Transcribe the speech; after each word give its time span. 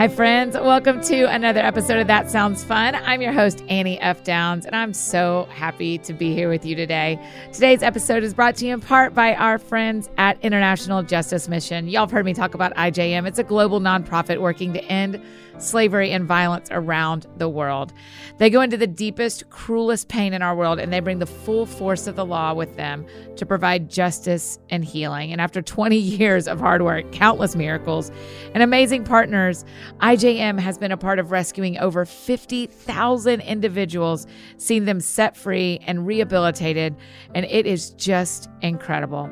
Hi, 0.00 0.08
friends. 0.08 0.54
Welcome 0.54 1.02
to 1.02 1.24
another 1.24 1.60
episode 1.60 1.98
of 1.98 2.06
That 2.06 2.30
Sounds 2.30 2.64
Fun. 2.64 2.94
I'm 2.94 3.20
your 3.20 3.34
host, 3.34 3.62
Annie 3.68 4.00
F. 4.00 4.24
Downs, 4.24 4.64
and 4.64 4.74
I'm 4.74 4.94
so 4.94 5.46
happy 5.50 5.98
to 5.98 6.14
be 6.14 6.34
here 6.34 6.48
with 6.48 6.64
you 6.64 6.74
today. 6.74 7.18
Today's 7.52 7.82
episode 7.82 8.24
is 8.24 8.32
brought 8.32 8.56
to 8.56 8.66
you 8.66 8.72
in 8.72 8.80
part 8.80 9.14
by 9.14 9.34
our 9.34 9.58
friends 9.58 10.08
at 10.16 10.42
International 10.42 11.02
Justice 11.02 11.50
Mission. 11.50 11.86
Y'all 11.86 12.04
have 12.04 12.10
heard 12.10 12.24
me 12.24 12.32
talk 12.32 12.54
about 12.54 12.74
IJM. 12.76 13.28
It's 13.28 13.38
a 13.38 13.44
global 13.44 13.78
nonprofit 13.78 14.40
working 14.40 14.72
to 14.72 14.82
end 14.84 15.22
slavery 15.62 16.10
and 16.10 16.24
violence 16.24 16.68
around 16.70 17.26
the 17.36 17.48
world. 17.48 17.92
They 18.38 18.50
go 18.50 18.60
into 18.60 18.76
the 18.76 18.86
deepest, 18.86 19.48
cruelest 19.50 20.08
pain 20.08 20.32
in 20.32 20.42
our 20.42 20.54
world 20.54 20.78
and 20.78 20.92
they 20.92 21.00
bring 21.00 21.18
the 21.18 21.26
full 21.26 21.66
force 21.66 22.06
of 22.06 22.16
the 22.16 22.24
law 22.24 22.54
with 22.54 22.76
them 22.76 23.06
to 23.36 23.46
provide 23.46 23.90
justice 23.90 24.58
and 24.70 24.84
healing. 24.84 25.32
And 25.32 25.40
after 25.40 25.62
20 25.62 25.96
years 26.20 26.48
of 26.48 26.60
hard 26.60 26.82
work, 26.82 27.10
countless 27.12 27.56
miracles, 27.56 28.10
and 28.54 28.62
amazing 28.62 29.04
partners, 29.04 29.64
IJM 30.00 30.58
has 30.58 30.78
been 30.78 30.92
a 30.92 30.96
part 30.96 31.18
of 31.18 31.30
rescuing 31.30 31.78
over 31.78 32.04
50,000 32.04 33.40
individuals, 33.40 34.26
seeing 34.56 34.84
them 34.84 35.00
set 35.00 35.36
free 35.36 35.80
and 35.86 36.06
rehabilitated, 36.06 36.96
and 37.34 37.46
it 37.46 37.66
is 37.66 37.90
just 37.90 38.48
incredible. 38.62 39.30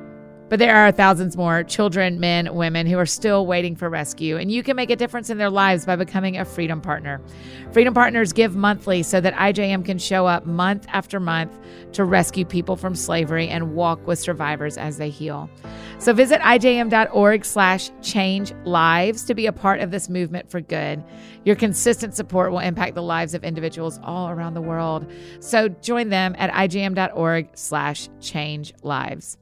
But 0.48 0.58
there 0.58 0.74
are 0.74 0.90
thousands 0.90 1.36
more 1.36 1.62
children, 1.62 2.20
men, 2.20 2.54
women 2.54 2.86
who 2.86 2.96
are 2.98 3.06
still 3.06 3.46
waiting 3.46 3.76
for 3.76 3.90
rescue, 3.90 4.38
and 4.38 4.50
you 4.50 4.62
can 4.62 4.76
make 4.76 4.88
a 4.88 4.96
difference 4.96 5.28
in 5.28 5.36
their 5.36 5.50
lives 5.50 5.84
by 5.84 5.96
becoming 5.96 6.38
a 6.38 6.44
Freedom 6.44 6.80
Partner. 6.80 7.20
Freedom 7.72 7.92
Partners 7.92 8.32
give 8.32 8.56
monthly 8.56 9.02
so 9.02 9.20
that 9.20 9.34
IJM 9.34 9.84
can 9.84 9.98
show 9.98 10.26
up 10.26 10.46
month 10.46 10.86
after 10.88 11.20
month 11.20 11.58
to 11.92 12.04
rescue 12.04 12.46
people 12.46 12.76
from 12.76 12.94
slavery 12.94 13.48
and 13.48 13.74
walk 13.74 14.06
with 14.06 14.18
survivors 14.18 14.78
as 14.78 14.96
they 14.96 15.10
heal. 15.10 15.50
So 15.98 16.14
visit 16.14 16.40
ijm.org 16.40 17.44
slash 17.44 17.90
change 18.00 18.54
lives 18.64 19.24
to 19.24 19.34
be 19.34 19.46
a 19.46 19.52
part 19.52 19.80
of 19.80 19.90
this 19.90 20.08
movement 20.08 20.50
for 20.50 20.62
good. 20.62 21.04
Your 21.44 21.56
consistent 21.56 22.14
support 22.14 22.52
will 22.52 22.60
impact 22.60 22.94
the 22.94 23.02
lives 23.02 23.34
of 23.34 23.44
individuals 23.44 24.00
all 24.02 24.30
around 24.30 24.54
the 24.54 24.62
world. 24.62 25.10
So 25.40 25.68
join 25.68 26.08
them 26.08 26.34
at 26.38 26.50
ijm.org 26.52 27.50
slash 27.54 28.08
change 28.20 28.72
lives. 28.82 29.36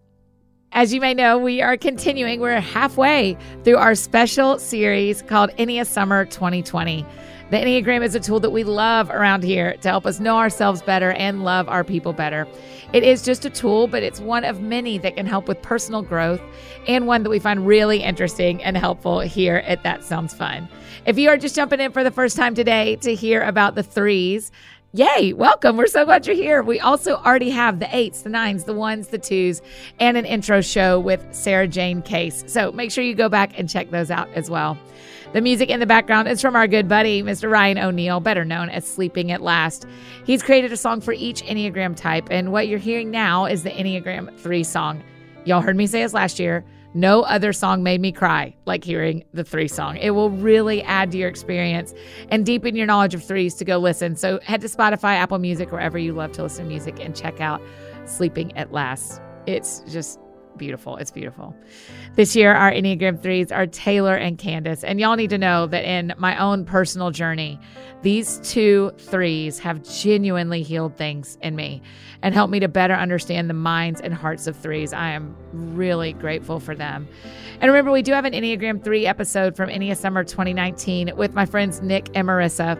As 0.72 0.92
you 0.92 1.00
may 1.00 1.14
know, 1.14 1.38
we 1.38 1.62
are 1.62 1.76
continuing, 1.76 2.40
we're 2.40 2.60
halfway 2.60 3.38
through 3.64 3.76
our 3.76 3.94
special 3.94 4.58
series 4.58 5.22
called 5.22 5.50
Ennea 5.58 5.86
Summer 5.86 6.24
2020. 6.24 7.06
The 7.50 7.56
Enneagram 7.56 8.04
is 8.04 8.16
a 8.16 8.20
tool 8.20 8.40
that 8.40 8.50
we 8.50 8.64
love 8.64 9.08
around 9.08 9.44
here 9.44 9.76
to 9.76 9.88
help 9.88 10.04
us 10.04 10.18
know 10.18 10.36
ourselves 10.36 10.82
better 10.82 11.12
and 11.12 11.44
love 11.44 11.68
our 11.68 11.84
people 11.84 12.12
better. 12.12 12.46
It 12.92 13.04
is 13.04 13.22
just 13.22 13.44
a 13.44 13.50
tool, 13.50 13.86
but 13.86 14.02
it's 14.02 14.20
one 14.20 14.44
of 14.44 14.60
many 14.60 14.98
that 14.98 15.16
can 15.16 15.26
help 15.26 15.46
with 15.46 15.62
personal 15.62 16.02
growth 16.02 16.40
and 16.88 17.06
one 17.06 17.22
that 17.22 17.30
we 17.30 17.38
find 17.38 17.64
really 17.66 18.02
interesting 18.02 18.62
and 18.64 18.76
helpful 18.76 19.20
here 19.20 19.62
at 19.66 19.84
That 19.84 20.02
Sounds 20.02 20.34
Fun. 20.34 20.68
If 21.06 21.18
you 21.18 21.28
are 21.28 21.36
just 21.36 21.54
jumping 21.54 21.80
in 21.80 21.92
for 21.92 22.02
the 22.02 22.10
first 22.10 22.36
time 22.36 22.56
today 22.56 22.96
to 22.96 23.14
hear 23.14 23.42
about 23.42 23.76
the 23.76 23.82
threes, 23.84 24.50
Yay, 24.96 25.34
welcome. 25.34 25.76
We're 25.76 25.88
so 25.88 26.06
glad 26.06 26.26
you're 26.26 26.34
here. 26.34 26.62
We 26.62 26.80
also 26.80 27.16
already 27.16 27.50
have 27.50 27.80
the 27.80 27.94
eights, 27.94 28.22
the 28.22 28.30
nines, 28.30 28.64
the 28.64 28.72
ones, 28.72 29.08
the 29.08 29.18
twos, 29.18 29.60
and 30.00 30.16
an 30.16 30.24
intro 30.24 30.62
show 30.62 30.98
with 30.98 31.22
Sarah 31.32 31.68
Jane 31.68 32.00
Case. 32.00 32.42
So 32.46 32.72
make 32.72 32.90
sure 32.90 33.04
you 33.04 33.14
go 33.14 33.28
back 33.28 33.58
and 33.58 33.68
check 33.68 33.90
those 33.90 34.10
out 34.10 34.26
as 34.30 34.48
well. 34.48 34.78
The 35.34 35.42
music 35.42 35.68
in 35.68 35.80
the 35.80 35.86
background 35.86 36.28
is 36.28 36.40
from 36.40 36.56
our 36.56 36.66
good 36.66 36.88
buddy, 36.88 37.22
Mr. 37.22 37.50
Ryan 37.50 37.76
O'Neal, 37.76 38.20
better 38.20 38.42
known 38.42 38.70
as 38.70 38.86
Sleeping 38.86 39.30
at 39.32 39.42
Last. 39.42 39.84
He's 40.24 40.42
created 40.42 40.72
a 40.72 40.78
song 40.78 41.02
for 41.02 41.12
each 41.12 41.42
Enneagram 41.42 41.94
type, 41.94 42.28
and 42.30 42.50
what 42.50 42.66
you're 42.66 42.78
hearing 42.78 43.10
now 43.10 43.44
is 43.44 43.64
the 43.64 43.70
Enneagram 43.72 44.34
3 44.38 44.64
song. 44.64 45.02
Y'all 45.44 45.60
heard 45.60 45.76
me 45.76 45.86
say 45.86 46.00
this 46.00 46.14
last 46.14 46.38
year. 46.38 46.64
No 46.96 47.24
other 47.24 47.52
song 47.52 47.82
made 47.82 48.00
me 48.00 48.10
cry 48.10 48.56
like 48.64 48.82
hearing 48.82 49.22
the 49.34 49.44
three 49.44 49.68
song. 49.68 49.98
It 49.98 50.12
will 50.12 50.30
really 50.30 50.82
add 50.82 51.12
to 51.12 51.18
your 51.18 51.28
experience 51.28 51.92
and 52.30 52.46
deepen 52.46 52.74
your 52.74 52.86
knowledge 52.86 53.12
of 53.12 53.22
threes 53.22 53.54
to 53.56 53.66
go 53.66 53.76
listen. 53.76 54.16
So 54.16 54.40
head 54.40 54.62
to 54.62 54.66
Spotify, 54.66 55.16
Apple 55.16 55.38
Music, 55.38 55.70
wherever 55.70 55.98
you 55.98 56.14
love 56.14 56.32
to 56.32 56.42
listen 56.42 56.64
to 56.64 56.68
music, 56.70 56.98
and 56.98 57.14
check 57.14 57.38
out 57.38 57.60
Sleeping 58.06 58.56
at 58.56 58.72
Last. 58.72 59.20
It's 59.44 59.80
just 59.80 60.18
beautiful. 60.56 60.96
It's 60.96 61.10
beautiful. 61.10 61.54
This 62.14 62.34
year, 62.34 62.54
our 62.54 62.70
Enneagram 62.70 63.22
threes 63.22 63.52
are 63.52 63.66
Taylor 63.66 64.14
and 64.14 64.38
Candace. 64.38 64.82
And 64.82 64.98
y'all 64.98 65.16
need 65.16 65.30
to 65.30 65.38
know 65.38 65.66
that 65.66 65.84
in 65.84 66.14
my 66.18 66.36
own 66.38 66.64
personal 66.64 67.10
journey, 67.10 67.60
these 68.02 68.38
two 68.42 68.92
threes 68.98 69.58
have 69.58 69.82
genuinely 69.82 70.62
healed 70.62 70.96
things 70.96 71.38
in 71.42 71.56
me 71.56 71.82
and 72.22 72.34
helped 72.34 72.50
me 72.50 72.60
to 72.60 72.68
better 72.68 72.94
understand 72.94 73.50
the 73.50 73.54
minds 73.54 74.00
and 74.00 74.14
hearts 74.14 74.46
of 74.46 74.56
threes. 74.56 74.92
I 74.92 75.10
am 75.10 75.36
really 75.52 76.12
grateful 76.12 76.60
for 76.60 76.74
them. 76.74 77.08
And 77.60 77.70
remember, 77.70 77.90
we 77.90 78.02
do 78.02 78.12
have 78.12 78.24
an 78.24 78.32
Enneagram 78.32 78.82
3 78.82 79.06
episode 79.06 79.56
from 79.56 79.70
Ennea 79.70 79.96
Summer 79.96 80.24
2019 80.24 81.16
with 81.16 81.34
my 81.34 81.46
friends 81.46 81.80
Nick 81.82 82.08
and 82.14 82.28
Marissa. 82.28 82.78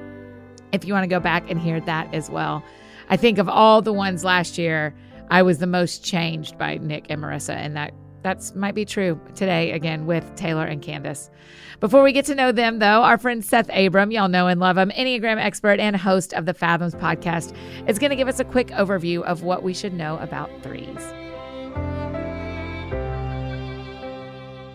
If 0.73 0.85
you 0.85 0.93
want 0.93 1.05
to 1.05 1.09
go 1.09 1.21
back 1.21 1.51
and 1.51 1.61
hear 1.61 1.81
that 1.81 2.13
as 2.13 2.31
well. 2.31 2.63
I 3.09 3.17
think 3.17 3.39
of 3.39 3.49
all 3.49 3.83
the 3.83 3.93
ones 3.93 4.25
last 4.25 4.59
year, 4.59 4.95
I 5.31 5.43
was 5.43 5.59
the 5.59 5.67
most 5.67 6.05
changed 6.05 6.57
by 6.57 6.79
Nick 6.79 7.07
and 7.09 7.23
Marissa, 7.23 7.55
and 7.55 7.77
that 7.77 7.93
that's 8.23 8.55
might 8.55 8.75
be 8.75 8.85
true 8.85 9.21
today 9.35 9.73
again 9.73 10.07
with 10.07 10.25
Taylor 10.37 10.65
and 10.65 10.83
Candace. 10.83 11.31
Before 11.79 12.03
we 12.03 12.13
get 12.13 12.25
to 12.27 12.35
know 12.35 12.53
them, 12.53 12.79
though, 12.79 13.03
our 13.03 13.19
friend 13.19 13.45
Seth 13.45 13.69
Abram, 13.73 14.11
y'all 14.11 14.29
know 14.29 14.49
and 14.49 14.59
love 14.59 14.79
him, 14.79 14.91
Enneagram 14.91 15.37
expert 15.37 15.79
and 15.79 15.95
host 15.97 16.33
of 16.33 16.47
the 16.47 16.55
Fathoms 16.55 16.95
podcast, 16.95 17.55
is 17.89 17.99
going 17.99 18.11
to 18.11 18.17
give 18.17 18.29
us 18.29 18.41
a 18.41 18.45
quick 18.45 18.69
overview 18.69 19.23
of 19.23 19.43
what 19.43 19.63
we 19.63 19.75
should 19.75 19.93
know 19.93 20.19
about 20.19 20.51
threes. 20.63 20.99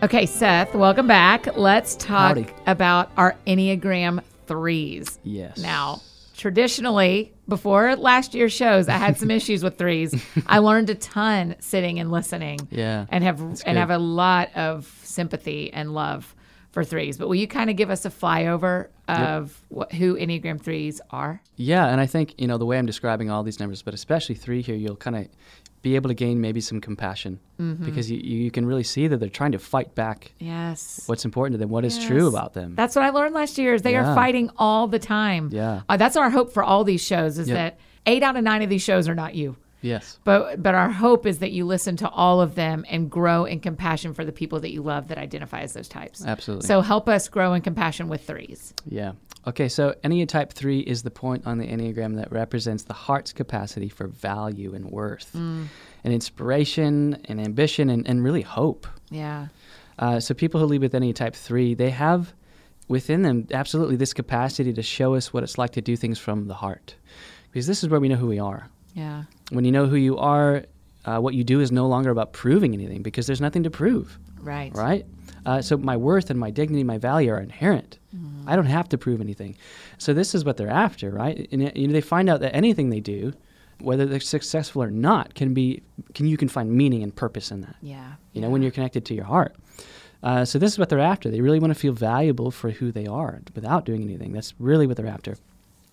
Okay, 0.03 0.25
Seth, 0.25 0.73
welcome 0.73 1.07
back. 1.07 1.55
Let's 1.57 1.95
talk 1.95 2.37
Howdy. 2.37 2.47
about 2.67 3.11
our 3.17 3.35
Enneagram 3.47 4.23
threes. 4.47 5.19
Yes. 5.23 5.57
Now, 5.57 6.01
traditionally, 6.41 7.31
before 7.47 7.95
last 7.95 8.33
year's 8.33 8.51
shows, 8.51 8.89
I 8.89 8.93
had 8.97 9.15
some 9.15 9.29
issues 9.39 9.63
with 9.63 9.77
threes. 9.77 10.19
I 10.47 10.57
learned 10.57 10.89
a 10.89 10.95
ton 10.95 11.55
sitting 11.59 11.99
and 11.99 12.09
listening. 12.11 12.67
Yeah, 12.71 13.05
And 13.09 13.23
have 13.23 13.39
and 13.39 13.57
good. 13.63 13.77
have 13.77 13.91
a 13.91 13.99
lot 13.99 14.49
of 14.55 14.87
sympathy 15.03 15.71
and 15.71 15.93
love 15.93 16.33
for 16.71 16.83
threes. 16.83 17.19
But 17.19 17.27
will 17.27 17.35
you 17.35 17.47
kind 17.47 17.69
of 17.69 17.75
give 17.75 17.91
us 17.91 18.05
a 18.05 18.09
flyover 18.09 18.87
of 19.07 19.61
what, 19.69 19.91
who 19.91 20.15
Enneagram 20.15 20.59
threes 20.59 20.99
are? 21.11 21.43
Yeah, 21.57 21.85
and 21.85 22.01
I 22.01 22.07
think 22.07 22.33
you 22.39 22.47
know 22.47 22.57
the 22.57 22.65
way 22.65 22.79
I'm 22.79 22.87
describing 22.87 23.29
all 23.29 23.43
these 23.43 23.59
numbers, 23.59 23.83
but 23.83 23.93
especially 23.93 24.33
three 24.33 24.63
here, 24.63 24.75
you'll 24.75 24.95
kind 24.95 25.15
of 25.17 25.27
be 25.81 25.95
able 25.95 26.07
to 26.09 26.13
gain 26.13 26.39
maybe 26.41 26.61
some 26.61 26.79
compassion 26.81 27.39
Mm-hmm. 27.59 27.85
because 27.85 28.09
you, 28.09 28.17
you 28.17 28.49
can 28.49 28.65
really 28.65 28.81
see 28.83 29.07
that 29.07 29.17
they're 29.17 29.29
trying 29.29 29.51
to 29.51 29.59
fight 29.59 29.93
back 29.93 30.33
Yes. 30.39 31.03
what's 31.05 31.25
important 31.25 31.53
to 31.53 31.57
them, 31.59 31.69
what 31.69 31.85
is 31.85 32.03
true 32.03 32.27
about 32.27 32.53
them. 32.53 32.73
That's 32.75 32.95
what 32.95 33.05
I 33.05 33.09
learned 33.11 33.35
last 33.35 33.59
year 33.59 33.75
is 33.75 33.83
they 33.83 33.95
are 33.95 34.15
fighting 34.15 34.49
all 34.57 34.87
the 34.87 34.97
time. 34.97 35.49
Yeah. 35.51 35.81
Uh, 35.87 35.95
that's 35.97 36.15
our 36.17 36.31
hope 36.31 36.53
for 36.53 36.63
all 36.63 36.83
these 36.83 37.03
shows 37.03 37.37
is 37.37 37.47
that 37.49 37.77
eight 38.07 38.23
out 38.23 38.35
of 38.35 38.43
nine 38.43 38.63
of 38.63 38.69
these 38.69 38.81
shows 38.81 39.07
are 39.07 39.13
not 39.13 39.35
you. 39.35 39.57
yes. 39.81 40.17
But 40.23 40.61
but 40.63 40.73
our 40.73 40.89
hope 40.89 41.27
is 41.27 41.37
that 41.39 41.51
you 41.51 41.65
listen 41.65 41.97
to 41.97 42.09
all 42.09 42.41
of 42.41 42.55
them 42.55 42.83
and 42.89 43.09
grow 43.11 43.45
in 43.45 43.59
compassion 43.59 44.13
for 44.15 44.25
the 44.25 44.31
people 44.31 44.59
that 44.61 44.71
you 44.71 44.81
love 44.81 45.09
that 45.09 45.19
identify 45.19 45.61
as 45.61 45.73
those 45.73 45.87
types. 45.87 46.25
Absolutely. 46.25 46.65
So 46.65 46.81
help 46.81 47.07
us 47.07 47.27
grow 47.29 47.53
in 47.53 47.61
compassion 47.61 48.07
with 48.09 48.25
threes. 48.25 48.73
Yeah. 48.87 49.11
Okay, 49.47 49.67
so 49.69 49.95
Enneatype 50.03 50.51
3 50.51 50.81
is 50.81 51.01
the 51.01 51.09
point 51.09 51.47
on 51.47 51.57
the 51.57 51.65
Enneagram 51.67 52.15
that 52.17 52.31
represents 52.31 52.83
the 52.83 52.93
heart's 52.93 53.33
capacity 53.33 53.89
for 53.89 54.07
value 54.07 54.75
and 54.75 54.85
worth, 54.91 55.31
Mm. 55.33 55.65
and 56.03 56.13
inspiration 56.13 57.17
and 57.25 57.41
ambition 57.41 57.89
and, 57.89 58.07
and 58.07 58.23
really 58.23 58.43
hope. 58.43 58.85
Yeah. 59.09 59.47
Uh, 59.97 60.19
so 60.19 60.33
people 60.35 60.59
who 60.59 60.67
lead 60.67 60.81
with 60.81 60.93
Enneatype 60.93 61.33
3, 61.35 61.73
they 61.73 61.89
have 61.89 62.33
within 62.87 63.23
them 63.23 63.47
absolutely 63.51 63.95
this 63.95 64.13
capacity 64.13 64.73
to 64.73 64.83
show 64.83 65.15
us 65.15 65.33
what 65.33 65.41
it's 65.43 65.57
like 65.57 65.71
to 65.71 65.81
do 65.81 65.95
things 65.95 66.19
from 66.19 66.47
the 66.47 66.53
heart. 66.55 66.95
Because 67.51 67.65
this 67.65 67.83
is 67.83 67.89
where 67.89 67.99
we 67.99 68.09
know 68.09 68.15
who 68.17 68.27
we 68.27 68.39
are. 68.39 68.67
Yeah. 68.93 69.23
When 69.51 69.65
you 69.65 69.71
know 69.71 69.87
who 69.87 69.95
you 69.95 70.17
are, 70.17 70.65
uh, 71.05 71.19
what 71.19 71.33
you 71.33 71.43
do 71.43 71.61
is 71.61 71.71
no 71.71 71.87
longer 71.87 72.11
about 72.11 72.31
proving 72.33 72.73
anything 72.75 73.01
because 73.01 73.25
there's 73.25 73.41
nothing 73.41 73.63
to 73.63 73.71
prove, 73.71 74.19
Right. 74.39 74.71
right? 74.75 75.05
Uh, 75.45 75.61
so 75.63 75.77
my 75.77 75.97
worth 75.97 76.29
and 76.29 76.39
my 76.39 76.51
dignity, 76.51 76.83
my 76.83 76.99
value 76.99 77.31
are 77.31 77.39
inherent. 77.39 77.97
I 78.47 78.55
don't 78.55 78.65
have 78.65 78.89
to 78.89 78.97
prove 78.97 79.21
anything. 79.21 79.55
So 79.97 80.13
this 80.13 80.33
is 80.35 80.43
what 80.45 80.57
they're 80.57 80.69
after, 80.69 81.09
right? 81.11 81.47
And 81.51 81.71
you 81.75 81.87
know, 81.87 81.93
they 81.93 82.01
find 82.01 82.29
out 82.29 82.39
that 82.41 82.55
anything 82.55 82.89
they 82.89 82.99
do, 82.99 83.33
whether 83.79 84.05
they're 84.05 84.19
successful 84.19 84.83
or 84.83 84.91
not, 84.91 85.33
can 85.35 85.53
be 85.53 85.81
can 86.13 86.27
you 86.27 86.37
can 86.37 86.47
find 86.47 86.71
meaning 86.71 87.03
and 87.03 87.15
purpose 87.15 87.51
in 87.51 87.61
that. 87.61 87.75
Yeah. 87.81 88.13
You 88.33 88.41
know, 88.41 88.49
when 88.49 88.61
you're 88.61 88.71
connected 88.71 89.05
to 89.05 89.13
your 89.13 89.25
heart. 89.25 89.55
Uh, 90.23 90.45
so 90.45 90.59
this 90.59 90.71
is 90.71 90.77
what 90.77 90.89
they're 90.89 90.99
after. 90.99 91.31
They 91.31 91.41
really 91.41 91.59
want 91.59 91.73
to 91.73 91.79
feel 91.79 91.93
valuable 91.93 92.51
for 92.51 92.69
who 92.69 92.91
they 92.91 93.07
are 93.07 93.41
without 93.55 93.85
doing 93.85 94.03
anything. 94.03 94.33
That's 94.33 94.53
really 94.59 94.85
what 94.85 94.97
they're 94.97 95.07
after. 95.07 95.35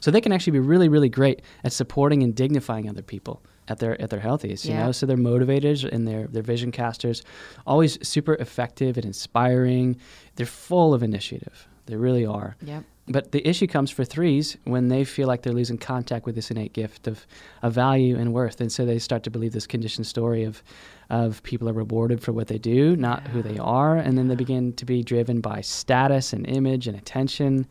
So 0.00 0.10
they 0.10 0.20
can 0.20 0.32
actually 0.32 0.52
be 0.52 0.58
really, 0.60 0.88
really 0.88 1.08
great 1.08 1.40
at 1.64 1.72
supporting 1.72 2.22
and 2.22 2.34
dignifying 2.34 2.88
other 2.88 3.02
people 3.02 3.42
at 3.68 3.78
their 3.78 4.00
at 4.00 4.10
their 4.10 4.20
healthiest. 4.20 4.64
You 4.64 4.72
Yeah. 4.72 4.86
know, 4.86 4.92
so 4.92 5.06
they're 5.06 5.16
motivators 5.16 5.82
and 5.90 6.06
they're 6.06 6.26
they're 6.26 6.42
vision 6.42 6.70
casters, 6.72 7.22
always 7.66 7.98
super 8.06 8.34
effective 8.34 8.96
and 8.96 9.04
inspiring. 9.06 9.96
They're 10.36 10.46
full 10.46 10.94
of 10.94 11.02
initiative. 11.02 11.67
They 11.88 11.96
really 11.96 12.24
are. 12.26 12.54
Yep. 12.62 12.84
but 13.08 13.32
the 13.32 13.46
issue 13.48 13.66
comes 13.66 13.90
for 13.90 14.04
threes 14.04 14.56
when 14.64 14.88
they 14.88 15.02
feel 15.02 15.26
like 15.26 15.40
they're 15.42 15.54
losing 15.54 15.78
contact 15.78 16.26
with 16.26 16.34
this 16.34 16.50
innate 16.50 16.74
gift 16.74 17.06
of, 17.06 17.26
of 17.62 17.72
value 17.72 18.18
and 18.18 18.34
worth. 18.34 18.60
And 18.60 18.70
so 18.70 18.84
they 18.84 18.98
start 18.98 19.22
to 19.22 19.30
believe 19.30 19.52
this 19.52 19.66
conditioned 19.66 20.06
story 20.06 20.44
of, 20.44 20.62
of 21.08 21.42
people 21.42 21.66
are 21.70 21.72
rewarded 21.72 22.20
for 22.22 22.32
what 22.32 22.48
they 22.48 22.58
do, 22.58 22.94
not 22.96 23.26
who 23.28 23.40
they 23.42 23.56
are. 23.58 23.96
And 23.96 24.18
then 24.18 24.28
they 24.28 24.34
begin 24.34 24.74
to 24.74 24.84
be 24.84 25.02
driven 25.02 25.40
by 25.40 25.62
status 25.62 26.34
and 26.34 26.46
image 26.46 26.86
and 26.86 26.96
attention. 26.98 27.66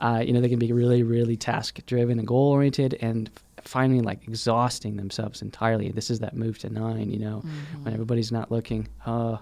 Uh, 0.00 0.22
you 0.26 0.32
know, 0.32 0.40
they 0.40 0.48
can 0.48 0.58
be 0.58 0.72
really, 0.72 1.04
really 1.04 1.36
task 1.36 1.78
driven 1.86 2.18
and 2.18 2.26
goal 2.26 2.48
oriented 2.50 2.98
and 3.00 3.30
f- 3.58 3.64
finally 3.64 4.00
like 4.00 4.26
exhausting 4.26 4.96
themselves 4.96 5.40
entirely. 5.42 5.92
This 5.92 6.10
is 6.10 6.18
that 6.20 6.34
move 6.34 6.58
to 6.60 6.68
nine, 6.70 7.10
you 7.12 7.20
know, 7.20 7.44
when 7.82 7.92
everybody's 7.94 8.32
not 8.32 8.50
looking, 8.50 8.88
oh, 9.06 9.38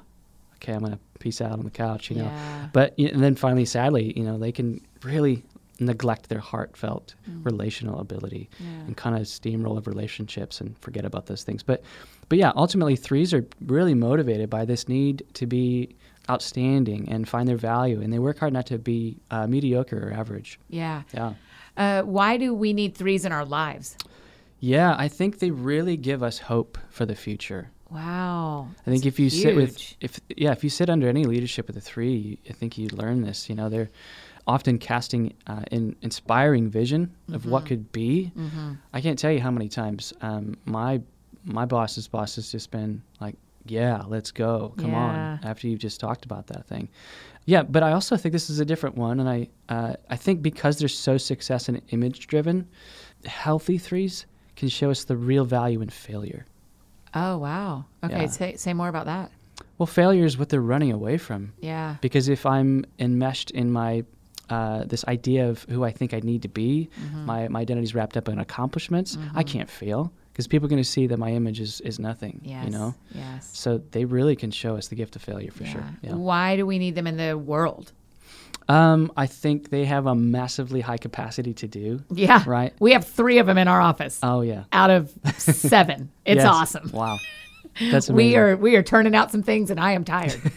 okay, 0.62 0.74
I'm 0.74 0.84
to 0.84 0.98
peace 1.18 1.40
out 1.40 1.52
on 1.52 1.64
the 1.64 1.70
couch, 1.70 2.10
you 2.10 2.16
know. 2.16 2.24
Yeah. 2.24 2.68
But 2.72 2.94
and 2.98 3.22
then 3.22 3.34
finally, 3.34 3.64
sadly, 3.64 4.12
you 4.16 4.24
know, 4.24 4.38
they 4.38 4.52
can 4.52 4.80
really 5.02 5.44
neglect 5.80 6.28
their 6.28 6.40
heartfelt 6.40 7.14
relational 7.44 8.00
ability 8.00 8.50
and 8.58 8.96
kind 8.96 9.14
of 9.16 9.22
steamroll 9.22 9.78
of 9.78 9.86
relationships 9.86 10.60
and 10.60 10.76
forget 10.78 11.04
about 11.04 11.26
those 11.26 11.44
things. 11.44 11.62
But 11.62 11.82
but 12.28 12.38
yeah, 12.38 12.52
ultimately 12.56 12.96
threes 12.96 13.32
are 13.32 13.46
really 13.64 13.94
motivated 13.94 14.50
by 14.50 14.64
this 14.64 14.88
need 14.88 15.24
to 15.34 15.46
be 15.46 15.94
outstanding 16.28 17.08
and 17.08 17.28
find 17.28 17.48
their 17.48 17.56
value 17.56 18.02
and 18.02 18.12
they 18.12 18.18
work 18.18 18.38
hard 18.38 18.52
not 18.52 18.66
to 18.66 18.78
be 18.78 19.18
uh, 19.30 19.46
mediocre 19.46 20.08
or 20.08 20.12
average. 20.12 20.58
Yeah. 20.68 21.02
Yeah. 21.14 21.34
Uh, 21.76 22.02
why 22.02 22.36
do 22.36 22.52
we 22.52 22.72
need 22.72 22.96
threes 22.96 23.24
in 23.24 23.32
our 23.32 23.44
lives? 23.44 23.96
Yeah, 24.60 24.96
I 24.98 25.06
think 25.06 25.38
they 25.38 25.52
really 25.52 25.96
give 25.96 26.22
us 26.22 26.38
hope 26.38 26.76
for 26.90 27.06
the 27.06 27.14
future. 27.14 27.70
Wow. 27.90 28.68
I 28.86 28.90
think 28.90 29.06
if 29.06 29.18
you 29.18 29.30
sit 29.30 29.56
with 29.56 29.94
if 30.00 30.20
yeah, 30.36 30.52
if 30.52 30.62
you 30.62 30.70
sit 30.70 30.90
under 30.90 31.08
any 31.08 31.24
leadership 31.24 31.66
with 31.66 31.76
a 31.76 31.80
three, 31.80 32.38
I 32.48 32.52
think 32.52 32.76
you 32.76 32.88
learn 32.88 33.22
this. 33.22 33.48
You 33.48 33.54
know, 33.54 33.68
they're 33.68 33.90
often 34.46 34.78
casting 34.78 35.34
uh, 35.46 35.62
an 35.72 35.96
inspiring 36.02 36.68
vision 36.68 37.14
of 37.32 37.46
what 37.46 37.64
Mm-hmm. 37.64 37.68
could 37.68 37.92
be. 37.92 38.32
I 38.92 39.00
can't 39.00 39.18
tell 39.18 39.32
you 39.32 39.40
how 39.40 39.50
many 39.50 39.68
times 39.68 40.12
um, 40.20 40.56
my 40.64 41.00
my 41.44 41.64
boss's 41.64 42.08
boss 42.08 42.36
has 42.36 42.52
just 42.52 42.70
been 42.70 43.02
like, 43.20 43.36
"Yeah, 43.66 44.02
let's 44.06 44.32
go, 44.32 44.74
come 44.76 44.90
Yeah. 44.92 44.96
on." 44.98 45.40
After 45.42 45.66
you've 45.68 45.80
just 45.80 45.98
talked 45.98 46.24
about 46.26 46.46
that 46.48 46.66
thing, 46.66 46.90
yeah. 47.46 47.62
But 47.62 47.82
I 47.82 47.92
also 47.92 48.16
think 48.18 48.32
this 48.34 48.50
is 48.50 48.60
a 48.60 48.64
different 48.66 48.96
one, 48.96 49.18
and 49.20 49.28
I 49.30 49.48
uh, 49.70 49.94
I 50.10 50.16
think 50.16 50.42
because 50.42 50.78
they're 50.78 50.88
so 50.88 51.16
success 51.16 51.68
and 51.70 51.80
image 51.88 52.26
driven, 52.26 52.68
healthy 53.24 53.78
threes 53.78 54.26
can 54.56 54.68
show 54.68 54.90
us 54.90 55.04
the 55.04 55.16
real 55.16 55.44
value 55.46 55.80
in 55.80 55.88
failure. 55.88 56.44
Oh, 57.20 57.38
wow. 57.38 57.84
Okay. 58.04 58.22
Yeah. 58.22 58.26
Say, 58.26 58.56
say 58.56 58.72
more 58.74 58.88
about 58.88 59.06
that. 59.06 59.30
Well, 59.78 59.86
failure 59.86 60.24
is 60.24 60.36
what 60.38 60.48
they're 60.48 60.60
running 60.74 60.92
away 60.92 61.18
from. 61.18 61.52
Yeah. 61.60 61.96
Because 62.00 62.28
if 62.28 62.44
I'm 62.46 62.84
enmeshed 62.98 63.50
in 63.52 63.70
my 63.72 64.04
uh, 64.50 64.84
this 64.84 65.04
idea 65.06 65.48
of 65.50 65.62
who 65.64 65.84
I 65.84 65.92
think 65.92 66.14
I 66.14 66.20
need 66.20 66.42
to 66.42 66.48
be, 66.48 66.88
Mm-hmm. 67.00 67.26
my 67.26 67.48
my 67.48 67.60
identity's 67.60 67.94
wrapped 67.94 68.16
up 68.16 68.28
in 68.28 68.38
accomplishments. 68.38 69.18
I 69.34 69.42
can't 69.42 69.68
fail 69.70 70.10
because 70.32 70.46
people 70.48 70.66
are 70.66 70.70
going 70.70 70.82
to 70.82 70.88
see 70.96 71.06
that 71.08 71.18
my 71.18 71.32
image 71.32 71.60
is 71.60 71.80
is 71.82 71.98
nothing. 71.98 72.40
Yes. 72.44 72.64
You 72.64 72.70
know. 72.70 72.94
Yes. 73.14 73.50
So 73.52 73.78
they 73.90 74.04
really 74.06 74.36
can 74.36 74.50
show 74.50 74.76
us 74.76 74.88
the 74.88 74.94
gift 74.96 75.16
of 75.16 75.22
failure 75.22 75.50
for 75.50 75.64
Yeah. 75.64 75.72
sure. 75.72 75.84
Yeah. 76.02 76.14
Why 76.14 76.56
do 76.56 76.64
we 76.66 76.78
need 76.78 76.94
them 76.94 77.06
in 77.06 77.16
the 77.18 77.36
world? 77.36 77.92
Um, 78.68 79.10
I 79.16 79.26
think 79.26 79.70
they 79.70 79.86
have 79.86 80.06
a 80.06 80.14
massively 80.14 80.80
high 80.82 80.98
capacity 80.98 81.54
to 81.54 81.66
do. 81.68 82.02
Yeah. 82.10 82.42
Right. 82.46 82.74
We 82.80 82.92
have 82.92 83.06
three 83.06 83.38
of 83.38 83.46
them 83.46 83.56
in 83.56 83.66
our 83.68 83.80
office 83.80 84.18
Oh 84.22 84.42
yeah. 84.42 84.64
out 84.72 84.90
of 84.90 85.10
seven. 85.38 86.10
It's 86.26 86.38
Yes. 86.42 86.46
awesome. 86.46 86.90
Wow. 86.92 87.18
That's 87.80 88.08
amazing. 88.10 88.14
We 88.16 88.36
are 88.36 88.56
we 88.56 88.76
are 88.76 88.82
turning 88.82 89.14
out 89.14 89.30
some 89.30 89.42
things, 89.42 89.70
and 89.70 89.80
I 89.80 89.92
am 89.92 90.04
tired. 90.04 90.38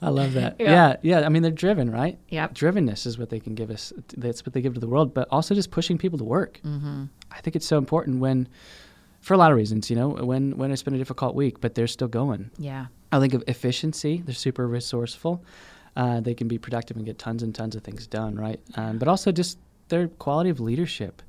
I 0.00 0.10
love 0.10 0.34
that. 0.34 0.56
Yeah. 0.60 0.70
Yeah. 0.70 0.96
yeah, 1.20 1.26
I 1.26 1.28
mean, 1.28 1.42
they're 1.42 1.50
driven, 1.50 1.90
right? 1.90 2.18
Yep. 2.28 2.54
Drivenness 2.54 3.04
is 3.04 3.18
what 3.18 3.30
they 3.30 3.40
can 3.40 3.54
give 3.56 3.68
us. 3.70 3.92
That's 4.16 4.46
what 4.46 4.52
they 4.52 4.60
give 4.60 4.74
to 4.74 4.80
the 4.80 4.86
world, 4.86 5.12
but 5.12 5.26
also 5.30 5.54
just 5.56 5.70
pushing 5.72 5.98
people 5.98 6.18
to 6.18 6.24
work. 6.24 6.60
Mm-hmm. 6.64 7.04
I 7.32 7.40
think 7.40 7.56
it's 7.56 7.66
so 7.66 7.78
important 7.78 8.20
when, 8.20 8.48
for 9.20 9.34
a 9.34 9.36
lot 9.36 9.50
of 9.50 9.56
reasons, 9.56 9.90
you 9.90 9.96
know, 9.96 10.08
when 10.10 10.56
when 10.56 10.70
it's 10.70 10.84
been 10.84 10.94
a 10.94 10.98
difficult 10.98 11.34
week, 11.34 11.60
but 11.60 11.74
they're 11.74 11.88
still 11.88 12.08
going. 12.08 12.50
yeah. 12.58 12.86
I 13.10 13.18
think 13.20 13.32
of 13.32 13.42
efficiency. 13.48 14.22
They're 14.24 14.34
super 14.34 14.68
resourceful. 14.68 15.42
Uh, 15.98 16.20
they 16.20 16.32
can 16.32 16.46
be 16.48 16.56
productive 16.58 16.96
and 16.96 17.04
get 17.04 17.18
tons 17.18 17.42
and 17.42 17.54
tons 17.54 17.74
of 17.76 17.82
things 17.82 18.06
done, 18.06 18.36
right? 18.36 18.60
Um, 18.76 18.96
but 18.98 19.08
also 19.08 19.32
just 19.32 19.58
their 19.88 20.06
quality 20.08 20.48
of 20.48 20.60
leadership. 20.60 21.20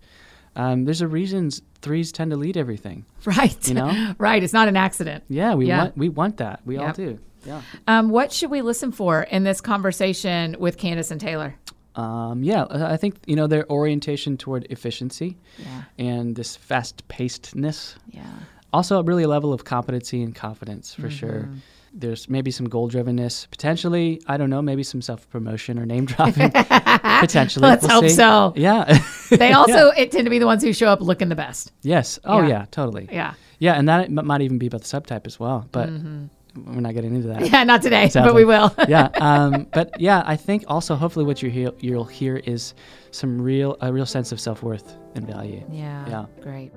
Um, 0.55 0.85
there's 0.85 1.01
a 1.01 1.07
reason 1.07 1.49
threes 1.81 2.11
tend 2.11 2.31
to 2.31 2.37
lead 2.37 2.55
everything. 2.55 3.03
Right. 3.25 3.67
You 3.67 3.73
know? 3.73 4.13
right. 4.19 4.41
It's 4.43 4.53
not 4.53 4.67
an 4.67 4.77
accident. 4.77 5.23
Yeah, 5.27 5.55
we 5.55 5.65
Yeah. 5.67 5.77
want 5.79 5.97
we 5.97 6.09
want 6.09 6.37
that. 6.37 6.61
We 6.65 6.77
all 6.77 6.93
do. 6.93 7.19
Yeah. 7.45 7.61
Um, 7.87 8.09
what 8.09 8.31
should 8.31 8.51
we 8.51 8.61
listen 8.61 8.91
for 8.91 9.23
in 9.23 9.43
this 9.43 9.59
conversation 9.61 10.55
with 10.59 10.77
Candace 10.77 11.09
and 11.11 11.19
Taylor? 11.21 11.55
Um, 11.95 12.43
yeah, 12.43 12.65
I 12.69 12.93
I 12.93 12.97
think 12.97 13.15
you 13.25 13.35
know 13.35 13.47
their 13.47 13.65
orientation 13.71 14.37
toward 14.37 14.67
efficiency 14.69 15.37
Yeah. 15.57 15.83
and 15.97 16.35
this 16.35 16.55
fast 16.55 17.07
pacedness. 17.07 17.95
Yeah. 18.11 18.23
Also, 18.71 19.01
really 19.03 19.23
a 19.23 19.27
level 19.27 19.51
of 19.51 19.63
competency 19.63 20.21
and 20.21 20.35
confidence 20.35 20.93
for 20.93 21.09
sure. 21.09 21.49
Mm-hmm. 21.89 21.99
There's 21.99 22.29
maybe 22.29 22.51
some 22.51 22.67
goal 22.69 22.89
drivenness, 22.89 23.49
potentially. 23.49 24.21
I 24.27 24.37
don't 24.37 24.49
know, 24.49 24.61
maybe 24.61 24.83
some 24.83 25.01
self 25.01 25.29
promotion 25.29 25.77
or 25.79 25.85
name 25.85 26.05
dropping. 26.05 26.51
potentially, 27.19 27.67
Let's 27.67 27.83
We'll 27.83 28.01
hope 28.01 28.09
see. 28.09 28.15
so. 28.15 28.53
Yeah. 28.55 28.99
They 29.29 29.53
also 29.59 29.89
it 29.89 30.11
tend 30.11 30.25
to 30.25 30.31
be 30.31 30.39
the 30.39 30.47
ones 30.47 30.63
who 30.63 30.73
show 30.73 30.87
up 30.87 31.01
looking 31.01 31.29
the 31.29 31.35
best. 31.35 31.71
yes. 31.81 32.17
Oh 32.23 32.41
Yeah. 32.41 32.47
yeah. 32.47 32.65
totally. 32.71 33.07
Yeah. 33.11 33.33
Yeah, 33.59 33.73
and 33.73 33.87
that 33.89 34.05
m- 34.05 34.25
might 34.25 34.41
even 34.41 34.57
be 34.57 34.67
about 34.67 34.81
the 34.81 34.87
subtype 34.87 35.27
as 35.27 35.39
well, 35.39 35.67
but 35.71 35.87
we're 35.89 36.79
not 36.81 36.93
getting 36.95 37.13
into 37.13 37.27
that. 37.27 37.37
Mm-hmm. 37.41 37.53
Yeah, 37.53 37.63
not 37.63 37.81
today, 37.83 38.09
but 38.13 38.33
we 38.33 38.43
will. 38.45 38.73
yeah, 38.87 39.09
um, 39.21 39.67
but 39.71 39.99
yeah, 40.01 40.23
I 40.25 40.35
think 40.35 40.63
also 40.67 40.95
hopefully 40.95 41.25
what 41.25 41.43
you 41.43 41.49
hear, 41.51 41.71
you'll 41.79 42.05
hear 42.05 42.37
is 42.37 42.73
some 43.11 43.39
real 43.41 43.77
a 43.81 43.91
real 43.93 44.05
sense 44.05 44.31
of 44.31 44.39
self 44.39 44.63
worth 44.63 44.95
and 45.15 45.27
value. 45.27 45.63
Yeah. 45.71 46.07
Yeah. 46.07 46.25
Great. 46.41 46.71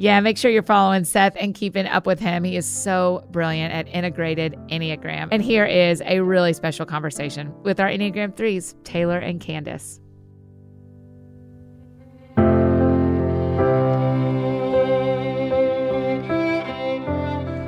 Yeah, 0.00 0.18
make 0.20 0.38
sure 0.38 0.50
you're 0.50 0.62
following 0.62 1.04
Seth 1.04 1.36
and 1.38 1.54
keeping 1.54 1.84
up 1.84 2.06
with 2.06 2.18
him. 2.20 2.42
He 2.42 2.56
is 2.56 2.64
so 2.64 3.22
brilliant 3.32 3.74
at 3.74 3.86
integrated 3.86 4.54
Enneagram. 4.70 5.28
And 5.30 5.42
here 5.42 5.66
is 5.66 6.00
a 6.06 6.20
really 6.20 6.54
special 6.54 6.86
conversation 6.86 7.52
with 7.64 7.78
our 7.80 7.86
Enneagram 7.86 8.34
threes, 8.34 8.74
Taylor 8.82 9.18
and 9.18 9.42
Candace. 9.42 10.00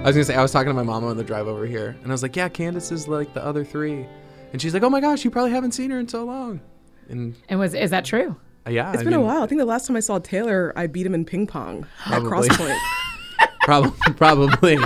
I 0.00 0.06
was 0.06 0.16
gonna 0.16 0.24
say 0.24 0.34
I 0.34 0.40
was 0.40 0.52
talking 0.52 0.70
to 0.70 0.74
my 0.74 0.82
mom 0.82 1.04
on 1.04 1.18
the 1.18 1.24
drive 1.24 1.46
over 1.46 1.66
here, 1.66 1.98
and 2.02 2.10
I 2.10 2.14
was 2.14 2.22
like, 2.22 2.34
"Yeah, 2.34 2.48
Candace 2.48 2.90
is 2.90 3.08
like 3.08 3.34
the 3.34 3.44
other 3.44 3.62
three. 3.62 4.06
and 4.54 4.60
she's 4.62 4.72
like, 4.72 4.82
"Oh 4.82 4.90
my 4.90 5.02
gosh, 5.02 5.22
you 5.22 5.30
probably 5.30 5.50
haven't 5.50 5.72
seen 5.72 5.90
her 5.90 5.98
in 5.98 6.08
so 6.08 6.24
long." 6.24 6.62
And 7.10 7.34
And 7.50 7.60
was 7.60 7.74
is 7.74 7.90
that 7.90 8.06
true? 8.06 8.36
Yeah, 8.68 8.92
It's 8.92 9.00
I 9.00 9.04
been 9.04 9.12
a 9.14 9.20
while. 9.20 9.42
I 9.42 9.46
think 9.46 9.58
the 9.60 9.64
last 9.64 9.86
time 9.86 9.96
I 9.96 10.00
saw 10.00 10.18
Taylor, 10.18 10.72
I 10.76 10.86
beat 10.86 11.04
him 11.06 11.14
in 11.14 11.24
ping 11.24 11.46
pong 11.46 11.86
at 12.06 12.22
CrossPoint. 12.22 12.78
Probably, 13.62 13.92
probably. 14.14 14.76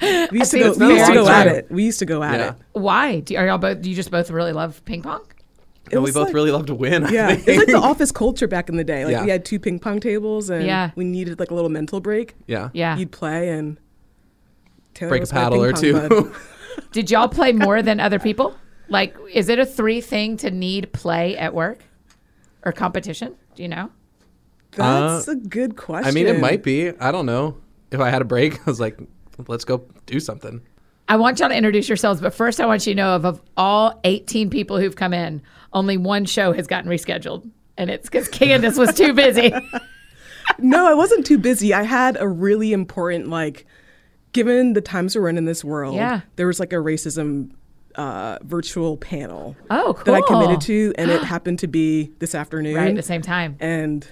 We 0.00 0.38
used 0.38 0.52
to 0.52 0.58
go. 0.58 0.72
We 0.72 0.94
used 0.94 1.06
to 1.06 1.12
go 1.14 1.28
at 1.28 1.46
it. 1.48 1.70
We 1.70 1.84
used 1.84 1.98
to 1.98 2.06
go 2.06 2.22
at 2.22 2.40
Yeah. 2.40 2.48
it. 2.50 2.54
Why? 2.72 3.20
Do, 3.20 3.36
are 3.36 3.46
y'all 3.46 3.58
both? 3.58 3.82
Do 3.82 3.90
you 3.90 3.94
just 3.94 4.10
both 4.10 4.30
really 4.30 4.52
love 4.54 4.82
ping 4.86 5.02
pong? 5.02 5.20
It 5.90 5.94
No, 5.96 6.00
we 6.00 6.12
both 6.12 6.28
like- 6.28 6.34
really 6.34 6.50
love 6.50 6.64
to 6.66 6.74
win. 6.74 7.04
I 7.04 7.10
Yeah, 7.10 7.26
think. 7.34 7.46
it's 7.48 7.58
like 7.58 7.66
the 7.66 7.74
office 7.74 8.10
culture 8.10 8.48
back 8.48 8.70
in 8.70 8.76
the 8.78 8.84
day. 8.84 9.04
Like 9.04 9.12
Yeah. 9.12 9.24
we 9.24 9.30
had 9.30 9.44
two 9.44 9.58
ping 9.60 9.78
pong 9.78 10.00
tables, 10.00 10.48
and 10.48 10.64
Yeah. 10.64 10.92
we 10.96 11.04
needed 11.04 11.38
like 11.40 11.50
a 11.50 11.54
little 11.54 11.68
mental 11.68 12.00
break. 12.00 12.34
yeah. 12.46 12.70
Yeah. 12.72 12.96
You'd 12.96 13.12
play 13.12 13.50
and 13.50 13.76
Taylor 14.94 15.10
Break 15.10 15.24
a 15.24 15.26
paddle 15.26 15.62
or 15.62 15.72
two. 15.74 16.32
Did 16.92 17.10
y'all 17.10 17.28
play 17.28 17.52
more 17.52 17.82
than 17.82 18.00
other 18.00 18.18
people? 18.18 18.54
Like, 18.88 19.14
is 19.32 19.50
it 19.50 19.58
a 19.58 19.66
three 19.66 20.00
thing 20.00 20.38
to 20.38 20.50
need 20.50 20.90
play 20.94 21.36
at 21.36 21.52
work 21.54 21.80
or 22.64 22.72
competition? 22.72 23.34
Do 23.54 23.62
you 23.62 23.68
know? 23.68 23.90
That's 24.72 25.28
a 25.28 25.36
good 25.36 25.76
question. 25.76 26.06
Uh, 26.06 26.08
I 26.08 26.12
mean, 26.12 26.26
it 26.26 26.40
might 26.40 26.62
be. 26.62 26.90
I 26.98 27.12
don't 27.12 27.26
know. 27.26 27.58
If 27.90 28.00
I 28.00 28.08
had 28.10 28.22
a 28.22 28.24
break, 28.24 28.58
I 28.66 28.70
was 28.70 28.80
like, 28.80 28.98
"Let's 29.46 29.64
go 29.64 29.84
do 30.06 30.18
something." 30.20 30.62
I 31.08 31.16
want 31.16 31.40
y'all 31.40 31.48
to 31.50 31.54
introduce 31.54 31.88
yourselves, 31.88 32.20
but 32.20 32.32
first 32.32 32.60
I 32.60 32.66
want 32.66 32.86
you 32.86 32.94
to 32.94 32.96
know 32.96 33.16
of, 33.16 33.26
of 33.26 33.42
all 33.56 34.00
18 34.04 34.48
people 34.48 34.78
who've 34.78 34.96
come 34.96 35.12
in, 35.12 35.42
only 35.72 35.96
one 35.98 36.24
show 36.24 36.52
has 36.52 36.66
gotten 36.66 36.88
rescheduled. 36.88 37.50
And 37.76 37.90
it's 37.90 38.08
because 38.08 38.28
Candace 38.28 38.78
was 38.78 38.94
too 38.94 39.12
busy. 39.12 39.52
No, 40.58 40.86
I 40.86 40.94
wasn't 40.94 41.24
too 41.24 41.38
busy. 41.38 41.72
I 41.72 41.82
had 41.82 42.16
a 42.20 42.26
really 42.26 42.72
important 42.72 43.28
like, 43.28 43.64
given 44.32 44.72
the 44.72 44.80
times 44.80 45.16
we're 45.16 45.28
in 45.28 45.38
in 45.38 45.44
this 45.44 45.64
world. 45.64 45.94
Yeah. 45.94 46.22
there 46.36 46.46
was 46.46 46.58
like 46.60 46.72
a 46.72 46.76
racism 46.76 47.52
uh, 47.96 48.38
virtual 48.42 48.96
panel 48.96 49.56
Oh, 49.70 49.94
cool. 49.94 50.04
that 50.04 50.14
I 50.14 50.20
committed 50.26 50.60
to, 50.62 50.92
and 50.98 51.10
it 51.10 51.22
happened 51.24 51.58
to 51.60 51.66
be 51.66 52.12
this 52.18 52.34
afternoon. 52.34 52.74
Right 52.76 52.88
at 52.88 52.96
the 52.96 53.02
same 53.02 53.22
time. 53.22 53.56
And 53.60 54.06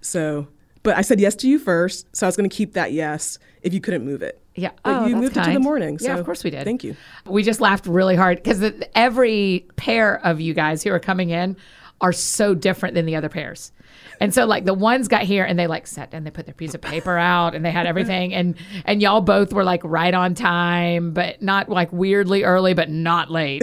so, 0.00 0.48
but 0.82 0.96
I 0.96 1.02
said 1.02 1.20
yes 1.20 1.34
to 1.36 1.48
you 1.48 1.58
first, 1.58 2.06
so 2.14 2.26
I 2.26 2.28
was 2.28 2.36
going 2.36 2.48
to 2.48 2.54
keep 2.56 2.74
that 2.74 2.92
yes 2.92 3.38
if 3.62 3.74
you 3.74 3.80
couldn't 3.80 4.04
move 4.04 4.22
it. 4.22 4.40
Yeah. 4.54 4.70
But 4.84 5.02
oh, 5.02 5.06
you 5.06 5.16
moved 5.16 5.32
it 5.36 5.40
to 5.40 5.46
the 5.46 5.52
kind. 5.52 5.62
morning. 5.62 5.98
yeah, 6.00 6.16
of 6.16 6.24
course 6.24 6.42
we 6.42 6.50
did. 6.50 6.64
Thank 6.64 6.82
you. 6.84 6.96
We 7.26 7.42
just 7.42 7.60
laughed 7.60 7.86
really 7.86 8.16
hard 8.16 8.42
because 8.42 8.62
every 8.94 9.66
pair 9.76 10.24
of 10.24 10.40
you 10.40 10.54
guys 10.54 10.82
who 10.82 10.90
are 10.92 10.98
coming 10.98 11.30
in 11.30 11.56
are 12.00 12.12
so 12.12 12.54
different 12.54 12.94
than 12.94 13.04
the 13.06 13.16
other 13.16 13.28
pairs. 13.28 13.72
And 14.20 14.32
so 14.32 14.46
like 14.46 14.64
the 14.64 14.74
ones 14.74 15.08
got 15.08 15.22
here 15.22 15.44
and 15.44 15.58
they 15.58 15.66
like 15.66 15.86
sat 15.86 16.10
down, 16.10 16.24
they 16.24 16.30
put 16.30 16.46
their 16.46 16.54
piece 16.54 16.74
of 16.74 16.80
paper 16.80 17.16
out 17.18 17.54
and 17.54 17.64
they 17.64 17.70
had 17.70 17.86
everything 17.86 18.32
and 18.34 18.54
and 18.84 19.02
y'all 19.02 19.20
both 19.20 19.52
were 19.52 19.64
like 19.64 19.82
right 19.84 20.14
on 20.14 20.34
time, 20.34 21.12
but 21.12 21.42
not 21.42 21.68
like 21.68 21.92
weirdly 21.92 22.42
early, 22.44 22.72
but 22.74 22.88
not 22.90 23.30
late. 23.30 23.62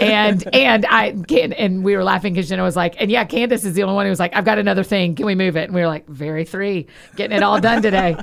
and 0.00 0.46
and 0.54 0.84
I 0.88 1.12
can 1.28 1.52
and 1.54 1.82
we 1.84 1.96
were 1.96 2.04
laughing 2.04 2.34
because 2.34 2.48
Jenna 2.48 2.62
was 2.62 2.76
like, 2.76 3.00
and 3.00 3.10
yeah, 3.10 3.24
Candace 3.24 3.64
is 3.64 3.74
the 3.74 3.82
only 3.82 3.94
one 3.94 4.06
who 4.06 4.10
was 4.10 4.20
like, 4.20 4.34
I've 4.36 4.44
got 4.44 4.58
another 4.58 4.82
thing. 4.82 5.14
Can 5.14 5.26
we 5.26 5.34
move 5.34 5.56
it? 5.56 5.64
And 5.64 5.74
we 5.74 5.80
were 5.80 5.86
like, 5.88 6.06
very 6.08 6.44
three, 6.44 6.86
getting 7.16 7.36
it 7.36 7.42
all 7.42 7.60
done 7.60 7.80
today. 7.82 8.16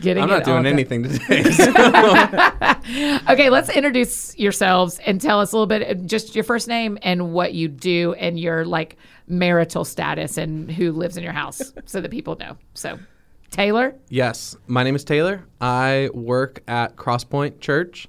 Getting 0.00 0.24
I'm 0.24 0.28
not 0.28 0.42
doing 0.44 0.66
anything 0.66 1.04
today. 1.04 1.44
so- 1.44 1.72
Okay, 3.32 3.48
let's 3.50 3.68
introduce 3.70 4.36
yourselves 4.38 4.98
and 5.06 5.20
tell 5.20 5.40
us 5.40 5.52
a 5.52 5.56
little 5.56 5.66
bit 5.66 5.88
uh, 5.88 5.94
just 6.04 6.34
your 6.34 6.44
first 6.44 6.66
name 6.68 6.98
and 7.02 7.32
what 7.32 7.54
you 7.54 7.68
do 7.68 8.12
and 8.14 8.38
your 8.38 8.64
like 8.64 8.96
marital 9.26 9.84
status 9.84 10.36
and 10.36 10.70
who 10.70 10.92
lives 10.92 11.16
in 11.16 11.22
your 11.24 11.32
house 11.32 11.72
so 11.86 12.00
that 12.00 12.10
people 12.10 12.36
know. 12.36 12.56
So, 12.74 12.98
Taylor, 13.50 13.94
yes, 14.08 14.56
my 14.66 14.82
name 14.82 14.94
is 14.96 15.04
Taylor. 15.04 15.44
I 15.60 16.10
work 16.12 16.62
at 16.68 16.96
Crosspoint 16.96 17.60
Church. 17.60 18.08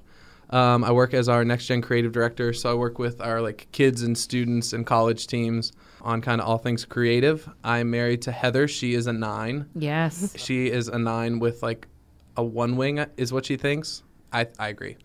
Um, 0.50 0.84
I 0.84 0.92
work 0.92 1.12
as 1.14 1.28
our 1.28 1.44
next 1.44 1.66
gen 1.66 1.82
creative 1.82 2.12
director, 2.12 2.52
so 2.52 2.70
I 2.70 2.74
work 2.74 2.98
with 2.98 3.20
our 3.20 3.40
like 3.40 3.66
kids 3.72 4.02
and 4.02 4.16
students 4.16 4.72
and 4.72 4.86
college 4.86 5.26
teams 5.26 5.72
on 6.02 6.20
kind 6.20 6.40
of 6.40 6.46
all 6.46 6.58
things 6.58 6.84
creative. 6.84 7.48
I'm 7.64 7.90
married 7.90 8.22
to 8.22 8.32
Heather. 8.32 8.68
She 8.68 8.94
is 8.94 9.06
a 9.08 9.12
nine. 9.12 9.66
yes. 9.74 10.34
She 10.38 10.66
is 10.70 10.86
a 10.88 10.98
nine 10.98 11.40
with 11.40 11.62
like 11.64 11.88
a 12.36 12.44
one 12.44 12.76
wing, 12.76 13.04
is 13.16 13.32
what 13.32 13.44
she 13.46 13.56
thinks. 13.56 14.02
I 14.32 14.46
I 14.58 14.68
agree. 14.68 14.96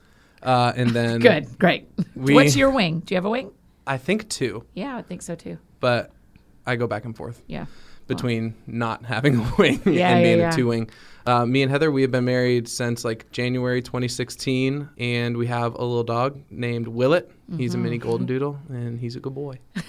Uh, 0.44 0.74
and 0.76 0.92
then 0.92 1.20
Good, 1.30 1.58
great. 1.58 1.88
We- 2.16 2.34
What's 2.36 2.56
your 2.56 2.70
wing? 2.72 3.00
Do 3.00 3.14
you 3.14 3.18
have 3.18 3.26
a 3.26 3.30
wing? 3.30 3.52
I 3.88 3.98
think 3.98 4.30
two, 4.30 4.64
Yeah, 4.76 4.96
I 4.96 5.02
think 5.02 5.22
so 5.24 5.34
too. 5.36 5.58
But 5.82 6.12
I 6.66 6.78
go 6.78 6.88
back 6.88 7.04
and 7.04 7.16
forth. 7.18 7.42
Yeah. 7.48 7.66
between 8.08 8.56
not 8.68 9.04
having 9.06 9.36
a 9.40 9.54
wing 9.58 9.82
Yeah, 9.86 10.10
and 10.16 10.24
being 10.24 10.40
yeah, 10.40 10.46
yeah. 10.46 10.54
a 10.54 10.56
two 10.56 10.68
wing. 10.68 10.90
Uh, 11.26 11.46
me 11.46 11.62
and 11.62 11.70
Heather, 11.72 11.92
we 11.92 12.02
have 12.02 12.10
been 12.12 12.26
married 12.26 12.68
since 12.68 13.06
like 13.06 13.32
January 13.32 13.82
2016, 13.82 14.90
and 14.98 15.38
we 15.38 15.46
have 15.48 15.76
a 15.76 15.84
little 15.84 16.04
dog 16.04 16.40
named 16.50 16.88
Willet. 16.88 17.30
He's 17.58 17.74
a 17.74 17.78
Mm-hmm. 17.78 17.84
mini 17.84 17.98
golden 18.00 18.26
doodle, 18.32 18.58
and 18.70 19.00
he's 19.00 19.16
a 19.16 19.20
good 19.20 19.36
boy. 19.36 19.60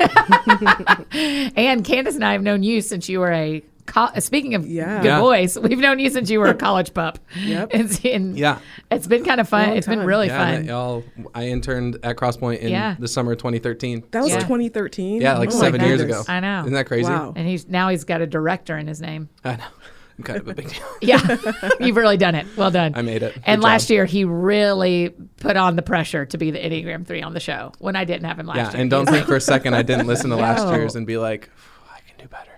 And 1.57 1.85
Candace 1.85 2.15
and 2.15 2.25
I 2.25 2.33
have 2.33 2.43
known 2.43 2.63
you 2.63 2.81
since 2.81 3.09
you 3.09 3.21
were 3.21 3.33
a. 3.33 3.63
Co- 3.93 4.09
speaking 4.21 4.55
of 4.55 4.67
Yeah. 4.67 4.99
good 5.03 5.07
Yeah. 5.07 5.21
boys, 5.21 5.59
we've 5.59 5.79
known 5.79 5.99
you 5.99 6.09
since 6.09 6.31
you 6.31 6.41
were 6.41 6.47
a 6.47 6.55
college 6.69 6.95
pup. 6.95 7.19
Yep. 7.37 7.71
It's, 7.75 8.05
and 8.05 8.39
Yeah, 8.39 8.59
it's 8.91 9.07
been 9.07 9.25
kind 9.25 9.41
of 9.41 9.49
fun. 9.49 9.69
Long 9.69 9.77
It's 9.77 9.87
been 9.87 10.01
really 10.05 10.29
yeah. 10.29 10.55
fun. 10.57 10.65
Y'all, 10.65 11.05
I 11.35 11.49
interned 11.49 11.99
at 12.03 12.17
Crosspoint 12.17 12.59
in 12.61 12.71
Yeah. 12.71 12.97
the 12.99 13.09
summer 13.09 13.33
of 13.33 13.39
2013. 13.39 14.05
That 14.13 14.23
was 14.23 14.31
Yeah. 14.33 14.39
2013. 14.41 15.21
Yeah, 15.21 15.37
like 15.39 15.51
Oh 15.51 15.55
my 15.55 15.61
seven 15.61 15.81
years 15.83 16.01
ago. 16.01 16.23
I 16.29 16.41
know. 16.41 16.61
Isn't 16.63 16.73
that 16.73 16.87
crazy? 16.87 17.11
Wow. 17.11 17.35
And 17.37 17.47
he's 17.47 17.69
now 17.69 17.89
he's 17.91 18.05
got 18.05 18.21
a 18.23 18.27
director 18.27 18.79
in 18.79 18.87
his 18.87 19.01
name. 19.01 19.29
I 19.45 19.57
know. 19.57 19.65
I'm 20.19 20.25
kind 20.25 20.41
of 20.41 20.47
a 20.49 20.55
big 20.55 20.69
deal. 20.69 20.83
Yeah, 21.01 21.37
you've 21.81 21.97
really 21.97 22.19
done 22.19 22.35
it. 22.35 22.47
Well 22.57 22.71
done. 22.71 22.93
I 22.95 23.01
made 23.03 23.23
it. 23.23 23.35
And 23.45 23.61
Good 23.63 23.65
last 23.67 23.89
year, 23.91 24.05
he 24.05 24.25
really 24.27 25.15
put 25.41 25.57
on 25.57 25.75
the 25.75 25.81
pressure 25.83 26.27
to 26.27 26.37
be 26.39 26.51
the 26.51 26.59
Enneagram 26.59 27.07
3 27.07 27.23
on 27.23 27.33
the 27.33 27.41
show 27.41 27.73
when 27.79 27.97
I 27.97 28.05
didn't 28.05 28.25
have 28.27 28.39
him 28.39 28.47
last 28.47 28.57
Yeah, 28.57 28.71
year. 28.73 28.81
and 28.83 28.91
don't 28.91 29.09
think 29.09 29.27
for 29.27 29.37
a 29.37 29.41
second 29.41 29.73
I 29.75 29.81
didn't 29.83 30.07
listen 30.07 30.29
to 30.31 30.37
last 30.37 30.65
No. 30.67 30.75
year's 30.75 30.97
and 30.97 31.07
be 31.07 31.17
like, 31.17 31.49
I 31.91 31.99
can 32.07 32.23
do 32.23 32.29
better. 32.29 32.52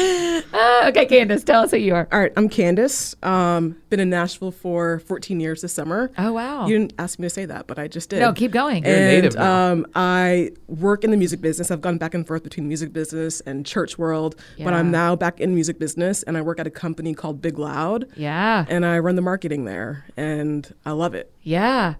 Uh, 0.00 0.84
okay, 0.88 1.06
Candace, 1.06 1.42
tell 1.42 1.62
us 1.62 1.72
who 1.72 1.76
you 1.76 1.92
are. 1.94 2.06
All 2.12 2.20
right, 2.20 2.32
I'm 2.36 2.48
Candace. 2.48 3.16
Um, 3.22 3.76
been 3.90 3.98
in 3.98 4.10
Nashville 4.10 4.52
for 4.52 5.00
14 5.00 5.40
years 5.40 5.62
this 5.62 5.72
summer. 5.72 6.10
Oh, 6.16 6.32
wow. 6.32 6.66
You 6.68 6.78
didn't 6.78 6.92
ask 6.98 7.18
me 7.18 7.26
to 7.26 7.30
say 7.30 7.44
that, 7.46 7.66
but 7.66 7.78
I 7.80 7.88
just 7.88 8.08
did. 8.10 8.20
No, 8.20 8.32
keep 8.32 8.52
going. 8.52 8.84
You're 8.84 8.94
a 8.94 8.96
and 8.96 9.06
native 9.08 9.34
now. 9.34 9.72
um, 9.72 9.86
I 9.96 10.50
work 10.68 11.02
in 11.02 11.10
the 11.10 11.16
music 11.16 11.40
business. 11.40 11.70
I've 11.72 11.80
gone 11.80 11.98
back 11.98 12.14
and 12.14 12.24
forth 12.26 12.44
between 12.44 12.68
music 12.68 12.92
business 12.92 13.40
and 13.40 13.66
church 13.66 13.98
world, 13.98 14.36
but 14.58 14.72
I'm 14.72 14.90
now 14.92 15.16
back 15.16 15.40
in 15.40 15.52
music 15.54 15.80
business, 15.80 16.22
and 16.22 16.36
I 16.38 16.42
work 16.42 16.60
at 16.60 16.66
a 16.66 16.70
company 16.70 17.12
called 17.12 17.42
Big 17.42 17.58
Loud, 17.58 18.06
Yeah. 18.16 18.64
and 18.68 18.86
I 18.86 19.00
run 19.00 19.16
the 19.16 19.22
marketing 19.22 19.64
there, 19.64 20.04
and 20.16 20.72
I 20.86 20.92
love 20.92 21.14
it. 21.14 21.32
Yeah. 21.42 21.94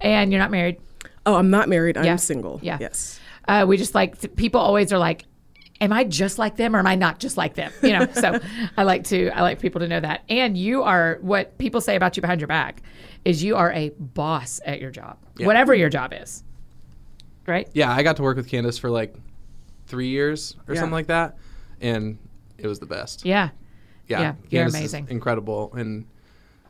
And 0.00 0.32
you're 0.32 0.40
not 0.40 0.50
married. 0.50 0.76
Oh, 1.24 1.36
I'm 1.36 1.50
not 1.50 1.68
married. 1.68 1.96
I'm 1.96 2.04
Yeah. 2.04 2.16
single. 2.16 2.58
Yeah. 2.62 2.78
Yes. 2.80 3.20
Uh, 3.46 3.64
we 3.66 3.76
just 3.76 3.94
like, 3.94 4.34
people 4.36 4.60
always 4.60 4.92
are 4.92 4.98
like, 4.98 5.24
am 5.80 5.92
I 5.92 6.04
just 6.04 6.38
like 6.38 6.56
them 6.56 6.74
or 6.74 6.78
am 6.78 6.86
I 6.86 6.94
not 6.94 7.18
just 7.18 7.36
like 7.36 7.54
them? 7.54 7.72
You 7.82 7.90
know, 7.92 8.06
so 8.12 8.38
I 8.76 8.84
like 8.84 9.04
to, 9.04 9.30
I 9.30 9.42
like 9.42 9.60
people 9.60 9.80
to 9.80 9.88
know 9.88 10.00
that. 10.00 10.22
And 10.28 10.56
you 10.56 10.82
are, 10.82 11.18
what 11.20 11.58
people 11.58 11.80
say 11.80 11.96
about 11.96 12.16
you 12.16 12.20
behind 12.20 12.40
your 12.40 12.48
back 12.48 12.82
is 13.24 13.42
you 13.42 13.56
are 13.56 13.72
a 13.72 13.90
boss 13.98 14.60
at 14.64 14.80
your 14.80 14.90
job, 14.90 15.18
whatever 15.38 15.74
your 15.74 15.88
job 15.88 16.12
is. 16.14 16.42
Right? 17.46 17.68
yeah, 17.74 17.92
I 17.92 18.02
got 18.02 18.16
to 18.16 18.22
work 18.22 18.36
with 18.38 18.48
Candace 18.48 18.78
for 18.78 18.88
like 18.88 19.14
three 19.86 20.08
years 20.08 20.56
or 20.66 20.74
Yeah. 20.74 20.80
something 20.80 20.94
like 20.94 21.08
that, 21.08 21.36
and 21.80 22.18
it 22.56 22.66
was 22.66 22.78
the 22.78 22.86
best. 22.86 23.24
Yeah. 23.26 23.50
yeah, 24.08 24.20
Yeah, 24.20 24.34
you're 24.48 24.62
Candace 24.62 24.74
is 24.74 24.94
amazing. 24.94 25.06
incredible. 25.10 25.74
And 25.74 26.06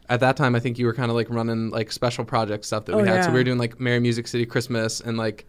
at 0.09 0.19
that 0.21 0.37
time, 0.37 0.57
I 0.57 0.61
think 0.61 0.79
you 0.79 0.87
were 0.87 0.93
kind 0.95 1.11
of 1.11 1.15
like 1.15 1.31
running 1.31 1.71
like 1.71 1.93
special 1.93 2.25
project 2.25 2.65
stuff 2.65 2.87
that 2.87 2.97
we 2.97 3.03
Oh, 3.03 3.05
had. 3.05 3.25
So 3.25 3.31
we 3.31 3.39
were 3.39 3.45
doing 3.45 3.59
like 3.59 3.79
Merry 3.79 4.01
Music 4.01 4.27
City 4.27 4.45
Christmas 4.47 5.01
and 5.01 5.17
like 5.17 5.47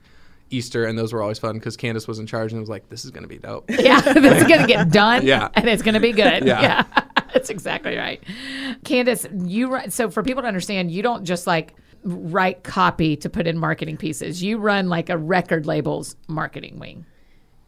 Easter, 0.50 0.86
and 0.86 0.98
those 0.98 1.12
were 1.12 1.22
always 1.22 1.40
fun 1.40 1.58
because 1.58 1.76
Candace 1.76 2.08
was 2.08 2.20
in 2.20 2.28
charge 2.28 2.52
and 2.52 2.60
was 2.60 2.70
like, 2.70 2.90
"This 2.90 3.06
is 3.06 3.12
gonna 3.12 3.28
be 3.28 3.38
dope." 3.38 3.70
Yeah, 3.80 4.02
this 4.02 4.42
is 4.42 4.48
going 4.48 4.62
to 4.62 4.68
get 4.68 4.90
done. 4.90 5.26
Yeah. 5.26 5.50
And 5.54 5.68
it's 5.70 5.84
going 5.84 5.94
to 5.94 6.00
be 6.00 6.12
good. 6.12 6.46
Yeah. 6.46 6.62
Yeah. 6.62 7.04
That's 7.34 7.50
exactly 7.50 7.98
right. 7.98 8.24
Candace, 8.84 9.28
you 9.44 9.72
run, 9.72 9.92
so 9.92 10.10
for 10.10 10.24
people 10.24 10.42
to 10.42 10.48
understand, 10.48 10.92
you 10.92 11.04
don't 11.04 11.24
just 11.24 11.46
like 11.46 11.76
write 12.04 12.64
copy 12.64 13.16
to 13.18 13.30
put 13.30 13.46
in 13.46 13.58
marketing 13.58 13.98
pieces. 13.98 14.42
You 14.42 14.58
run 14.58 14.90
like 14.90 15.10
a 15.10 15.18
record 15.18 15.66
label's 15.66 16.16
marketing 16.28 16.80
wing. 16.80 17.06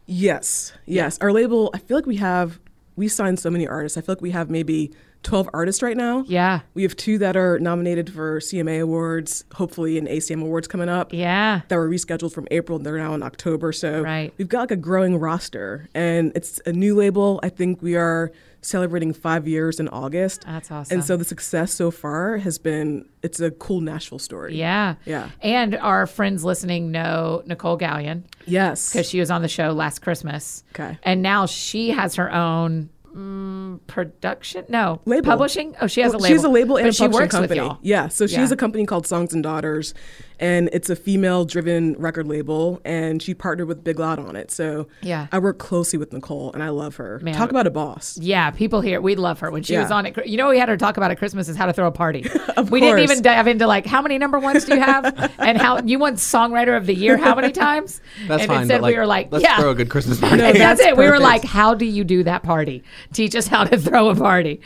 Yes, 0.06 0.72
yes. 0.86 1.18
Our 1.20 1.32
label, 1.32 1.70
I 1.74 1.78
feel 1.78 1.96
like 1.96 2.06
we 2.06 2.16
have, 2.16 2.58
we 2.96 3.08
signed 3.08 3.38
so 3.38 3.50
many 3.50 3.68
artists. 3.68 3.98
I 3.98 4.00
feel 4.00 4.14
like 4.14 4.22
we 4.22 4.30
have 4.30 4.48
maybe 4.48 4.92
12 5.24 5.50
artists 5.52 5.82
right 5.82 5.96
now. 5.96 6.24
Yeah. 6.26 6.60
We 6.74 6.82
have 6.84 6.96
two 6.96 7.18
that 7.18 7.36
are 7.36 7.58
nominated 7.58 8.10
for 8.12 8.38
CMA 8.40 8.80
Awards, 8.82 9.44
hopefully 9.54 9.98
an 9.98 10.06
ACM 10.06 10.42
Awards 10.42 10.68
coming 10.68 10.88
up. 10.88 11.12
Yeah. 11.12 11.62
That 11.68 11.76
were 11.76 11.88
rescheduled 11.88 12.32
from 12.32 12.46
April. 12.50 12.76
And 12.76 12.86
they're 12.86 12.96
now 12.98 13.14
in 13.14 13.22
October. 13.22 13.72
So 13.72 14.02
Right. 14.02 14.32
we've 14.38 14.48
got 14.48 14.60
like 14.60 14.70
a 14.70 14.76
growing 14.76 15.16
roster. 15.18 15.88
And 15.94 16.32
it's 16.34 16.60
a 16.66 16.72
new 16.72 16.94
label. 16.94 17.40
I 17.42 17.48
think 17.48 17.82
we 17.82 17.96
are 17.96 18.30
celebrating 18.60 19.12
five 19.12 19.46
years 19.46 19.78
in 19.80 19.88
August. 19.88 20.42
That's 20.46 20.70
awesome. 20.70 20.96
And 20.98 21.04
so 21.04 21.16
the 21.16 21.24
success 21.24 21.72
so 21.72 21.90
far 21.90 22.38
has 22.38 22.58
been, 22.58 23.08
it's 23.22 23.40
a 23.40 23.50
cool 23.52 23.80
Nashville 23.80 24.18
story. 24.18 24.56
Yeah. 24.56 24.94
Yeah. 25.04 25.30
And 25.42 25.76
our 25.76 26.06
friends 26.06 26.44
listening 26.44 26.90
know 26.90 27.42
Nicolle 27.46 27.78
Galyon 27.78 28.22
Yes. 28.46 28.92
because 28.92 29.08
she 29.08 29.20
was 29.20 29.30
on 29.30 29.42
the 29.42 29.48
show 29.48 29.70
last 29.72 30.00
Christmas. 30.00 30.64
Okay. 30.74 30.98
And 31.02 31.22
now 31.22 31.46
she 31.46 31.90
has 31.90 32.16
her 32.16 32.32
own 32.32 32.90
mm, 33.14 33.80
production. 33.86 34.64
No. 34.68 35.00
Label. 35.04 35.24
Publishing? 35.30 35.74
Oh, 35.80 35.86
she 35.86 36.00
has 36.02 36.12
a 36.12 36.16
label. 36.18 36.26
She 36.26 36.32
has 36.34 36.44
a 36.44 36.48
label 36.48 36.76
and 36.76 36.84
but 36.84 36.88
a 36.90 36.92
she 36.92 37.04
publishing 37.04 37.22
works 37.22 37.34
company. 37.34 37.78
Yeah, 37.82 38.08
so 38.08 38.26
she 38.26 38.34
Yeah. 38.34 38.40
has 38.40 38.52
a 38.52 38.56
company 38.56 38.86
called 38.86 39.06
Songs 39.06 39.32
and 39.34 39.42
Daughters, 39.42 39.94
and 40.40 40.68
it's 40.72 40.88
a 40.90 40.96
female-driven 40.96 41.94
record 41.98 42.26
label, 42.26 42.80
and 42.84 43.22
she 43.22 43.34
partnered 43.34 43.68
with 43.68 43.82
Big 43.84 43.98
Loud 43.98 44.18
on 44.18 44.36
it. 44.36 44.50
So 44.50 44.86
Yeah. 45.02 45.26
I 45.32 45.38
work 45.38 45.58
closely 45.58 45.98
with 45.98 46.12
Nicolle, 46.12 46.52
and 46.54 46.62
I 46.62 46.68
love 46.68 46.96
her. 46.96 47.18
Man. 47.22 47.34
Talk 47.34 47.50
about 47.50 47.66
a 47.66 47.70
boss. 47.70 48.18
Yeah, 48.20 48.50
people 48.50 48.80
here, 48.80 49.00
we 49.00 49.14
love 49.16 49.40
her. 49.40 49.50
When 49.50 49.62
she 49.62 49.74
Yeah. 49.74 49.82
was 49.82 49.90
on 49.90 50.06
it, 50.06 50.26
you 50.26 50.36
know, 50.36 50.48
we 50.48 50.58
had 50.58 50.68
her 50.68 50.76
talk 50.76 50.96
about 50.96 51.10
at 51.10 51.18
Christmas 51.18 51.48
is 51.48 51.56
how 51.56 51.66
to 51.66 51.72
throw 51.72 51.86
a 51.86 51.92
party. 51.92 52.24
Of 52.58 52.72
we 52.72 52.80
didn't 52.80 53.00
even 53.00 53.22
dive 53.22 53.46
into 53.46 53.66
like 53.68 53.86
how 53.86 54.02
many 54.02 54.18
number 54.18 54.38
ones 54.38 54.64
do 54.64 54.74
you 54.74 54.80
have, 54.80 55.30
and 55.38 55.58
how 55.58 55.78
you 55.80 55.98
won 56.00 56.14
songwriter 56.14 56.76
of 56.76 56.86
the 56.86 56.94
year 56.94 57.16
how 57.16 57.34
many 57.36 57.52
times? 57.52 58.00
That's 58.26 58.42
and 58.42 58.50
fine. 58.50 58.60
instead 58.62 58.80
like, 58.82 58.94
we 58.94 58.98
were 58.98 59.06
like, 59.06 59.30
let's 59.30 59.44
yeah, 59.44 59.58
throw 59.58 59.70
a 59.70 59.74
good 59.76 59.88
Christmas 59.90 60.18
party. 60.18 60.36
No, 60.38 60.44
and 60.46 60.56
that's, 60.56 60.80
That's 60.80 60.90
it. 60.92 60.96
We 60.96 61.08
were 61.08 61.20
like, 61.20 61.44
how 61.44 61.74
do 61.74 61.84
you 61.84 62.02
do 62.02 62.24
that 62.24 62.42
party? 62.42 62.82
Teach 63.12 63.36
us 63.36 63.46
how 63.46 63.62
to 63.64 63.78
throw 63.78 64.08
a 64.10 64.14
party. 64.16 64.60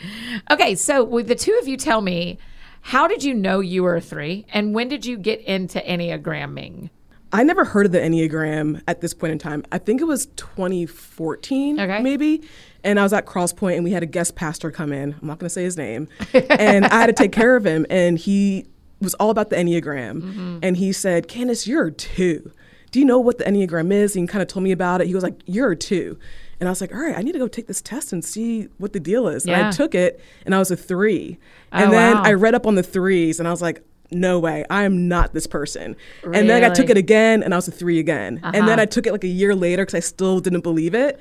Okay, 0.49 0.73
so 0.75 1.03
with 1.03 1.27
the 1.27 1.35
two 1.35 1.55
of 1.61 1.67
you, 1.67 1.77
tell 1.77 2.01
me, 2.01 2.39
how 2.85 3.07
did 3.07 3.23
you 3.23 3.33
know 3.33 3.59
you 3.59 3.81
were 3.83 3.95
a 3.95 4.01
three, 4.01 4.45
and 4.53 4.75
when 4.75 4.89
did 4.89 5.05
you 5.05 5.17
get 5.17 5.39
into 5.41 5.79
enneagramming? 5.79 6.89
I 7.31 7.41
never 7.43 7.65
heard 7.65 7.87
of 7.87 7.91
the 7.91 7.97
Enneagram 7.99 8.83
at 8.87 9.01
this 9.01 9.13
point 9.13 9.31
in 9.31 9.39
time. 9.39 9.63
I 9.71 9.79
think 9.79 10.01
it 10.01 10.03
was 10.03 10.27
2014, 10.35 11.79
Okay. 11.79 12.01
maybe. 12.01 12.43
And 12.83 12.99
I 12.99 13.03
was 13.03 13.11
at 13.13 13.25
Crosspoint, 13.25 13.75
and 13.75 13.83
we 13.83 13.91
had 13.91 14.03
a 14.03 14.05
guest 14.05 14.35
pastor 14.35 14.69
come 14.69 14.91
in. 14.93 15.15
I'm 15.19 15.27
not 15.27 15.39
going 15.39 15.47
to 15.47 15.49
say 15.49 15.63
his 15.63 15.75
name. 15.77 16.09
and 16.33 16.85
I 16.85 16.99
had 16.99 17.07
to 17.07 17.13
take 17.13 17.31
care 17.31 17.55
of 17.55 17.65
him. 17.65 17.87
And 17.89 18.19
he 18.19 18.67
was 19.01 19.13
all 19.15 19.31
about 19.31 19.49
the 19.49 19.55
Enneagram. 19.55 20.21
Mm-hmm. 20.21 20.59
And 20.61 20.77
he 20.77 20.91
said, 20.91 21.27
Candace, 21.27 21.65
you're 21.65 21.87
a 21.87 21.91
two. 21.91 22.51
Do 22.91 22.99
you 22.99 23.05
know 23.05 23.19
what 23.19 23.39
the 23.39 23.45
Enneagram 23.45 23.91
is? 23.91 24.15
And 24.15 24.23
he 24.23 24.27
kind 24.27 24.41
of 24.43 24.47
told 24.47 24.63
me 24.63 24.71
about 24.71 25.01
it. 25.01 25.07
He 25.07 25.15
was 25.15 25.23
like, 25.23 25.41
You're 25.45 25.71
a 25.71 25.75
two. 25.75 26.19
And 26.63 26.69
I 26.69 26.71
was 26.71 26.79
like, 26.79 26.93
All 26.95 27.01
right, 27.01 27.17
I 27.17 27.21
need 27.21 27.33
to 27.33 27.39
go 27.39 27.49
take 27.49 27.67
this 27.67 27.81
test 27.81 28.13
and 28.13 28.23
see 28.23 28.69
what 28.77 28.93
the 28.93 28.99
deal 29.01 29.27
is. 29.27 29.43
And 29.43 29.51
Yeah. 29.51 29.67
I 29.67 29.71
took 29.71 29.93
it, 29.93 30.21
and 30.45 30.55
I 30.55 30.59
was 30.59 30.71
a 30.71 30.77
three. 30.77 31.37
Oh, 31.73 31.77
and 31.77 31.91
then 31.91 32.15
wow. 32.15 32.23
I 32.23 32.31
read 32.31 32.55
up 32.55 32.65
on 32.65 32.75
the 32.75 32.83
threes, 32.83 33.37
and 33.37 33.49
I 33.49 33.51
was 33.51 33.61
like, 33.61 33.83
no 34.11 34.39
way, 34.39 34.63
I 34.69 34.83
am 34.83 35.09
not 35.09 35.33
this 35.33 35.45
person. 35.45 35.97
And 36.23 36.49
then 36.49 36.63
I 36.63 36.69
took 36.69 36.89
it 36.89 36.95
again 36.97 37.41
and 37.43 37.53
I 37.53 37.57
was 37.57 37.67
a 37.67 37.71
three 37.71 37.99
again. 37.99 38.39
And 38.43 38.53
then 38.53 38.63
Uh-huh. 38.69 38.81
I 38.81 38.85
took 38.85 39.07
it 39.07 39.11
like 39.11 39.23
a 39.23 39.27
year 39.27 39.55
later 39.55 39.81
because 39.83 39.95
I 39.95 40.01
still 40.01 40.39
didn't 40.39 40.61
believe 40.61 40.93
it. 40.93 41.19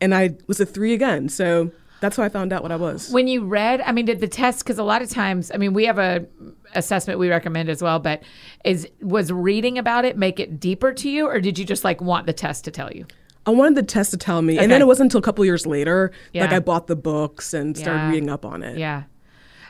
And 0.00 0.14
I 0.14 0.36
was 0.46 0.60
a 0.60 0.66
three 0.66 0.92
again. 0.92 1.28
So 1.30 1.70
That's 2.00 2.18
how 2.18 2.22
I 2.22 2.28
found 2.28 2.52
out 2.52 2.62
what 2.62 2.70
I 2.70 2.76
was. 2.76 3.10
When 3.10 3.28
you 3.28 3.46
read, 3.46 3.80
I 3.80 3.92
mean, 3.92 4.04
did 4.04 4.20
the 4.20 4.28
test? 4.28 4.58
Because 4.58 4.76
a 4.78 4.82
lot 4.84 5.00
of 5.00 5.08
times, 5.08 5.50
I 5.54 5.56
mean, 5.56 5.72
we 5.72 5.86
have 5.86 5.98
a 5.98 6.26
assessment 6.74 7.18
we 7.18 7.30
recommend 7.30 7.70
as 7.70 7.80
well. 7.82 7.98
But 7.98 8.22
is 8.62 8.86
was 9.00 9.32
reading 9.32 9.78
about 9.78 10.04
it 10.04 10.18
make 10.18 10.38
it 10.38 10.60
deeper 10.60 10.92
to 10.92 11.08
you, 11.08 11.26
or 11.26 11.40
did 11.40 11.58
you 11.58 11.64
just 11.64 11.82
like 11.82 12.02
want 12.02 12.26
the 12.26 12.34
test 12.34 12.64
to 12.66 12.70
tell 12.70 12.92
you? 12.92 13.06
I 13.46 13.50
wanted 13.50 13.74
the 13.74 13.82
test 13.82 14.10
to 14.12 14.16
tell 14.16 14.40
me, 14.42 14.58
and 14.58 14.70
then 14.72 14.80
it 14.80 14.86
wasn't 14.86 15.06
until 15.06 15.18
a 15.18 15.22
couple 15.22 15.44
years 15.44 15.66
later, 15.66 16.12
like 16.34 16.52
I 16.52 16.60
bought 16.60 16.86
the 16.86 16.96
books 16.96 17.52
and 17.54 17.76
started 17.76 17.98
Yeah. 18.00 18.10
reading 18.10 18.30
up 18.30 18.44
on 18.46 18.62
it. 18.62 18.78
Yeah. 18.78 19.04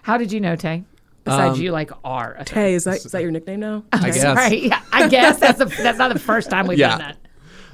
How 0.02 0.16
did 0.16 0.30
you 0.32 0.40
know 0.40 0.54
Tay? 0.56 0.84
Besides 1.24 1.56
Um, 1.58 1.62
you 1.64 1.72
like 1.72 1.90
are 2.04 2.36
a 2.38 2.44
Tay, 2.44 2.74
is 2.74 2.84
that 2.84 2.96
is 3.06 3.12
that 3.12 3.22
your 3.22 3.30
nickname 3.30 3.60
now? 3.60 3.84
I 3.92 4.10
guess. 4.10 4.24
Right. 4.36 4.62
Yeah, 4.62 4.80
I 4.92 5.08
guess 5.08 5.38
that's 5.38 5.58
the, 5.58 5.64
that's 5.64 5.98
not 5.98 6.12
the 6.12 6.18
first 6.20 6.50
time 6.50 6.66
we've 6.66 6.78
Yeah. 6.78 6.90
done 6.90 6.98
that. 6.98 7.16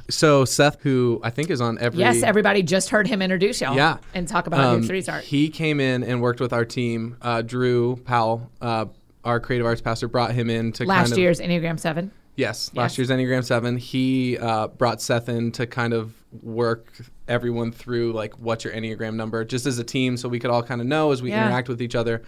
So 0.08 0.44
Seth, 0.44 0.80
who 0.82 1.20
I 1.22 1.30
think 1.30 1.50
is 1.50 1.60
on 1.60 1.78
every 1.78 2.00
Yes, 2.00 2.22
everybody 2.22 2.62
just 2.62 2.90
heard 2.90 3.06
him 3.06 3.20
introduce 3.22 3.60
y'all. 3.60 3.76
Yeah. 3.76 3.98
And 4.14 4.26
talk 4.26 4.46
about 4.46 4.60
Um, 4.60 4.80
who 4.80 4.86
threes 4.86 5.08
are. 5.08 5.18
He 5.20 5.48
came 5.50 5.80
in 5.80 6.02
and 6.02 6.20
worked 6.22 6.40
with 6.40 6.52
our 6.52 6.64
team. 6.64 7.16
Uh, 7.22 7.42
Drew 7.42 7.96
Powell, 8.04 8.50
uh, 8.60 8.86
our 9.24 9.38
creative 9.38 9.66
arts 9.66 9.80
pastor, 9.80 10.08
brought 10.08 10.32
him 10.32 10.48
in 10.50 10.72
to 10.72 10.84
Last 10.84 10.98
kind 11.02 11.12
of, 11.12 11.18
year's 11.18 11.40
Enneagram 11.40 11.78
Seven. 11.78 12.10
Yes, 12.40 12.70
Yes. 12.72 12.76
last 12.76 12.98
year's 12.98 13.10
Enneagram 13.10 13.44
Seven. 13.44 13.76
He 13.76 14.36
uh, 14.38 14.68
brought 14.68 15.00
Seth 15.00 15.28
in 15.28 15.52
to 15.52 15.66
kind 15.66 15.92
of 15.92 16.14
work 16.42 16.92
everyone 17.28 17.70
through 17.72 18.12
like 18.12 18.34
what's 18.40 18.64
your 18.64 18.72
Enneagram 18.72 19.14
number, 19.14 19.44
just 19.44 19.66
as 19.66 19.78
a 19.78 19.84
team, 19.84 20.16
so 20.16 20.28
we 20.28 20.38
could 20.38 20.50
all 20.50 20.62
kind 20.62 20.80
of 20.80 20.86
know 20.86 21.12
as 21.12 21.22
we 21.22 21.30
Yeah. 21.30 21.46
interact 21.46 21.68
with 21.68 21.80
each 21.82 21.94
other. 21.94 22.22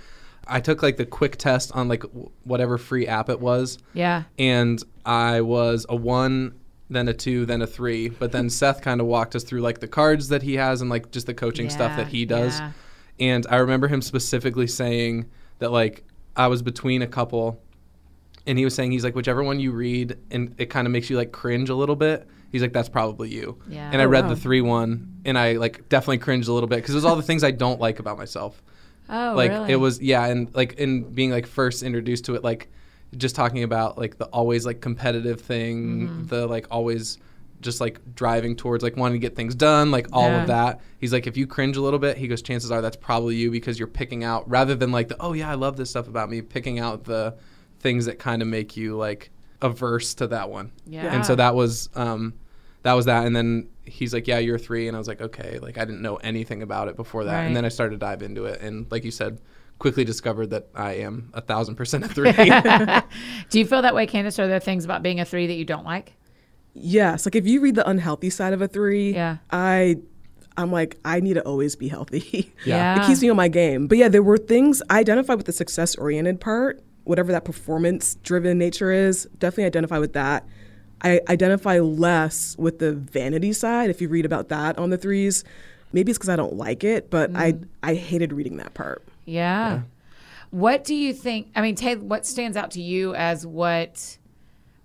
I 0.46 0.60
took 0.60 0.82
like 0.82 0.96
the 0.96 1.06
quick 1.06 1.36
test 1.36 1.70
on 1.74 1.88
like 1.88 2.02
w- 2.02 2.30
whatever 2.44 2.76
free 2.78 3.06
app 3.06 3.28
it 3.30 3.40
was, 3.40 3.78
Yeah. 3.94 4.24
and 4.38 4.82
I 5.06 5.40
was 5.40 5.86
a 5.88 5.94
one, 5.96 6.54
then 6.90 7.08
a 7.08 7.14
two, 7.14 7.46
then 7.46 7.62
a 7.62 7.66
three. 7.66 8.08
But 8.08 8.32
then 8.32 8.50
Seth 8.60 8.82
kind 8.82 9.00
of 9.00 9.06
walked 9.06 9.34
us 9.36 9.44
through 9.44 9.60
like 9.60 9.78
the 9.80 9.88
cards 9.88 10.28
that 10.28 10.42
he 10.42 10.54
has 10.54 10.80
and 10.80 10.90
like 10.90 11.10
just 11.12 11.26
the 11.26 11.34
coaching 11.34 11.70
stuff 11.70 11.96
that 11.96 12.08
he 12.08 12.24
does. 12.26 12.58
yeah. 12.58 12.72
And 13.20 13.46
I 13.48 13.56
remember 13.56 13.86
him 13.88 14.02
specifically 14.02 14.66
saying 14.66 15.26
that 15.60 15.70
like 15.70 16.02
I 16.36 16.48
was 16.48 16.60
between 16.62 17.02
a 17.02 17.06
couple 17.06 17.61
and 18.46 18.58
he 18.58 18.64
was 18.64 18.74
saying 18.74 18.90
he's 18.92 19.04
like 19.04 19.14
whichever 19.14 19.42
one 19.42 19.60
you 19.60 19.72
read 19.72 20.18
and 20.30 20.54
it 20.58 20.66
kind 20.66 20.86
of 20.86 20.92
makes 20.92 21.08
you 21.10 21.16
like 21.16 21.32
cringe 21.32 21.68
a 21.70 21.74
little 21.74 21.96
bit. 21.96 22.26
He's 22.50 22.60
like 22.62 22.72
that's 22.72 22.88
probably 22.88 23.30
you. 23.30 23.58
Yeah. 23.68 23.88
And 23.92 24.00
I 24.02 24.04
Oh, 24.04 24.08
read 24.08 24.24
wow. 24.24 24.30
the 24.30 24.36
3 24.36 24.60
one 24.60 25.20
and 25.24 25.38
I 25.38 25.52
like 25.54 25.88
definitely 25.88 26.18
cringed 26.18 26.48
a 26.48 26.52
little 26.52 26.68
bit 26.68 26.76
because 26.76 26.94
it 26.94 26.98
was 26.98 27.04
all 27.04 27.16
the 27.16 27.22
things 27.22 27.44
I 27.44 27.50
don't 27.50 27.80
like 27.80 27.98
about 27.98 28.18
myself 28.18 28.62
Oh, 29.08 29.34
like 29.36 29.50
really? 29.50 29.72
it 29.72 29.76
was 29.76 30.00
yeah 30.02 30.26
and 30.26 30.54
like 30.54 30.74
in 30.74 31.02
being 31.12 31.30
like 31.30 31.46
first 31.46 31.82
introduced 31.82 32.24
to 32.26 32.34
it 32.34 32.42
like 32.44 32.68
just 33.16 33.34
talking 33.36 33.62
about 33.62 33.98
like 33.98 34.16
the 34.18 34.26
always 34.26 34.64
like 34.66 34.80
competitive 34.80 35.40
thing 35.40 36.08
Mm-hmm. 36.08 36.26
the 36.26 36.46
like 36.46 36.66
always 36.70 37.18
just 37.60 37.80
like 37.80 38.00
driving 38.16 38.56
towards 38.56 38.82
like 38.82 38.96
wanting 38.96 39.20
to 39.20 39.24
get 39.26 39.36
things 39.36 39.54
done 39.54 39.90
like 39.90 40.08
all 40.12 40.28
Yeah. 40.28 40.40
of 40.42 40.46
that 40.48 40.80
he's 40.98 41.12
like 41.12 41.26
if 41.26 41.36
you 41.36 41.46
cringe 41.46 41.76
a 41.76 41.80
little 41.80 41.98
bit 42.00 42.16
he 42.16 42.26
goes 42.26 42.42
chances 42.42 42.70
are 42.70 42.80
that's 42.82 42.96
probably 42.96 43.36
you 43.36 43.50
because 43.50 43.78
you're 43.78 43.86
picking 43.88 44.24
out 44.24 44.48
rather 44.50 44.74
than 44.74 44.90
like 44.92 45.08
the 45.08 45.16
oh 45.20 45.32
yeah 45.32 45.50
i 45.50 45.54
love 45.54 45.76
this 45.76 45.90
stuff 45.90 46.08
about 46.08 46.28
me 46.28 46.42
picking 46.42 46.78
out 46.80 47.04
the 47.04 47.34
things 47.82 48.06
that 48.06 48.18
kind 48.18 48.40
of 48.42 48.48
make 48.48 48.76
you 48.76 48.96
like 48.96 49.30
averse 49.60 50.14
to 50.14 50.26
that 50.28 50.48
one 50.50 50.72
Yeah. 50.86 51.14
and 51.14 51.24
so 51.26 51.34
that 51.36 51.54
was 51.54 51.88
um 51.94 52.34
that 52.82 52.94
was 52.94 53.04
that 53.06 53.26
and 53.26 53.34
then 53.36 53.68
he's 53.84 54.12
like 54.14 54.26
yeah 54.26 54.38
you're 54.38 54.58
three 54.58 54.88
and 54.88 54.96
i 54.96 54.98
was 54.98 55.06
like 55.08 55.20
okay 55.20 55.58
like 55.60 55.78
i 55.78 55.84
didn't 55.84 56.02
know 56.02 56.16
anything 56.16 56.62
about 56.62 56.88
it 56.88 56.96
before 56.96 57.24
that 57.24 57.32
Right. 57.34 57.44
and 57.44 57.54
then 57.56 57.64
i 57.64 57.68
started 57.68 57.92
to 57.92 57.98
dive 57.98 58.22
into 58.22 58.44
it 58.46 58.60
and 58.60 58.90
like 58.90 59.04
you 59.04 59.10
said 59.12 59.40
quickly 59.78 60.04
discovered 60.04 60.50
that 60.50 60.68
i 60.74 60.92
am 60.94 61.30
a 61.34 61.40
thousand 61.40 61.76
percent 61.76 62.04
a 62.04 62.08
three 62.08 62.32
Do 63.50 63.58
you 63.58 63.66
feel 63.66 63.82
that 63.82 63.94
way, 63.94 64.06
Candace? 64.06 64.38
Are 64.38 64.46
there 64.48 64.60
things 64.60 64.84
about 64.84 65.02
being 65.02 65.20
a 65.20 65.24
three 65.24 65.46
that 65.48 65.54
you 65.54 65.64
don't 65.64 65.84
like? 65.84 66.14
Yes, 66.74 67.26
like 67.26 67.34
if 67.34 67.46
you 67.46 67.60
read 67.60 67.74
the 67.74 67.86
unhealthy 67.88 68.30
side 68.30 68.52
of 68.54 68.62
a 68.62 68.68
three, 68.68 69.12
Yeah. 69.14 69.38
I, 69.50 69.96
I'm 70.56 70.72
like 70.72 70.96
I 71.04 71.20
need 71.20 71.34
to 71.34 71.42
always 71.42 71.76
be 71.76 71.88
healthy. 71.88 72.52
Yeah. 72.64 73.02
it 73.02 73.06
keeps 73.06 73.20
me 73.22 73.28
on 73.28 73.36
my 73.36 73.48
game. 73.48 73.88
But 73.88 73.98
yeah, 73.98 74.08
there 74.08 74.22
were 74.22 74.38
things 74.38 74.82
I 74.88 75.00
identified 75.00 75.36
with 75.36 75.46
the 75.46 75.52
success 75.52 75.96
oriented 75.96 76.40
part, 76.40 76.82
whatever 77.04 77.32
that 77.32 77.44
performance 77.44 78.16
driven 78.22 78.58
nature 78.58 78.90
is. 78.90 79.28
Definitely 79.38 79.64
identify 79.64 79.98
with 79.98 80.12
that. 80.14 80.46
I 81.02 81.20
identify 81.28 81.80
less 81.80 82.56
with 82.58 82.78
the 82.78 82.92
vanity 82.92 83.52
side. 83.52 83.90
If 83.90 84.00
you 84.00 84.08
read 84.08 84.24
about 84.24 84.48
that 84.48 84.78
on 84.78 84.90
the 84.90 84.98
threes, 84.98 85.42
maybe 85.92 86.10
it's 86.10 86.18
because 86.18 86.28
I 86.28 86.36
don't 86.36 86.54
like 86.54 86.84
it, 86.84 87.10
but 87.10 87.34
I 87.34 87.52
mm. 87.52 87.68
I 87.82 87.94
hated 87.94 88.32
reading 88.32 88.58
that 88.58 88.74
part. 88.74 89.02
Yeah. 89.24 89.82
What 90.50 90.84
do 90.84 90.94
you 90.94 91.12
think? 91.12 91.48
I 91.56 91.62
mean, 91.62 91.74
Tay, 91.74 91.96
what 91.96 92.26
stands 92.26 92.56
out 92.56 92.72
to 92.72 92.82
you 92.82 93.14
as 93.14 93.46
what 93.46 94.18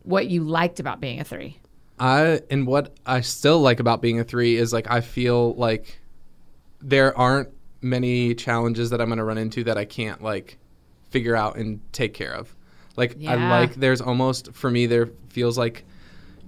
what 0.03 0.27
you 0.27 0.43
liked 0.43 0.79
about 0.79 1.00
being 1.00 1.19
a 1.19 1.24
three? 1.24 1.59
I 2.00 2.41
and 2.50 2.65
what 2.65 2.95
I 3.05 3.21
still 3.21 3.59
like 3.59 3.79
about 3.79 4.01
being 4.01 4.19
a 4.19 4.24
three 4.24 4.55
is 4.55 4.74
like 4.74 4.89
I 4.89 5.01
feel 5.01 5.53
like 5.55 6.00
there 6.81 7.15
aren't 7.17 7.50
many 7.81 8.33
challenges 8.33 8.89
that 8.89 9.01
I'm 9.01 9.07
going 9.07 9.17
to 9.17 9.24
run 9.24 9.38
into 9.38 9.63
that 9.65 9.77
I 9.77 9.86
can't 9.86 10.21
like 10.24 10.57
figure 11.09 11.35
out 11.35 11.55
and 11.57 11.79
take 11.93 12.13
care 12.13 12.33
of. 12.33 12.53
Like 12.95 13.15
Yeah. 13.17 13.33
I 13.33 13.59
like 13.61 13.75
there's 13.75 14.01
almost 14.01 14.53
for 14.53 14.69
me 14.71 14.85
there 14.87 15.09
feels 15.29 15.57
like 15.57 15.85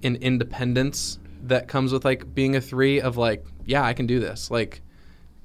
an 0.03 0.15
independence 0.17 1.19
that 1.43 1.67
comes 1.67 1.91
with 1.93 2.03
like 2.05 2.33
being 2.33 2.55
a 2.55 2.61
three 2.61 2.99
of 3.01 3.17
like 3.17 3.45
yeah 3.65 3.83
I 3.83 3.93
can 3.93 4.07
do 4.07 4.19
this 4.19 4.49
like 4.51 4.81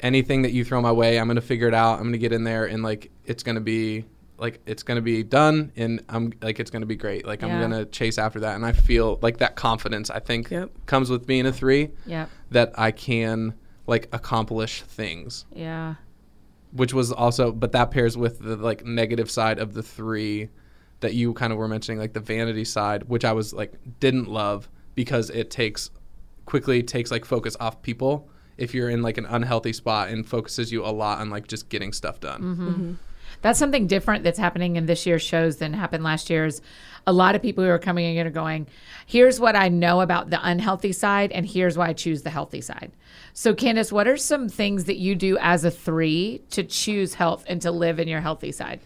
anything 0.01 0.43
that 0.43 0.53
you 0.53 0.65
throw 0.65 0.81
my 0.81 0.93
way 0.93 1.19
I'm 1.19 1.27
going 1.27 1.37
to 1.37 1.41
figure 1.43 1.69
it 1.69 1.75
out 1.75 1.95
I'm 1.95 2.01
going 2.03 2.13
to 2.13 2.19
get 2.19 2.33
in 2.33 2.45
there 2.45 2.65
and 2.67 2.83
like 2.83 3.11
it's 3.27 3.43
going 3.43 3.55
to 3.55 3.61
be 3.61 4.05
like 4.39 4.61
it's 4.67 4.83
going 4.83 4.97
to 4.97 5.03
be 5.03 5.23
done 5.23 5.71
and 5.77 6.03
I'm 6.09 6.33
like 6.43 6.59
it's 6.59 6.71
going 6.71 6.83
to 6.83 6.87
be 6.87 6.97
great 6.97 7.27
like 7.27 7.43
Yeah. 7.43 7.49
I'm 7.49 7.59
going 7.71 7.71
to 7.85 7.85
chase 7.91 8.19
after 8.19 8.41
that 8.41 8.57
and 8.57 8.67
I 8.67 8.73
feel 8.73 9.19
like 9.23 9.39
that 9.39 9.55
confidence 9.57 10.11
I 10.11 10.19
think 10.19 10.51
Yep. 10.51 10.71
comes 10.87 11.11
with 11.11 11.27
being 11.27 11.47
a 11.47 11.53
3 11.53 11.91
Yep. 12.07 12.29
that 12.51 12.73
I 12.79 12.91
can 12.91 13.55
like 13.87 14.09
accomplish 14.13 14.83
things 14.83 15.45
Yeah. 15.55 15.95
Which 16.75 16.93
was 16.93 17.11
also 17.11 17.51
but 17.51 17.73
that 17.73 17.91
pairs 17.91 18.17
with 18.17 18.41
the 18.41 18.57
like 18.57 18.85
negative 18.85 19.31
side 19.31 19.59
of 19.59 19.73
the 19.73 19.83
3 19.83 20.51
that 21.01 21.15
you 21.15 21.33
kind 21.33 21.53
of 21.53 21.59
were 21.59 21.69
mentioning 21.69 21.99
like 21.99 22.13
the 22.13 22.21
vanity 22.21 22.65
side 22.65 23.05
which 23.05 23.25
I 23.25 23.33
was 23.33 23.55
like 23.55 23.73
didn't 24.01 24.29
love 24.29 24.69
because 24.95 25.31
it 25.31 25.51
takes 25.51 25.91
quickly 26.45 26.83
takes 26.83 27.11
like 27.11 27.25
focus 27.25 27.57
off 27.61 27.83
people. 27.83 28.29
If 28.57 28.75
you're 28.75 28.91
in 28.91 29.03
like 29.03 29.19
an 29.19 29.27
unhealthy 29.27 29.73
spot 29.73 30.11
and 30.11 30.27
focuses 30.27 30.71
you 30.71 30.85
a 30.85 30.89
lot 30.89 31.21
on 31.21 31.31
like 31.31 31.49
just 31.49 31.69
getting 31.69 31.93
stuff 31.93 32.21
done. 32.21 32.43
Mm-hmm. 32.43 32.69
Mm-hmm. 32.69 32.93
That's 33.45 33.59
something 33.59 33.87
different 33.87 34.25
that's 34.25 34.39
happening 34.39 34.77
in 34.77 34.87
this 34.87 35.05
year's 35.05 35.21
shows 35.21 35.59
than 35.59 35.75
happened 35.75 36.03
last 36.03 36.31
year's. 36.31 36.63
A 37.07 37.13
lot 37.13 37.35
of 37.35 37.43
people 37.43 37.63
who 37.63 37.69
are 37.69 37.79
coming 37.79 38.17
in 38.17 38.27
are 38.27 38.31
going, 38.31 38.67
here's 39.05 39.39
what 39.39 39.55
I 39.55 39.69
know 39.69 40.01
about 40.01 40.31
the 40.31 40.41
unhealthy 40.43 40.93
side, 40.93 41.31
and 41.31 41.45
here's 41.45 41.77
why 41.77 41.89
I 41.89 41.93
choose 41.93 42.23
the 42.23 42.31
healthy 42.31 42.63
side. 42.63 42.93
So, 43.35 43.53
Candace, 43.53 43.93
what 43.93 44.09
are 44.09 44.17
some 44.17 44.49
things 44.49 44.85
that 44.85 44.97
you 44.97 45.15
do 45.15 45.37
as 45.43 45.63
a 45.63 45.71
three 45.71 46.41
to 46.53 46.65
choose 46.65 47.13
health 47.13 47.45
and 47.47 47.61
to 47.61 47.71
live 47.71 48.01
in 48.01 48.09
your 48.09 48.23
healthy 48.23 48.51
side? 48.51 48.81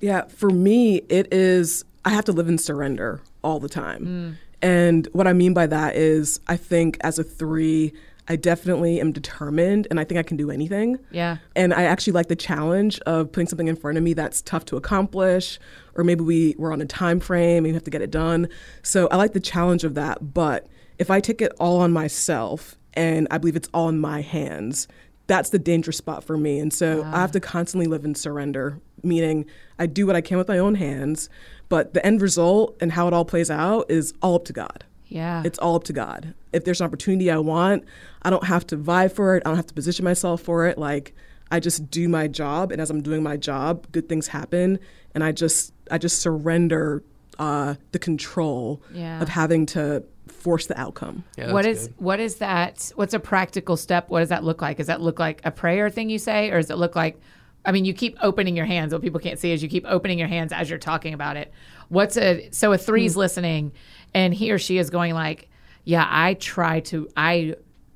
Yeah, 0.00 0.26
for 0.26 0.50
me, 0.50 0.96
it 1.08 1.32
is, 1.32 1.86
I 2.04 2.10
have 2.10 2.26
to 2.26 2.32
live 2.32 2.50
in 2.50 2.58
surrender 2.58 3.22
all 3.42 3.58
the 3.58 3.70
time. 3.70 4.04
Mm. 4.04 4.36
And 4.60 5.08
what 5.12 5.26
I 5.26 5.32
mean 5.32 5.54
by 5.54 5.66
that 5.68 5.96
is, 5.96 6.40
I 6.46 6.58
think 6.58 6.98
as 7.00 7.18
a 7.18 7.24
three, 7.24 7.94
I 8.26 8.36
definitely 8.36 9.00
am 9.00 9.12
determined 9.12 9.86
and 9.90 10.00
I 10.00 10.04
think 10.04 10.18
I 10.18 10.22
can 10.22 10.36
do 10.36 10.50
anything. 10.50 10.98
Yeah. 11.10 11.38
And 11.54 11.74
I 11.74 11.84
actually 11.84 12.14
like 12.14 12.28
the 12.28 12.36
challenge 12.36 12.98
of 13.00 13.30
putting 13.32 13.48
something 13.48 13.68
in 13.68 13.76
front 13.76 13.98
of 13.98 14.04
me 14.04 14.14
that's 14.14 14.40
tough 14.42 14.64
to 14.66 14.76
accomplish, 14.76 15.58
or 15.94 16.04
maybe 16.04 16.22
we, 16.22 16.54
we're 16.58 16.72
on 16.72 16.80
a 16.80 16.86
time 16.86 17.20
frame 17.20 17.58
and 17.58 17.66
we 17.66 17.74
have 17.74 17.84
to 17.84 17.90
get 17.90 18.00
it 18.00 18.10
done. 18.10 18.48
So 18.82 19.08
I 19.08 19.16
like 19.16 19.32
the 19.32 19.40
challenge 19.40 19.84
of 19.84 19.94
that. 19.94 20.32
But 20.32 20.66
if 20.98 21.10
I 21.10 21.20
take 21.20 21.42
it 21.42 21.52
all 21.58 21.80
on 21.80 21.92
myself 21.92 22.76
and 22.94 23.28
I 23.30 23.38
believe 23.38 23.56
it's 23.56 23.68
all 23.74 23.88
in 23.88 24.00
my 24.00 24.22
hands, 24.22 24.88
that's 25.26 25.50
the 25.50 25.58
dangerous 25.58 25.96
spot 25.96 26.24
for 26.24 26.36
me. 26.36 26.58
And 26.58 26.72
so 26.72 27.02
I 27.02 27.20
have 27.20 27.32
to 27.32 27.38
ah. 27.38 27.46
constantly 27.46 27.86
live 27.86 28.04
in 28.04 28.14
surrender, 28.14 28.78
meaning 29.02 29.46
I 29.78 29.86
do 29.86 30.06
what 30.06 30.16
I 30.16 30.20
can 30.20 30.38
with 30.38 30.48
my 30.48 30.58
own 30.58 30.74
hands, 30.76 31.28
but 31.68 31.94
the 31.94 32.04
end 32.04 32.22
result 32.22 32.76
and 32.80 32.92
how 32.92 33.06
it 33.08 33.14
all 33.14 33.24
plays 33.24 33.50
out 33.50 33.90
is 33.90 34.14
all 34.22 34.36
up 34.36 34.44
to 34.46 34.52
God. 34.52 34.84
Yeah. 35.06 35.42
It's 35.44 35.58
all 35.58 35.76
up 35.76 35.84
to 35.84 35.92
God. 35.92 36.34
If 36.54 36.64
there's 36.64 36.80
an 36.80 36.86
opportunity 36.86 37.30
I 37.30 37.38
want, 37.38 37.84
I 38.22 38.30
don't 38.30 38.44
have 38.44 38.66
to 38.68 38.76
vie 38.76 39.08
for 39.08 39.36
it. 39.36 39.42
I 39.44 39.50
don't 39.50 39.56
have 39.56 39.66
to 39.66 39.74
position 39.74 40.04
myself 40.04 40.40
for 40.42 40.66
it. 40.66 40.78
Like 40.78 41.14
I 41.50 41.60
just 41.60 41.90
do 41.90 42.08
my 42.08 42.28
job, 42.28 42.72
and 42.72 42.80
as 42.80 42.90
I'm 42.90 43.02
doing 43.02 43.22
my 43.22 43.36
job, 43.36 43.86
good 43.92 44.08
things 44.08 44.28
happen, 44.28 44.78
and 45.14 45.22
I 45.24 45.32
just 45.32 45.72
I 45.90 45.98
just 45.98 46.20
surrender 46.20 47.02
uh, 47.38 47.74
the 47.92 47.98
control 47.98 48.80
Yeah. 48.92 49.20
of 49.20 49.28
having 49.28 49.66
to 49.66 50.04
force 50.28 50.66
the 50.66 50.78
outcome. 50.80 51.24
Yeah, 51.36 51.52
what 51.52 51.64
that's 51.64 51.80
is 51.82 51.86
good. 51.88 51.96
what 51.98 52.20
is 52.20 52.36
that? 52.36 52.92
What's 52.94 53.12
a 53.14 53.18
practical 53.20 53.76
step? 53.76 54.08
What 54.08 54.20
does 54.20 54.28
that 54.30 54.44
look 54.44 54.62
like? 54.62 54.76
Does 54.78 54.86
that 54.86 55.00
look 55.00 55.18
like 55.18 55.40
a 55.44 55.50
prayer 55.50 55.90
thing 55.90 56.08
you 56.10 56.18
say, 56.18 56.50
or 56.50 56.56
does 56.60 56.70
it 56.70 56.76
look 56.78 56.94
like? 56.96 57.20
I 57.66 57.72
mean, 57.72 57.84
you 57.86 57.94
keep 57.94 58.16
opening 58.22 58.56
your 58.56 58.66
hands. 58.66 58.92
What 58.92 59.00
people 59.02 59.20
can't 59.20 59.38
see 59.38 59.50
is 59.52 59.62
you 59.62 59.68
keep 59.70 59.84
opening 59.88 60.18
your 60.18 60.28
hands 60.28 60.52
as 60.52 60.68
you're 60.68 60.78
talking 60.78 61.14
about 61.14 61.36
it. 61.38 61.52
What's 61.88 62.16
a 62.16 62.48
so 62.52 62.72
a 62.72 62.78
three's 62.78 63.16
listening, 63.16 63.72
and 64.14 64.32
he 64.34 64.50
or 64.52 64.58
she 64.58 64.78
is 64.78 64.90
going 64.90 65.14
like, 65.14 65.48
"Yeah, 65.84 66.06
I 66.08 66.34
try 66.34 66.80
to 66.80 67.08
I 67.16 67.54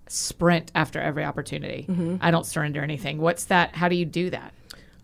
sprint 0.09 0.73
after 0.75 1.01
every 1.01 1.25
opportunity. 1.25 1.87
Mm-hmm. 1.89 2.17
I 2.21 2.31
don't 2.31 2.47
surrender 2.47 2.83
anything." 2.83 3.19
What's 3.19 3.47
that? 3.47 3.75
How 3.75 3.89
do 3.89 3.97
you 3.97 4.05
do 4.05 4.31
that? 4.31 4.53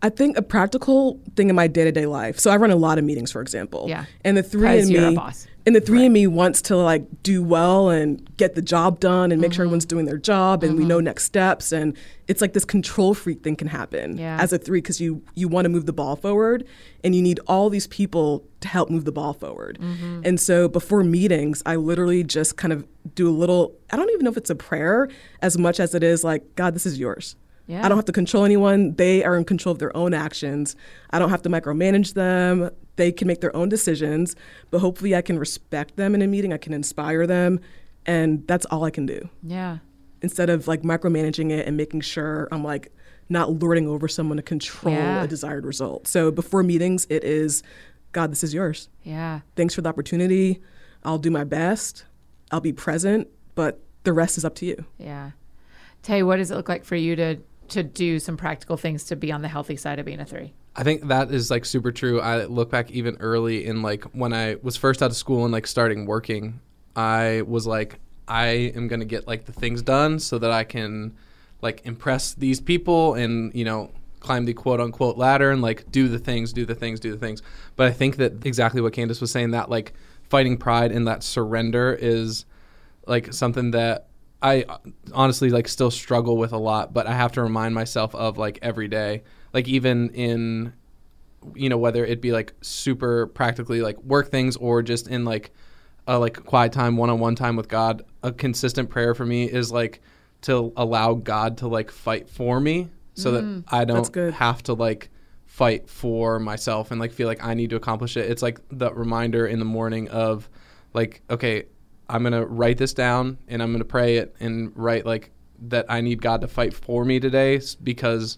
I 0.01 0.09
think 0.09 0.37
a 0.37 0.41
practical 0.41 1.19
thing 1.35 1.49
in 1.49 1.55
my 1.55 1.67
day 1.67 1.83
to 1.83 1.91
day 1.91 2.05
life. 2.05 2.39
So 2.39 2.51
I 2.51 2.57
run 2.57 2.69
a 2.71 2.75
lot 2.75 2.97
of 2.97 3.03
meetings, 3.03 3.31
for 3.31 3.41
example. 3.41 3.85
Yeah. 3.87 4.05
And 4.23 4.37
the 4.37 4.43
three 4.43 4.79
in 4.79 4.89
you're 4.89 5.07
a 5.07 5.11
boss. 5.13 5.47
And 5.65 5.75
the 5.75 5.81
three 5.81 6.05
in 6.05 6.13
me 6.13 6.27
wants 6.27 6.61
to 6.63 6.75
like 6.77 7.05
do 7.23 7.41
well 7.43 7.89
and 7.89 8.35
get 8.37 8.53
the 8.55 8.61
job 8.61 8.99
done 8.99 9.31
and 9.31 9.41
make 9.41 9.51
Mm-hmm. 9.51 9.55
sure 9.55 9.65
everyone's 9.65 9.85
doing 9.85 10.05
their 10.05 10.17
job 10.17 10.63
and 10.63 10.77
we 10.77 10.85
know 10.85 10.99
next 10.99 11.23
steps 11.23 11.71
and 11.71 11.97
it's 12.27 12.41
like 12.41 12.53
this 12.53 12.65
control 12.65 13.13
freak 13.13 13.41
thing 13.43 13.55
can 13.55 13.67
happen 13.67 14.17
Yeah. 14.17 14.37
as 14.39 14.53
a 14.53 14.57
three 14.57 14.79
because 14.79 14.99
you 15.01 15.21
you 15.33 15.47
want 15.47 15.65
to 15.65 15.69
move 15.69 15.85
the 15.85 15.93
ball 15.93 16.15
forward 16.15 16.65
and 17.03 17.15
you 17.15 17.21
need 17.21 17.39
all 17.47 17.69
these 17.69 17.87
people 17.87 18.43
to 18.61 18.67
help 18.67 18.89
move 18.89 19.05
the 19.05 19.11
ball 19.11 19.33
forward. 19.33 19.77
Mm-hmm. 19.81 20.21
And 20.25 20.39
so 20.39 20.67
before 20.67 21.03
meetings, 21.03 21.61
I 21.65 21.75
literally 21.75 22.23
just 22.23 22.57
kind 22.57 22.73
of 22.73 22.85
do 23.13 23.29
a 23.29 23.35
little. 23.41 23.75
I 23.91 23.95
don't 23.95 24.09
even 24.11 24.23
know 24.25 24.31
if 24.31 24.37
it's 24.37 24.49
a 24.49 24.55
prayer 24.55 25.07
as 25.41 25.57
much 25.57 25.79
as 25.79 25.93
it 25.93 26.03
is 26.03 26.23
like 26.23 26.55
God, 26.55 26.73
this 26.75 26.85
is 26.85 26.97
yours. 26.99 27.35
Yeah. 27.67 27.83
I 27.83 27.89
don't 27.89 27.97
have 27.97 28.05
to 28.05 28.11
control 28.11 28.45
anyone. 28.45 28.93
They 28.95 29.23
are 29.23 29.35
in 29.37 29.43
control 29.43 29.73
of 29.73 29.79
their 29.79 29.95
own 29.97 30.13
actions. 30.13 30.75
I 31.09 31.17
don't 31.19 31.29
have 31.31 31.41
to 31.43 31.49
micromanage 31.49 32.13
them. 32.13 32.69
They 32.97 33.11
can 33.11 33.27
make 33.27 33.41
their 33.41 33.55
own 33.55 33.69
decisions, 33.69 34.35
but 34.71 34.79
hopefully 34.79 35.15
I 35.15 35.21
can 35.21 35.37
respect 35.37 35.95
them 35.97 36.15
in 36.15 36.21
a 36.21 36.27
meeting. 36.27 36.53
I 36.53 36.57
can 36.57 36.73
inspire 36.73 37.27
them, 37.27 37.59
and 38.05 38.47
that's 38.47 38.65
all 38.67 38.83
I 38.83 38.89
can 38.91 39.05
do. 39.05 39.29
Yeah. 39.43 39.79
Instead 40.21 40.49
of 40.49 40.67
like 40.67 40.81
micromanaging 40.83 41.51
it 41.51 41.67
and 41.67 41.75
making 41.77 42.01
sure 42.01 42.47
I'm 42.51 42.63
like 42.63 42.91
not 43.27 43.51
lording 43.61 43.87
over 43.87 44.07
someone 44.07 44.37
to 44.37 44.43
control 44.43 44.93
Yeah. 44.93 45.23
a 45.23 45.27
desired 45.27 45.65
result. 45.65 46.07
So 46.07 46.31
before 46.31 46.63
meetings, 46.63 47.05
it 47.09 47.23
is 47.23 47.63
God, 48.11 48.31
this 48.31 48.43
is 48.43 48.53
yours. 48.53 48.87
Yeah. 49.03 49.41
Thanks 49.55 49.75
for 49.75 49.81
the 49.81 49.89
opportunity. 49.89 50.61
I'll 51.03 51.17
do 51.17 51.29
my 51.29 51.43
best. 51.43 52.05
I'll 52.51 52.61
be 52.61 52.71
present, 52.71 53.27
but 53.55 53.81
the 54.03 54.13
rest 54.13 54.37
is 54.37 54.45
up 54.45 54.55
to 54.55 54.65
you. 54.65 54.85
Yeah. 54.97 55.31
Tay, 56.01 56.23
what 56.23 56.37
does 56.37 56.49
it 56.51 56.55
look 56.55 56.69
like 56.69 56.85
for 56.85 56.95
you 56.95 57.15
to 57.17 57.37
to 57.67 57.81
do 57.81 58.19
some 58.19 58.37
practical 58.37 58.77
things 58.77 59.03
to 59.05 59.15
be 59.15 59.31
on 59.31 59.41
the 59.41 59.47
healthy 59.47 59.75
side 59.75 59.97
of 59.97 60.05
being 60.05 60.19
a 60.19 60.25
three? 60.25 60.53
I 60.75 60.83
think 60.83 61.07
that 61.07 61.31
is 61.31 61.49
like 61.49 61.65
super 61.65 61.91
true. 61.91 62.19
I 62.19 62.45
look 62.45 62.69
back 62.69 62.91
even 62.91 63.15
early 63.19 63.65
in 63.65 63.81
like 63.81 64.03
when 64.05 64.33
I 64.33 64.57
was 64.61 64.75
first 64.75 65.01
out 65.01 65.09
of 65.09 65.15
school 65.15 65.45
and 65.45 65.53
like 65.53 65.67
starting 65.67 66.05
working, 66.05 66.59
I 66.95 67.43
was 67.43 67.65
like, 67.65 67.99
I 68.27 68.47
am 68.75 68.87
gonna 68.87 69.05
get 69.05 69.27
like 69.27 69.45
the 69.45 69.53
things 69.53 69.81
done 69.81 70.19
so 70.19 70.37
that 70.39 70.51
I 70.51 70.63
can 70.63 71.15
like 71.61 71.85
impress 71.85 72.33
these 72.33 72.59
people 72.59 73.13
and 73.13 73.53
you 73.55 73.63
know 73.63 73.91
climb 74.19 74.45
the 74.45 74.53
quote 74.53 74.81
unquote 74.81 75.17
ladder 75.17 75.51
and 75.51 75.61
like 75.61 75.89
do 75.91 76.09
the 76.09 76.19
things, 76.19 76.51
do 76.51 76.65
the 76.65 76.75
things, 76.75 76.99
do 76.99 77.11
the 77.11 77.17
things. 77.17 77.41
But 77.75 77.87
I 77.87 77.91
think 77.91 78.17
that 78.17 78.45
exactly 78.45 78.81
what 78.81 78.91
Candace 78.91 79.21
was 79.21 79.31
saying 79.31 79.51
that 79.51 79.69
like 79.69 79.93
fighting 80.29 80.57
pride 80.57 80.91
and 80.91 81.07
that 81.07 81.23
surrender 81.23 81.93
is 81.93 82.45
like 83.07 83.31
something 83.33 83.71
that 83.71 84.07
I 84.41 84.65
honestly 85.13 85.49
like 85.49 85.67
still 85.67 85.91
struggle 85.91 86.37
with 86.37 86.51
a 86.51 86.57
lot, 86.57 86.93
but 86.93 87.07
I 87.07 87.13
have 87.13 87.31
to 87.33 87.41
remind 87.41 87.73
myself 87.73 88.13
of 88.13 88.37
like 88.37 88.59
every 88.61 88.87
day. 88.87 89.23
Like 89.55 89.69
even 89.69 90.09
in 90.09 90.73
you 91.55 91.69
know 91.69 91.77
whether 91.77 92.05
it 92.05 92.19
be 92.19 92.33
like 92.33 92.53
super 92.59 93.27
practically 93.27 93.81
like 93.81 93.97
work 94.03 94.29
things 94.29 94.57
or 94.57 94.81
just 94.81 95.07
in 95.07 95.23
like 95.23 95.51
a 96.07 96.19
like 96.19 96.43
quiet 96.43 96.73
time 96.73 96.97
one-on-one 96.97 97.35
time 97.35 97.55
with 97.55 97.69
God, 97.69 98.03
a 98.21 98.33
consistent 98.33 98.89
prayer 98.89 99.15
for 99.15 99.25
me 99.25 99.45
is 99.45 99.71
like 99.71 100.01
to 100.41 100.73
allow 100.75 101.13
God 101.13 101.57
to 101.59 101.67
like 101.69 101.89
fight 101.89 102.29
for 102.29 102.59
me 102.59 102.89
so 103.13 103.31
that 103.31 103.45
mm. 103.45 103.63
I 103.69 103.85
don't 103.85 104.13
have 104.33 104.61
to 104.63 104.73
like 104.73 105.09
fight 105.45 105.89
for 105.89 106.37
myself 106.37 106.91
and 106.91 106.99
like 106.99 107.13
feel 107.13 107.27
like 107.29 107.41
I 107.41 107.53
need 107.53 107.69
to 107.69 107.77
accomplish 107.77 108.17
it. 108.17 108.29
It's 108.29 108.41
like 108.41 108.59
the 108.69 108.93
reminder 108.93 109.47
in 109.47 109.59
the 109.59 109.65
morning 109.65 110.09
of 110.09 110.49
like 110.93 111.21
okay, 111.29 111.63
I'm 112.09 112.23
to 112.25 112.45
write 112.45 112.77
this 112.77 112.93
down 112.93 113.37
and 113.47 113.63
I'm 113.63 113.71
to 113.77 113.85
pray 113.85 114.17
it 114.17 114.35
and 114.41 114.73
write 114.75 115.05
like 115.05 115.31
that 115.67 115.85
I 115.87 116.01
need 116.01 116.21
God 116.21 116.41
to 116.41 116.49
fight 116.49 116.73
for 116.73 117.05
me 117.05 117.21
today 117.21 117.61
because 117.81 118.37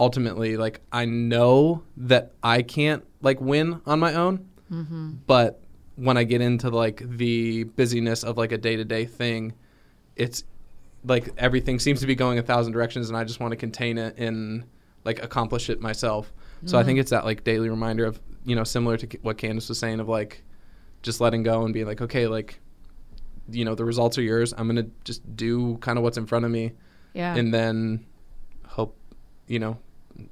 ultimately 0.00 0.56
like 0.56 0.80
I 0.90 1.04
know 1.04 1.84
that 1.98 2.32
I 2.42 2.62
can't 2.62 3.04
like 3.22 3.40
win 3.40 3.80
on 3.86 4.00
my 4.00 4.14
own. 4.14 4.48
Mm-hmm. 4.72 5.12
But 5.26 5.62
when 5.96 6.16
I 6.16 6.24
get 6.24 6.40
into 6.40 6.70
like 6.70 7.02
the 7.06 7.64
busyness 7.64 8.24
of 8.24 8.38
like 8.38 8.52
a 8.52 8.58
day-to-day 8.58 9.04
thing, 9.04 9.52
it's 10.16 10.44
like 11.04 11.28
everything 11.36 11.78
seems 11.78 12.00
to 12.00 12.06
be 12.06 12.14
going 12.14 12.38
a 12.38 12.42
thousand 12.42 12.72
directions 12.72 13.08
and 13.08 13.16
I 13.16 13.24
just 13.24 13.40
want 13.40 13.52
to 13.52 13.56
contain 13.56 13.98
it 13.98 14.18
and 14.18 14.64
like 15.04 15.22
accomplish 15.22 15.70
it 15.70 15.80
myself. 15.80 16.32
So 16.66 16.78
I 16.78 16.82
think 16.82 16.96
mm-hmm. 16.96 17.00
it's 17.00 17.10
that 17.10 17.24
like 17.24 17.42
daily 17.42 17.70
reminder 17.70 18.04
of, 18.04 18.20
you 18.44 18.54
know, 18.54 18.64
similar 18.64 18.98
to 18.98 19.18
what 19.22 19.38
Candace 19.38 19.68
was 19.70 19.78
saying 19.78 19.98
of 19.98 20.08
like 20.08 20.42
just 21.02 21.20
letting 21.20 21.42
go 21.42 21.64
and 21.64 21.72
being 21.72 21.86
like, 21.86 22.02
okay, 22.02 22.26
like, 22.26 22.60
you 23.48 23.64
know, 23.64 23.74
the 23.74 23.84
results 23.84 24.18
are 24.18 24.22
yours. 24.22 24.52
I'm 24.56 24.68
going 24.68 24.84
to 24.84 24.90
just 25.04 25.36
do 25.36 25.78
kind 25.78 25.96
of 25.96 26.04
what's 26.04 26.18
in 26.18 26.26
front 26.26 26.44
of 26.44 26.50
me 26.50 26.72
Yeah. 27.14 27.34
and 27.34 27.52
then 27.52 28.04
hope, 28.66 28.94
you 29.46 29.58
know, 29.58 29.78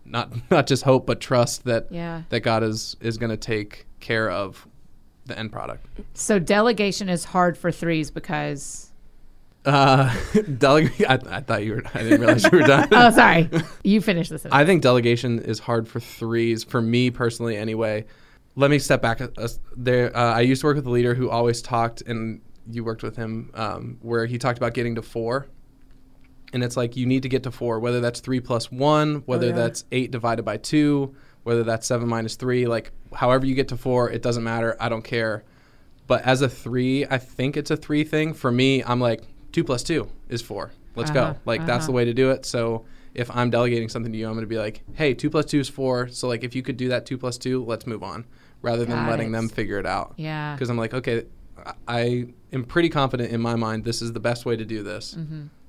not, 0.04 0.32
not 0.50 0.66
just 0.66 0.82
hope, 0.82 1.06
but 1.06 1.20
trust 1.20 1.64
that, 1.64 1.88
yeah. 1.90 2.22
that 2.30 2.40
God 2.40 2.62
is, 2.62 2.96
is 3.00 3.18
going 3.18 3.30
to 3.30 3.36
take 3.36 3.86
care 4.00 4.30
of 4.30 4.66
the 5.26 5.38
end 5.38 5.52
product. 5.52 5.86
So 6.14 6.38
delegation 6.38 7.08
is 7.08 7.24
hard 7.24 7.56
for 7.58 7.70
threes 7.70 8.10
because 8.10 8.90
Uh, 9.64 10.14
delegate. 10.58 11.08
I, 11.08 11.18
I 11.36 11.40
thought 11.40 11.62
you 11.64 11.72
were. 11.74 11.82
I 11.92 12.02
didn't 12.02 12.20
realize 12.20 12.44
you 12.44 12.50
were 12.58 12.66
done. 12.66 12.88
Oh, 12.92 13.10
sorry. 13.10 13.50
You 13.84 14.00
finish 14.00 14.28
this. 14.30 14.46
I 14.50 14.64
think 14.64 14.82
delegation 14.82 15.40
is 15.40 15.58
hard 15.58 15.86
for 15.88 16.00
threes, 16.00 16.64
for 16.64 16.80
me 16.80 17.10
personally, 17.10 17.56
anyway. 17.56 18.06
Let 18.56 18.70
me 18.70 18.78
step 18.78 19.02
back. 19.02 19.20
A- 19.20 19.30
there, 19.76 20.16
uh, 20.16 20.34
I 20.34 20.40
used 20.40 20.62
to 20.62 20.66
work 20.68 20.76
with 20.76 20.86
a 20.86 20.90
leader 20.90 21.14
who 21.14 21.28
always 21.28 21.60
talked, 21.60 22.02
and 22.02 22.40
you 22.70 22.82
worked 22.84 23.02
with 23.02 23.16
him, 23.16 23.50
um, 23.54 23.98
where 24.00 24.24
he 24.26 24.38
talked 24.38 24.58
about 24.58 24.74
getting 24.74 24.94
to 24.94 25.02
four. 25.02 25.46
And 26.52 26.64
it's 26.64 26.76
like 26.76 26.96
you 26.96 27.04
need 27.06 27.22
to 27.24 27.28
get 27.28 27.42
to 27.42 27.50
four, 27.50 27.78
whether 27.78 28.00
that's 28.00 28.20
three 28.20 28.40
plus 28.40 28.72
one, 28.72 29.22
whether 29.26 29.48
yeah. 29.48 29.52
that's 29.52 29.84
eight 29.92 30.10
divided 30.10 30.44
by 30.44 30.56
two, 30.56 31.14
whether 31.42 31.62
that's 31.62 31.86
seven 31.86 32.08
minus 32.08 32.36
three. 32.36 32.66
Like, 32.66 32.90
however 33.14 33.44
you 33.44 33.54
get 33.54 33.68
to 33.68 33.76
four, 33.76 34.10
it 34.10 34.22
doesn't 34.22 34.44
matter. 34.44 34.76
I 34.80 34.88
don't 34.88 35.04
care. 35.04 35.44
But 36.06 36.22
as 36.22 36.40
a 36.40 36.48
three, 36.48 37.04
I 37.04 37.18
think 37.18 37.56
it's 37.58 37.70
a 37.70 37.76
three 37.76 38.02
thing. 38.02 38.32
For 38.32 38.50
me, 38.50 38.82
I'm 38.82 38.98
like, 38.98 39.22
two 39.52 39.62
plus 39.62 39.82
two 39.82 40.08
is 40.30 40.40
four. 40.40 40.72
Let's 40.94 41.10
Uh-huh, 41.10 41.34
go. 41.34 41.38
Like, 41.44 41.66
that's 41.66 41.84
the 41.84 41.92
uh-huh. 41.92 41.96
way 41.96 42.04
to 42.06 42.14
do 42.14 42.30
it. 42.30 42.46
So 42.46 42.86
if 43.14 43.30
I'm 43.36 43.50
delegating 43.50 43.90
something 43.90 44.10
to 44.12 44.18
you, 44.18 44.26
I'm 44.26 44.32
going 44.32 44.42
to 44.42 44.48
be 44.48 44.58
like, 44.58 44.82
hey, 44.94 45.12
two 45.12 45.28
plus 45.28 45.44
two 45.44 45.60
is 45.60 45.68
four. 45.68 46.08
So, 46.08 46.28
like, 46.28 46.44
if 46.44 46.54
you 46.56 46.62
could 46.62 46.78
do 46.78 46.88
that 46.88 47.04
two 47.04 47.18
plus 47.18 47.36
two, 47.36 47.62
let's 47.64 47.86
move 47.86 48.02
on 48.02 48.24
rather 48.62 48.84
than 48.84 49.06
letting 49.06 49.28
it. 49.28 49.32
them 49.32 49.48
figure 49.48 49.78
it 49.78 49.86
out. 49.86 50.14
Yeah. 50.16 50.54
Because 50.54 50.70
I'm 50.70 50.78
like, 50.78 50.94
okay, 50.94 51.24
I- 51.66 51.74
I 51.88 52.26
am 52.52 52.64
pretty 52.64 52.88
confident 52.88 53.30
in 53.32 53.40
my 53.40 53.54
mind 53.56 53.84
this 53.84 54.00
is 54.02 54.12
the 54.12 54.20
best 54.20 54.46
way 54.46 54.56
to 54.56 54.64
do 54.64 54.82
this. 54.82 55.16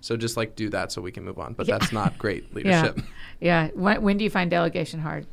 So 0.01 0.15
just 0.15 0.37
like 0.37 0.55
do 0.55 0.69
that 0.69 0.91
so 0.91 1.01
we 1.01 1.11
can 1.11 1.23
move 1.25 1.39
on. 1.39 1.53
But 1.53 1.63
Mm-hmm. 1.63 1.71
Yeah. 1.71 1.77
that's 1.79 1.91
not 1.91 2.17
great 2.17 2.53
leadership. 2.55 2.99
Yeah. 3.41 3.69
When, 3.73 4.01
when 4.01 4.17
do 4.17 4.23
you 4.23 4.29
find 4.29 4.49
delegation 4.49 4.99
hard? 5.01 5.27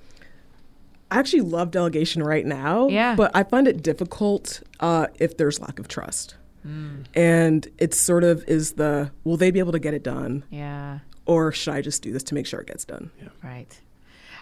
I 1.10 1.18
actually 1.20 1.42
love 1.42 1.70
delegation 1.70 2.22
right 2.22 2.44
now. 2.44 2.88
Yeah. 2.88 3.14
But 3.14 3.30
I 3.34 3.44
find 3.44 3.68
it 3.68 3.80
difficult 3.82 4.62
uh, 4.80 5.06
if 5.20 5.36
there's 5.36 5.60
lack 5.60 5.78
of 5.78 5.86
trust. 5.86 6.34
Mm. 6.66 7.04
And 7.14 7.68
it 7.78 7.94
sort 7.94 8.24
of 8.24 8.42
is 8.48 8.72
the 8.72 9.12
will 9.22 9.36
they 9.36 9.52
be 9.52 9.60
able 9.60 9.70
to 9.72 9.78
get 9.78 9.94
it 9.94 10.02
done? 10.02 10.42
Yeah. 10.50 10.98
Or 11.26 11.52
should 11.52 11.74
I 11.74 11.80
just 11.80 12.02
do 12.02 12.12
this 12.12 12.24
to 12.24 12.34
make 12.34 12.46
sure 12.46 12.60
it 12.60 12.66
gets 12.66 12.84
done? 12.84 13.10
Yeah. 13.22 13.28
Right. 13.42 13.80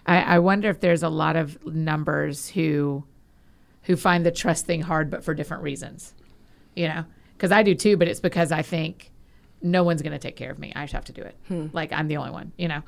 I, 0.07 0.23
I 0.23 0.39
wonder 0.39 0.71
if 0.71 0.81
there's 0.81 1.03
a 1.03 1.09
lot 1.11 1.37
of 1.37 1.63
numbers 1.67 2.49
who 2.49 3.05
who 3.85 3.97
find 3.97 4.25
the 4.25 4.31
trust 4.31 4.67
thing 4.67 4.83
hard, 4.83 5.11
but 5.11 5.25
for 5.25 5.35
different 5.35 5.63
reasons. 5.63 6.15
You 6.75 6.89
know, 6.89 7.05
because 7.37 7.53
I 7.53 7.63
do 7.63 7.75
too, 7.75 7.97
but 7.97 8.09
it's 8.09 8.21
because 8.21 8.51
I 8.51 8.63
think 8.63 9.11
no 9.63 9.83
one's 9.83 10.03
going 10.03 10.13
to 10.13 10.19
take 10.19 10.37
care 10.37 10.51
of 10.51 10.59
me. 10.59 10.73
I 10.77 10.85
just 10.85 10.93
have 10.93 11.05
to 11.07 11.13
do 11.13 11.23
it. 11.23 11.37
Like 11.73 11.93
I'm 11.93 12.09
the 12.09 12.17
only 12.17 12.33
one. 12.33 12.53
You 12.59 12.69
know. 12.69 12.83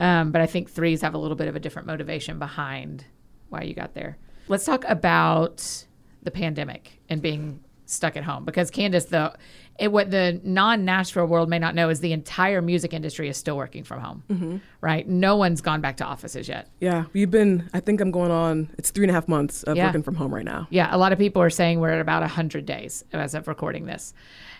Um, 0.00 0.30
but 0.32 0.40
I 0.40 0.46
think 0.46 0.70
threes 0.70 1.02
have 1.02 1.14
a 1.14 1.18
little 1.18 1.36
bit 1.36 1.48
of 1.48 1.56
a 1.56 1.60
different 1.60 1.86
motivation 1.86 2.38
behind 2.38 3.04
why 3.50 3.62
you 3.62 3.74
got 3.74 3.94
there. 3.94 4.16
Let's 4.48 4.64
talk 4.64 4.84
about 4.88 5.84
the 6.22 6.30
pandemic 6.30 7.00
and 7.08 7.20
being 7.20 7.60
stuck 7.86 8.16
at 8.16 8.24
home 8.24 8.44
because 8.44 8.70
Candace, 8.70 9.06
the 9.06 9.34
it, 9.78 9.90
what 9.90 10.10
the 10.10 10.40
non-Nashville 10.44 11.26
world 11.26 11.48
may 11.48 11.58
not 11.58 11.74
know 11.74 11.88
is 11.88 12.00
the 12.00 12.12
entire 12.12 12.62
music 12.62 12.92
industry 12.92 13.28
is 13.28 13.36
still 13.36 13.56
working 13.56 13.82
from 13.82 14.00
home, 14.00 14.22
mm-hmm. 14.28 14.56
right? 14.80 15.08
No 15.08 15.36
one's 15.36 15.60
gone 15.60 15.80
back 15.80 15.96
to 15.96 16.04
offices 16.04 16.48
yet. 16.48 16.68
Yeah. 16.80 17.06
We've 17.12 17.30
been, 17.30 17.68
I 17.74 17.80
think 17.80 18.00
I'm 18.00 18.12
going 18.12 18.30
on, 18.30 18.70
it's 18.78 18.90
three 18.90 19.04
and 19.04 19.10
a 19.10 19.14
half 19.14 19.26
months 19.26 19.64
of 19.64 19.76
Yeah. 19.76 19.86
working 19.86 20.02
from 20.02 20.14
home 20.14 20.32
right 20.32 20.44
now. 20.44 20.68
Yeah, 20.70 20.94
a 20.94 20.98
lot 20.98 21.12
of 21.12 21.18
people 21.18 21.42
are 21.42 21.50
saying 21.50 21.80
we're 21.80 21.90
at 21.90 22.00
about 22.00 22.22
100 22.22 22.64
days 22.66 23.04
as 23.12 23.34
of 23.34 23.48
recording 23.48 23.86
this. 23.86 24.14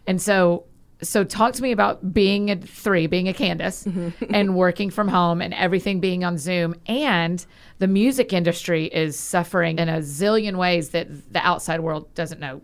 And 0.06 0.20
so 0.20 0.64
so 1.02 1.24
talk 1.24 1.54
to 1.54 1.62
me 1.62 1.72
about 1.72 2.14
being 2.14 2.50
a 2.50 2.56
3, 2.56 3.06
being 3.08 3.28
a 3.28 3.34
Candace 3.34 3.84
mm-hmm. 3.84 4.24
and 4.34 4.56
working 4.56 4.90
from 4.90 5.08
home 5.08 5.40
and 5.42 5.52
everything 5.54 6.00
being 6.00 6.24
on 6.24 6.38
Zoom 6.38 6.74
and 6.86 7.44
the 7.78 7.88
music 7.88 8.32
industry 8.32 8.86
is 8.86 9.18
suffering 9.18 9.78
in 9.78 9.88
a 9.88 9.98
zillion 9.98 10.56
ways 10.56 10.90
that 10.90 11.32
the 11.32 11.40
outside 11.40 11.80
world 11.80 12.12
doesn't 12.14 12.40
know. 12.40 12.62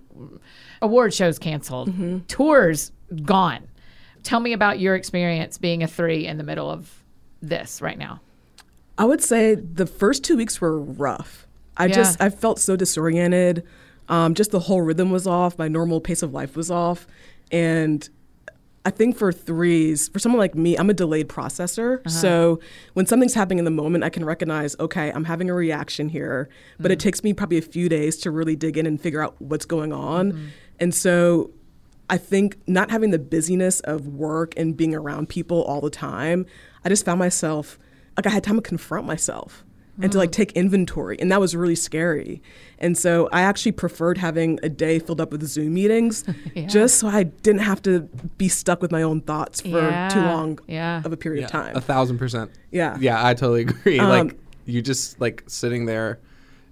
Award 0.82 1.12
shows 1.12 1.38
canceled, 1.38 2.28
tours 2.28 2.92
gone. 3.24 3.68
Tell 4.22 4.40
me 4.40 4.52
about 4.52 4.80
your 4.80 4.94
experience 4.94 5.58
being 5.58 5.82
a 5.82 5.88
3 5.88 6.26
in 6.26 6.36
the 6.38 6.44
middle 6.44 6.70
of 6.70 7.02
this 7.42 7.80
right 7.80 7.98
now. 7.98 8.20
I 8.98 9.04
would 9.04 9.22
say 9.22 9.54
the 9.54 9.86
first 9.86 10.24
two 10.24 10.36
weeks 10.36 10.60
were 10.60 10.78
rough. 10.78 11.46
I 11.76 11.86
Yeah. 11.86 11.94
just 11.94 12.20
I 12.20 12.28
felt 12.28 12.58
so 12.58 12.76
disoriented. 12.76 13.64
Um, 14.08 14.34
just 14.34 14.50
the 14.50 14.60
whole 14.60 14.82
rhythm 14.82 15.10
was 15.10 15.26
off. 15.26 15.58
My 15.58 15.68
normal 15.68 16.00
pace 16.00 16.22
of 16.22 16.34
life 16.34 16.56
was 16.56 16.70
off, 16.70 17.06
and 17.50 18.08
I 18.84 18.90
think 18.90 19.16
for 19.16 19.30
threes, 19.30 20.08
for 20.08 20.18
someone 20.18 20.38
like 20.38 20.54
me, 20.54 20.76
I'm 20.76 20.88
a 20.88 20.94
delayed 20.94 21.28
processor. 21.28 21.98
Uh-huh. 21.98 22.08
So 22.08 22.60
when 22.94 23.04
something's 23.06 23.34
happening 23.34 23.58
in 23.58 23.64
the 23.66 23.70
moment, 23.70 24.04
I 24.04 24.08
can 24.08 24.24
recognize, 24.24 24.74
okay, 24.80 25.12
I'm 25.14 25.24
having 25.24 25.50
a 25.50 25.54
reaction 25.54 26.08
here, 26.08 26.48
but 26.78 26.90
it 26.90 26.98
mm. 26.98 27.02
takes 27.02 27.22
me 27.22 27.34
probably 27.34 27.58
a 27.58 27.62
few 27.62 27.90
days 27.90 28.16
to 28.18 28.30
really 28.30 28.56
dig 28.56 28.78
in 28.78 28.86
and 28.86 28.98
figure 28.98 29.22
out 29.22 29.36
what's 29.38 29.66
going 29.66 29.92
on. 29.92 30.32
Mm-hmm. 30.32 30.46
And 30.80 30.94
so 30.94 31.50
I 32.08 32.16
think 32.18 32.56
not 32.66 32.90
having 32.90 33.10
the 33.10 33.18
busyness 33.18 33.80
of 33.80 34.06
work 34.08 34.54
and 34.56 34.76
being 34.76 34.94
around 34.94 35.28
people 35.28 35.62
all 35.62 35.80
the 35.80 35.90
time, 35.90 36.46
I 36.84 36.88
just 36.88 37.04
found 37.04 37.18
myself 37.18 37.78
like 38.16 38.26
I 38.26 38.30
had 38.30 38.42
time 38.44 38.56
to 38.56 38.62
confront 38.62 39.06
myself 39.06 39.64
and 40.02 40.10
to 40.12 40.16
like 40.18 40.32
take 40.32 40.52
inventory 40.52 41.18
and 41.20 41.30
that 41.30 41.40
was 41.40 41.54
really 41.54 41.74
scary 41.74 42.40
and 42.78 42.96
so 42.96 43.28
i 43.32 43.42
actually 43.42 43.72
preferred 43.72 44.16
having 44.16 44.58
a 44.62 44.68
day 44.70 44.98
filled 44.98 45.20
up 45.20 45.30
with 45.30 45.42
zoom 45.46 45.74
meetings 45.74 46.24
Yeah. 46.54 46.66
just 46.68 46.98
so 46.98 47.08
i 47.08 47.24
didn't 47.24 47.60
have 47.60 47.82
to 47.82 48.00
be 48.38 48.48
stuck 48.48 48.80
with 48.80 48.90
my 48.90 49.02
own 49.02 49.20
thoughts 49.20 49.60
for 49.60 50.08
too 50.10 50.20
long 50.22 50.58
Yeah. 50.66 51.02
of 51.04 51.12
a 51.12 51.18
period 51.18 51.40
Yeah, 51.40 51.46
of 51.46 51.50
time 51.52 51.76
A 51.76 51.82
thousand 51.82 52.16
percent. 52.16 52.50
Yeah. 52.70 52.96
Yeah, 52.98 53.26
I 53.26 53.34
totally 53.34 53.60
agree. 53.68 53.98
Um, 53.98 54.08
like 54.08 54.38
you 54.64 54.80
just 54.80 55.20
like 55.20 55.44
sitting 55.48 55.84
there, 55.84 56.18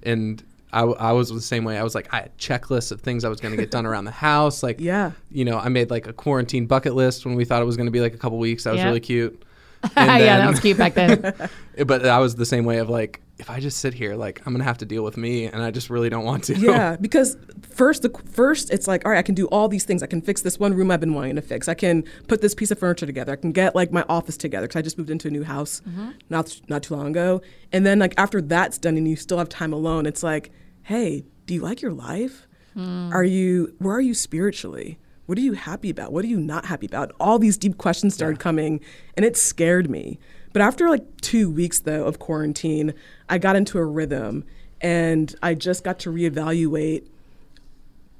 and 0.02 0.42
I, 0.72 0.82
I 0.82 1.12
was 1.12 1.30
the 1.30 1.40
same 1.40 1.64
way. 1.64 1.78
I 1.78 1.82
was 1.82 1.94
like 1.94 2.12
I 2.12 2.22
had 2.22 2.38
checklists 2.38 2.92
of 2.92 3.00
things 3.00 3.24
I 3.24 3.28
was 3.28 3.40
going 3.40 3.52
to 3.52 3.56
get 3.60 3.70
done 3.70 3.86
around 3.86 4.04
the 4.04 4.10
house. 4.28 4.62
Like 4.62 4.80
Yeah. 4.80 5.12
you 5.30 5.44
know, 5.44 5.58
I 5.58 5.68
made 5.68 5.90
like 5.90 6.06
a 6.06 6.12
quarantine 6.12 6.66
bucket 6.66 6.94
list 6.94 7.24
when 7.24 7.34
we 7.36 7.44
thought 7.44 7.62
it 7.62 7.64
was 7.66 7.76
going 7.76 7.86
to 7.86 7.90
be 7.92 8.00
like 8.00 8.14
a 8.14 8.18
couple 8.18 8.38
weeks. 8.38 8.64
That 8.64 8.72
was 8.72 8.80
Yeah. 8.80 8.86
really 8.86 9.00
cute. 9.00 9.42
yeah, 9.96 10.38
that 10.38 10.50
was 10.50 10.60
cute 10.60 10.76
back 10.76 10.94
then. 10.94 11.34
But 11.86 12.04
I 12.06 12.18
was 12.18 12.34
the 12.34 12.44
same 12.46 12.64
way 12.64 12.78
of 12.78 12.88
like, 12.90 13.20
if 13.38 13.48
I 13.48 13.60
just 13.60 13.78
sit 13.78 13.94
here, 13.94 14.16
like 14.16 14.42
I'm 14.44 14.52
gonna 14.52 14.64
have 14.64 14.78
to 14.78 14.84
deal 14.84 15.04
with 15.04 15.16
me, 15.16 15.46
and 15.46 15.62
I 15.62 15.70
just 15.70 15.90
really 15.90 16.10
don't 16.10 16.24
want 16.24 16.44
to. 16.44 16.58
yeah 16.58 16.96
because 17.00 17.36
first 17.62 18.02
the 18.02 18.10
first 18.32 18.70
it's 18.70 18.88
like 18.88 19.04
all 19.04 19.12
right 19.12 19.18
i 19.18 19.22
can 19.22 19.34
do 19.34 19.46
all 19.46 19.68
these 19.68 19.84
things. 19.84 20.02
I 20.02 20.06
can 20.06 20.20
fix 20.20 20.42
this 20.42 20.58
one 20.58 20.74
room 20.74 20.90
i've 20.90 21.00
been 21.00 21.14
wanting 21.14 21.36
to 21.36 21.42
fix. 21.42 21.68
I 21.68 21.74
can 21.74 22.04
put 22.26 22.40
this 22.40 22.54
piece 22.54 22.70
of 22.70 22.78
furniture 22.78 23.06
together. 23.06 23.32
I 23.32 23.36
can 23.36 23.52
get 23.52 23.74
like 23.74 23.92
my 23.92 24.04
office 24.08 24.36
together 24.36 24.66
because 24.66 24.78
i 24.78 24.82
just 24.82 24.98
moved 24.98 25.10
into 25.10 25.28
a 25.28 25.30
new 25.30 25.44
house 25.44 25.80
mm-hmm. 25.88 26.10
not 26.28 26.60
not 26.68 26.82
too 26.82 26.96
long 26.96 27.08
ago. 27.08 27.40
And 27.72 27.86
then 27.86 27.98
like 27.98 28.14
after 28.16 28.40
that's 28.40 28.78
done 28.78 28.96
and 28.96 29.06
you 29.08 29.16
still 29.16 29.38
have 29.38 29.48
time 29.48 29.72
alone 29.72 30.06
it's 30.06 30.22
like 30.22 30.50
hey 30.82 31.24
do 31.46 31.54
you 31.54 31.62
like 31.62 31.80
your 31.80 31.92
life? 31.92 32.46
Hmm. 32.74 33.10
Are 33.12 33.24
you 33.24 33.74
where 33.78 33.96
are 33.96 34.00
you 34.00 34.14
spiritually? 34.14 34.98
What 35.26 35.36
are 35.36 35.42
you 35.42 35.52
happy 35.52 35.90
about? 35.90 36.12
What 36.12 36.24
are 36.24 36.28
you 36.28 36.40
not 36.40 36.64
happy 36.66 36.86
about? 36.86 37.12
All 37.20 37.38
these 37.38 37.58
deep 37.58 37.76
questions 37.76 38.14
started 38.14 38.38
coming 38.38 38.80
and 39.14 39.26
it 39.26 39.36
scared 39.36 39.90
me 39.90 40.18
but 40.58 40.64
after 40.64 40.88
like 40.88 41.20
two 41.20 41.50
weeks 41.50 41.80
though 41.80 42.04
of 42.04 42.18
quarantine 42.18 42.92
i 43.28 43.38
got 43.38 43.56
into 43.56 43.78
a 43.78 43.84
rhythm 43.84 44.44
and 44.80 45.34
i 45.42 45.54
just 45.54 45.84
got 45.84 45.98
to 45.98 46.10
reevaluate 46.10 47.06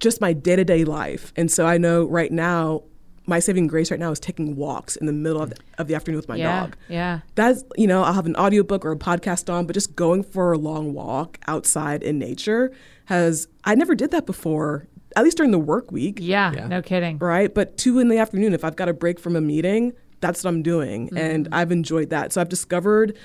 just 0.01 0.21
my 0.21 0.33
day 0.33 0.57
to 0.57 0.65
day 0.65 0.85
life. 0.85 1.33
And 1.37 1.51
so 1.51 1.67
I 1.67 1.79
know 1.79 2.05
right 2.05 2.31
now, 2.31 2.83
my 3.27 3.41
saving 3.41 3.67
grace 3.67 3.91
right 3.91 4.01
now 4.01 4.11
is 4.11 4.19
taking 4.19 4.57
walks 4.57 4.97
in 4.97 5.07
the 5.07 5.13
middle 5.13 5.43
of 5.43 5.51
the, 5.51 5.57
of 5.77 5.87
the 5.87 5.95
afternoon 5.95 6.17
with 6.17 6.29
my 6.29 6.37
yeah. 6.37 6.61
dog. 6.61 6.77
Yeah. 6.89 7.21
That's, 7.35 7.63
you 7.77 7.87
know, 7.87 8.03
I'll 8.03 8.15
have 8.15 8.25
an 8.25 8.37
audiobook 8.37 8.87
or 8.87 8.93
a 8.93 8.97
podcast 8.97 9.53
on, 9.53 9.67
but 9.67 9.75
just 9.75 9.95
going 9.95 10.23
for 10.23 10.53
a 10.53 10.59
long 10.59 10.95
walk 10.95 11.39
outside 11.47 12.03
in 12.03 12.19
nature 12.19 12.73
has, 13.05 13.47
I 13.65 13.75
never 13.75 13.95
did 13.95 14.13
that 14.13 14.25
before, 14.25 14.87
at 15.15 15.25
least 15.25 15.37
during 15.37 15.53
the 15.53 15.59
work 15.59 15.93
week, 15.93 16.19
Yeah. 16.23 16.53
Yeah. 16.55 16.69
No 16.69 16.81
kidding. 16.81 17.19
right? 17.19 17.53
But 17.53 17.77
two 17.77 17.99
in 17.99 18.09
the 18.09 18.17
afternoon, 18.17 18.55
if 18.55 18.65
I've 18.65 18.77
got 18.77 18.89
a 18.89 18.95
break 18.95 19.21
from 19.21 19.37
a 19.37 19.43
meeting, 19.43 19.93
that's 20.21 20.45
what 20.45 20.51
I'm 20.51 20.63
doing. 20.63 21.07
Mm-hmm. 21.07 21.19
And 21.19 21.49
I've 21.53 21.73
enjoyed 21.73 22.11
that. 22.11 22.33
So 22.33 22.41
I've 22.41 22.49
discovered 22.49 23.17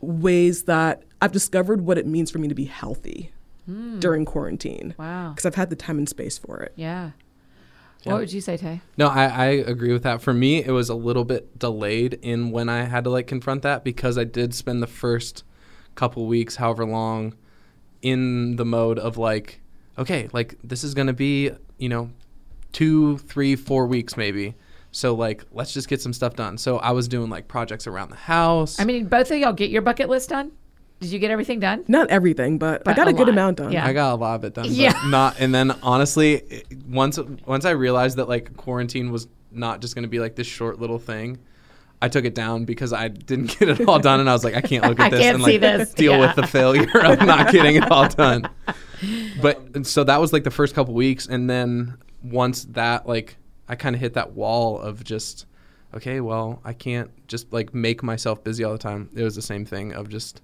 ways 0.00 0.64
that 0.64 1.02
I've 1.20 1.32
discovered 1.32 1.80
what 1.80 1.98
it 1.98 2.06
means 2.06 2.30
for 2.30 2.38
me 2.38 2.48
to 2.48 2.54
be 2.54 2.66
healthy 2.66 3.32
hmm. 3.64 3.98
during 3.98 4.24
quarantine 4.24 4.94
Wow. 4.98 5.30
because 5.30 5.46
I've 5.46 5.54
had 5.54 5.70
the 5.70 5.76
time 5.76 5.98
and 5.98 6.08
space 6.08 6.38
for 6.38 6.60
it. 6.60 6.72
Yeah. 6.76 7.12
Yeah. 8.02 8.12
What 8.12 8.20
would 8.20 8.32
you 8.32 8.40
say, 8.40 8.56
Tay? 8.56 8.82
No, 8.96 9.08
I, 9.08 9.24
I 9.24 9.46
agree 9.46 9.92
with 9.92 10.04
that. 10.04 10.22
For 10.22 10.32
me, 10.32 10.62
it 10.62 10.70
was 10.70 10.88
a 10.88 10.94
little 10.94 11.24
bit 11.24 11.58
delayed 11.58 12.14
in 12.22 12.52
when 12.52 12.68
I 12.68 12.82
had 12.82 13.02
to 13.04 13.10
like 13.10 13.26
confront 13.26 13.62
that 13.62 13.82
because 13.82 14.16
I 14.16 14.22
did 14.22 14.54
spend 14.54 14.80
the 14.80 14.86
first 14.86 15.42
couple 15.96 16.26
weeks, 16.26 16.56
however 16.56 16.84
long, 16.84 17.34
in 18.02 18.56
the 18.56 18.64
mode 18.64 19.00
of 19.00 19.16
like, 19.16 19.60
okay, 19.98 20.28
like 20.32 20.54
this 20.62 20.84
is 20.84 20.94
gonna 20.94 21.14
be, 21.14 21.50
you 21.78 21.88
know, 21.88 22.10
two, 22.72 23.18
three, 23.18 23.56
four 23.56 23.86
weeks 23.86 24.16
maybe. 24.16 24.54
So 24.96 25.14
like, 25.14 25.44
let's 25.52 25.74
just 25.74 25.88
get 25.88 26.00
some 26.00 26.14
stuff 26.14 26.36
done. 26.36 26.56
So 26.56 26.78
I 26.78 26.92
was 26.92 27.06
doing 27.06 27.28
like 27.28 27.48
projects 27.48 27.86
around 27.86 28.08
the 28.08 28.16
house. 28.16 28.80
I 28.80 28.84
mean, 28.84 29.04
both 29.08 29.30
of 29.30 29.36
y'all 29.36 29.52
get 29.52 29.68
your 29.68 29.82
bucket 29.82 30.08
list 30.08 30.30
done? 30.30 30.52
Did 31.00 31.10
you 31.12 31.18
get 31.18 31.30
everything 31.30 31.60
done? 31.60 31.84
Not 31.86 32.08
everything, 32.08 32.56
but, 32.56 32.88
I 32.88 32.94
got 32.94 33.06
a 33.06 33.10
a, 33.10 33.12
good 33.12 33.26
lot. 33.26 33.28
amount 33.28 33.56
done. 33.58 33.72
Yeah. 33.72 33.84
I 33.86 33.92
got 33.92 34.14
a 34.14 34.16
lot 34.16 34.36
of 34.36 34.44
it 34.44 34.54
done. 34.54 34.68
Yeah. 34.70 34.98
Not 35.08 35.38
and 35.38 35.54
then 35.54 35.72
honestly, 35.82 36.36
it- 36.36 36.66
once 36.88 37.18
once 37.44 37.66
I 37.66 37.72
realized 37.72 38.16
that 38.16 38.26
like 38.26 38.56
quarantine 38.56 39.12
was 39.12 39.28
not 39.52 39.82
just 39.82 39.94
gonna 39.94 40.08
be 40.08 40.18
like 40.18 40.34
this 40.34 40.46
short 40.46 40.80
little 40.80 40.98
thing, 40.98 41.40
I 42.00 42.08
took 42.08 42.24
it 42.24 42.34
down 42.34 42.64
because 42.64 42.94
I 42.94 43.08
didn't 43.08 43.58
get 43.58 43.68
it 43.68 43.86
all 43.86 43.98
done, 43.98 44.20
and 44.20 44.30
I 44.30 44.32
was 44.32 44.44
like, 44.44 44.54
I 44.54 44.62
can't 44.62 44.82
look 44.86 44.98
at 44.98 45.06
I 45.08 45.10
this 45.10 45.20
can't 45.20 45.34
and 45.36 45.44
see 45.44 45.58
like 45.58 45.60
this. 45.60 45.92
deal 45.92 46.12
Yeah. 46.12 46.20
with 46.20 46.36
the 46.36 46.46
failure 46.46 46.88
of 47.04 47.20
not 47.20 47.52
getting 47.52 47.76
it 47.76 47.90
all 47.90 48.08
done. 48.08 48.48
But 49.42 49.60
and 49.74 49.86
so 49.86 50.04
that 50.04 50.22
was 50.22 50.32
like 50.32 50.44
the 50.44 50.50
first 50.50 50.74
couple 50.74 50.94
weeks, 50.94 51.26
and 51.26 51.50
then 51.50 51.98
once 52.22 52.64
that 52.70 53.06
like 53.06 53.36
I 53.68 53.76
kind 53.76 53.94
of 53.94 54.00
hit 54.00 54.14
that 54.14 54.32
wall 54.32 54.78
of 54.78 55.04
just 55.04 55.46
okay, 55.94 56.20
well, 56.20 56.60
I 56.64 56.72
can't 56.72 57.10
just 57.26 57.52
like 57.52 57.72
make 57.72 58.02
myself 58.02 58.44
busy 58.44 58.64
all 58.64 58.72
the 58.72 58.78
time. 58.78 59.08
It 59.14 59.22
was 59.22 59.34
the 59.34 59.42
same 59.42 59.64
thing 59.64 59.94
of 59.94 60.08
just 60.08 60.42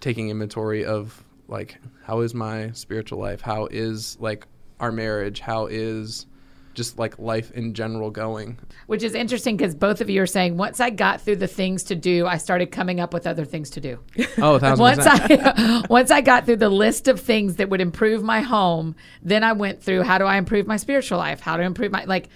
taking 0.00 0.30
inventory 0.30 0.84
of 0.84 1.22
like 1.50 1.78
how 2.04 2.20
is 2.20 2.32
my 2.32 2.70
spiritual 2.72 3.18
life 3.18 3.40
how 3.40 3.66
is 3.66 4.16
like 4.20 4.46
our 4.78 4.92
marriage 4.92 5.40
how 5.40 5.66
is 5.66 6.26
just 6.72 6.98
like 6.98 7.18
life 7.18 7.50
in 7.50 7.74
general 7.74 8.10
going 8.10 8.56
Which 8.86 9.02
is 9.02 9.14
interesting 9.14 9.56
because 9.56 9.74
both 9.74 10.00
of 10.00 10.08
you 10.08 10.22
are 10.22 10.26
saying 10.26 10.56
once 10.56 10.78
I 10.78 10.90
got 10.90 11.20
through 11.20 11.36
the 11.36 11.46
things 11.48 11.82
to 11.84 11.96
do, 11.96 12.26
I 12.26 12.36
started 12.36 12.66
coming 12.70 13.00
up 13.00 13.12
with 13.12 13.26
other 13.26 13.44
things 13.44 13.70
to 13.70 13.80
do. 13.80 13.98
oh 14.38 14.54
a 14.54 14.60
thousand 14.60 14.80
once. 14.82 15.00
I 15.04 15.82
once 15.90 16.10
I 16.10 16.20
got 16.20 16.46
through 16.46 16.56
the 16.56 16.68
list 16.68 17.08
of 17.08 17.18
things 17.20 17.56
that 17.56 17.68
would 17.70 17.80
improve 17.80 18.22
my 18.22 18.40
home, 18.40 18.94
then 19.22 19.42
I 19.42 19.52
went 19.52 19.82
through 19.82 20.02
how 20.02 20.18
do 20.18 20.24
I 20.24 20.36
improve 20.36 20.66
my 20.66 20.76
spiritual 20.76 21.18
life? 21.18 21.40
How 21.40 21.56
to 21.56 21.62
improve 21.64 21.90
my 21.92 22.04
like 22.04 22.28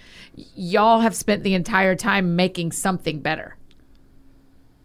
y'all 0.55 0.99
have 0.99 1.15
spent 1.15 1.43
the 1.43 1.53
entire 1.53 1.95
time 1.95 2.35
making 2.35 2.73
something 2.73 3.21
better. 3.21 3.55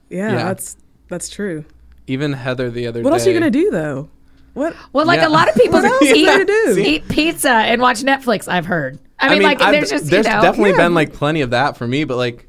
Yeah, 0.08 0.32
Yeah. 0.32 0.44
that's 0.44 0.76
that's 1.08 1.28
true. 1.28 1.64
even 2.06 2.32
heather 2.32 2.70
the 2.70 2.86
other 2.86 3.02
What 3.02 3.10
day 3.10 3.14
else 3.14 3.26
are 3.26 3.30
you 3.30 3.38
gonna 3.38 3.50
do 3.50 3.70
though? 3.70 4.08
What? 4.54 4.74
Well, 4.92 5.06
like 5.06 5.20
Yeah. 5.20 5.28
a 5.28 5.30
lot 5.30 5.48
of 5.48 5.54
people 5.54 5.74
What 5.80 5.84
else 5.84 6.02
eat, 6.02 6.12
are 6.12 6.16
you 6.16 6.26
gonna 6.26 6.44
do? 6.44 6.78
eat 6.84 7.08
pizza 7.08 7.50
and 7.50 7.80
watch 7.80 8.00
Netflix. 8.02 8.48
I've 8.48 8.66
heard. 8.66 8.98
I 9.20 9.28
mean, 9.30 9.42
like 9.42 9.60
I've- 9.60 9.76
there's 9.76 9.90
just 9.90 10.06
there's 10.10 10.26
you 10.26 10.32
know, 10.32 10.42
definitely 10.42 10.70
Yeah. 10.70 10.76
been 10.78 10.94
like 10.94 11.12
plenty 11.12 11.40
of 11.42 11.50
that 11.50 11.76
for 11.76 11.86
me 11.86 12.04
but 12.04 12.16
like 12.16 12.46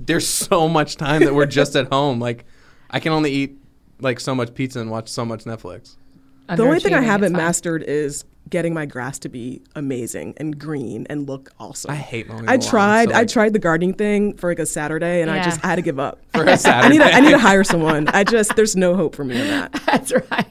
there's 0.00 0.26
so 0.48 0.68
much 0.68 0.96
time 0.96 1.22
that 1.24 1.34
we're 1.34 1.46
just 1.46 1.76
at 1.76 1.92
home 1.92 2.18
like 2.20 2.44
i 2.90 2.98
can 3.00 3.12
only 3.12 3.30
eat 3.30 3.58
like 4.00 4.18
so 4.20 4.34
much 4.34 4.54
pizza 4.54 4.80
and 4.80 4.90
watch 4.90 5.08
so 5.08 5.24
much 5.24 5.44
netflix 5.44 5.96
The 6.48 6.62
only 6.62 6.80
thing 6.80 6.94
I 6.94 7.02
haven't 7.02 7.32
mastered 7.34 7.82
is 7.82 8.24
getting 8.48 8.72
my 8.72 8.86
grass 8.86 9.18
to 9.18 9.28
be 9.28 9.60
amazing 9.76 10.32
and 10.38 10.58
green 10.58 11.06
and 11.10 11.28
look 11.28 11.50
awesome. 11.60 11.90
i 11.90 11.96
hate 11.96 12.26
mowing 12.28 12.46
the 12.46 12.50
I 12.50 12.54
lawn, 12.56 12.66
tried. 12.70 13.08
so, 13.10 13.14
I 13.16 13.24
tried 13.26 13.52
the 13.52 13.58
gardening 13.58 13.92
thing 13.92 14.34
for 14.38 14.50
like 14.50 14.58
a 14.58 14.64
Saturday, 14.64 15.20
and 15.20 15.30
Yeah. 15.30 15.40
I 15.42 15.44
just 15.44 15.62
I 15.62 15.68
had 15.68 15.76
to 15.76 15.82
give 15.82 15.98
up. 15.98 16.20
for 16.32 16.44
a 16.44 16.52
I 16.52 16.54
Saturday. 16.56 16.96
need 16.96 17.04
to, 17.04 17.12
I 17.14 17.20
need 17.20 17.32
to 17.32 17.38
hire 17.38 17.62
someone. 17.64 18.08
I 18.08 18.24
just 18.24 18.56
there's 18.56 18.74
no 18.74 18.96
hope 18.96 19.14
for 19.14 19.24
me 19.24 19.38
in 19.38 19.46
that. 19.48 19.72
That's 19.86 20.12
right. 20.12 20.46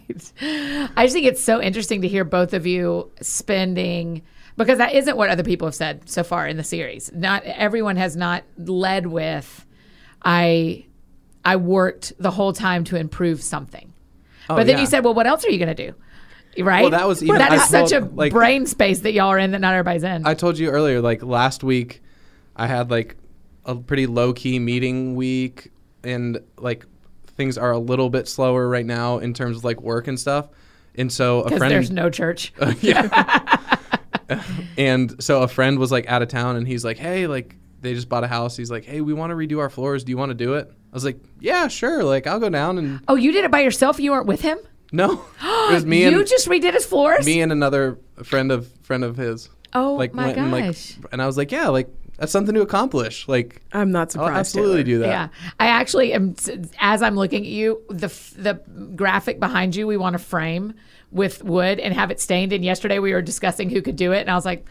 I 0.95 1.03
just 1.06 1.13
think 1.13 1.25
it's 1.25 1.41
so 1.41 1.60
interesting 1.60 2.03
to 2.03 2.08
hear 2.08 2.23
both 2.23 2.53
of 2.53 2.67
you 2.67 3.10
spending 3.21 4.21
because 4.58 4.80
that 4.80 4.93
isn't 4.93 5.15
what 5.15 5.30
other 5.30 5.43
people 5.43 5.67
have 5.67 5.76
said 5.76 6.10
so 6.10 6.24
far 6.24 6.48
in 6.48 6.58
the 6.58 6.63
series. 6.63 7.12
Not 7.13 7.43
everyone 7.43 7.96
has 7.96 8.15
not 8.15 8.43
led 8.58 9.08
with 9.08 9.65
I 10.22 10.86
I 11.46 11.56
worked 11.56 12.13
the 12.20 12.32
whole 12.32 12.52
time 12.54 12.84
to 12.86 12.98
improve 12.98 13.41
something. 13.41 13.93
Oh, 14.50 14.56
but 14.56 14.67
then 14.67 14.76
yeah. 14.76 14.82
you 14.82 14.88
said, 14.88 15.04
"Well, 15.04 15.13
what 15.13 15.28
else 15.28 15.46
are 15.46 15.50
you 15.50 15.58
going 15.58 15.76
to 15.76 15.91
do?" 15.91 15.96
Right? 16.63 16.82
Well, 16.82 16.91
that 16.91 17.08
was 17.08 17.24
even- 17.24 17.38
that 17.38 17.52
I 17.52 17.56
is 17.56 17.70
such 17.70 17.91
a 17.91 18.00
like- 18.02 18.34
brain 18.34 18.65
space 18.65 19.00
that 19.02 19.13
y'all 19.13 19.30
are 19.30 19.38
in 19.38 19.52
that 19.52 19.60
not 19.60 19.74
everybody's 19.74 20.04
in. 20.04 20.26
I 20.26 20.34
told 20.34 20.58
you 20.58 20.70
earlier, 20.70 21.02
like 21.02 21.24
last 21.24 21.63
week, 21.63 22.02
I 22.56 22.67
had 22.67 22.89
like 22.89 23.15
a 23.65 23.76
pretty 23.76 24.08
low 24.08 24.34
key 24.34 24.60
meeting 24.60 25.15
week, 25.15 25.72
and 26.04 26.39
like 26.58 26.86
things 27.38 27.58
are 27.58 27.72
a 27.72 27.80
little 27.80 28.10
bit 28.10 28.28
slower 28.28 28.67
right 28.67 28.86
now 28.86 29.20
in 29.20 29.34
terms 29.34 29.58
of 29.58 29.63
like 29.63 29.82
work 29.82 30.08
and 30.08 30.20
stuff. 30.20 30.48
And 30.96 31.13
so 31.13 31.41
a 31.41 31.43
because 31.43 31.60
friend, 31.60 31.72
there's 31.72 31.91
no 31.91 32.10
church. 32.10 32.52
yeah, 32.82 33.57
and 34.78 35.22
so 35.24 35.44
a 35.44 35.48
friend 35.48 35.80
was 35.80 35.92
like 35.92 36.08
out 36.08 36.22
of 36.22 36.28
town, 36.28 36.56
and 36.56 36.68
he's 36.68 36.84
like, 36.84 36.98
"Hey, 36.98 37.28
like 37.28 37.56
they 37.82 37.94
just 37.94 38.10
bought 38.10 38.24
a 38.24 38.28
house." 38.28 38.58
He's 38.58 38.72
like, 38.72 38.86
"Hey, 38.86 39.02
we 39.02 39.13
want 39.13 39.32
to 39.32 39.36
redo 39.36 39.60
our 39.60 39.70
floors. 39.70 40.04
Do 40.04 40.12
you 40.12 40.18
want 40.18 40.30
to 40.30 40.36
do 40.36 40.56
it?" 40.56 40.70
I 40.70 40.96
was 40.96 41.06
like, 41.06 41.20
"Yeah, 41.40 41.68
sure. 41.68 42.04
Like 42.04 42.28
I'll 42.28 42.40
go 42.40 42.50
down 42.50 42.78
and 42.78 43.02
oh, 43.08 43.16
you 43.16 43.32
did 43.32 43.46
it 43.46 43.52
by 43.52 43.62
yourself. 43.62 44.00
You 44.00 44.12
weren't 44.12 44.28
with 44.28 44.42
him. 44.42 44.58
no, 44.92 45.13
it 45.42 45.74
was 45.74 45.86
me 45.86 46.04
you 46.04 46.20
and 46.20 46.28
just 46.28 46.48
redid 46.48 46.74
his 46.74 46.86
floors. 46.86 47.26
me 47.26 47.42
and 47.42 47.52
another 47.52 48.00
friend 48.24 48.52
of 48.52 48.68
friend 48.84 49.04
of 49.04 49.18
his." 49.18 49.50
oh 49.74 49.96
like 49.96 50.13
my 50.13 50.28
went 50.28 50.38
and 50.38 50.52
like 50.52 50.66
gosh. 50.66 50.98
and 51.12 51.22
I 51.22 51.26
was 51.26 51.38
like, 51.38 51.52
yeah, 51.52 51.68
like 51.68 51.90
that's 52.18 52.32
something 52.32 52.56
to 52.56 52.62
accomplish. 52.62 53.28
Like 53.28 53.62
I'm 53.72 53.92
not 53.92 54.12
surprised. 54.12 54.32
I'll 54.32 54.40
absolutely 54.40 54.84
Taylor. 54.84 54.98
do 54.98 55.00
that. 55.00 55.08
Yeah, 55.08 55.28
I 55.60 55.68
actually 55.68 56.13
am. 56.13 56.36
As 56.80 57.02
I'm 57.02 57.16
looking 57.16 57.44
at 57.44 57.52
you, 57.52 57.84
the 57.90 58.08
the 58.38 58.62
graphic 58.96 59.40
behind 59.40 59.76
you, 59.76 59.88
we 59.88 59.98
want 59.98 60.13
to 60.13 60.20
frame 60.20 60.74
with 61.12 61.43
wood 61.43 61.80
and 61.80 61.93
have 61.93 62.12
it 62.12 62.20
stained. 62.20 62.54
And 62.54 62.63
yesterday 62.65 63.00
we 63.00 63.13
were 63.13 63.22
discussing 63.22 63.70
who 63.70 63.82
could 63.82 63.96
do 63.96 64.12
it, 64.12 64.22
and 64.22 64.30
I 64.30 64.36
was 64.36 64.46
like, 64.46 64.65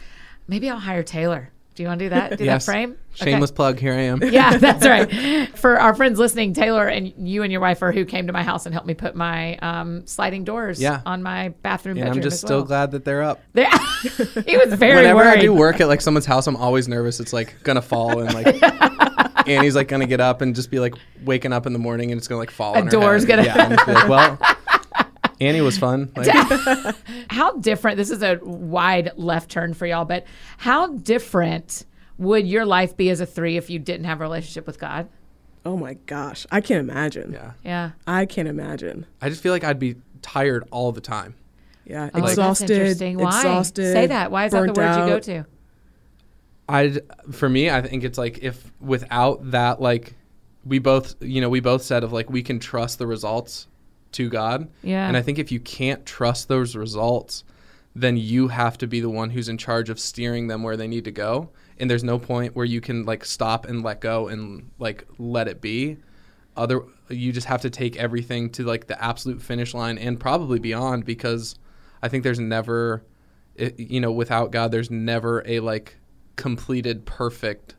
maybe 0.48 0.68
I'll 0.70 0.78
hire 0.78 1.02
Taylor 1.02 1.50
Do 1.74 1.82
you 1.82 1.88
want 1.88 1.98
to 1.98 2.04
do 2.06 2.08
that? 2.10 2.38
Do 2.38 2.44
yes. 2.44 2.64
that 2.64 2.72
frame? 2.72 2.90
Okay. 3.20 3.30
Shameless 3.32 3.50
plug. 3.50 3.78
Here 3.78 3.92
I 3.94 4.02
am. 4.02 4.22
Yeah, 4.22 4.56
that's 4.58 4.86
right. 4.86 5.48
For 5.58 5.78
our 5.80 5.94
friends 5.94 6.18
listening, 6.18 6.52
Taylor 6.54 6.86
and 6.86 7.12
you 7.18 7.42
and 7.42 7.50
your 7.50 7.60
wife 7.60 7.82
are 7.82 7.90
who 7.92 8.04
came 8.04 8.26
to 8.28 8.32
my 8.32 8.42
house 8.42 8.64
and 8.66 8.72
helped 8.74 8.86
me 8.86 8.94
put 8.94 9.14
my 9.14 9.56
um, 9.56 10.06
sliding 10.06 10.44
doors 10.44 10.80
Yeah. 10.80 11.00
on 11.04 11.22
my 11.22 11.48
bathroom. 11.62 11.98
And 11.98 12.08
I'm 12.08 12.22
just 12.22 12.38
still 12.40 12.58
well. 12.58 12.66
glad 12.66 12.90
that 12.92 13.04
they're 13.04 13.22
up. 13.22 13.40
They- 13.52 13.64
he 14.46 14.56
was 14.56 14.74
very 14.74 14.96
Whenever 14.96 15.16
worried. 15.16 15.38
I 15.38 15.40
do 15.40 15.52
work 15.54 15.80
at 15.80 15.88
like 15.88 16.00
someone's 16.02 16.26
house, 16.26 16.46
I'm 16.46 16.56
always 16.56 16.86
nervous. 16.88 17.18
It's 17.20 17.32
like 17.32 17.56
gonna 17.62 17.82
fall 17.82 18.20
and 18.20 18.32
like 18.34 19.48
Annie's 19.48 19.74
like 19.76 19.88
gonna 19.88 20.06
get 20.06 20.20
up 20.20 20.40
and 20.42 20.54
just 20.54 20.70
be 20.70 20.78
like 20.78 20.94
waking 21.24 21.52
up 21.52 21.66
in 21.66 21.72
the 21.72 21.78
morning 21.78 22.10
and 22.12 22.18
it's 22.18 22.28
gonna 22.28 22.38
like 22.38 22.50
fall. 22.50 22.74
A 22.74 22.78
on 22.78 22.84
her 22.84 22.90
door's 22.90 23.24
gonna- 23.24 23.44
Yeah, 23.44 23.76
like, 23.86 24.08
well, 24.08 24.38
Annie 25.40 25.60
was 25.60 25.76
fun. 25.78 26.10
Like, 26.16 26.94
how 27.30 27.56
different 27.58 27.96
this 27.98 28.10
is 28.10 28.22
a 28.22 28.38
wide 28.42 29.10
left 29.16 29.50
turn 29.50 29.74
for 29.74 29.86
y'all 29.86 30.04
but 30.04 30.24
how 30.58 30.88
different 30.88 31.84
would 32.18 32.46
your 32.46 32.64
life 32.64 32.96
be 32.96 33.10
as 33.10 33.20
a 33.20 33.26
three 33.26 33.56
if 33.56 33.68
you 33.68 33.78
didn't 33.78 34.04
have 34.04 34.20
a 34.20 34.24
relationship 34.24 34.66
with 34.66 34.78
god 34.78 35.08
Oh 35.64 35.76
my 35.76 35.94
gosh, 36.06 36.46
I 36.52 36.60
can't 36.60 36.78
imagine. 36.88 37.32
yeah. 37.32 37.50
yeah 37.64 37.90
I 38.06 38.24
can't 38.24 38.46
imagine. 38.46 39.04
I 39.20 39.28
just 39.28 39.42
feel 39.42 39.52
like 39.52 39.64
I'd 39.64 39.80
be 39.80 39.96
tired 40.22 40.62
all 40.70 40.92
the 40.92 41.00
time. 41.00 41.34
Yeah, 41.84 42.08
Oh, 42.14 42.20
that's 42.20 42.32
exhausted. 42.34 42.70
interesting. 42.70 43.18
Why? 43.18 43.36
Exhausted. 43.40 43.92
Say 43.92 44.06
that. 44.06 44.30
Why 44.30 44.44
is 44.46 44.52
that 44.52 44.64
the 44.64 44.72
burnt 44.72 44.96
word 44.96 45.00
you 45.06 45.12
go 45.14 45.18
to? 45.18 45.46
I 46.68 46.96
for 47.32 47.48
me, 47.48 47.70
I 47.70 47.82
think 47.82 48.04
it's 48.04 48.16
like 48.18 48.38
if 48.42 48.72
without 48.80 49.50
that, 49.52 49.80
like 49.80 50.14
we 50.64 50.78
both, 50.78 51.14
you 51.20 51.40
know, 51.40 51.48
we 51.48 51.58
both 51.60 51.82
said 51.82 52.04
of 52.04 52.12
like 52.12 52.30
we 52.30 52.42
can 52.42 52.58
trust 52.58 52.98
the 52.98 53.06
results 53.06 53.66
to 54.12 54.28
God. 54.28 54.68
Yeah. 54.82 55.06
And 55.06 55.16
I 55.16 55.22
think 55.22 55.38
if 55.38 55.50
you 55.52 55.60
can't 55.60 56.04
trust 56.06 56.48
those 56.48 56.74
results, 56.76 57.44
then 57.94 58.16
you 58.16 58.48
have 58.48 58.76
to 58.78 58.86
be 58.86 59.00
the 59.00 59.08
one 59.10 59.30
who's 59.30 59.48
in 59.48 59.56
charge 59.58 59.88
of 59.90 59.98
steering 59.98 60.48
them 60.48 60.62
where 60.62 60.76
they 60.76 60.86
need 60.86 61.04
to 61.04 61.10
go. 61.10 61.50
And 61.78 61.90
there's 61.90 62.04
no 62.04 62.18
point 62.18 62.54
where 62.56 62.64
you 62.66 62.80
can 62.80 63.04
like 63.04 63.24
stop 63.24 63.66
and 63.66 63.82
let 63.82 64.00
go 64.00 64.28
and 64.28 64.70
like 64.78 65.06
let 65.18 65.48
it 65.48 65.60
be. 65.60 65.98
Other 66.56 66.82
you 67.08 67.32
just 67.32 67.46
have 67.46 67.60
to 67.62 67.70
take 67.70 67.96
everything 67.96 68.50
to 68.50 68.64
like 68.64 68.86
the 68.86 69.02
absolute 69.02 69.42
finish 69.42 69.74
line 69.74 69.98
and 69.98 70.18
probably 70.18 70.58
beyond 70.58 71.04
because 71.04 71.54
I 72.02 72.08
think 72.08 72.24
there's 72.24 72.40
never 72.40 73.04
it, 73.54 73.78
you 73.78 74.00
know 74.00 74.10
without 74.12 74.50
God 74.50 74.70
there's 74.72 74.90
never 74.90 75.42
a 75.46 75.60
like 75.60 75.96
completed 76.36 77.04
perfect 77.06 77.74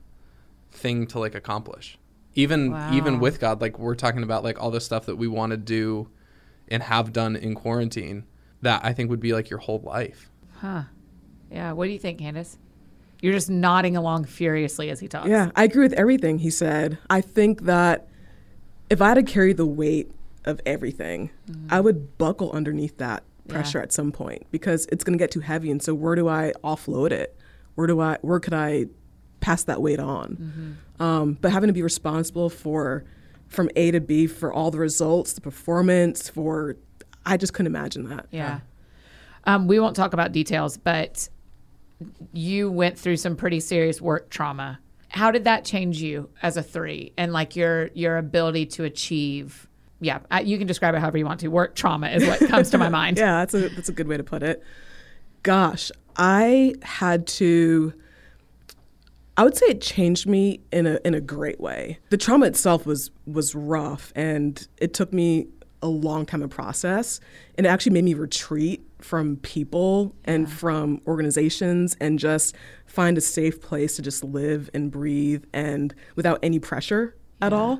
thing 0.71 1.07
to 1.07 1.19
like 1.19 1.35
accomplish. 1.35 1.97
Even 2.35 2.71
Wow. 2.71 2.93
even 2.93 3.19
with 3.19 3.39
God 3.39 3.61
like 3.61 3.79
we're 3.79 3.95
talking 3.95 4.23
about 4.23 4.43
like 4.43 4.61
all 4.61 4.71
the 4.71 4.81
stuff 4.81 5.05
that 5.07 5.15
we 5.15 5.27
want 5.27 5.51
to 5.51 5.57
do 5.57 6.07
and 6.69 6.83
have 6.83 7.13
done 7.13 7.35
in 7.35 7.55
quarantine 7.55 8.25
that 8.61 8.83
I 8.83 8.93
think 8.93 9.09
would 9.09 9.19
be 9.19 9.33
like 9.33 9.49
your 9.49 9.59
whole 9.59 9.79
life. 9.79 10.29
Huh. 10.59 10.83
Yeah. 11.51 11.71
What 11.73 11.85
do 11.85 11.91
you 11.91 11.99
think, 11.99 12.19
Candace? 12.19 12.57
You're 13.21 13.33
just 13.33 13.49
nodding 13.49 13.97
along 13.97 14.25
furiously 14.25 14.89
as 14.89 14.99
he 14.99 15.07
talks. 15.07 15.27
Yeah, 15.27 15.51
I 15.55 15.63
agree 15.63 15.83
with 15.83 15.93
everything 15.93 16.39
he 16.39 16.49
said. 16.51 16.99
I 17.09 17.21
think 17.21 17.63
that 17.63 18.07
if 18.89 19.01
I 19.01 19.09
had 19.09 19.15
to 19.15 19.23
carry 19.23 19.53
the 19.53 19.65
weight 19.65 20.11
of 20.45 20.61
everything, 20.65 21.31
I 21.69 21.81
would 21.81 22.17
buckle 22.17 22.51
underneath 22.51 22.97
that 22.97 23.23
pressure 23.47 23.81
at 23.81 23.91
some 23.91 24.11
point 24.11 24.45
because 24.51 24.85
it's 24.91 25.03
going 25.03 25.17
to 25.17 25.21
get 25.21 25.31
too 25.31 25.39
heavy. 25.39 25.71
And 25.71 25.81
so, 25.81 25.93
where 25.95 26.15
do 26.15 26.27
I 26.27 26.53
offload 26.63 27.11
it? 27.11 27.35
Where 27.75 27.87
do 27.87 27.99
I? 27.99 28.17
Where 28.21 28.39
could 28.39 28.53
I 28.53 28.85
pass 29.39 29.63
that 29.63 29.81
weight 29.81 29.99
on? 29.99 30.77
Um, 30.99 31.37
but 31.41 31.51
having 31.51 31.67
to 31.67 31.73
be 31.73 31.81
responsible 31.81 32.49
for 32.49 33.03
from 33.47 33.69
A 33.75 33.91
to 33.91 33.99
B 33.99 34.27
for 34.27 34.51
all 34.51 34.71
the 34.71 34.77
results, 34.77 35.33
the 35.33 35.41
performance, 35.41 36.29
for 36.29 36.77
I 37.25 37.37
just 37.37 37.53
couldn't 37.53 37.67
imagine 37.67 38.09
that. 38.09 38.27
Yeah. 38.31 38.59
Um, 39.45 39.67
we 39.67 39.79
won't 39.79 39.95
talk 39.95 40.13
about 40.13 40.31
details, 40.31 40.77
but 40.77 41.29
you 42.33 42.69
went 42.69 42.97
through 42.97 43.17
some 43.17 43.35
pretty 43.35 43.59
serious 43.59 44.01
work 44.01 44.29
trauma. 44.29 44.79
How 45.09 45.31
did 45.31 45.45
that 45.45 45.63
change 45.63 46.01
you 46.01 46.29
as 46.41 46.57
a 46.57 46.63
three 46.63 47.13
and 47.17 47.31
like 47.31 47.55
your 47.55 47.87
your 47.93 48.17
ability 48.17 48.65
to 48.67 48.83
achieve? 48.83 49.67
Yeah, 49.99 50.19
you 50.41 50.57
can 50.57 50.67
describe 50.67 50.93
it 50.95 50.99
however 50.99 51.17
you 51.17 51.25
want 51.25 51.39
to. 51.39 51.47
Work 51.47 51.75
trauma 51.75 52.09
is 52.09 52.27
what 52.27 52.39
comes 52.49 52.69
to 52.71 52.77
my 52.77 52.89
mind. 53.01 53.17
Yeah, 53.17 53.39
that's 53.39 53.53
a 53.53 53.69
that's 53.69 53.89
a 53.89 53.93
good 53.93 54.07
way 54.07 54.17
to 54.17 54.23
put 54.23 54.43
it. 54.43 54.63
Gosh, 55.43 55.91
I 56.17 56.75
had 56.81 57.25
to 57.27 57.93
I 59.39 59.43
would 59.43 59.55
say 59.55 59.67
it 59.67 59.81
changed 59.81 60.25
me 60.27 60.61
in 60.71 60.87
a 60.87 60.99
in 61.05 61.13
a 61.13 61.21
great 61.21 61.59
way. 61.59 61.99
The 62.09 62.17
trauma 62.17 62.47
itself 62.47 62.85
was 62.85 63.11
was 63.25 63.53
rough 63.53 64.11
and 64.15 64.67
it 64.77 64.93
took 64.93 65.13
me 65.13 65.47
a 65.83 65.87
long 65.87 66.25
time 66.25 66.41
to 66.41 66.47
process 66.47 67.19
and 67.55 67.67
it 67.67 67.69
actually 67.69 67.91
made 67.93 68.03
me 68.03 68.15
retreat 68.15 68.81
from 68.99 69.35
people 69.37 70.15
and 70.25 70.51
from 70.51 70.99
organizations 71.05 71.95
and 72.01 72.17
just 72.17 72.55
find 72.87 73.15
a 73.15 73.21
safe 73.21 73.61
place 73.61 73.95
to 73.95 74.01
just 74.01 74.23
live 74.23 74.71
and 74.73 74.89
breathe 74.89 75.43
and 75.53 75.93
without 76.15 76.39
any 76.41 76.57
pressure 76.57 77.15
at 77.39 77.53
all. 77.53 77.79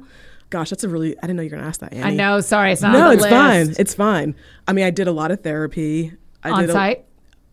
Gosh, 0.52 0.70
that's 0.70 0.84
a 0.84 0.90
really 0.90 1.18
I 1.18 1.22
didn't 1.22 1.38
know 1.38 1.42
you 1.42 1.50
were 1.50 1.56
gonna 1.58 1.68
ask 1.68 1.80
that. 1.80 1.92
Annie. 1.92 2.04
I 2.14 2.16
know. 2.16 2.40
Sorry, 2.40 2.72
it's 2.72 2.84
not. 2.84 2.94
No, 2.94 3.10
it's 3.10 3.24
list. 3.24 3.34
fine. 3.34 3.74
It's 3.80 3.96
fine. 3.96 4.36
I 4.68 4.74
mean, 4.74 4.86
I 4.86 4.92
did 4.92 5.08
a 5.08 5.12
lot 5.12 5.32
of 5.32 5.42
therapy. 5.42 6.14
I 6.44 6.52
On 6.52 6.62
did 6.62 6.70
a- 6.70 6.74
site. 6.74 7.06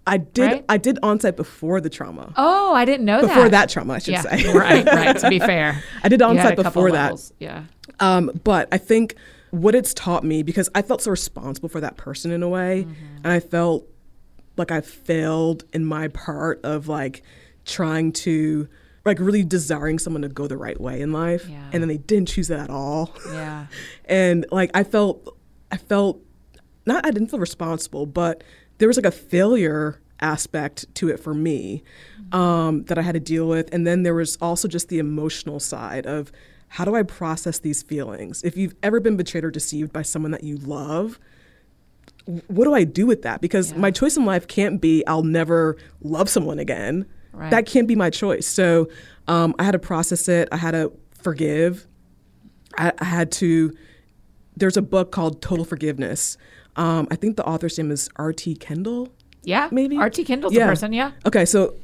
I 0.07 0.19
did. 0.19 0.43
right? 0.53 0.65
I 0.69 0.77
did 0.77 0.99
on 1.03 1.19
site 1.21 1.37
before 1.37 1.81
the 1.81 1.89
trauma. 1.91 2.33
Oh, 2.37 2.75
I 2.75 2.85
didn't 2.85 3.07
know 3.07 3.21
before 3.23 3.29
that. 3.29 3.35
Before 3.35 3.49
that 3.51 3.69
trauma, 3.71 3.93
I 3.95 3.99
should 4.01 4.13
yeah, 4.15 4.21
say. 4.23 4.53
right, 4.53 4.85
right. 4.85 5.17
To 5.19 5.29
be 5.31 5.39
fair, 5.51 5.83
I 6.03 6.09
did 6.09 6.21
on-site 6.21 6.57
before 6.57 6.91
that. 6.93 7.03
levels. 7.05 7.33
Yeah. 7.39 7.65
Um, 8.01 8.31
but 8.45 8.69
I 8.71 8.79
think 8.79 9.15
what 9.51 9.75
it's 9.75 9.95
taught 9.95 10.25
me 10.25 10.43
because 10.43 10.69
I 10.75 10.83
felt 10.83 11.01
so 11.01 11.11
responsible 11.11 11.69
for 11.69 11.81
that 11.81 11.97
person 11.97 12.31
in 12.33 12.43
a 12.43 12.49
way, 12.49 12.85
Mm-hmm. 12.85 13.17
and 13.25 13.27
I 13.33 13.41
felt 13.41 13.89
like 14.57 14.71
I 14.71 14.81
failed 14.83 15.65
in 15.73 15.85
my 15.87 16.09
part 16.09 16.61
of 16.65 16.87
like 16.89 17.23
trying 17.65 18.13
to 18.13 18.69
like 19.05 19.19
really 19.21 19.43
desiring 19.45 19.99
someone 19.99 20.23
to 20.23 20.29
go 20.29 20.47
the 20.47 20.57
right 20.57 20.81
way 20.81 21.01
in 21.01 21.13
life, 21.13 21.47
Yeah. 21.49 21.63
and 21.73 21.83
then 21.83 21.89
they 21.89 21.99
didn't 21.99 22.29
choose 22.29 22.49
that 22.49 22.61
at 22.61 22.71
all. 22.71 23.15
Yeah. 23.31 23.67
and 24.05 24.45
like 24.53 24.71
I 24.75 24.85
felt, 24.85 25.37
I 25.73 25.77
felt 25.79 26.21
not 26.87 27.07
I 27.07 27.11
didn't 27.11 27.29
feel 27.29 27.41
responsible, 27.41 28.05
but 28.07 28.45
there 28.79 28.89
was 28.89 28.97
like 28.97 29.07
a 29.07 29.11
failure 29.11 30.01
aspect 30.21 30.93
to 30.97 31.09
it 31.09 31.19
for 31.21 31.35
me 31.35 31.83
um, 32.33 32.85
that 32.85 32.99
I 32.99 33.03
had 33.03 33.13
to 33.15 33.21
deal 33.21 33.49
with, 33.49 33.73
and 33.73 33.87
then 33.87 34.03
there 34.03 34.15
was 34.15 34.37
also 34.41 34.69
just 34.69 34.89
the 34.89 34.99
emotional 34.99 35.61
side 35.61 36.07
of 36.07 36.33
how 36.69 36.85
do 36.85 36.97
I 36.97 37.03
process 37.05 37.59
these 37.61 37.83
feelings? 37.83 38.43
If 38.43 38.57
you've 38.57 38.75
ever 38.83 38.99
been 38.99 39.17
betrayed 39.17 39.45
or 39.45 39.51
deceived 39.51 39.93
by 39.93 40.03
someone 40.03 40.33
that 40.33 40.43
you 40.43 40.57
love, 40.57 41.21
what 42.49 42.65
do 42.65 42.75
I 42.75 42.85
do 42.85 43.07
with 43.07 43.23
that? 43.23 43.41
Because 43.41 43.71
Yeah. 43.73 43.79
my 43.79 43.91
choice 43.91 44.17
in 44.17 44.25
life 44.25 44.49
can't 44.49 44.81
be 44.81 45.07
I'll 45.07 45.23
never 45.23 45.77
love 46.03 46.29
someone 46.29 46.59
again. 46.59 47.07
Right. 47.33 47.51
That 47.51 47.67
can't 47.67 47.87
be 47.87 47.95
my 47.97 48.11
choice. 48.11 48.47
So 48.47 48.89
um, 49.29 49.55
I 49.59 49.65
had 49.65 49.73
to 49.73 49.79
process 49.79 50.29
it. 50.29 50.49
I 50.51 50.57
had 50.57 50.71
to 50.73 50.93
forgive. 51.21 51.87
I, 52.79 52.93
I 52.99 53.05
had 53.05 53.31
to. 53.33 53.77
There's 54.57 54.77
a 54.77 54.83
book 54.83 55.11
called 55.13 55.43
Total 55.43 55.65
Forgiveness. 55.65 56.39
Um, 56.77 57.07
I 57.11 57.17
think 57.17 57.37
the 57.37 57.45
author's 57.47 57.79
name 57.79 57.91
is 57.91 58.09
R.T. 58.17 58.57
Kendall. 58.57 59.09
Yeah. 59.43 59.69
Maybe 59.71 59.97
RT 59.99 60.25
Kendall's 60.27 60.55
Yeah. 60.55 60.65
a 60.65 60.69
person. 60.69 60.93
Yeah. 60.93 61.13
Okay, 61.27 61.45
so 61.45 61.75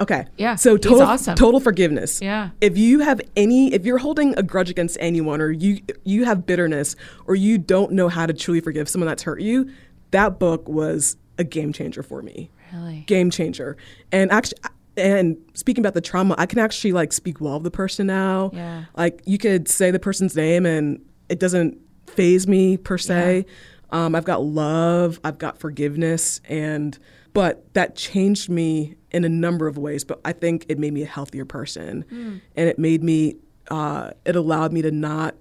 okay, 0.00 0.26
Yeah, 0.36 0.54
So 0.56 0.76
total 0.76 1.02
awesome. 1.02 1.34
total 1.36 1.60
forgiveness. 1.60 2.20
Yeah. 2.22 2.50
If 2.60 2.76
you 2.78 3.00
have 3.00 3.20
any, 3.36 3.72
if 3.72 3.84
you're 3.84 3.98
holding 3.98 4.36
a 4.38 4.42
grudge 4.42 4.70
against 4.70 4.96
anyone, 5.00 5.40
or 5.40 5.50
you 5.50 5.80
you 6.04 6.24
have 6.24 6.46
bitterness, 6.46 6.94
or 7.26 7.34
you 7.34 7.58
don't 7.58 7.92
know 7.92 8.08
how 8.08 8.26
to 8.26 8.32
truly 8.34 8.60
forgive 8.60 8.88
someone 8.88 9.08
that's 9.08 9.22
hurt 9.22 9.40
you, 9.40 9.70
that 10.10 10.38
book 10.38 10.68
was 10.68 11.16
a 11.38 11.44
game 11.44 11.72
changer 11.72 12.02
for 12.02 12.20
me. 12.22 12.50
Really. 12.72 13.04
Game 13.06 13.30
changer. 13.30 13.76
And 14.12 14.30
actually. 14.30 14.58
And 14.96 15.36
speaking 15.54 15.80
about 15.82 15.94
the 15.94 16.00
trauma, 16.00 16.34
I 16.38 16.46
can 16.46 16.58
actually 16.58 16.90
like 16.90 17.12
speak 17.12 17.40
well 17.40 17.54
of 17.54 17.62
the 17.62 17.70
person 17.70 18.08
now. 18.08 18.50
Yeah. 18.52 18.86
Like 18.96 19.22
you 19.26 19.38
could 19.38 19.68
say 19.68 19.92
the 19.92 20.00
person's 20.00 20.34
name 20.34 20.66
and 20.66 21.00
it 21.28 21.38
doesn't 21.38 21.78
faze 22.08 22.48
me 22.48 22.76
per 22.78 22.98
se. 22.98 23.46
Um, 23.90 24.14
I've 24.14 24.24
got 24.24 24.42
love, 24.42 25.18
I've 25.24 25.38
got 25.38 25.58
forgiveness, 25.58 26.40
and 26.48 26.98
but 27.32 27.72
that 27.74 27.96
changed 27.96 28.48
me 28.48 28.96
in 29.10 29.24
a 29.24 29.28
number 29.28 29.66
of 29.66 29.78
ways. 29.78 30.04
But 30.04 30.20
I 30.24 30.32
think 30.32 30.66
it 30.68 30.78
made 30.78 30.92
me 30.92 31.02
a 31.02 31.06
healthier 31.06 31.44
person, 31.44 32.04
and 32.10 32.68
it 32.68 32.78
made 32.78 33.02
me, 33.02 33.36
uh, 33.70 34.10
it 34.24 34.36
allowed 34.36 34.72
me 34.72 34.82
to 34.82 34.90
not, 34.90 35.36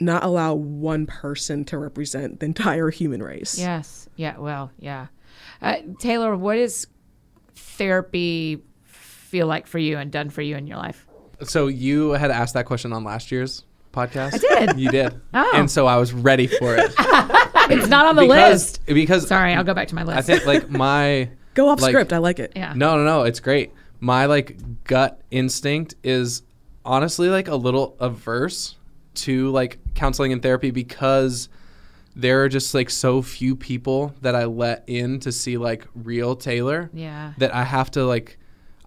not 0.00 0.24
allow 0.24 0.54
one 0.54 1.06
person 1.06 1.64
to 1.66 1.78
represent 1.78 2.40
the 2.40 2.46
entire 2.52 2.90
human 2.90 3.22
race. 3.22 3.58
Yes. 3.58 4.08
Yeah. 4.16 4.38
Well. 4.38 4.70
Yeah. 4.78 5.08
Uh, 5.62 5.76
Taylor, 5.98 6.36
what 6.36 6.56
does 6.56 6.86
therapy 7.54 8.62
feel 8.84 9.46
like 9.46 9.66
for 9.66 9.78
you 9.78 9.98
and 9.98 10.10
done 10.10 10.30
for 10.30 10.42
you 10.42 10.56
in 10.56 10.66
your 10.66 10.78
life? 10.78 11.06
So 11.44 11.68
you 11.68 12.10
had 12.12 12.30
asked 12.30 12.54
that 12.54 12.66
question 12.66 12.92
on 12.92 13.04
last 13.04 13.30
year's 13.30 13.64
podcast. 13.92 14.42
I 14.50 14.66
did. 14.66 14.78
You 14.80 14.90
did. 14.90 15.20
Oh. 15.34 15.50
And 15.54 15.70
so 15.70 15.86
I 15.86 15.96
was 15.96 16.12
ready 16.12 16.46
for 16.46 16.76
it. 16.76 16.92
It's 17.70 17.86
not 17.88 18.06
on 18.06 18.16
the 18.16 18.22
because, 18.22 18.78
list. 18.78 18.86
Because 18.86 19.28
Sorry, 19.28 19.52
I'll 19.52 19.62
go 19.62 19.74
back 19.74 19.88
to 19.88 19.94
my 19.94 20.02
list. 20.02 20.16
I 20.18 20.22
think 20.22 20.46
like 20.46 20.70
my 20.86 21.28
Go 21.52 21.68
off 21.68 21.82
Like- 21.82 21.90
script. 21.90 22.14
I 22.14 22.18
like 22.18 22.38
it. 22.38 22.54
yeah. 22.56 22.72
No, 22.74 22.96
no, 22.96 23.04
no. 23.04 23.24
It's 23.24 23.40
great. 23.40 23.74
My 24.00 24.24
like 24.24 24.56
gut 24.84 25.20
instinct 25.30 25.94
is 26.02 26.40
honestly 26.82 27.28
like 27.28 27.46
a 27.48 27.56
little 27.56 27.94
averse 28.00 28.76
to 29.16 29.50
like 29.50 29.80
counseling 29.94 30.32
and 30.32 30.40
therapy 30.40 30.70
because 30.70 31.50
there 32.16 32.42
are 32.42 32.48
just 32.48 32.72
like 32.72 32.88
so 32.88 33.20
few 33.20 33.54
people 33.54 34.14
that 34.22 34.34
I 34.34 34.46
let 34.46 34.84
in 34.86 35.20
to 35.20 35.30
see 35.30 35.58
like 35.58 35.86
real 35.94 36.36
Taylor 36.36 36.88
Yeah. 36.94 37.34
that 37.36 37.54
I 37.54 37.64
have 37.64 37.90
to 37.90 38.04
like 38.06 38.38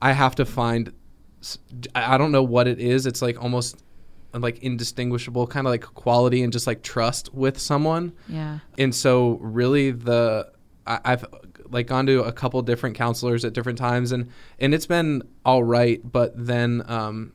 I 0.02 0.12
have 0.14 0.34
to 0.38 0.46
find. 0.46 0.92
I 1.94 2.18
don't 2.18 2.32
know 2.32 2.42
what 2.44 2.68
it 2.68 2.80
is. 2.80 3.06
It's 3.06 3.22
like 3.22 3.40
almost 3.40 3.78
like 4.34 4.60
indistinguishable 4.60 5.48
kind 5.48 5.68
of 5.68 5.72
like 5.72 5.82
quality 5.82 6.44
and 6.44 6.54
just 6.54 6.68
like 6.68 6.82
trust 6.84 7.34
with 7.34 7.60
someone. 7.60 8.14
Yeah. 8.28 8.60
And 8.78 8.94
so 8.96 9.38
really 9.42 9.92
the 9.92 10.52
I, 10.88 11.00
I've 11.04 11.26
like 11.70 11.88
gone 11.88 12.06
to 12.08 12.24
a 12.24 12.32
couple 12.32 12.62
different 12.62 12.96
counselors 12.96 13.46
at 13.46 13.54
different 13.54 13.78
times 13.78 14.12
and 14.12 14.30
and 14.60 14.74
it's 14.74 14.86
been 14.86 15.24
all 15.46 15.64
right. 15.64 16.00
But 16.10 16.34
then 16.36 16.84
um, 16.88 17.34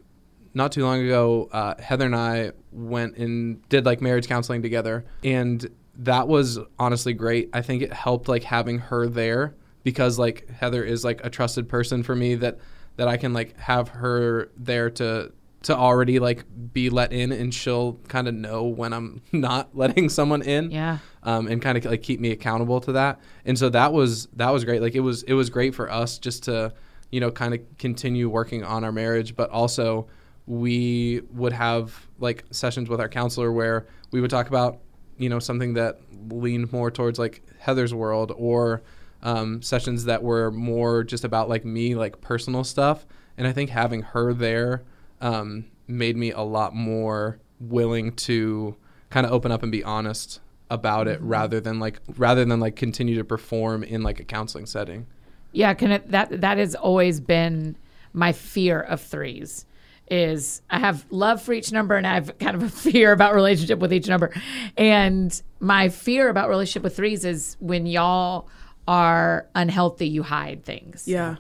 not 0.55 0.73
too 0.73 0.85
long 0.85 1.05
ago, 1.05 1.49
uh, 1.53 1.75
Heather 1.81 2.07
and 2.07 2.17
I 2.17 2.53
went 2.73 3.17
and 3.17 3.67
did 3.69 3.85
like 3.85 4.01
marriage 4.01 4.27
counseling 4.27 4.63
together, 4.63 5.05
and 5.23 5.67
that 5.99 6.29
was 6.29 6.59
honestly 6.79 7.13
great. 7.13 7.51
I 7.53 7.63
think 7.63 7.83
it 7.83 7.93
helped 7.93 8.29
like 8.29 8.43
having 8.43 8.79
her 8.79 9.07
there 9.07 9.55
because 9.83 10.19
like 10.19 10.49
Heather 10.51 10.83
is 10.83 11.05
like 11.05 11.25
a 11.25 11.31
trusted 11.31 11.69
person 11.69 12.03
for 12.03 12.17
me 12.17 12.37
that 12.37 12.59
that 12.97 13.07
I 13.07 13.19
can 13.19 13.33
like 13.33 13.59
have 13.59 13.91
her 13.91 14.51
there 14.57 14.91
to 14.91 15.33
to 15.67 15.77
already 15.77 16.19
like 16.19 16.45
be 16.73 16.91
let 16.91 17.13
in 17.13 17.31
and 17.33 17.53
she'll 17.55 17.95
kind 18.09 18.27
of 18.29 18.35
know 18.35 18.65
when 18.65 18.93
I'm 18.93 19.21
not 19.33 19.77
letting 19.77 20.09
someone 20.09 20.43
in 20.43 20.71
Yeah. 20.71 20.99
um, 21.23 21.47
and 21.49 21.61
kind 21.63 21.77
of 21.79 21.85
like 21.85 22.03
keep 22.03 22.21
me 22.21 22.31
accountable 22.31 22.81
to 22.83 22.93
that. 22.93 23.21
And 23.45 23.59
so 23.59 23.69
that 23.71 23.93
was 23.93 24.27
that 24.35 24.51
was 24.51 24.65
great. 24.65 24.81
Like 24.83 24.95
it 24.95 25.01
was 25.01 25.23
it 25.25 25.35
was 25.35 25.51
great 25.51 25.75
for 25.75 25.91
us 25.91 26.19
just 26.19 26.45
to 26.45 26.73
you 27.11 27.21
know 27.21 27.31
kind 27.31 27.55
of 27.55 27.61
continue 27.79 28.29
working 28.29 28.65
on 28.65 28.83
our 28.85 28.93
marriage, 28.93 29.35
but 29.37 29.51
also 29.51 30.07
we 30.47 31.23
would 31.33 31.53
have 31.53 32.07
like 32.19 32.45
sessions 32.51 32.89
with 32.89 33.01
our 33.01 33.09
counselor 33.09 33.51
where 33.53 33.87
we 34.13 34.21
would 34.21 34.31
talk 34.31 34.49
about 34.49 34.79
you 35.19 35.29
know 35.29 35.39
something 35.41 35.75
that 35.75 35.99
leaned 36.31 36.73
more 36.73 36.91
towards 36.91 37.19
like 37.19 37.43
Heather's 37.59 37.93
world 37.95 38.33
or 38.37 38.83
um, 39.23 39.63
sessions 39.63 40.05
that 40.05 40.23
were 40.23 40.51
more 40.53 41.03
just 41.03 41.25
about 41.25 41.49
like 41.49 41.65
me 41.65 41.95
like 41.97 42.21
personal 42.21 42.63
stuff. 42.63 43.05
And 43.37 43.47
I 43.49 43.53
think 43.53 43.71
having 43.71 44.03
her 44.03 44.33
there 44.33 44.85
um, 45.21 45.67
made 45.87 46.17
me 46.17 46.33
a 46.33 46.41
lot 46.41 46.75
more 46.75 47.39
willing 47.61 48.13
to 48.13 48.77
kind 49.11 49.27
of 49.27 49.33
open 49.33 49.53
up 49.53 49.63
and 49.63 49.73
be 49.73 49.83
honest 49.85 50.41
about 50.71 51.07
it 51.07 51.21
rather 51.23 51.61
than 51.61 51.79
like 51.79 52.01
rather 52.17 52.45
than 52.45 52.59
like 52.61 52.77
continue 52.77 53.15
to 53.17 53.25
perform 53.25 53.83
in 53.83 54.03
like 54.03 54.21
a 54.21 54.25
counseling 54.25 54.67
setting. 54.67 55.07
Yeah, 55.53 55.75
can 55.75 55.93
it, 55.93 56.11
that 56.11 56.41
that 56.41 56.59
has 56.59 56.75
always 56.75 57.21
been 57.21 57.77
my 58.13 58.33
fear 58.33 58.81
of 58.81 59.01
threes. 59.01 59.67
Is 60.09 60.63
I 60.71 60.79
have 60.79 61.05
love 61.11 61.43
for 61.43 61.53
each 61.53 61.73
number 61.73 61.97
and 61.97 62.07
I 62.07 62.15
have 62.15 62.39
kind 62.39 62.55
of 62.55 62.63
a 62.63 62.69
fear 62.91 63.13
about 63.13 63.35
relationship 63.35 63.79
with 63.79 63.93
each 63.93 64.09
number. 64.09 64.33
And 64.77 65.41
my 65.61 65.89
fear 65.89 66.29
about 66.29 66.49
relationship 66.49 66.85
with 66.85 66.97
threes 66.97 67.25
is 67.25 67.57
when 67.59 67.87
y'all 67.87 68.49
are 68.87 69.49
unhealthy, 69.55 70.07
you 70.09 70.23
hide 70.23 70.65
things. 70.65 71.09
Yeah. 71.09 71.37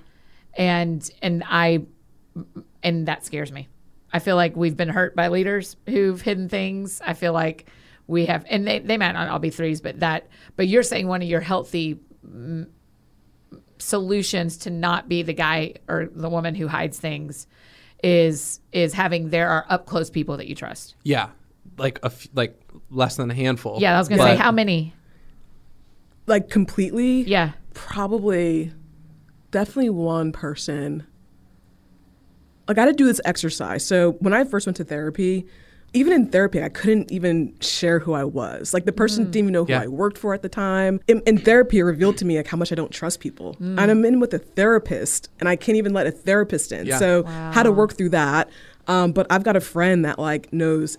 And 0.54 1.08
and 1.22 1.44
I 1.46 1.82
and 2.82 3.06
that 3.08 3.24
scares 3.24 3.52
me. 3.52 3.68
I 4.12 4.18
feel 4.18 4.36
like 4.36 4.56
we've 4.56 4.76
been 4.76 4.88
hurt 4.88 5.16
by 5.16 5.28
leaders 5.28 5.76
who've 5.88 6.20
hidden 6.20 6.48
things. 6.48 7.00
I 7.04 7.14
feel 7.14 7.32
like 7.32 7.68
we 8.06 8.26
have 8.26 8.46
and 8.48 8.66
they, 8.66 8.78
they 8.78 8.96
might 8.96 9.12
not 9.12 9.28
all 9.28 9.38
be 9.38 9.50
threes, 9.50 9.80
but 9.80 10.00
that 10.00 10.28
but 10.56 10.68
you're 10.68 10.82
saying 10.82 11.08
one 11.08 11.22
of 11.22 11.28
your 11.28 11.40
healthy 11.40 11.98
solutions 13.78 14.56
to 14.58 14.70
not 14.70 15.08
be 15.08 15.22
the 15.22 15.32
guy 15.32 15.74
or 15.88 16.08
the 16.12 16.28
woman 16.28 16.54
who 16.54 16.68
hides 16.68 16.98
things 16.98 17.46
is 18.02 18.60
is 18.72 18.92
having 18.92 19.30
there 19.30 19.48
are 19.48 19.66
up 19.68 19.86
close 19.86 20.10
people 20.10 20.36
that 20.36 20.46
you 20.46 20.54
trust. 20.54 20.94
Yeah, 21.02 21.30
like 21.78 21.98
a 22.02 22.06
f- 22.06 22.28
like 22.34 22.60
less 22.90 23.16
than 23.16 23.30
a 23.30 23.34
handful. 23.34 23.78
Yeah, 23.80 23.96
I 23.96 23.98
was 23.98 24.08
gonna 24.08 24.22
say 24.22 24.36
how 24.36 24.52
many? 24.52 24.94
Like 26.26 26.50
completely. 26.50 27.22
Yeah. 27.22 27.52
Probably, 27.74 28.72
definitely 29.50 29.90
one 29.90 30.32
person. 30.32 31.06
Like 32.68 32.78
I 32.78 32.82
had 32.82 32.86
to 32.86 32.92
do 32.92 33.04
this 33.06 33.20
exercise. 33.24 33.84
So 33.86 34.12
when 34.20 34.32
I 34.34 34.44
first 34.44 34.66
went 34.66 34.76
to 34.78 34.84
therapy, 34.84 35.46
even 35.92 36.12
in 36.12 36.26
therapy, 36.28 36.62
I 36.62 36.68
couldn't 36.68 37.10
even 37.12 37.54
share 37.60 38.00
who 38.00 38.12
I 38.12 38.24
was. 38.24 38.74
Like 38.74 38.84
the 38.84 38.92
person 38.92 39.24
didn't 39.24 39.36
even 39.36 39.52
know 39.52 39.64
who 39.64 39.72
Yeah. 39.72 39.82
I 39.82 39.86
worked 39.86 40.18
for 40.18 40.34
at 40.34 40.42
the 40.42 40.48
time. 40.48 41.00
In, 41.06 41.22
in 41.26 41.38
therapy, 41.38 41.78
it 41.78 41.82
revealed 41.84 42.18
to 42.18 42.24
me 42.24 42.36
like 42.36 42.48
how 42.48 42.56
much 42.56 42.72
I 42.72 42.74
don't 42.74 42.90
trust 42.92 43.20
people. 43.20 43.56
And 43.60 43.80
I'm 43.80 44.04
in 44.04 44.20
with 44.20 44.34
a 44.34 44.38
therapist, 44.38 45.30
and 45.40 45.48
I 45.48 45.56
can't 45.56 45.76
even 45.78 45.92
let 45.94 46.06
a 46.06 46.10
therapist 46.10 46.72
in. 46.72 46.86
Yeah. 46.86 46.98
So 46.98 47.22
how 47.24 47.62
to 47.62 47.72
work 47.72 47.94
through 47.94 48.10
that. 48.10 48.50
Um, 48.88 49.12
but 49.12 49.26
I've 49.30 49.42
got 49.44 49.56
a 49.56 49.60
friend 49.60 50.04
that 50.04 50.18
like 50.18 50.52
knows 50.52 50.98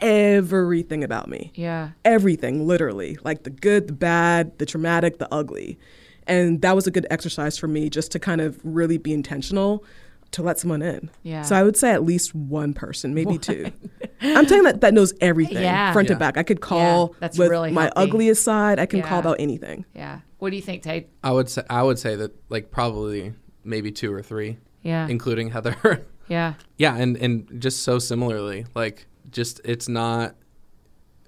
everything 0.00 1.04
about 1.04 1.28
me 1.28 1.52
Yeah. 1.54 1.90
everything 2.04 2.66
literally 2.66 3.18
like 3.24 3.44
the 3.44 3.50
good 3.50 3.86
the 3.86 3.92
bad 3.92 4.58
the 4.58 4.66
traumatic 4.66 5.18
the 5.18 5.32
ugly 5.32 5.78
and 6.26 6.60
that 6.62 6.74
was 6.74 6.86
a 6.86 6.90
good 6.90 7.06
exercise 7.10 7.56
for 7.58 7.68
me 7.68 7.88
just 7.88 8.10
to 8.12 8.18
kind 8.18 8.40
of 8.40 8.58
really 8.64 8.98
be 8.98 9.12
intentional 9.12 9.84
to 10.32 10.42
let 10.42 10.58
someone 10.58 10.82
in 10.82 11.10
Yeah. 11.22 11.42
so 11.42 11.54
i 11.56 11.62
would 11.62 11.76
say 11.76 11.90
at 11.92 12.02
least 12.04 12.34
one 12.34 12.74
person 12.74 13.14
maybe 13.14 13.38
two 13.38 13.70
i'm 14.20 14.46
telling 14.46 14.64
that 14.64 14.80
that 14.80 14.94
knows 14.94 15.12
everything 15.20 15.62
Yeah. 15.62 15.92
front 15.92 16.08
to 16.08 16.16
back 16.16 16.36
i 16.36 16.42
could 16.42 16.60
call 16.60 17.14
that's 17.20 17.38
with 17.38 17.50
really 17.50 17.70
my 17.70 17.84
healthy. 17.94 18.10
ugliest 18.10 18.42
side 18.44 18.78
i 18.78 18.86
can 18.86 19.00
Yeah. 19.00 19.08
call 19.08 19.20
about 19.20 19.36
anything 19.38 19.84
Yeah. 19.94 20.20
What 20.38 20.50
do 20.50 20.56
you 20.56 20.62
think, 20.62 20.82
Tate? 20.82 21.08
I 21.22 21.30
would 21.30 21.48
say 21.48 21.62
I 21.70 21.84
would 21.84 22.00
say 22.00 22.16
that 22.16 22.32
like 22.48 22.72
probably 22.72 23.32
maybe 23.62 23.92
two 23.92 24.12
or 24.12 24.22
three, 24.22 24.58
Yeah. 24.82 25.06
including 25.06 25.50
Heather. 25.50 26.04
Yeah. 26.28 26.54
yeah, 26.78 26.96
and 26.96 27.16
and 27.16 27.60
just 27.60 27.82
so 27.84 28.00
similarly, 28.00 28.66
like 28.74 29.06
just 29.30 29.60
it's 29.64 29.88
not 29.88 30.34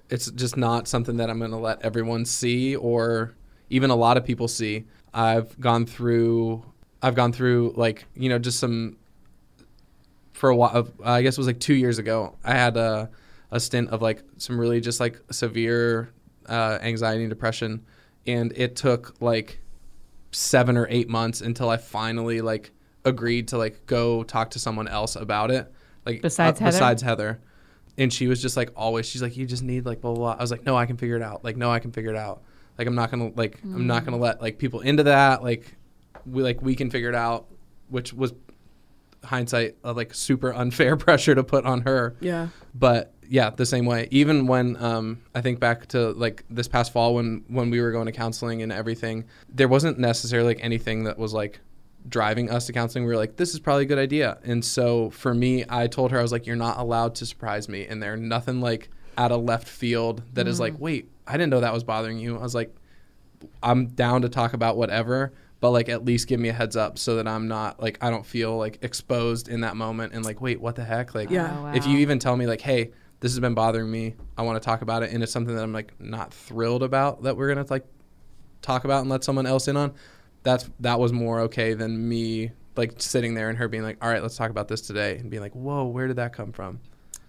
it's 0.09 0.29
just 0.31 0.57
not 0.57 0.87
something 0.89 1.15
that 1.17 1.29
I'm 1.29 1.39
going 1.39 1.51
to 1.51 1.57
let 1.57 1.81
everyone 1.81 2.25
see 2.25 2.75
or 2.75 3.35
even 3.69 3.89
a 3.89 3.95
lot 3.95 4.17
of 4.17 4.25
people 4.25 4.47
see. 4.49 4.85
I've 5.13 5.57
gone 5.61 5.85
through 5.85 6.65
I've 7.05 7.13
gone 7.13 7.31
through 7.31 7.75
like, 7.77 8.05
you 8.15 8.29
know, 8.29 8.39
just 8.39 8.57
some 8.57 8.97
for 10.33 10.49
a 10.49 10.55
while 10.55 10.89
I 11.03 11.21
guess 11.21 11.35
it 11.35 11.37
was 11.37 11.45
like 11.45 11.59
2 11.59 11.75
years 11.75 11.99
ago. 11.99 12.35
I 12.43 12.55
had 12.55 12.77
a 12.77 13.11
a 13.51 13.59
stint 13.59 13.89
of 13.89 14.01
like 14.01 14.23
some 14.37 14.59
really 14.59 14.81
just 14.81 14.99
like 14.99 15.21
severe 15.29 16.11
uh, 16.49 16.79
anxiety 16.81 17.21
and 17.23 17.29
depression 17.29 17.85
and 18.25 18.51
it 18.55 18.75
took 18.75 19.21
like 19.21 19.59
7 20.31 20.75
or 20.77 20.87
8 20.89 21.07
months 21.07 21.41
until 21.41 21.69
I 21.69 21.77
finally 21.77 22.41
like 22.41 22.71
agreed 23.05 23.49
to 23.49 23.59
like 23.59 23.85
go 23.85 24.23
talk 24.23 24.49
to 24.51 24.59
someone 24.59 24.87
else 24.87 25.15
about 25.15 25.51
it. 25.51 25.71
Like 26.07 26.23
Besides 26.23 26.59
uh, 26.59 26.65
Heather? 26.65 26.75
besides 26.75 27.01
Heather. 27.03 27.39
And 27.99 28.11
she 28.11 28.25
was 28.25 28.41
just 28.41 28.57
like 28.57 28.71
always 28.75 29.05
she's 29.05 29.21
like 29.21 29.37
you 29.37 29.45
just 29.45 29.61
need 29.61 29.85
like 29.85 30.01
blah 30.01 30.11
blah 30.11 30.33
blah. 30.33 30.39
I 30.39 30.41
was 30.41 30.49
like 30.49 30.65
no, 30.65 30.75
I 30.75 30.87
can 30.87 30.97
figure 30.97 31.17
it 31.17 31.21
out. 31.21 31.43
Like 31.43 31.55
no, 31.55 31.69
I 31.69 31.77
can 31.77 31.91
figure 31.91 32.09
it 32.09 32.17
out. 32.17 32.41
Like 32.79 32.87
I'm 32.87 32.95
not 32.95 33.11
to 33.11 33.31
like 33.35 33.59
I'm 33.63 33.85
not 33.85 34.05
going 34.05 34.17
to 34.17 34.21
let 34.21 34.41
like 34.41 34.57
people 34.57 34.79
into 34.79 35.03
that. 35.03 35.43
Like 35.43 35.75
we 36.25 36.43
like 36.43 36.61
we 36.61 36.75
can 36.75 36.89
figure 36.89 37.09
it 37.09 37.15
out, 37.15 37.47
which 37.89 38.13
was 38.13 38.33
hindsight 39.23 39.75
uh, 39.83 39.93
like 39.93 40.13
super 40.13 40.53
unfair 40.53 40.95
pressure 40.97 41.35
to 41.35 41.43
put 41.43 41.65
on 41.65 41.81
her. 41.81 42.15
Yeah. 42.19 42.49
But 42.73 43.13
yeah 43.29 43.49
the 43.49 43.65
same 43.65 43.85
way. 43.85 44.07
Even 44.11 44.47
when 44.47 44.81
um, 44.81 45.21
i 45.33 45.41
think 45.41 45.59
back 45.59 45.87
to 45.87 46.11
like 46.11 46.43
this 46.49 46.67
past 46.67 46.91
fall 46.91 47.15
when 47.15 47.43
when 47.47 47.69
we 47.69 47.81
were 47.81 47.91
going 47.91 48.05
to 48.05 48.11
counseling 48.11 48.61
and 48.61 48.71
everything 48.71 49.25
there 49.49 49.67
wasn't 49.67 49.97
necessarily 49.97 50.55
like 50.55 50.63
anything 50.63 51.03
that 51.03 51.17
was 51.17 51.33
like 51.33 51.59
driving 52.07 52.51
us 52.51 52.67
to 52.67 52.73
counseling. 52.73 53.05
We 53.05 53.11
were 53.11 53.17
like 53.17 53.35
this 53.35 53.53
is 53.53 53.59
probably 53.59 53.83
a 53.83 53.87
good 53.87 53.99
idea. 53.99 54.37
And 54.43 54.63
so 54.63 55.09
for 55.09 55.33
me 55.33 55.65
i 55.69 55.87
told 55.87 56.11
her 56.11 56.19
i 56.19 56.21
was 56.21 56.31
like 56.31 56.45
you're 56.45 56.55
not 56.55 56.77
allowed 56.77 57.15
to 57.15 57.25
surprise 57.25 57.67
me. 57.67 57.85
And 57.85 58.01
there 58.01 58.15
nothing 58.17 58.61
like 58.61 58.89
out 59.17 59.31
of 59.31 59.43
left 59.43 59.67
field 59.67 60.21
that 60.33 60.45
is 60.47 60.59
like 60.59 60.77
wait 60.77 61.09
i 61.25 61.33
didn't 61.33 61.49
know 61.49 61.61
that 61.61 61.73
was 61.73 61.83
bothering 61.83 62.19
you. 62.19 62.37
I 62.37 62.41
was 62.41 62.55
like 62.55 62.75
i'm 63.61 63.87
down 63.87 64.21
to 64.21 64.29
talk 64.29 64.53
about 64.53 64.77
whatever 64.77 65.33
but 65.61 65.71
like 65.71 65.89
at 65.89 66.03
least 66.05 66.27
give 66.27 66.39
me 66.39 66.49
a 66.49 66.53
heads 66.53 66.75
up 66.75 66.97
so 66.99 67.15
that 67.15 67.27
i'm 67.27 67.47
not 67.47 67.81
like 67.81 67.97
i 68.01 68.09
don't 68.09 68.25
feel 68.25 68.57
like 68.57 68.77
exposed 68.81 69.47
in 69.47 69.61
that 69.61 69.75
moment 69.75 70.13
and 70.13 70.23
like 70.25 70.41
wait 70.41 70.59
what 70.61 70.75
the 70.75 70.83
heck 70.83 71.15
like 71.15 71.29
Yeah. 71.29 71.55
Oh, 71.59 71.75
if 71.75 71.85
you 71.87 71.97
even 71.99 72.19
tell 72.19 72.35
me 72.35 72.45
like 72.47 72.61
hey 72.61 72.91
this 73.21 73.31
has 73.31 73.39
been 73.39 73.53
bothering 73.55 73.89
me 73.89 74.15
i 74.37 74.41
want 74.41 74.61
to 74.61 74.65
talk 74.65 74.81
about 74.81 75.01
it 75.03 75.11
and 75.11 75.23
it's 75.23 75.31
something 75.31 75.55
that 75.55 75.63
i'm 75.63 75.73
like 75.73 75.93
not 75.99 76.33
thrilled 76.33 76.83
about 76.83 77.23
that 77.23 77.35
we're 77.37 77.47
gonna 77.53 77.65
like 77.69 77.85
talk 78.61 78.83
about 78.83 79.01
and 79.01 79.09
let 79.09 79.23
someone 79.23 79.45
else 79.45 79.67
in 79.67 79.77
on 79.77 79.93
that's 80.43 80.69
that 80.79 80.99
was 80.99 81.11
more 81.13 81.41
okay 81.41 81.73
than 81.73 82.07
me 82.07 82.51
like 82.75 82.93
sitting 83.01 83.33
there 83.33 83.49
and 83.49 83.57
her 83.57 83.67
being 83.67 83.83
like 83.83 83.97
all 84.03 84.09
right 84.09 84.21
let's 84.21 84.35
talk 84.35 84.49
about 84.51 84.67
this 84.67 84.81
today 84.81 85.17
and 85.17 85.29
being 85.31 85.41
like 85.41 85.53
whoa 85.53 85.85
where 85.85 86.07
did 86.07 86.17
that 86.17 86.33
come 86.33 86.51
from 86.51 86.79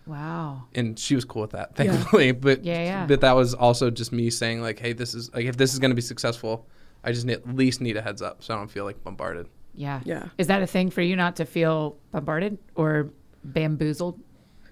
Wow. 0.06 0.64
and 0.74 0.96
she 0.98 1.14
was 1.16 1.24
cool 1.24 1.42
with 1.42 1.50
that 1.52 1.72
Yeah. 1.78 1.92
thankfully 1.92 2.30
but 2.46 2.64
Yeah, 2.64 2.82
yeah. 2.84 3.06
but 3.06 3.20
that 3.22 3.32
was 3.32 3.54
also 3.54 3.90
just 3.90 4.12
me 4.12 4.30
saying 4.30 4.62
like 4.62 4.78
hey 4.78 4.92
this 4.92 5.14
is 5.14 5.32
like 5.34 5.46
if 5.46 5.56
this 5.56 5.72
is 5.72 5.78
going 5.80 5.90
to 5.90 5.94
be 5.96 6.02
successful 6.02 6.66
i 7.06 7.12
just 7.12 7.24
need, 7.24 7.34
at 7.34 7.48
least 7.56 7.80
need 7.80 7.96
a 7.96 8.02
heads 8.02 8.20
up 8.20 8.42
so 8.42 8.52
i 8.54 8.56
don't 8.58 8.70
feel 8.70 8.84
like 8.84 9.02
bombarded 9.02 9.46
Yeah. 9.74 10.00
Yeah. 10.04 10.28
Is 10.38 10.46
that 10.48 10.62
a 10.62 10.66
thing 10.66 10.90
for 10.90 11.02
you 11.02 11.16
not 11.16 11.36
to 11.36 11.44
feel 11.44 11.96
bombarded 12.12 12.58
or 12.74 13.10
bamboozled 13.44 14.18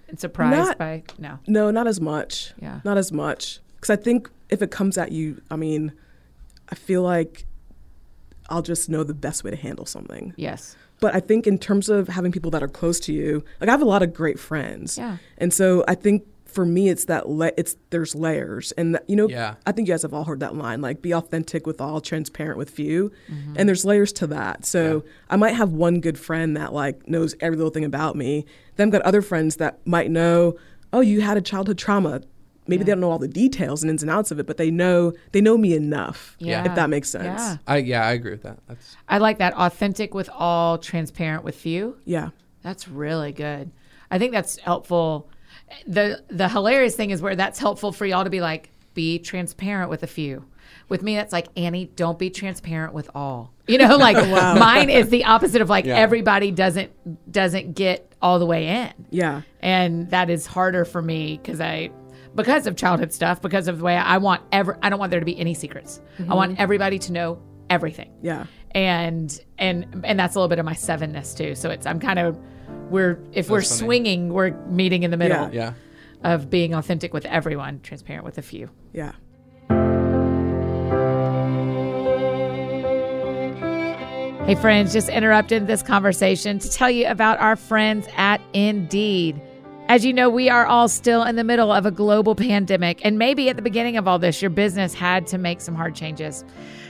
and 0.09 0.19
surprised 0.19 0.57
Not- 0.57 0.77
by? 0.77 1.03
No. 1.17 1.39
no 1.47 1.71
not 1.71 1.87
as 1.87 1.99
much 2.01 2.53
Yeah. 2.61 2.81
not 2.83 2.97
as 2.97 3.11
much 3.11 3.59
because 3.75 3.89
i 3.89 3.95
think 3.95 4.29
if 4.49 4.61
it 4.61 4.69
comes 4.71 4.97
at 4.97 5.11
you 5.11 5.41
i 5.49 5.55
mean 5.55 5.93
i 6.69 6.75
feel 6.75 7.01
like 7.03 7.45
i'll 8.49 8.61
just 8.61 8.89
know 8.89 9.03
the 9.03 9.13
best 9.13 9.43
way 9.43 9.51
to 9.51 9.57
handle 9.57 9.85
something 9.85 10.33
Yes. 10.37 10.75
But 11.01 11.13
I 11.13 11.19
think 11.19 11.45
in 11.45 11.57
terms 11.59 11.89
of 11.89 12.07
having 12.07 12.31
people 12.31 12.49
that 12.51 12.63
are 12.63 12.69
close 12.69 13.01
to 13.01 13.11
you, 13.11 13.43
like 13.59 13.67
I 13.67 13.71
have 13.73 13.81
a 13.81 13.85
lot 13.85 14.01
of 14.01 14.13
great 14.13 14.39
friends. 14.39 14.97
Yeah. 14.97 15.17
And 15.37 15.51
so 15.53 15.83
I 15.89 15.93
think 15.95 16.23
for 16.55 16.65
me, 16.65 16.87
it's 16.87 17.05
that 17.05 17.27
la- 17.29 17.51
it's 17.57 17.75
there's 17.89 18.15
layers, 18.15 18.71
and 18.71 18.95
that, 18.95 19.03
you 19.09 19.15
know, 19.17 19.27
Yeah. 19.29 19.55
I 19.67 19.73
think 19.73 19.87
you 19.87 19.93
guys 19.93 20.03
have 20.03 20.13
all 20.13 20.23
heard 20.23 20.39
that 20.39 20.55
line, 20.55 20.81
like 20.81 21.01
be 21.01 21.13
authentic 21.13 21.67
with 21.67 21.81
all, 21.81 21.99
transparent 21.99 22.57
with 22.57 22.69
few, 22.69 23.11
mm-hmm. 23.29 23.55
and 23.57 23.67
there's 23.67 23.83
layers 23.83 24.13
to 24.13 24.27
that. 24.27 24.65
So 24.65 25.03
I 25.29 25.35
might 25.35 25.55
have 25.55 25.73
one 25.73 25.99
good 25.99 26.17
friend 26.17 26.55
that 26.55 26.73
like 26.73 27.07
knows 27.09 27.35
every 27.41 27.57
little 27.57 27.71
thing 27.71 27.83
about 27.83 28.15
me. 28.15 28.45
Then 28.77 28.87
I've 28.87 28.93
got 28.93 29.01
other 29.01 29.21
friends 29.21 29.57
that 29.57 29.85
might 29.85 30.09
know, 30.09 30.55
oh, 30.93 31.01
you 31.01 31.21
had 31.21 31.35
a 31.35 31.41
childhood 31.41 31.77
trauma. 31.77 32.21
Maybe 32.67 32.83
they 32.83 32.93
don't 32.93 33.01
know 33.01 33.11
all 33.11 33.19
the 33.19 33.27
details 33.27 33.83
and 33.83 33.91
ins 33.91 34.01
and 34.01 34.09
outs 34.09 34.31
of 34.31 34.39
it, 34.39 34.47
but 34.47 34.57
they 34.57 34.71
know 34.71 35.11
they 35.33 35.41
know 35.41 35.57
me 35.57 35.75
enough. 35.75 36.35
Yeah. 36.39 36.65
if 36.65 36.73
that 36.75 36.89
makes 36.89 37.09
sense. 37.09 37.25
Yeah. 37.25 37.57
I 37.67 37.77
yeah, 37.77 38.07
I 38.07 38.13
agree 38.13 38.31
with 38.31 38.43
that. 38.43 38.59
That's 38.67 38.95
I 39.07 39.17
like 39.17 39.37
that 39.39 39.53
authentic 39.55 40.13
with 40.13 40.29
all, 40.33 40.77
transparent 40.77 41.43
with 41.43 41.55
few. 41.55 41.97
Yeah. 42.05 42.29
That's 42.63 42.87
really 42.87 43.33
good. 43.33 43.71
I 44.09 44.17
think 44.17 44.31
that's 44.31 44.57
helpful. 44.57 45.29
The 45.87 46.23
the 46.27 46.47
hilarious 46.47 46.95
thing 46.95 47.11
is 47.11 47.21
where 47.21 47.35
that's 47.35 47.59
helpful 47.59 47.91
for 47.91 48.05
y'all 48.05 48.23
to 48.23 48.29
be 48.29 48.41
like, 48.41 48.69
be 48.93 49.19
transparent 49.19 49.89
with 49.89 50.03
a 50.03 50.07
few. 50.07 50.45
With 50.89 51.01
me, 51.01 51.15
that's 51.15 51.33
like 51.33 51.47
Annie, 51.55 51.85
don't 51.95 52.17
be 52.17 52.29
transparent 52.29 52.93
with 52.93 53.09
all. 53.15 53.53
You 53.67 53.77
know, 53.77 53.97
like 53.97 54.15
mine 54.59 54.89
is 54.89 55.09
the 55.09 55.25
opposite 55.25 55.61
of 55.61 55.69
like 55.69 55.85
Yeah. 55.85 55.97
everybody 55.97 56.51
doesn't 56.51 56.91
doesn't 57.31 57.73
get 57.73 58.11
all 58.21 58.39
the 58.39 58.45
way 58.45 58.67
in. 58.67 58.93
Yeah. 59.09 59.41
and 59.59 60.09
that 60.11 60.29
is 60.29 60.45
harder 60.45 60.85
for 60.85 61.01
me 61.01 61.37
because 61.37 61.59
I 61.61 61.91
because 62.35 62.67
of 62.67 62.75
childhood 62.75 63.13
stuff 63.13 63.41
because 63.41 63.67
of 63.67 63.79
the 63.79 63.83
way 63.83 63.95
I 63.95 64.17
want 64.17 64.41
ever 64.51 64.77
I 64.81 64.89
don't 64.89 64.99
want 64.99 65.11
there 65.11 65.19
to 65.19 65.25
be 65.25 65.37
any 65.37 65.53
secrets. 65.53 66.01
I 66.19 66.33
want 66.33 66.53
mm-hmm. 66.53 66.61
everybody 66.61 66.99
to 66.99 67.11
know 67.11 67.41
everything. 67.69 68.11
Yeah. 68.21 68.45
And 68.71 69.39
and 69.57 70.03
and 70.03 70.19
that's 70.19 70.35
a 70.35 70.39
little 70.39 70.49
bit 70.49 70.59
of 70.59 70.65
my 70.65 70.73
sevenness 70.73 71.35
too. 71.35 71.55
So 71.55 71.69
it's 71.69 71.85
I'm 71.85 71.99
kind 71.99 72.19
of 72.19 72.39
we're 72.89 73.19
if 73.33 73.49
we're 73.49 73.61
funny. 73.61 73.79
swinging, 73.79 74.29
we're 74.33 74.51
meeting 74.67 75.03
in 75.03 75.11
the 75.11 75.17
middle 75.17 75.53
yeah. 75.53 75.73
of 76.23 76.49
being 76.49 76.73
authentic 76.73 77.13
with 77.13 77.25
everyone, 77.25 77.81
transparent 77.81 78.25
with 78.25 78.37
a 78.37 78.41
few. 78.41 78.69
Yeah. 78.93 79.13
Hey, 84.45 84.53
friends, 84.53 84.93
just 84.93 85.09
interrupted 85.09 85.65
this 85.65 85.81
conversation 85.81 86.59
to 86.59 86.69
tell 86.69 86.91
you 86.91 87.07
about 87.07 87.39
our 87.39 87.55
friends 87.55 88.07
at 88.15 88.39
Indeed. 88.53 89.41
As 89.87 90.05
you 90.05 90.13
know, 90.13 90.29
we 90.29 90.49
are 90.49 90.67
all 90.67 90.87
still 90.87 91.23
in 91.23 91.35
the 91.35 91.43
middle 91.43 91.71
of 91.71 91.87
a 91.87 91.91
global 91.91 92.35
pandemic, 92.35 93.03
and 93.03 93.17
maybe 93.17 93.49
at 93.49 93.55
the 93.55 93.63
beginning 93.63 93.97
of 93.97 94.07
all 94.07 94.19
this, 94.19 94.43
your 94.43 94.51
business 94.51 94.93
had 94.93 95.25
to 95.27 95.39
make 95.39 95.61
some 95.61 95.73
hard 95.73 95.95
changes. 95.95 96.45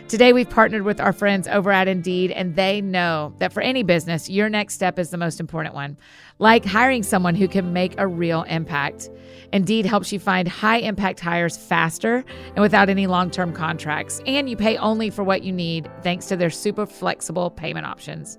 Today, 0.08 0.34
we've 0.34 0.50
partnered 0.50 0.84
with 0.84 1.02
our 1.02 1.12
friends 1.12 1.48
over 1.48 1.72
at 1.72 1.88
Indeed, 1.88 2.30
and 2.30 2.56
they 2.56 2.80
know 2.80 3.34
that 3.40 3.52
for 3.52 3.62
any 3.62 3.82
business, 3.82 4.30
your 4.30 4.50
next 4.50 4.76
step 4.76 5.00
is 5.00 5.10
the 5.10 5.18
most 5.18 5.40
important 5.40 5.74
one, 5.74 5.98
like 6.38 6.64
hiring 6.64 7.02
someone 7.02 7.34
who 7.34 7.48
can 7.48 7.74
make 7.74 7.96
a 7.98 8.06
real 8.06 8.44
impact. 8.44 9.10
Indeed 9.52 9.88
helps 9.88 10.12
you 10.12 10.20
find 10.20 10.48
high 10.48 10.78
impact 10.78 11.20
hires 11.20 11.58
faster 11.58 12.24
and 12.50 12.62
without 12.62 12.88
any 12.88 13.08
long 13.08 13.32
term 13.32 13.52
contracts. 13.52 14.22
And 14.28 14.48
you 14.48 14.56
pay 14.56 14.78
only 14.78 15.10
for 15.10 15.24
what 15.24 15.42
you 15.42 15.52
need 15.52 15.90
thanks 16.04 16.28
to 16.28 16.38
their 16.38 16.52
super 16.52 16.86
flexible 16.86 17.50
payment 17.50 17.88
options, 17.88 18.38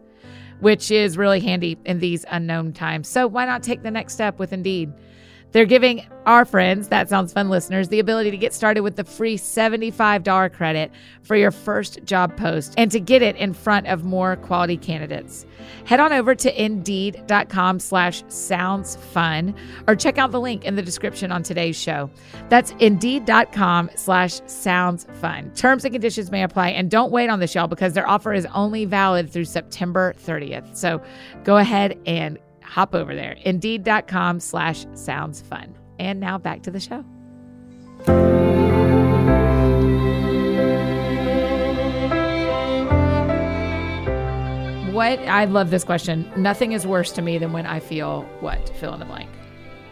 which 0.60 0.92
is 0.92 1.18
really 1.18 1.40
handy 1.40 1.76
in 1.84 1.98
these 1.98 2.24
unknown 2.30 2.74
times. 2.74 3.08
So 3.08 3.26
why 3.26 3.44
not 3.44 3.64
take 3.64 3.82
the 3.82 3.90
next 3.90 4.12
step 4.12 4.38
with 4.38 4.52
Indeed? 4.52 4.92
They're 5.57 5.64
giving 5.64 6.07
our 6.26 6.44
friends, 6.44 6.88
That 6.88 7.09
Sounds 7.09 7.32
Fun 7.32 7.48
listeners, 7.48 7.88
the 7.88 7.98
ability 7.98 8.30
to 8.30 8.36
get 8.36 8.52
started 8.52 8.82
with 8.82 8.96
the 8.96 9.04
free 9.04 9.38
$75 9.38 10.52
credit 10.52 10.92
for 11.22 11.34
your 11.34 11.50
first 11.50 12.04
job 12.04 12.36
post 12.36 12.74
and 12.76 12.90
to 12.90 13.00
get 13.00 13.22
it 13.22 13.36
in 13.36 13.54
front 13.54 13.86
of 13.86 14.04
more 14.04 14.36
quality 14.36 14.76
candidates. 14.76 15.46
Head 15.86 15.98
on 15.98 16.12
over 16.12 16.34
to 16.34 16.62
indeed.com 16.62 17.80
slash 17.80 18.22
sounds 18.28 18.96
fun 18.96 19.54
or 19.88 19.96
check 19.96 20.18
out 20.18 20.30
the 20.30 20.42
link 20.42 20.66
in 20.66 20.76
the 20.76 20.82
description 20.82 21.32
on 21.32 21.42
today's 21.42 21.74
show. 21.74 22.11
That's 22.50 22.72
indeed.com 22.78 23.92
slash 23.94 24.42
sounds 24.44 25.07
fun. 25.22 25.50
Terms 25.54 25.86
and 25.86 25.94
conditions 25.94 26.30
may 26.30 26.42
apply 26.42 26.68
and 26.68 26.90
don't 26.90 27.11
wait 27.11 27.30
on 27.30 27.40
this, 27.40 27.54
y'all, 27.54 27.66
because 27.66 27.94
their 27.94 28.07
offer 28.07 28.34
is 28.34 28.44
only 28.52 28.84
valid 28.84 29.30
through 29.30 29.46
September 29.46 30.14
30th. 30.18 30.76
So 30.76 31.00
go 31.44 31.57
ahead 31.57 31.98
and 32.04 32.38
hop 32.76 32.94
over 32.94 33.14
there. 33.14 33.36
Indeed.com 33.40 34.38
slash 34.38 34.84
sounds 34.92 35.40
fun. 35.40 35.74
And 35.98 36.20
now 36.20 36.36
back 36.36 36.62
to 36.64 36.70
the 36.70 36.78
show. 36.78 37.04
What 44.92 45.18
I 45.20 45.44
love 45.44 45.70
this 45.70 45.84
question. 45.84 46.30
Nothing 46.36 46.72
is 46.72 46.86
worse 46.86 47.12
to 47.12 47.22
me 47.22 47.38
than 47.38 47.52
when 47.52 47.66
I 47.66 47.80
feel 47.80 48.22
what? 48.40 48.68
Fill 48.76 48.92
in 48.94 49.00
the 49.00 49.06
blank. 49.06 49.28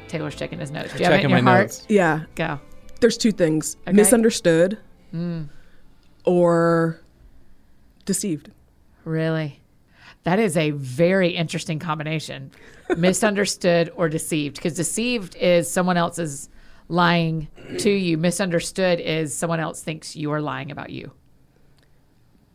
Taylor's 0.08 0.34
checking 0.34 0.58
his 0.58 0.70
notes. 0.70 0.92
Do 0.92 0.98
you 0.98 1.04
have 1.04 1.12
it 1.12 1.16
in 1.16 1.20
Checking 1.22 1.30
your 1.30 1.42
my 1.42 1.50
heart? 1.50 1.62
notes. 1.64 1.86
Yeah. 1.88 2.24
Go. 2.34 2.58
There's 3.00 3.18
two 3.18 3.32
things 3.32 3.76
Okay. 3.86 3.96
misunderstood 3.96 4.78
hmm. 5.10 5.42
or 6.24 7.00
deceived. 8.04 8.50
Really? 9.04 9.60
That 10.24 10.38
is 10.38 10.56
a 10.56 10.70
very 10.70 11.30
interesting 11.30 11.78
combination. 11.78 12.50
Misunderstood 12.96 13.92
or 13.94 14.08
deceived. 14.08 14.56
Because 14.56 14.74
deceived 14.74 15.36
is 15.36 15.70
someone 15.70 15.96
else's 15.96 16.48
lying 16.88 17.48
to 17.78 17.90
you. 17.90 18.18
Misunderstood 18.18 19.00
is 19.00 19.34
someone 19.34 19.60
else 19.60 19.82
thinks 19.82 20.16
you 20.16 20.30
are 20.32 20.40
lying 20.40 20.70
about 20.70 20.90
you. 20.90 21.12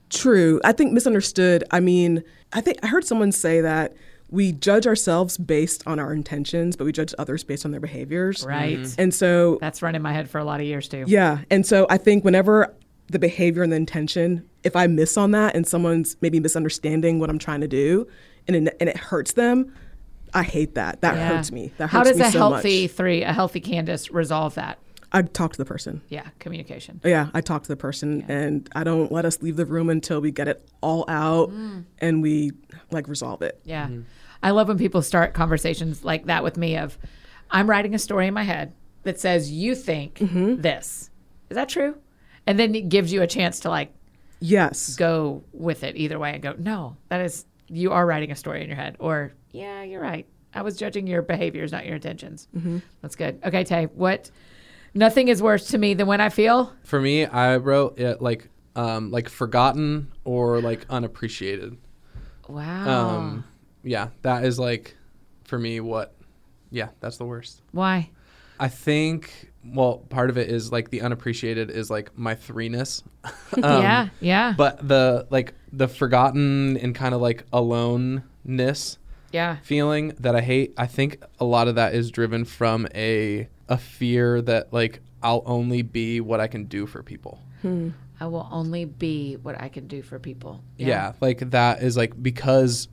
True. 0.09 0.59
I 0.63 0.71
think 0.71 0.91
misunderstood. 0.91 1.63
I 1.71 1.79
mean, 1.79 2.23
I 2.53 2.61
think 2.61 2.79
I 2.83 2.87
heard 2.87 3.05
someone 3.05 3.31
say 3.31 3.61
that 3.61 3.95
we 4.31 4.51
judge 4.51 4.85
ourselves 4.87 5.37
based 5.37 5.83
on 5.87 5.99
our 5.99 6.13
intentions, 6.13 6.75
but 6.75 6.85
we 6.85 6.91
judge 6.91 7.13
others 7.17 7.43
based 7.43 7.65
on 7.65 7.71
their 7.71 7.79
behaviors. 7.79 8.43
Right. 8.45 8.93
And 8.97 9.13
so, 9.13 9.57
That's 9.61 9.81
run 9.81 9.95
in 9.95 10.01
my 10.01 10.13
head 10.13 10.29
for 10.29 10.39
a 10.39 10.43
lot 10.43 10.59
of 10.59 10.65
years 10.65 10.87
too. 10.87 11.05
yeah. 11.07 11.39
And 11.49 11.65
so 11.65 11.87
I 11.89 11.97
think 11.97 12.23
whenever 12.23 12.75
the 13.09 13.19
behavior 13.19 13.63
and 13.63 13.71
the 13.71 13.75
intention, 13.77 14.47
if 14.63 14.75
I 14.75 14.87
miss 14.87 15.17
on 15.17 15.31
that 15.31 15.55
and 15.55 15.67
someone's 15.67 16.15
maybe 16.21 16.39
misunderstanding 16.39 17.19
what 17.19 17.29
I'm 17.29 17.39
trying 17.39 17.61
to 17.61 17.67
do 17.67 18.07
and 18.47 18.55
it, 18.67 18.77
and 18.79 18.89
it 18.89 18.97
hurts 18.97 19.33
them, 19.33 19.73
I 20.33 20.43
hate 20.43 20.75
that. 20.75 21.01
That 21.01 21.15
Yeah. 21.15 21.27
hurts 21.35 21.51
me. 21.51 21.71
That 21.77 21.89
hurts 21.89 21.91
How 21.91 22.03
does 22.03 22.17
me 22.19 22.25
a 22.25 22.31
so 22.31 22.37
healthy 22.39 22.81
much. 22.83 22.91
three, 22.91 23.23
a 23.23 23.33
healthy 23.33 23.59
Candace 23.59 24.11
resolve 24.11 24.55
that? 24.55 24.77
I 25.11 25.23
talk 25.23 25.53
to 25.53 25.57
the 25.57 25.65
person. 25.65 26.01
Yeah, 26.09 26.27
communication. 26.37 27.01
Yeah, 27.03 27.29
I 27.33 27.41
talk 27.41 27.63
to 27.63 27.67
the 27.67 27.75
person 27.75 28.23
and 28.27 28.69
I 28.75 28.83
don't 28.83 29.11
let 29.11 29.25
us 29.25 29.41
leave 29.41 29.55
the 29.55 29.65
room 29.65 29.89
until 29.89 30.21
we 30.21 30.29
get 30.29 30.47
it 30.47 30.69
all 30.81 31.03
out 31.07 31.49
Mm. 31.49 31.85
and 31.97 32.21
we 32.21 32.51
like 32.91 33.07
resolve 33.07 33.41
it. 33.41 33.59
Yeah. 33.65 33.89
I 34.43 34.51
love 34.51 34.67
when 34.67 34.77
people 34.77 35.01
start 35.01 35.33
conversations 35.33 36.05
like 36.05 36.27
that 36.27 36.43
with 36.43 36.57
me 36.57 36.77
of 36.77 36.99
I'm 37.49 37.67
writing 37.67 37.95
a 37.95 37.99
story 37.99 38.27
in 38.27 38.35
my 38.35 38.43
head 38.43 38.73
that 39.01 39.19
says 39.19 39.51
you 39.51 39.73
think 39.73 40.19
this. 40.61 41.09
Is 41.49 41.55
that 41.55 41.69
true? 41.69 41.95
And 42.49 42.57
then 42.57 42.73
it 42.73 42.89
gives 42.89 43.13
you 43.13 43.21
a 43.21 43.27
chance 43.27 43.59
to 43.61 43.69
like 43.69 43.93
Yes. 44.39 44.95
go 44.95 45.43
with 45.53 45.83
it 45.83 45.95
either 45.97 46.17
way 46.17 46.33
and 46.33 46.41
go, 46.41 46.55
no, 46.57 46.97
that 47.09 47.21
is, 47.21 47.45
you 47.67 47.91
are 47.91 48.05
writing 48.07 48.31
a 48.31 48.35
story 48.35 48.61
in 48.63 48.67
your 48.67 48.75
head. 48.75 48.95
Or, 48.99 49.33
yeah, 49.51 49.83
you're 49.83 50.01
right. 50.01 50.25
I 50.53 50.63
was 50.63 50.75
judging 50.75 51.05
your 51.05 51.21
behaviors, 51.21 51.71
not 51.71 51.85
your 51.85 51.95
intentions. 51.95 52.47
That's 53.01 53.15
good. 53.15 53.39
Okay, 53.45 53.63
Tay, 53.63 53.85
what? 53.93 54.31
Nothing 54.95 55.27
is 55.27 55.43
worse 55.43 55.67
to 55.67 55.77
me 55.77 55.93
than 55.93 56.07
when 56.07 56.21
I 56.21 56.29
feel. 56.29 56.73
For 56.85 56.99
me, 56.99 57.25
I 57.27 57.57
wrote 57.57 57.99
it 57.99 58.19
like 58.19 58.49
um, 58.75 59.11
like 59.11 59.29
forgotten 59.29 60.11
or 60.23 60.59
like 60.61 60.87
unappreciated. 60.89 61.77
Wow. 62.47 63.09
Um, 63.17 63.43
yeah, 63.83 64.07
that 64.23 64.43
is 64.43 64.57
like 64.57 64.95
for 65.43 65.59
me 65.59 65.79
what. 65.81 66.15
Yeah, 66.71 66.89
that's 66.99 67.17
the 67.17 67.25
worst. 67.25 67.61
Why? 67.71 68.09
I 68.59 68.69
think 68.69 69.48
well, 69.63 69.97
part 70.09 70.29
of 70.29 70.37
it 70.37 70.49
is 70.49 70.71
like 70.71 70.89
the 70.89 71.01
unappreciated 71.01 71.69
is 71.69 71.89
like 71.89 72.17
my 72.17 72.35
threeness. 72.35 73.03
Um, 73.61 73.81
yeah, 73.81 74.09
yeah, 74.21 74.53
But 74.55 74.87
the 74.87 75.27
like 75.31 75.53
the 75.73 75.87
forgotten 75.87 76.77
and 76.77 76.95
kind 76.95 77.13
of 77.13 77.19
like 77.19 77.43
aloneness 77.51 78.97
yeah. 79.31 79.57
feeling 79.63 80.13
that 80.19 80.35
I 80.35 80.41
hate, 80.41 80.73
I 80.77 80.85
think 80.85 81.21
a 81.39 81.45
lot 81.45 81.67
of 81.67 81.75
that 81.75 81.93
is 81.93 82.11
driven 82.11 82.45
from 82.45 82.87
a 82.95 83.49
a 83.67 83.77
fear 83.77 84.41
that 84.43 84.71
like 84.71 85.01
I'll 85.21 85.43
only 85.45 85.81
be 85.81 86.21
what 86.21 86.39
I 86.39 86.47
can 86.47 86.65
do 86.65 86.85
for 86.85 87.03
people. 87.03 87.41
I 88.21 88.25
will 88.27 88.47
only 88.51 88.85
be 88.85 89.35
what 89.37 89.59
I 89.59 89.69
can 89.69 89.87
do 89.87 90.01
for 90.01 90.19
people. 90.19 90.61
Yeah. 90.77 91.13
like 91.19 91.51
that 91.51 91.81
is 91.81 91.97
like 91.97 92.21
because 92.21 92.87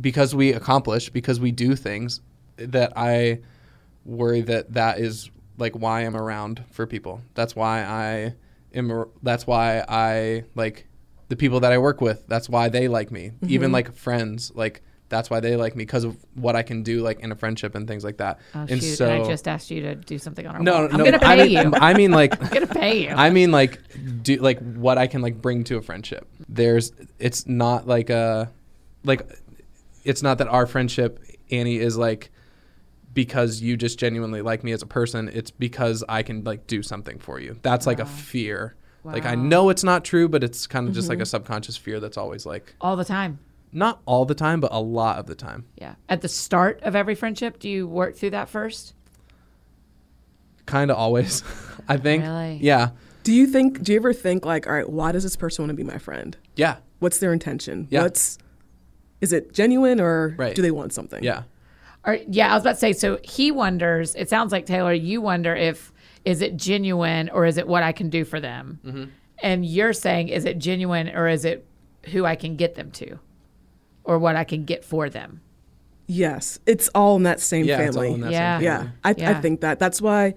because 0.00 0.34
we 0.34 0.52
accomplish 0.52 1.08
because 1.08 1.40
we 1.40 1.52
do 1.52 1.74
things 1.76 2.20
that 2.56 2.92
I 2.96 3.40
worry 4.04 4.42
that 4.42 4.74
that 4.74 4.98
is 4.98 5.30
like 5.58 5.74
why 5.74 6.00
I'm 6.00 6.16
around 6.16 6.64
for 6.70 6.86
people. 6.86 7.20
That's 7.34 7.54
why 7.56 7.82
I 7.82 8.34
am 8.74 9.06
that's 9.22 9.46
why 9.46 9.84
I 9.88 10.44
like 10.54 10.86
the 11.28 11.36
people 11.36 11.60
that 11.60 11.72
I 11.72 11.78
work 11.78 12.00
with. 12.00 12.26
That's 12.28 12.48
why 12.48 12.68
they 12.68 12.88
like 12.88 13.10
me. 13.10 13.32
Even 13.46 13.66
mm-hmm. 13.66 13.74
like 13.74 13.94
friends 13.94 14.52
like 14.54 14.82
that's 15.08 15.28
why 15.28 15.40
they 15.40 15.56
like 15.56 15.76
me 15.76 15.84
because 15.84 16.04
of 16.04 16.16
what 16.34 16.56
I 16.56 16.62
can 16.62 16.82
do 16.82 17.02
like 17.02 17.20
in 17.20 17.32
a 17.32 17.36
friendship 17.36 17.74
and 17.74 17.86
things 17.86 18.02
like 18.02 18.16
that. 18.16 18.38
Oh, 18.54 18.60
and 18.60 18.82
shoot. 18.82 18.96
so 18.96 19.10
and 19.10 19.22
I 19.22 19.28
just 19.28 19.46
asked 19.46 19.70
you 19.70 19.82
to 19.82 19.94
do 19.94 20.18
something 20.18 20.46
on 20.46 20.56
our 20.56 20.62
no, 20.62 20.86
no, 20.86 20.92
I'm 20.92 20.98
going 20.98 21.12
to 21.12 21.26
I 21.26 21.36
pay 21.36 21.44
mean, 21.48 21.72
you. 21.72 21.72
I 21.74 21.94
mean 21.94 22.10
like 22.22 22.40
I'm 22.40 22.66
to 22.66 22.74
pay 22.74 23.02
you. 23.02 23.10
I 23.10 23.30
mean, 23.30 23.50
like, 23.52 23.78
do 24.22 24.36
like 24.36 24.58
what 24.60 24.98
I 24.98 25.06
can 25.06 25.20
like 25.20 25.40
bring 25.40 25.64
to 25.64 25.76
a 25.76 25.82
friendship. 25.82 26.26
There's, 26.48 26.92
it's 27.18 27.46
not 27.46 27.86
like 27.86 28.10
a, 28.10 28.50
like, 29.04 29.38
it's 30.04 30.22
not 30.22 30.38
that 30.38 30.48
our 30.48 30.66
friendship, 30.66 31.22
Annie, 31.50 31.76
is 31.76 31.96
like 31.96 32.30
because 33.14 33.60
you 33.60 33.76
just 33.76 33.98
genuinely 33.98 34.42
like 34.42 34.64
me 34.64 34.72
as 34.72 34.82
a 34.82 34.86
person. 34.86 35.30
It's 35.32 35.50
because 35.50 36.04
I 36.08 36.22
can 36.22 36.44
like 36.44 36.66
do 36.66 36.82
something 36.82 37.18
for 37.18 37.40
you. 37.40 37.58
That's 37.62 37.86
like 37.86 38.00
a 38.00 38.06
fear. 38.06 38.76
Like 39.04 39.26
I 39.26 39.34
know 39.34 39.68
it's 39.68 39.84
not 39.84 40.04
true, 40.04 40.28
but 40.28 40.44
it's 40.44 40.66
kind 40.66 40.88
of 40.88 40.94
just 40.94 41.08
like 41.08 41.18
a 41.18 41.22
mm-hmm. 41.22 41.26
subconscious 41.26 41.76
fear 41.76 41.98
that's 41.98 42.16
always 42.16 42.46
like 42.46 42.74
All 42.80 42.96
the 42.96 43.04
time. 43.04 43.40
not 43.72 44.00
all 44.06 44.24
the 44.24 44.34
time, 44.34 44.60
but 44.60 44.70
a 44.72 44.80
lot 44.80 45.18
of 45.18 45.26
the 45.26 45.34
time. 45.34 45.66
Yeah. 45.76 45.96
At 46.08 46.20
the 46.20 46.28
start 46.28 46.80
of 46.82 46.94
every 46.94 47.14
friendship, 47.14 47.58
do 47.58 47.68
you 47.68 47.88
work 47.88 48.16
through 48.16 48.30
that 48.30 48.48
first? 48.48 48.94
Kind 50.66 50.90
of 50.90 50.96
always. 50.96 51.42
I 51.88 51.96
think. 51.96 52.22
Really? 52.22 52.58
Yeah. 52.62 52.90
Do 53.24 53.32
you 53.32 53.46
think? 53.46 53.82
Do 53.82 53.92
you 53.92 53.98
ever 53.98 54.12
think 54.12 54.44
like, 54.44 54.66
all 54.66 54.72
right, 54.72 54.88
why 54.88 55.10
does 55.10 55.24
this 55.24 55.36
person 55.36 55.64
want 55.64 55.70
to 55.70 55.74
be 55.74 55.82
my 55.82 55.98
friend? 55.98 56.36
Yeah. 56.54 56.76
What's 57.00 57.18
their 57.18 57.32
intention? 57.32 57.88
Yeah. 57.90 58.02
What's 58.02 58.38
is 59.20 59.32
it 59.32 59.52
genuine 59.52 60.00
or 60.00 60.34
Right. 60.36 60.54
do 60.54 60.62
they 60.62 60.70
want 60.70 60.92
something? 60.92 61.22
Yeah. 61.22 61.42
Or 62.04 62.18
yeah, 62.28 62.50
I 62.50 62.54
was 62.54 62.62
about 62.62 62.72
to 62.74 62.78
say. 62.78 62.92
So 62.92 63.18
he 63.22 63.50
wonders. 63.50 64.14
It 64.14 64.28
sounds 64.28 64.52
like 64.52 64.66
Taylor. 64.66 64.92
You 64.92 65.20
wonder 65.20 65.54
if 65.54 65.92
is 66.24 66.42
it 66.42 66.56
genuine 66.56 67.28
or 67.30 67.46
is 67.46 67.58
it 67.58 67.66
what 67.68 67.82
I 67.82 67.92
can 67.92 68.10
do 68.10 68.24
for 68.24 68.40
them? 68.40 68.80
Mm-hmm. 68.84 69.04
And 69.42 69.64
you're 69.64 69.92
saying 69.92 70.28
is 70.28 70.44
it 70.44 70.58
genuine 70.58 71.08
or 71.08 71.28
is 71.28 71.44
it 71.44 71.66
who 72.12 72.24
I 72.24 72.34
can 72.36 72.56
get 72.56 72.74
them 72.74 72.90
to, 72.92 73.18
or 74.04 74.18
what 74.18 74.34
I 74.36 74.44
can 74.44 74.64
get 74.64 74.84
for 74.84 75.08
them? 75.08 75.40
Yes, 76.08 76.58
it's 76.66 76.88
all 76.94 77.16
in 77.16 77.22
that 77.22 77.40
same 77.40 77.64
Yeah. 77.64 77.78
It's 77.80 77.96
all 77.96 78.02
family. 78.02 78.14
in 78.14 78.20
that 78.22 78.32
Yeah. 78.32 78.58
same 78.58 78.64
yeah, 78.64 78.76
family. 78.78 78.92
I, 79.04 79.10
I 79.10 79.14
Yeah. 79.16 79.40
think 79.40 79.60
that 79.60 79.78
that's 79.78 80.02
why 80.02 80.34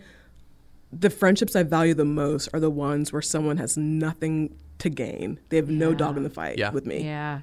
the 0.94 1.10
friendships 1.10 1.56
I 1.56 1.64
value 1.64 1.94
the 1.96 2.06
most 2.06 2.48
are 2.54 2.60
the 2.60 2.70
ones 2.70 3.12
where 3.12 3.22
someone 3.22 3.58
has 3.58 3.76
nothing 3.76 4.56
to 4.78 4.90
gain. 4.90 5.40
They 5.50 5.58
have 5.58 5.70
no 5.70 5.94
dog 5.96 6.18
in 6.18 6.24
the 6.24 6.30
fight 6.30 6.58
Yeah. 6.60 6.72
with 6.72 6.86
me. 6.86 7.04
Yeah. 7.04 7.42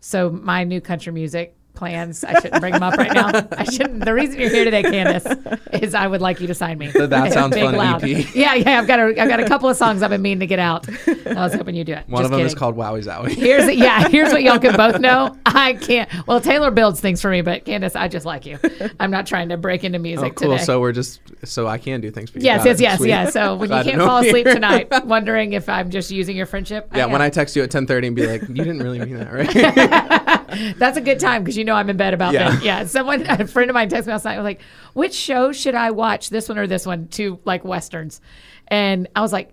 So 0.00 0.30
my 0.30 0.64
new 0.64 0.80
country 0.80 1.12
music 1.12 1.54
plans. 1.78 2.24
I 2.24 2.34
shouldn't 2.40 2.60
bring 2.60 2.72
them 2.74 2.82
up 2.82 2.96
right 2.96 3.12
now. 3.12 3.30
I 3.56 3.64
shouldn't. 3.64 4.04
The 4.04 4.12
reason 4.12 4.40
you're 4.40 4.50
here 4.50 4.64
today, 4.64 4.82
Candace, 4.82 5.24
is 5.72 5.94
I 5.94 6.06
would 6.06 6.20
like 6.20 6.40
you 6.40 6.46
to 6.48 6.54
sign 6.54 6.76
me. 6.78 6.88
That 6.88 7.32
Sounds 7.32 7.54
Big 7.54 7.64
Fun 7.64 7.76
loud. 7.76 8.04
EP. 8.04 8.34
Yeah, 8.34 8.54
yeah. 8.54 8.78
I've 8.80 8.86
got 8.86 8.98
a, 8.98 9.04
I've 9.20 9.28
got 9.28 9.40
a 9.40 9.46
couple 9.46 9.68
of 9.68 9.76
songs 9.76 10.02
I've 10.02 10.10
been 10.10 10.20
meaning 10.22 10.40
to 10.40 10.46
get 10.46 10.58
out. 10.58 10.86
I 11.26 11.34
was 11.44 11.54
hoping 11.54 11.74
you 11.76 11.84
do 11.84 11.92
it. 11.94 12.08
One 12.08 12.22
Just 12.22 12.32
of 12.32 12.38
them 12.38 12.46
is 12.46 12.54
called 12.54 12.76
Wowie 12.76 13.04
Zowie. 13.04 13.30
Here's 13.30 13.72
yeah. 13.74 14.08
Here's 14.10 14.32
what 14.32 14.42
y'all 14.42 14.58
can 14.58 14.76
both 14.76 15.00
know. 15.00 15.36
I 15.46 15.74
can't. 15.74 16.10
Well, 16.26 16.40
Taylor 16.40 16.70
builds 16.70 17.00
things 17.00 17.22
for 17.22 17.30
me, 17.30 17.40
but 17.42 17.64
Candace, 17.64 17.94
I 17.96 18.08
just 18.08 18.26
like 18.26 18.44
you. 18.44 18.58
I'm 19.00 19.10
not 19.10 19.26
trying 19.26 19.48
to 19.50 19.56
break 19.56 19.84
into 19.84 19.98
Oh, 19.98 20.02
music 20.02 20.34
cool. 20.36 20.50
today. 20.52 20.64
So 20.64 20.80
we're 20.80 20.92
just 20.92 21.20
so 21.44 21.66
I 21.66 21.78
can 21.78 22.00
do 22.00 22.10
things 22.10 22.30
for 22.30 22.38
you. 22.38 22.44
yes, 22.44 22.64
yes, 22.64 22.80
yes, 22.80 22.98
Sweet. 22.98 23.08
yes. 23.08 23.32
So 23.32 23.54
when 23.56 23.68
Glad 23.68 23.86
you 23.86 23.92
can't 23.92 24.02
fall 24.02 24.18
asleep 24.18 24.46
here. 24.46 24.54
tonight, 24.54 24.88
wondering 25.06 25.52
if 25.52 25.68
I'm 25.68 25.90
just 25.90 26.10
using 26.10 26.36
your 26.36 26.46
friendship. 26.46 26.90
Yeah, 26.94 27.06
when. 27.06 27.22
I 27.22 27.30
text 27.30 27.54
you 27.56 27.62
at 27.62 27.70
10:30 27.70 28.06
and 28.08 28.16
be 28.16 28.26
like, 28.26 28.42
"You 28.42 28.54
didn't 28.54 28.78
really 28.78 28.98
mean 29.00 29.18
that, 29.18 29.32
right?" 29.32 30.27
That's 30.76 30.96
a 30.96 31.00
good 31.00 31.20
time 31.20 31.42
because 31.44 31.56
you 31.56 31.64
know 31.64 31.74
I'm 31.74 31.90
in 31.90 31.96
bed 31.96 32.14
about 32.14 32.32
Yeah. 32.32 32.50
that. 32.50 32.62
Yeah. 32.64 32.84
Someone, 32.86 33.22
a 33.28 33.46
friend 33.46 33.70
of 33.70 33.74
mine 33.74 33.88
texted 33.90 34.06
me 34.06 34.12
last 34.12 34.24
night. 34.24 34.36
Was 34.38 34.44
like, 34.44 34.60
"Which 34.94 35.14
show 35.14 35.52
should 35.52 35.74
I 35.74 35.90
watch? 35.90 36.30
This 36.30 36.48
one 36.48 36.58
or 36.58 36.66
this 36.66 36.86
one?" 36.86 37.08
Two 37.08 37.38
like 37.44 37.64
westerns, 37.64 38.20
and 38.68 39.08
I 39.14 39.20
was 39.20 39.32
like. 39.32 39.52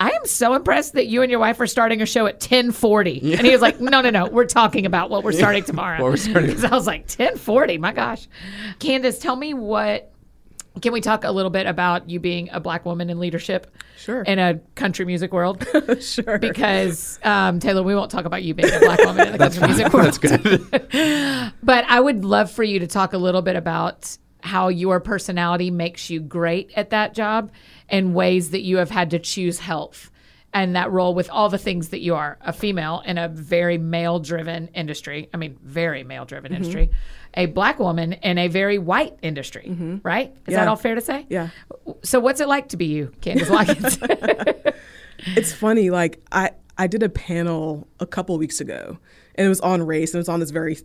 I 0.00 0.08
am 0.08 0.26
so 0.26 0.54
impressed 0.54 0.94
that 0.94 1.06
you 1.06 1.22
and 1.22 1.30
your 1.30 1.38
wife 1.38 1.60
are 1.60 1.66
starting 1.68 2.02
a 2.02 2.06
show 2.06 2.26
at 2.26 2.40
10:40. 2.40 3.34
And 3.38 3.46
he 3.46 3.52
was 3.52 3.60
like, 3.60 3.80
"No, 3.80 4.00
no, 4.00 4.10
no. 4.10 4.26
We're 4.26 4.46
talking 4.46 4.84
about 4.84 5.10
what 5.10 5.22
we're 5.22 5.30
starting 5.30 5.62
tomorrow." 5.62 6.02
What 6.02 6.10
we're 6.10 6.16
starting. 6.16 6.46
Because 6.56 6.64
I 6.64 6.74
was 6.74 6.88
like, 6.88 7.06
"10:40. 7.06 7.78
My 7.78 7.92
gosh." 7.92 8.26
Candace, 8.80 9.20
tell 9.20 9.36
me 9.36 9.54
what 9.54 10.11
can 10.80 10.92
we 10.92 11.00
talk 11.00 11.24
a 11.24 11.30
little 11.30 11.50
bit 11.50 11.66
about 11.66 12.08
you 12.08 12.18
being 12.18 12.48
a 12.50 12.60
black 12.60 12.84
woman 12.84 13.10
in 13.10 13.18
leadership 13.20 13.66
Sure. 13.98 14.22
in 14.22 14.38
a 14.38 14.54
country 14.74 15.04
music 15.04 15.32
world? 15.32 15.66
sure. 16.00 16.38
Because 16.38 17.18
um, 17.22 17.58
Taylor, 17.60 17.82
we 17.82 17.94
won't 17.94 18.10
talk 18.10 18.24
about 18.24 18.42
you 18.42 18.54
being 18.54 18.72
a 18.72 18.78
black 18.80 18.98
woman 19.04 19.26
in 19.26 19.32
the 19.32 19.38
country 19.50 19.66
music 19.66 19.92
world. 19.92 20.06
That's 20.06 20.18
good. 20.18 21.52
But 21.62 21.84
I 21.88 22.00
would 22.00 22.24
love 22.24 22.50
for 22.50 22.62
you 22.64 22.78
to 22.80 22.86
talk 22.86 23.12
a 23.12 23.18
little 23.18 23.42
bit 23.42 23.56
about 23.56 24.16
how 24.40 24.68
your 24.68 24.98
personality 25.00 25.70
makes 25.70 26.10
you 26.10 26.20
great 26.20 26.70
at 26.76 26.90
that 26.90 27.14
job 27.14 27.50
and 27.88 28.14
ways 28.14 28.50
that 28.50 28.62
you 28.62 28.78
have 28.78 28.90
had 28.90 29.10
to 29.10 29.18
choose 29.18 29.58
health 29.58 30.10
and 30.54 30.76
that 30.76 30.90
role 30.90 31.14
with 31.14 31.30
all 31.30 31.48
the 31.48 31.58
things 31.58 31.88
that 31.90 32.00
you 32.00 32.14
are 32.14 32.38
a 32.42 32.52
female 32.52 33.02
in 33.06 33.18
a 33.18 33.28
very 33.28 33.78
male 33.78 34.18
driven 34.18 34.68
industry. 34.68 35.30
I 35.32 35.36
mean, 35.36 35.58
very 35.62 36.04
male 36.04 36.24
driven 36.24 36.52
mm-hmm. 36.52 36.62
industry. 36.62 36.90
A 37.34 37.46
black 37.46 37.78
woman 37.78 38.12
in 38.12 38.36
a 38.36 38.48
very 38.48 38.78
white 38.78 39.16
industry, 39.22 39.66
mm-hmm. 39.68 39.96
right? 40.02 40.34
Is 40.46 40.54
that 40.54 40.68
all 40.68 40.76
fair 40.76 40.94
to 40.94 41.00
say? 41.00 41.26
yeah. 41.30 41.48
So, 42.02 42.20
what's 42.20 42.40
it 42.40 42.48
like 42.48 42.68
to 42.70 42.76
be 42.76 42.86
you, 42.86 43.12
Candace 43.22 43.48
Watkins? 43.48 43.98
it's 45.26 45.52
funny 45.52 45.90
like 45.90 46.20
i 46.32 46.50
i 46.78 46.86
did 46.86 47.02
a 47.02 47.08
panel 47.08 47.86
a 48.00 48.06
couple 48.06 48.36
weeks 48.38 48.60
ago 48.60 48.98
and 49.34 49.46
it 49.46 49.48
was 49.48 49.60
on 49.60 49.82
race 49.82 50.12
and 50.12 50.18
it 50.18 50.22
was 50.22 50.28
on 50.28 50.40
this 50.40 50.50
very 50.50 50.76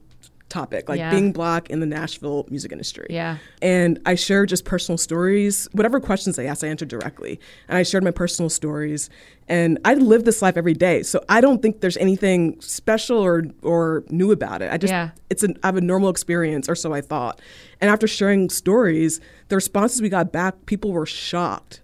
topic 0.50 0.88
like 0.88 0.98
Yeah. 0.98 1.12
being 1.12 1.32
black 1.34 1.70
in 1.70 1.80
the 1.82 1.86
nashville 1.86 2.46
music 2.50 2.72
industry 2.72 3.08
Yeah. 3.10 3.38
and 3.62 4.00
i 4.06 4.16
shared 4.16 4.48
just 4.50 4.64
personal 4.64 4.98
stories 4.98 5.68
whatever 5.74 6.00
questions 6.00 6.36
they 6.38 6.48
asked 6.48 6.64
i 6.64 6.68
answered 6.68 6.88
directly 6.88 7.40
and 7.68 7.78
i 7.78 7.84
shared 7.84 8.04
my 8.04 8.12
personal 8.12 8.50
stories 8.50 9.10
and 9.50 9.78
i 9.84 9.94
live 9.96 10.24
this 10.24 10.42
life 10.42 10.56
every 10.56 10.74
day 10.74 11.04
so 11.04 11.22
i 11.28 11.42
don't 11.42 11.62
think 11.62 11.82
there's 11.82 11.98
anything 11.98 12.60
special 12.62 13.18
or 13.18 13.46
or 13.62 14.04
new 14.10 14.32
about 14.32 14.62
it 14.62 14.72
i 14.72 14.78
just 14.78 14.92
Yeah. 14.92 15.10
it's 15.30 15.44
an 15.44 15.58
i 15.64 15.68
have 15.68 15.76
a 15.78 15.82
normal 15.82 16.10
experience 16.10 16.70
or 16.70 16.76
so 16.76 16.94
i 16.94 17.02
thought 17.02 17.42
and 17.82 17.90
after 17.92 18.08
sharing 18.08 18.50
stories 18.50 19.20
the 19.50 19.56
responses 19.56 20.02
we 20.02 20.10
got 20.10 20.32
back 20.32 20.66
people 20.66 20.92
were 20.94 21.06
shocked 21.06 21.82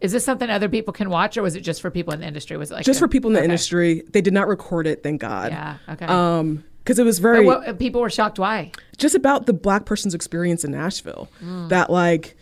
Is 0.00 0.12
this 0.12 0.24
something 0.24 0.48
other 0.48 0.68
people 0.68 0.92
can 0.94 1.10
watch, 1.10 1.36
or 1.36 1.42
was 1.42 1.56
it 1.56 1.60
just 1.62 1.82
for 1.82 1.90
people 1.90 2.14
in 2.14 2.20
the 2.20 2.26
industry? 2.26 2.56
Was 2.56 2.70
it 2.70 2.74
like 2.74 2.84
just 2.86 3.00
a- 3.00 3.02
for 3.02 3.08
people 3.08 3.30
in 3.30 3.34
the 3.34 3.40
okay. 3.40 3.44
industry 3.50 4.02
they 4.12 4.20
did 4.22 4.32
not 4.32 4.46
record 4.48 4.86
it 4.86 5.02
thank 5.02 5.20
god 5.20 5.50
Yeah. 5.52 5.76
Okay. 5.92 6.06
um 6.06 6.64
because 6.88 6.98
it 6.98 7.04
was 7.04 7.18
very 7.18 7.44
what, 7.44 7.78
people 7.78 8.00
were 8.00 8.08
shocked. 8.08 8.38
Why? 8.38 8.72
just 8.96 9.14
about 9.14 9.44
the 9.44 9.52
black 9.52 9.84
person's 9.84 10.14
experience 10.14 10.64
in 10.64 10.70
Nashville 10.72 11.28
that 11.68 11.90
like 11.90 12.34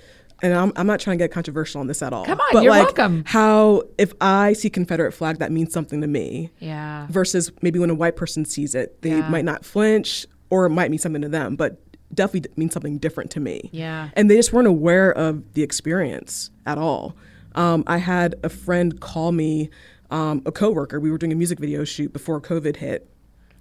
and 0.42 0.52
I'm, 0.54 0.72
I'm 0.76 0.86
not 0.86 1.00
trying 1.00 1.18
to 1.18 1.24
get 1.24 1.32
controversial 1.32 1.80
on 1.80 1.86
this 1.86 2.00
at 2.02 2.12
all 2.12 2.24
Come 2.24 2.38
on, 2.40 2.46
but 2.52 2.62
you're 2.62 2.70
like 2.70 2.84
welcome. 2.96 3.24
how 3.26 3.82
if 3.98 4.12
I 4.20 4.52
see 4.52 4.70
Confederate 4.70 5.12
flag 5.12 5.38
that 5.40 5.50
means 5.50 5.72
something 5.72 6.00
to 6.00 6.06
me 6.06 6.50
Yeah. 6.60 7.06
versus 7.10 7.50
maybe 7.62 7.78
when 7.78 7.90
a 7.90 7.94
white 7.94 8.16
person 8.16 8.44
sees 8.44 8.74
it 8.74 9.02
they 9.02 9.10
Yeah. 9.10 9.28
might 9.28 9.44
not 9.44 9.64
flinch 9.64 10.26
or 10.50 10.66
it 10.66 10.70
might 10.70 10.90
mean 10.90 10.98
something 11.00 11.22
to 11.22 11.28
them 11.28 11.56
but 11.56 11.80
definitely 12.14 12.50
means 12.56 12.72
something 12.72 12.98
different 12.98 13.30
to 13.32 13.40
me 13.40 13.68
Yeah. 13.72 14.10
and 14.14 14.30
they 14.30 14.36
just 14.36 14.52
weren't 14.52 14.68
aware 14.68 15.10
of 15.12 15.52
the 15.54 15.62
experience 15.62 16.50
at 16.66 16.78
all. 16.78 17.16
Um, 17.56 17.82
I 17.86 17.96
had 17.98 18.34
a 18.44 18.48
friend 18.50 19.00
call 19.00 19.32
me, 19.32 19.70
um, 20.10 20.42
a 20.46 20.52
coworker. 20.52 21.00
We 21.00 21.10
were 21.10 21.18
doing 21.18 21.32
a 21.32 21.36
music 21.36 21.58
video 21.58 21.84
shoot 21.84 22.12
before 22.12 22.40
COVID 22.40 22.76
hit, 22.76 23.08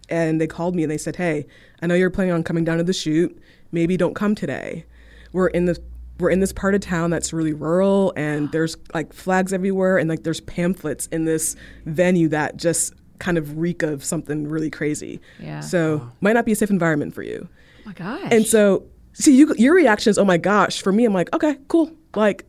and 0.09 0.39
they 0.39 0.47
called 0.47 0.75
me 0.75 0.83
and 0.83 0.91
they 0.91 0.97
said, 0.97 1.15
"Hey, 1.15 1.45
I 1.81 1.87
know 1.87 1.95
you're 1.95 2.09
planning 2.09 2.33
on 2.33 2.43
coming 2.43 2.63
down 2.63 2.77
to 2.77 2.83
the 2.83 2.93
shoot. 2.93 3.37
Maybe 3.71 3.97
don't 3.97 4.13
come 4.13 4.35
today. 4.35 4.85
We're 5.33 5.47
in 5.47 5.65
the 5.65 5.77
we're 6.19 6.29
in 6.29 6.39
this 6.39 6.53
part 6.53 6.75
of 6.75 6.81
town 6.81 7.09
that's 7.09 7.33
really 7.33 7.53
rural, 7.53 8.13
and 8.15 8.51
there's 8.51 8.77
like 8.93 9.13
flags 9.13 9.51
everywhere, 9.51 9.97
and 9.97 10.09
like 10.09 10.23
there's 10.23 10.41
pamphlets 10.41 11.07
in 11.07 11.25
this 11.25 11.55
venue 11.85 12.29
that 12.29 12.57
just 12.57 12.93
kind 13.19 13.37
of 13.37 13.57
reek 13.57 13.81
of 13.81 14.03
something 14.03 14.47
really 14.47 14.69
crazy. 14.69 15.19
Yeah. 15.39 15.59
So 15.59 16.09
might 16.21 16.33
not 16.33 16.45
be 16.45 16.51
a 16.51 16.55
safe 16.55 16.69
environment 16.69 17.13
for 17.13 17.23
you." 17.23 17.47
Oh 17.85 17.89
my 17.89 17.93
gosh. 17.93 18.27
And 18.31 18.45
so, 18.45 18.85
see, 19.13 19.35
you, 19.35 19.53
your 19.57 19.75
reaction 19.75 20.09
is, 20.09 20.17
oh 20.17 20.25
my 20.25 20.37
gosh. 20.37 20.81
For 20.81 20.91
me, 20.91 21.05
I'm 21.05 21.13
like, 21.13 21.33
okay, 21.35 21.57
cool. 21.67 21.91
Like, 22.15 22.45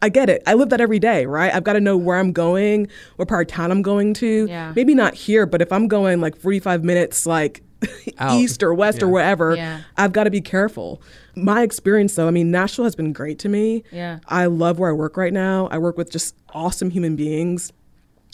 I 0.00 0.08
get 0.08 0.28
it. 0.30 0.42
I 0.46 0.54
live 0.54 0.68
that 0.70 0.80
every 0.80 0.98
day, 0.98 1.26
right? 1.26 1.52
I've 1.52 1.64
got 1.64 1.72
to 1.74 1.80
know 1.80 1.96
where 1.96 2.16
I'm 2.18 2.32
going, 2.32 2.88
what 3.16 3.28
part 3.28 3.50
of 3.50 3.54
town 3.54 3.70
I'm 3.72 3.82
going 3.82 4.14
to. 4.14 4.46
Yeah. 4.48 4.72
Maybe 4.76 4.94
not 4.94 5.14
here, 5.14 5.44
but 5.46 5.60
if 5.60 5.72
I'm 5.72 5.88
going 5.88 6.20
like 6.20 6.36
45 6.36 6.84
minutes, 6.84 7.26
like 7.26 7.62
east 8.32 8.62
or 8.62 8.72
west 8.74 9.02
or 9.02 9.06
Yeah. 9.06 9.12
wherever, 9.12 9.56
Yeah. 9.56 9.80
I've 9.96 10.12
got 10.12 10.24
to 10.24 10.30
be 10.30 10.40
careful. 10.40 11.02
My 11.34 11.62
experience, 11.62 12.14
though, 12.14 12.28
I 12.28 12.30
mean, 12.30 12.50
Nashville 12.50 12.84
has 12.84 12.94
been 12.94 13.12
great 13.12 13.38
to 13.40 13.48
me. 13.48 13.82
Yeah. 13.90 14.18
I 14.28 14.46
love 14.46 14.78
where 14.78 14.90
I 14.90 14.92
work 14.92 15.16
right 15.16 15.32
now. 15.32 15.66
I 15.70 15.78
work 15.78 15.96
with 15.96 16.10
just 16.10 16.34
awesome 16.54 16.90
human 16.90 17.16
beings. 17.16 17.72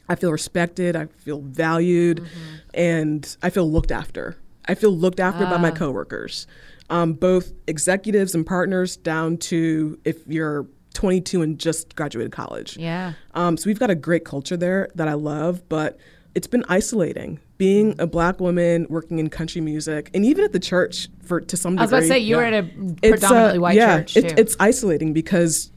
I 0.09 0.17
feel 0.17 0.33
respected. 0.33 0.97
I 0.97 1.07
feel 1.07 1.41
valued, 1.41 2.19
Mm-hmm. 2.19 2.55
and 2.75 3.37
I 3.43 3.49
feel 3.51 3.71
looked 3.71 3.91
after. 3.91 4.37
I 4.67 4.75
feel 4.75 4.91
looked 4.97 5.21
after 5.21 5.45
by 5.47 5.57
my 5.59 5.71
Ah. 5.71 5.75
coworkers, 5.75 6.47
um, 6.91 7.12
both 7.15 7.53
executives 7.67 8.35
and 8.35 8.47
partners, 8.47 8.97
down 8.97 9.37
to 9.39 9.99
if 10.05 10.27
you're 10.27 10.67
22 10.95 11.42
and 11.42 11.59
just 11.59 11.95
graduated 11.97 12.32
college. 12.32 12.76
yeah. 12.76 13.12
Um, 13.34 13.57
so 13.57 13.68
we've 13.68 13.78
got 13.78 13.90
a 13.90 13.95
great 13.95 14.24
culture 14.24 14.57
there 14.57 14.88
that 14.95 15.09
I 15.09 15.12
love, 15.14 15.68
but 15.68 15.99
it's 16.34 16.47
been 16.47 16.64
isolating 16.68 17.38
being 17.59 17.95
a 18.01 18.07
black 18.07 18.40
woman 18.40 18.86
working 18.88 19.18
in 19.20 19.28
country 19.30 19.61
music 19.61 20.11
and 20.14 20.24
even 20.24 20.45
at 20.45 20.53
the 20.53 20.59
church 20.59 21.09
for 21.22 21.40
to 21.40 21.57
some 21.57 21.74
degree. 21.76 21.82
I 21.82 21.84
was 21.84 21.90
about 21.92 22.01
to 22.01 22.07
say 22.09 22.18
you 22.18 22.36
were 22.36 22.45
at 22.45 22.55
a 22.55 22.66
It's, 22.66 22.72
uh, 22.72 23.11
predominantly 23.11 23.59
white 23.61 23.76
yeah, 23.76 23.99
church 23.99 24.16
it- 24.16 24.38
it's 24.38 24.57
isolating 24.59 25.12
because 25.12 25.70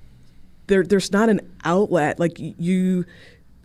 there 0.68 0.84
there's 0.84 1.12
not 1.12 1.30
an 1.30 1.42
outlet 1.64 2.20
like 2.20 2.38
you 2.40 3.06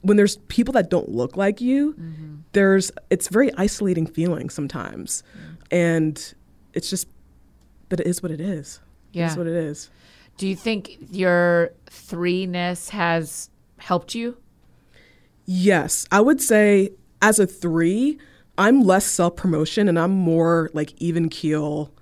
when 0.02 0.16
there's 0.16 0.36
people 0.48 0.72
that 0.72 0.90
don't 0.90 1.08
look 1.08 1.36
like 1.36 1.60
you. 1.60 1.92
Mm-hmm. 1.94 2.34
There's 2.52 2.90
it's 3.08 3.28
very 3.28 3.50
isolating 3.56 4.06
feeling 4.06 4.50
sometimes, 4.50 5.22
Mm. 5.34 5.56
and 5.70 6.34
it's 6.74 6.90
just, 6.90 7.06
but 7.88 8.00
it 8.00 8.06
is 8.06 8.22
what 8.22 8.30
it 8.32 8.40
is. 8.40 8.80
Yeah. 9.12 9.28
it's 9.28 9.36
what 9.36 9.46
it 9.46 9.54
is. 9.54 9.90
Do 10.36 10.48
you 10.48 10.56
think 10.56 10.96
your 11.10 11.72
threeness 11.86 12.90
has 12.90 13.50
helped 13.78 14.14
you? 14.14 14.36
Yes, 15.44 16.06
I 16.10 16.20
would 16.20 16.40
say 16.40 16.90
as 17.20 17.38
a 17.38 17.46
three, 17.46 18.18
I'm 18.58 18.82
less 18.82 19.04
self 19.06 19.36
promotion 19.36 19.88
and 19.88 19.98
I'm 19.98 20.12
more 20.12 20.70
like 20.72 20.92
even 20.98 21.28
keel. 21.28 21.92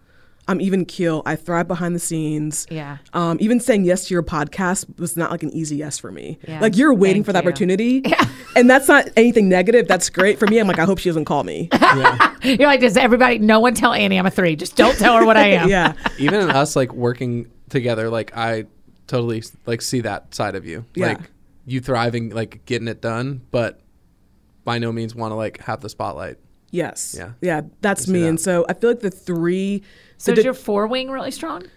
I'm 0.48 0.60
even 0.60 0.84
keel. 0.84 1.22
I 1.26 1.36
thrive 1.36 1.68
behind 1.68 1.94
the 1.94 2.00
scenes. 2.00 2.66
Yeah. 2.70 2.98
Um, 3.12 3.36
even 3.40 3.60
saying 3.60 3.84
yes 3.84 4.06
to 4.06 4.14
your 4.14 4.22
podcast 4.24 4.98
was 4.98 5.16
not 5.16 5.30
like 5.30 5.44
an 5.44 5.50
easy 5.50 5.76
yes 5.76 5.96
for 5.98 6.10
me. 6.10 6.38
Yeah. 6.48 6.58
Like 6.60 6.76
you're 6.76 6.92
waiting 6.92 7.22
Thank 7.22 7.26
for 7.26 7.32
the 7.34 7.38
you. 7.38 7.48
opportunity, 7.48 8.02
and 8.56 8.68
that's 8.68 8.88
not 8.88 9.08
anything 9.16 9.48
negative. 9.48 9.86
That's 9.86 10.10
great 10.10 10.40
for 10.40 10.48
me. 10.48 10.58
I'm 10.58 10.66
like, 10.66 10.80
I 10.80 10.86
hope 10.86 10.98
she 10.98 11.08
doesn't 11.08 11.26
call 11.26 11.44
me. 11.44 11.68
Yeah. 11.72 12.34
You're 12.42 12.66
like, 12.66 12.80
does 12.80 12.96
everybody, 12.96 13.38
no 13.38 13.60
one 13.60 13.74
tell 13.74 13.92
Annie 13.92 14.18
I'm 14.18 14.26
a 14.26 14.30
three. 14.30 14.56
Just 14.56 14.74
don't 14.74 14.98
tell 14.98 15.16
her 15.18 15.24
what 15.24 15.36
I 15.36 15.48
am. 15.48 15.68
yeah, 15.68 15.92
Even 16.18 16.40
in 16.40 16.50
us 16.50 16.74
like 16.74 16.92
working 16.94 17.48
together, 17.70 18.10
like 18.10 18.36
I 18.36 18.66
totally 19.06 19.42
like 19.66 19.80
see 19.82 20.00
that 20.02 20.34
side 20.34 20.54
of 20.54 20.66
you. 20.66 20.84
Yeah. 20.94 21.08
Like 21.08 21.20
you 21.66 21.80
thriving, 21.80 22.30
like 22.30 22.64
getting 22.66 22.88
it 22.88 23.00
done, 23.00 23.42
but 23.50 23.80
by 24.64 24.78
no 24.78 24.92
means 24.92 25.14
want 25.14 25.32
to 25.32 25.36
like 25.36 25.60
have 25.62 25.80
the 25.80 25.88
spotlight. 25.88 26.36
yes, 26.70 27.14
Yeah. 27.18 27.32
yeah. 27.40 27.62
That's 27.80 28.06
me. 28.06 28.20
that. 28.22 28.28
And 28.28 28.40
so 28.40 28.64
I 28.68 28.74
feel 28.74 28.90
like 28.90 29.00
the 29.00 29.10
three. 29.10 29.82
So 30.18 30.32
the 30.32 30.38
is 30.38 30.42
di- 30.42 30.46
your 30.46 30.54
four 30.54 30.86
wing 30.86 31.10
really 31.10 31.30
strong? 31.30 31.62
Or 31.62 31.68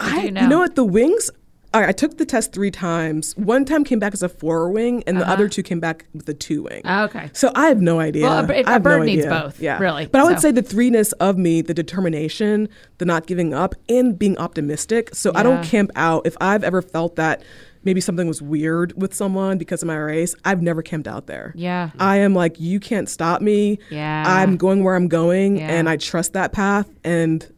I, 0.00 0.16
you 0.18 0.22
you, 0.24 0.30
know? 0.32 0.48
know? 0.48 0.58
what? 0.58 0.74
The 0.74 0.84
wings. 0.84 1.30
All 1.74 1.80
right, 1.80 1.88
I 1.88 1.92
took 1.92 2.18
the 2.18 2.24
test 2.24 2.52
three 2.52 2.70
times. 2.70 3.36
One 3.36 3.64
time 3.64 3.82
came 3.82 3.98
back 3.98 4.12
as 4.14 4.22
a 4.22 4.28
four 4.28 4.70
wing, 4.70 5.02
and 5.08 5.16
the 5.16 5.22
uh-huh. 5.22 5.32
other 5.32 5.48
two 5.48 5.64
came 5.64 5.80
back 5.80 6.06
with 6.14 6.28
a 6.28 6.34
two 6.34 6.62
wing. 6.62 6.82
Oh, 6.84 7.02
okay. 7.06 7.30
So 7.32 7.50
I 7.56 7.66
have 7.66 7.82
no 7.82 7.98
idea. 7.98 8.22
Well, 8.26 8.44
a 8.44 8.46
b- 8.46 8.54
a 8.54 8.64
I 8.64 8.72
have 8.74 8.84
bird 8.84 9.00
no 9.00 9.04
needs 9.06 9.26
idea. 9.26 9.40
both, 9.42 9.60
yeah. 9.60 9.78
really, 9.80 10.06
But 10.06 10.20
I 10.20 10.24
would 10.24 10.36
so. 10.36 10.42
say 10.42 10.52
the 10.52 10.62
threeness 10.62 11.12
of 11.18 11.36
me, 11.36 11.62
the 11.62 11.74
determination, 11.74 12.68
the 12.98 13.04
not 13.04 13.26
giving 13.26 13.52
up, 13.52 13.74
and 13.88 14.16
being 14.16 14.38
optimistic. 14.38 15.16
So 15.16 15.32
I 15.34 15.42
don't 15.42 15.64
camp 15.64 15.90
out. 15.96 16.28
If 16.28 16.36
I've 16.40 16.62
ever 16.62 16.80
felt 16.80 17.16
that 17.16 17.42
maybe 17.82 18.00
something 18.00 18.28
was 18.28 18.40
weird 18.40 18.92
with 18.96 19.12
someone 19.12 19.58
because 19.58 19.82
of 19.82 19.88
my 19.88 19.96
race, 19.96 20.36
I've 20.44 20.62
never 20.62 20.80
camped 20.80 21.08
out 21.08 21.26
there. 21.26 21.52
Yeah. 21.56 21.90
I 21.98 22.18
am 22.18 22.36
like, 22.36 22.60
you 22.60 22.78
can't 22.78 23.08
stop 23.08 23.42
me. 23.42 23.80
Yeah. 23.90 24.22
I'm 24.24 24.56
going 24.56 24.84
where 24.84 24.94
I'm 24.94 25.08
going, 25.08 25.56
Yeah. 25.56 25.74
and 25.74 25.88
I 25.88 25.96
trust 25.96 26.34
that 26.34 26.52
path, 26.52 26.88
and 27.02 27.52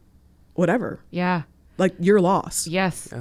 whatever. 0.55 1.01
Yeah. 1.11 1.43
Like 1.77 1.95
you're 2.01 2.23
lost. 2.23 2.67
Yes. 2.67 3.13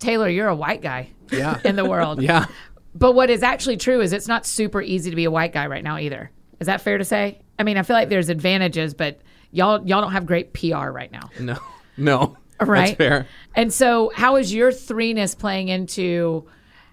Taylor, 0.00 0.28
you're 0.28 0.48
a 0.48 0.56
white 0.56 0.82
guy 0.82 1.10
Yeah. 1.30 1.60
in 1.64 1.76
the 1.76 1.84
world. 1.84 2.20
yeah. 2.22 2.46
But 2.94 3.12
what 3.12 3.30
is 3.30 3.42
actually 3.42 3.76
true 3.76 4.00
is 4.00 4.12
it's 4.12 4.26
not 4.26 4.44
super 4.44 4.82
easy 4.82 5.10
to 5.10 5.16
be 5.16 5.24
a 5.24 5.30
white 5.30 5.52
guy 5.52 5.66
right 5.68 5.84
now 5.84 5.98
either. 5.98 6.30
Is 6.58 6.66
that 6.66 6.80
fair 6.80 6.98
to 6.98 7.04
say? 7.04 7.38
I 7.58 7.62
mean, 7.62 7.76
I 7.76 7.82
feel 7.82 7.94
like 7.94 8.08
there's 8.08 8.28
advantages, 8.28 8.94
but 8.94 9.20
y'all 9.52 9.86
y'all 9.86 10.00
don't 10.00 10.12
have 10.12 10.26
great 10.26 10.52
PR 10.52 10.90
right 10.90 11.12
now. 11.12 11.30
No. 11.38 11.58
No. 11.96 12.36
Right. 12.60 12.88
That's 12.88 12.96
fair. 12.96 13.26
And 13.54 13.72
so, 13.72 14.12
how 14.14 14.36
is 14.36 14.52
your 14.52 14.70
threeness 14.70 15.38
playing 15.38 15.68
into 15.68 16.46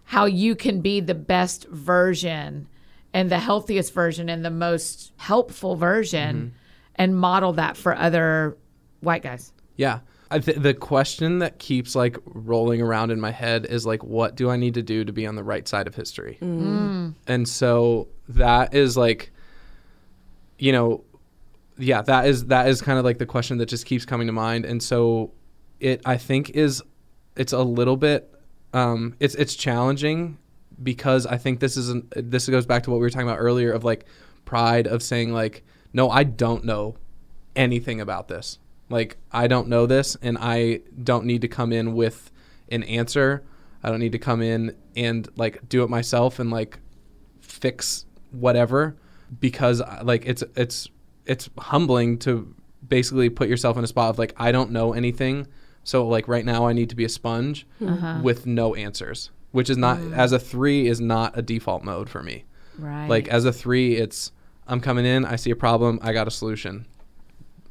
how 0.06 0.26
you 0.26 0.56
can 0.56 0.82
be 0.82 1.02
the 1.02 1.14
best 1.16 1.68
version 1.68 2.68
and 3.14 3.30
the 3.30 3.40
healthiest 3.40 3.94
version 3.94 4.30
and 4.30 4.46
the 4.46 4.50
most 4.50 5.12
helpful 5.18 5.76
version 5.76 6.36
mm-hmm. 6.38 6.48
and 6.96 7.18
model 7.18 7.54
that 7.54 7.76
for 7.76 7.96
other 7.96 8.58
white 9.02 9.24
guys? 9.24 9.52
Yeah. 9.76 10.00
I 10.30 10.40
th- 10.40 10.58
the 10.58 10.74
question 10.74 11.40
that 11.40 11.60
keeps 11.60 11.96
like 11.96 12.18
rolling 12.26 12.82
around 12.82 13.12
in 13.12 13.22
my 13.22 13.32
head 13.32 13.66
is 13.66 13.86
like, 13.86 14.04
what 14.04 14.36
do 14.36 14.50
I 14.50 14.58
need 14.58 14.74
to 14.74 14.84
do 14.84 15.06
to 15.06 15.14
be 15.14 15.26
on 15.26 15.36
the 15.36 15.44
right 15.44 15.68
side 15.68 15.88
of 15.88 15.96
history? 15.96 16.38
And 17.28 17.48
so 17.48 18.10
that 18.30 18.74
is 18.74 18.98
like, 18.98 19.32
you 20.60 20.72
know, 20.72 21.04
yeah, 21.78 22.02
that 22.02 22.28
is 22.28 22.46
that 22.48 22.68
is 22.68 22.82
kind 22.82 22.98
of 23.00 23.06
like 23.06 23.20
the 23.20 23.26
question 23.26 23.58
that 23.60 23.68
just 23.68 23.86
keeps 23.86 24.06
coming 24.06 24.28
to 24.28 24.34
mind. 24.34 24.66
And 24.66 24.82
so 24.82 25.32
it, 25.80 26.02
I 26.06 26.18
think, 26.18 26.50
is 26.52 26.82
it's 27.36 27.54
a 27.54 27.62
little 27.62 27.98
bit, 27.98 28.34
um, 28.74 29.16
it's 29.20 29.36
it's 29.36 29.56
challenging 29.56 30.40
because 30.82 31.26
I 31.26 31.38
think 31.38 31.60
this 31.60 31.78
is 31.78 31.90
an, 31.90 32.08
this 32.16 32.50
goes 32.50 32.66
back 32.66 32.84
to 32.84 32.90
what 32.90 32.98
we 32.98 33.02
were 33.02 33.10
talking 33.10 33.28
about 33.28 33.40
earlier 33.40 33.72
of 33.72 33.84
like 33.84 34.06
pride 34.46 34.88
of 34.88 35.04
saying 35.04 35.34
like, 35.34 35.64
no, 35.94 36.10
I 36.10 36.24
don't 36.24 36.66
know 36.66 36.96
anything 37.56 38.02
about 38.02 38.28
this. 38.28 38.60
Like 38.90 39.18
I 39.32 39.48
don't 39.48 39.68
know 39.68 39.86
this 39.86 40.16
and 40.22 40.38
I 40.40 40.82
don't 41.04 41.26
need 41.26 41.42
to 41.42 41.48
come 41.48 41.74
in 41.74 41.94
with 41.94 42.32
an 42.70 42.84
answer. 42.84 43.44
I 43.84 43.90
don't 43.90 44.00
need 44.00 44.14
to 44.14 44.20
come 44.20 44.42
in 44.42 44.76
and 44.96 45.28
like 45.36 45.68
do 45.70 45.84
it 45.84 45.90
myself 45.90 46.40
and 46.40 46.50
like 46.50 46.80
fix 47.42 48.06
whatever 48.32 48.98
because 49.40 49.82
uh, 49.82 50.02
like 50.04 50.26
it's 50.26 50.44
it's 50.56 50.90
it's 51.26 51.50
humbling 51.58 52.18
to 52.20 52.54
basically 52.88 53.30
put 53.30 53.50
yourself 53.50 53.78
in 53.78 53.84
a 53.84 53.88
spot 53.88 54.10
of 54.10 54.20
like 54.20 54.34
I 54.38 54.52
don't 54.52 54.72
know 54.72 54.94
anything. 54.94 55.48
So 55.84 56.08
like 56.08 56.28
right 56.28 56.46
now 56.46 56.68
I 56.68 56.74
need 56.74 56.90
to 56.90 56.96
be 56.96 57.06
a 57.06 57.10
sponge 57.10 57.66
with 58.24 58.46
no 58.46 58.76
answers, 58.76 59.32
which 59.52 59.70
is 59.70 59.78
not 59.78 60.00
as 60.14 60.32
a 60.32 60.40
3 60.40 60.88
is 60.88 61.00
not 61.00 61.38
a 61.38 61.42
default 61.42 61.84
mode 61.84 62.10
for 62.10 62.22
me. 62.22 62.46
Right. 62.78 63.08
Like 63.08 63.28
as 63.28 63.46
a 63.46 63.54
3 63.54 63.96
it's 63.96 64.32
I'm 64.68 64.82
coming 64.82 65.06
in, 65.06 65.24
I 65.24 65.38
see 65.38 65.52
a 65.52 65.56
problem, 65.56 66.00
I 66.02 66.12
got 66.12 66.28
a 66.28 66.32
solution 66.32 66.86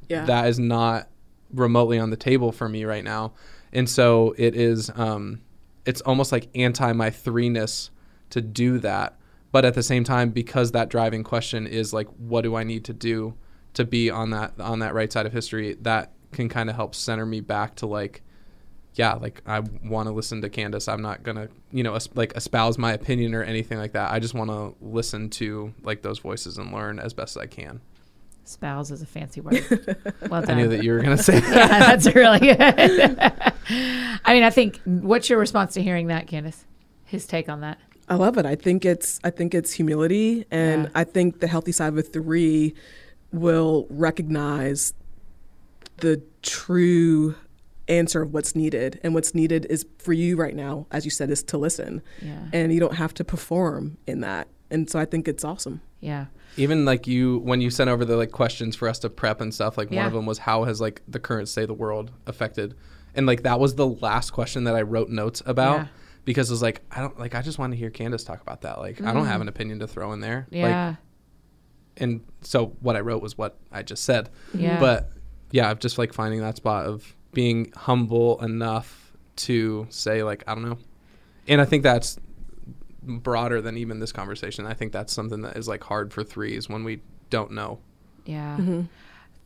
Yeah. 0.09 0.25
that 0.27 0.49
is 0.49 0.59
not 0.59 1.09
remotely 1.53 1.99
on 1.99 2.11
the 2.11 2.17
table 2.17 2.53
for 2.53 2.69
me 2.69 2.85
right 2.85 3.05
now. 3.05 3.33
And 3.73 3.89
so 3.89 4.35
it 4.39 4.55
is 4.55 4.91
um 4.95 5.41
it's 5.85 6.01
almost 6.03 6.33
like 6.33 6.49
anti 6.55 6.93
my 6.93 7.11
threeness 7.11 7.91
to 8.31 8.41
do 8.41 8.79
that. 8.81 9.19
But 9.53 9.65
at 9.65 9.75
the 9.75 9.83
same 9.83 10.05
time, 10.05 10.31
because 10.31 10.73
that 10.73 10.89
driving 10.89 11.23
question 11.23 11.67
is 11.67 11.93
like 11.93 12.09
what 12.19 12.43
do 12.43 12.57
I 12.57 12.65
need 12.65 12.85
to 12.87 12.93
do 12.93 13.35
to 13.75 13.85
be 13.85 14.11
on 14.11 14.31
that 14.31 14.59
on 14.61 14.81
that 14.81 14.95
right 14.95 15.13
side 15.13 15.27
of 15.27 15.33
history, 15.33 15.75
that 15.83 16.13
can 16.33 16.49
kind 16.49 16.69
of 16.69 16.77
help 16.77 16.95
center 16.95 17.25
me 17.25 17.41
back 17.41 17.77
to 17.77 17.87
like 17.87 18.23
yeah, 18.95 19.13
like 19.15 19.43
I 19.47 19.61
want 19.85 20.09
to 20.09 20.13
listen 20.13 20.41
to 20.41 20.49
Candace. 20.49 20.89
I'm 20.89 21.03
not 21.03 21.23
gonna, 21.23 21.49
you 21.71 21.83
know, 21.83 21.99
like 22.15 22.35
espouse 22.35 22.79
my 22.79 22.93
opinion 22.93 23.35
or 23.35 23.43
anything 23.43 23.77
like 23.79 23.93
that. 23.93 24.11
I 24.11 24.19
just 24.19 24.33
want 24.33 24.51
to 24.51 24.75
listen 24.81 25.29
to 25.31 25.75
like 25.83 26.01
those 26.01 26.19
voices 26.19 26.57
and 26.57 26.73
learn 26.73 26.99
as 26.99 27.13
best 27.13 27.37
as 27.37 27.43
I 27.43 27.47
can. 27.47 27.83
Spouse 28.49 28.91
is 28.91 29.03
a 29.03 29.07
fancy 29.07 29.41
word. 29.41 29.65
Well 30.31 30.43
done. 30.43 30.51
I 30.51 30.55
knew 30.63 30.69
that 30.69 30.83
you 30.85 30.93
were 30.93 31.01
gonna 31.01 31.19
say 31.23 31.41
that. 31.41 31.51
yeah, 31.55 31.79
that's 31.97 32.07
really 32.15 32.39
good. 32.41 32.59
I 34.25 34.33
mean, 34.35 34.43
I 34.43 34.51
think 34.51 34.81
what's 34.85 35.29
your 35.31 35.39
response 35.39 35.75
to 35.75 35.83
hearing 35.83 36.07
that, 36.09 36.27
Candace? 36.27 36.65
His 37.05 37.27
take 37.27 37.49
on 37.49 37.61
that. 37.61 37.79
I 38.09 38.15
love 38.17 38.39
it. 38.39 38.47
I 38.47 38.55
think 38.55 38.85
it's 38.85 39.21
I 39.25 39.31
think 39.31 39.55
it's 39.55 39.73
humility 39.73 40.45
and 40.51 40.85
Yeah. 40.85 40.91
I 40.95 41.05
think 41.05 41.41
the 41.41 41.47
healthy 41.49 41.73
side 41.73 41.89
of 41.89 41.99
a 41.99 42.03
three 42.03 42.75
will 43.33 43.87
recognize 43.91 44.93
the 45.99 46.23
true 46.43 47.35
answer 47.89 48.23
of 48.23 48.33
what's 48.33 48.55
needed. 48.57 49.01
And 49.05 49.15
what's 49.15 49.35
needed 49.35 49.67
is 49.71 49.87
for 49.99 50.13
you 50.13 50.37
right 50.37 50.55
now, 50.55 50.87
as 50.91 51.05
you 51.05 51.11
said, 51.11 51.31
is 51.31 51.43
to 51.45 51.59
listen. 51.59 52.03
Yeah. 52.21 52.39
And 52.53 52.73
you 52.73 52.81
don't 52.81 52.95
have 52.97 53.15
to 53.15 53.25
perform 53.25 53.97
in 54.07 54.21
that. 54.21 54.49
And 54.71 54.91
so 54.91 54.99
I 54.99 55.05
think 55.05 55.29
it's 55.29 55.45
awesome. 55.45 55.81
Yeah. 56.01 56.27
even 56.57 56.85
like 56.85 57.07
you 57.07 57.39
when 57.39 57.61
you 57.61 57.71
sent 57.71 57.91
over 57.91 58.05
the 58.05 58.17
like 58.17 58.31
questions 58.31 58.77
for 58.77 58.89
us 58.89 58.99
to 59.01 59.11
prep 59.11 59.41
and 59.41 59.53
stuff 59.53 59.77
like 59.79 59.91
one 59.91 60.07
of 60.07 60.13
them 60.13 60.27
was 60.27 60.39
how 60.39 60.65
has 60.65 60.81
like 60.81 61.03
the 61.09 61.19
current 61.19 61.49
state 61.49 61.63
of 61.63 61.69
the 61.69 61.75
world 61.75 62.11
affected 62.27 62.75
and 63.15 63.27
like 63.27 63.43
that 63.43 63.59
was 63.59 63.75
the 63.75 63.87
last 63.87 64.31
question 64.31 64.65
that 64.65 64.75
i 64.77 64.83
wrote 64.83 65.09
notes 65.09 65.43
about 65.47 65.79
Yeah. 65.79 65.87
because 66.25 66.51
it 66.51 66.53
was 66.53 66.63
like 66.63 66.83
i 66.91 67.01
don't 67.01 67.19
like 67.19 67.35
i 67.35 67.43
just 67.43 67.59
want 67.59 67.73
to 67.73 67.77
hear 67.77 67.91
candace 67.91 68.25
talk 68.25 68.41
about 68.43 68.61
that 68.63 68.79
like 68.79 69.03
i 69.03 69.13
don't 69.13 69.27
have 69.27 69.39
mm. 69.39 69.43
an 69.43 69.49
opinion 69.49 69.79
to 69.81 69.87
throw 69.87 70.13
in 70.13 70.21
there 70.21 70.47
like 70.51 70.61
Yeah. 70.61 70.95
and 71.97 72.21
so 72.43 72.77
what 72.81 72.95
i 72.95 73.01
wrote 73.01 73.23
was 73.23 73.37
what 73.39 73.59
i 73.73 73.83
just 73.83 74.05
said 74.05 74.29
Yeah. 74.55 74.79
but 74.79 75.11
yeah 75.51 75.71
i'm 75.71 75.79
just 75.79 75.99
like 75.99 76.13
finding 76.13 76.41
that 76.41 76.57
spot 76.57 76.87
of 76.87 77.17
being 77.33 77.73
humble 77.75 78.41
enough 78.43 79.13
to 79.37 79.87
say 79.91 80.23
like 80.23 80.45
i 80.47 80.55
don't 80.55 80.69
know 80.69 80.79
and 81.49 81.61
i 81.61 81.65
think 81.65 81.83
that's 81.83 82.19
broader 83.07 83.61
than 83.63 83.77
even 83.77 84.01
this 84.01 84.13
conversation 84.13 84.67
i 84.67 84.75
think 84.75 84.93
that's 84.93 85.13
something 85.13 85.43
that 85.43 85.57
is 85.57 85.69
like 85.69 85.83
hard 85.85 86.13
for 86.13 86.25
threes 86.25 86.69
when 86.69 86.85
we 86.85 87.01
don't 87.31 87.51
know 87.51 87.79
Yeah. 88.25 88.57
Mm-hmm. 88.59 88.83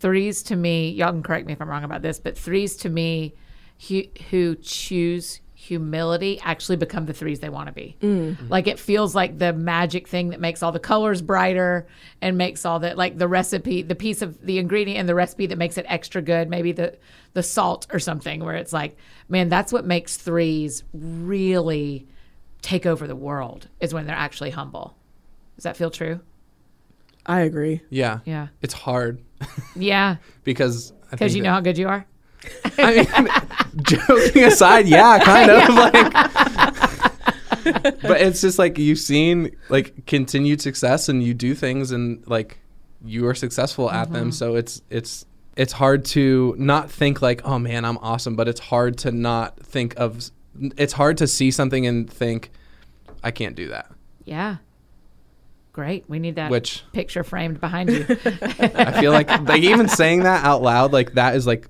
Threes 0.00 0.42
to 0.44 0.56
me, 0.56 0.90
y'all 0.92 1.12
can 1.12 1.22
correct 1.22 1.46
me 1.46 1.52
if 1.52 1.60
I'm 1.60 1.68
wrong 1.68 1.84
about 1.84 2.00
this, 2.00 2.18
but 2.18 2.36
threes 2.38 2.74
to 2.78 2.88
me 2.88 3.34
who, 3.86 4.02
who 4.30 4.56
choose 4.56 5.40
humility 5.54 6.40
actually 6.42 6.76
become 6.76 7.04
the 7.04 7.12
threes 7.12 7.40
they 7.40 7.50
want 7.50 7.66
to 7.66 7.72
be. 7.74 7.96
Mm. 8.00 8.48
Like 8.48 8.66
it 8.66 8.78
feels 8.78 9.14
like 9.14 9.38
the 9.38 9.52
magic 9.52 10.08
thing 10.08 10.30
that 10.30 10.40
makes 10.40 10.62
all 10.62 10.72
the 10.72 10.80
colors 10.80 11.20
brighter 11.20 11.86
and 12.22 12.38
makes 12.38 12.64
all 12.64 12.78
that 12.80 12.96
like 12.96 13.18
the 13.18 13.28
recipe, 13.28 13.82
the 13.82 13.94
piece 13.94 14.22
of 14.22 14.40
the 14.40 14.58
ingredient 14.58 15.00
in 15.00 15.06
the 15.06 15.14
recipe 15.14 15.46
that 15.48 15.58
makes 15.58 15.76
it 15.76 15.84
extra 15.86 16.22
good, 16.22 16.48
maybe 16.48 16.72
the 16.72 16.96
the 17.34 17.42
salt 17.42 17.86
or 17.92 17.98
something 17.98 18.42
where 18.42 18.56
it's 18.56 18.72
like, 18.72 18.96
man, 19.28 19.50
that's 19.50 19.70
what 19.70 19.84
makes 19.84 20.16
threes 20.16 20.82
really 20.94 22.08
take 22.62 22.86
over 22.86 23.06
the 23.06 23.16
world 23.16 23.68
is 23.80 23.92
when 23.94 24.06
they're 24.06 24.16
actually 24.16 24.50
humble. 24.50 24.96
Does 25.56 25.64
that 25.64 25.76
feel 25.76 25.90
true? 25.90 26.20
I 27.26 27.40
agree. 27.40 27.82
yeah 27.90 28.20
Yeah. 28.24 28.48
it's 28.62 28.74
hard 28.74 29.20
Yeah. 29.76 30.16
because 30.44 30.92
Because 31.10 31.34
you 31.34 31.42
know 31.42 31.50
how 31.52 31.60
good 31.60 31.76
you 31.78 31.88
are. 31.88 32.06
I 32.78 32.94
mean, 33.22 33.28
joking 33.82 34.44
aside, 34.44 34.88
yeah, 34.88 35.18
kind 35.22 35.50
of 35.50 35.68
like. 35.74 36.12
but 38.02 38.20
it's 38.20 38.40
just 38.40 38.58
like 38.58 38.78
you've 38.78 38.98
seen 38.98 39.54
like 39.68 40.06
continued 40.06 40.62
success, 40.62 41.08
and 41.10 41.22
you 41.22 41.34
do 41.34 41.54
things, 41.54 41.90
and 41.90 42.26
like 42.26 42.58
you 43.04 43.26
are 43.26 43.34
successful 43.34 43.90
at 43.90 44.10
them. 44.12 44.28
Mm-hmm. 44.28 44.30
So 44.30 44.54
it's 44.56 44.80
it's 44.88 45.26
it's 45.56 45.72
hard 45.74 46.06
to 46.06 46.54
not 46.58 46.90
think 46.90 47.20
like, 47.20 47.42
oh 47.44 47.58
man, 47.58 47.84
I'm 47.84 47.98
awesome, 47.98 48.36
but 48.36 48.48
it's 48.48 48.60
hard 48.60 48.96
to 48.98 49.12
not 49.12 49.58
think 49.60 49.94
of. 49.98 50.30
It's 50.76 50.92
hard 50.92 51.16
to 51.18 51.26
see 51.26 51.50
something 51.50 51.86
and 51.86 52.10
think, 52.10 52.50
I 53.22 53.30
can't 53.30 53.54
do 53.54 53.68
that. 53.68 53.90
Yeah. 54.24 54.56
Great. 55.72 56.04
We 56.08 56.18
need 56.18 56.34
that 56.36 56.50
Which- 56.50 56.84
picture 56.92 57.22
framed 57.22 57.60
behind 57.60 57.90
you. 57.90 58.04
I 58.08 59.00
feel 59.00 59.12
like 59.12 59.28
like 59.42 59.62
even 59.62 59.88
saying 59.88 60.24
that 60.24 60.44
out 60.44 60.62
loud, 60.62 60.92
like 60.92 61.14
that 61.14 61.36
is 61.36 61.46
like 61.46 61.68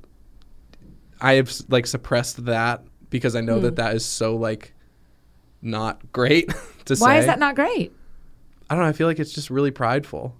I 1.20 1.34
have 1.34 1.52
like 1.68 1.86
suppressed 1.86 2.46
that 2.46 2.82
because 3.10 3.36
I 3.36 3.40
know 3.42 3.56
Hmm. 3.56 3.64
that 3.64 3.76
that 3.76 3.94
is 3.94 4.04
so 4.04 4.36
like 4.36 4.72
not 5.60 6.10
great 6.12 6.50
to 6.86 6.96
say. 6.96 7.02
Why 7.04 7.18
is 7.18 7.26
that 7.26 7.38
not 7.38 7.54
great? 7.56 7.92
I 8.70 8.74
don't 8.74 8.84
know. 8.84 8.88
I 8.88 8.92
feel 8.94 9.06
like 9.06 9.18
it's 9.18 9.32
just 9.32 9.50
really 9.50 9.70
prideful. 9.70 10.34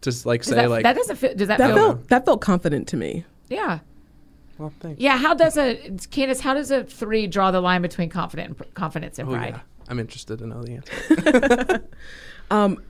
Just 0.00 0.24
like 0.26 0.42
say 0.42 0.54
that, 0.56 0.70
like, 0.70 0.82
that 0.84 0.96
doesn't 0.96 1.16
feel. 1.16 1.34
Does 1.34 1.48
that, 1.48 1.58
That 1.58 1.74
feel? 1.74 1.76
felt 1.76 2.08
that 2.08 2.24
felt 2.24 2.40
confident 2.40 2.88
to 2.88 2.96
me. 2.96 3.24
yeah. 3.50 3.80
Well, 4.62 4.72
thanks. 4.80 5.00
Yeah. 5.00 5.16
How 5.18 5.34
does 5.34 5.56
a 5.56 5.90
Candace? 6.10 6.40
How 6.40 6.54
does 6.54 6.70
a 6.70 6.84
three 6.84 7.26
draw 7.26 7.50
the 7.50 7.60
line 7.60 7.82
between 7.82 8.08
confident 8.08 8.58
and 8.58 8.74
confidence 8.74 9.18
and 9.18 9.28
Oh, 9.28 9.32
pride? 9.32 9.54
yeah. 9.54 9.60
I'm 9.88 9.98
interested 9.98 10.38
to 10.38 10.46
know 10.46 10.62
the 10.62 10.74
answer. 10.76 11.84
Um, 12.50 12.82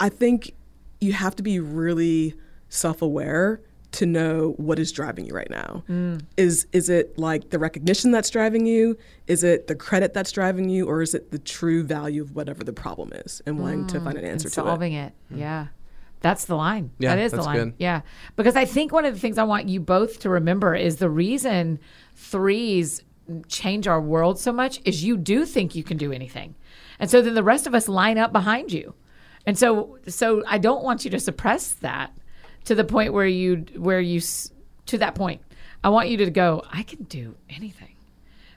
I 0.00 0.08
think 0.08 0.54
you 1.00 1.12
have 1.12 1.36
to 1.36 1.42
be 1.42 1.60
really 1.60 2.34
self-aware 2.70 3.60
to 3.92 4.06
know 4.06 4.54
what 4.56 4.78
is 4.78 4.90
driving 4.92 5.26
you 5.26 5.34
right 5.34 5.50
now. 5.50 5.84
Mm. 5.90 6.22
Is 6.38 6.66
is 6.72 6.88
it 6.88 7.18
like 7.18 7.50
the 7.50 7.58
recognition 7.58 8.10
that's 8.10 8.30
driving 8.30 8.64
you? 8.64 8.96
Is 9.26 9.44
it 9.44 9.66
the 9.66 9.74
credit 9.74 10.14
that's 10.14 10.32
driving 10.32 10.70
you, 10.70 10.86
or 10.86 11.02
is 11.02 11.14
it 11.14 11.30
the 11.32 11.38
true 11.38 11.82
value 11.82 12.22
of 12.22 12.34
whatever 12.34 12.64
the 12.64 12.72
problem 12.72 13.12
is 13.12 13.42
and 13.44 13.58
wanting 13.60 13.86
to 13.88 14.00
mm, 14.00 14.04
find 14.04 14.16
an 14.16 14.24
answer 14.24 14.46
and 14.48 14.54
to 14.54 14.60
it? 14.60 14.64
solving 14.64 14.94
it. 14.94 15.12
Mm. 15.30 15.38
Yeah. 15.38 15.66
That's 16.22 16.44
the 16.46 16.56
line. 16.56 16.90
Yeah, 16.98 17.14
that 17.14 17.22
is 17.22 17.32
the 17.32 17.42
line. 17.42 17.56
good. 17.56 17.74
Yeah. 17.78 18.02
Because 18.36 18.56
I 18.56 18.64
think 18.64 18.92
one 18.92 19.04
of 19.04 19.12
the 19.12 19.20
things 19.20 19.38
I 19.38 19.44
want 19.44 19.68
you 19.68 19.80
both 19.80 20.20
to 20.20 20.30
remember 20.30 20.74
is 20.74 20.96
the 20.96 21.10
reason 21.10 21.78
threes 22.14 23.02
change 23.48 23.86
our 23.86 24.00
world 24.00 24.38
so 24.38 24.52
much 24.52 24.80
is 24.84 25.04
you 25.04 25.16
do 25.16 25.44
think 25.44 25.74
you 25.74 25.82
can 25.84 25.96
do 25.96 26.12
anything. 26.12 26.54
And 26.98 27.10
so 27.10 27.20
then 27.20 27.34
the 27.34 27.42
rest 27.42 27.66
of 27.66 27.74
us 27.74 27.88
line 27.88 28.18
up 28.18 28.32
behind 28.32 28.72
you. 28.72 28.94
And 29.46 29.58
so 29.58 29.98
so 30.06 30.42
I 30.46 30.58
don't 30.58 30.84
want 30.84 31.04
you 31.04 31.10
to 31.10 31.20
suppress 31.20 31.72
that 31.74 32.12
to 32.64 32.74
the 32.74 32.84
point 32.84 33.12
where 33.12 33.26
you 33.26 33.66
where 33.76 34.00
you 34.00 34.20
to 34.86 34.98
that 34.98 35.14
point. 35.14 35.42
I 35.84 35.88
want 35.88 36.08
you 36.08 36.16
to 36.18 36.30
go, 36.30 36.62
I 36.70 36.84
can 36.84 37.02
do 37.04 37.34
anything 37.50 37.96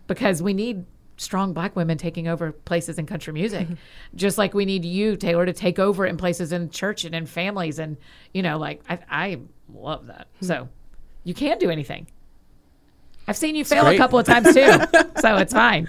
because 0.06 0.44
we 0.44 0.54
need 0.54 0.86
strong 1.18 1.54
black 1.54 1.76
women 1.76 1.98
taking 1.98 2.28
over 2.28 2.52
places 2.52 2.98
in 2.98 3.06
country 3.06 3.34
music. 3.34 3.68
Just 4.16 4.38
like 4.38 4.54
we 4.54 4.66
need 4.66 4.86
you 4.86 5.16
taylor 5.16 5.46
to 5.46 5.54
take 5.54 5.80
over 5.80 6.06
in 6.06 6.18
places 6.18 6.52
in 6.52 6.70
church 6.70 7.06
and 7.06 7.16
in 7.16 7.26
families 7.26 7.80
and 7.80 7.98
you 8.34 8.42
know 8.42 8.58
like 8.58 8.82
i, 8.90 9.00
I 9.10 9.40
love 9.74 10.08
that. 10.08 10.28
So 10.42 10.70
you 11.24 11.34
can 11.34 11.58
do 11.58 11.70
anything. 11.70 12.08
I've 13.28 13.38
seen 13.38 13.56
you 13.56 13.66
fail 13.66 13.88
a 13.88 13.98
couple 13.98 14.20
of 14.20 14.26
times 14.26 14.54
too 14.54 14.54
so 15.20 15.38
it's 15.38 15.54
fine. 15.54 15.88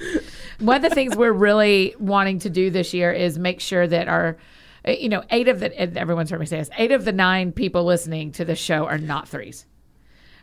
One 0.58 0.76
of 0.76 0.88
the 0.88 0.94
things 0.94 1.14
we're 1.16 1.32
really 1.32 1.94
wanting 1.98 2.38
to 2.40 2.50
do 2.50 2.70
this 2.70 2.94
year 2.94 3.12
is 3.12 3.38
make 3.38 3.60
sure 3.60 3.86
that 3.86 4.08
our 4.08 4.38
uh, 4.86 4.92
you 4.92 5.08
know 5.08 5.22
eight 5.30 5.48
of 5.48 5.60
the 5.60 5.78
and 5.78 5.96
everyone's 5.98 6.30
heard 6.30 6.40
me 6.40 6.46
say 6.46 6.58
this 6.58 6.70
eight 6.78 6.92
of 6.92 7.04
the 7.04 7.12
nine 7.12 7.52
people 7.52 7.84
listening 7.84 8.32
to 8.32 8.44
the 8.44 8.56
show 8.56 8.86
are 8.86 8.98
not 8.98 9.28
threes 9.28 9.66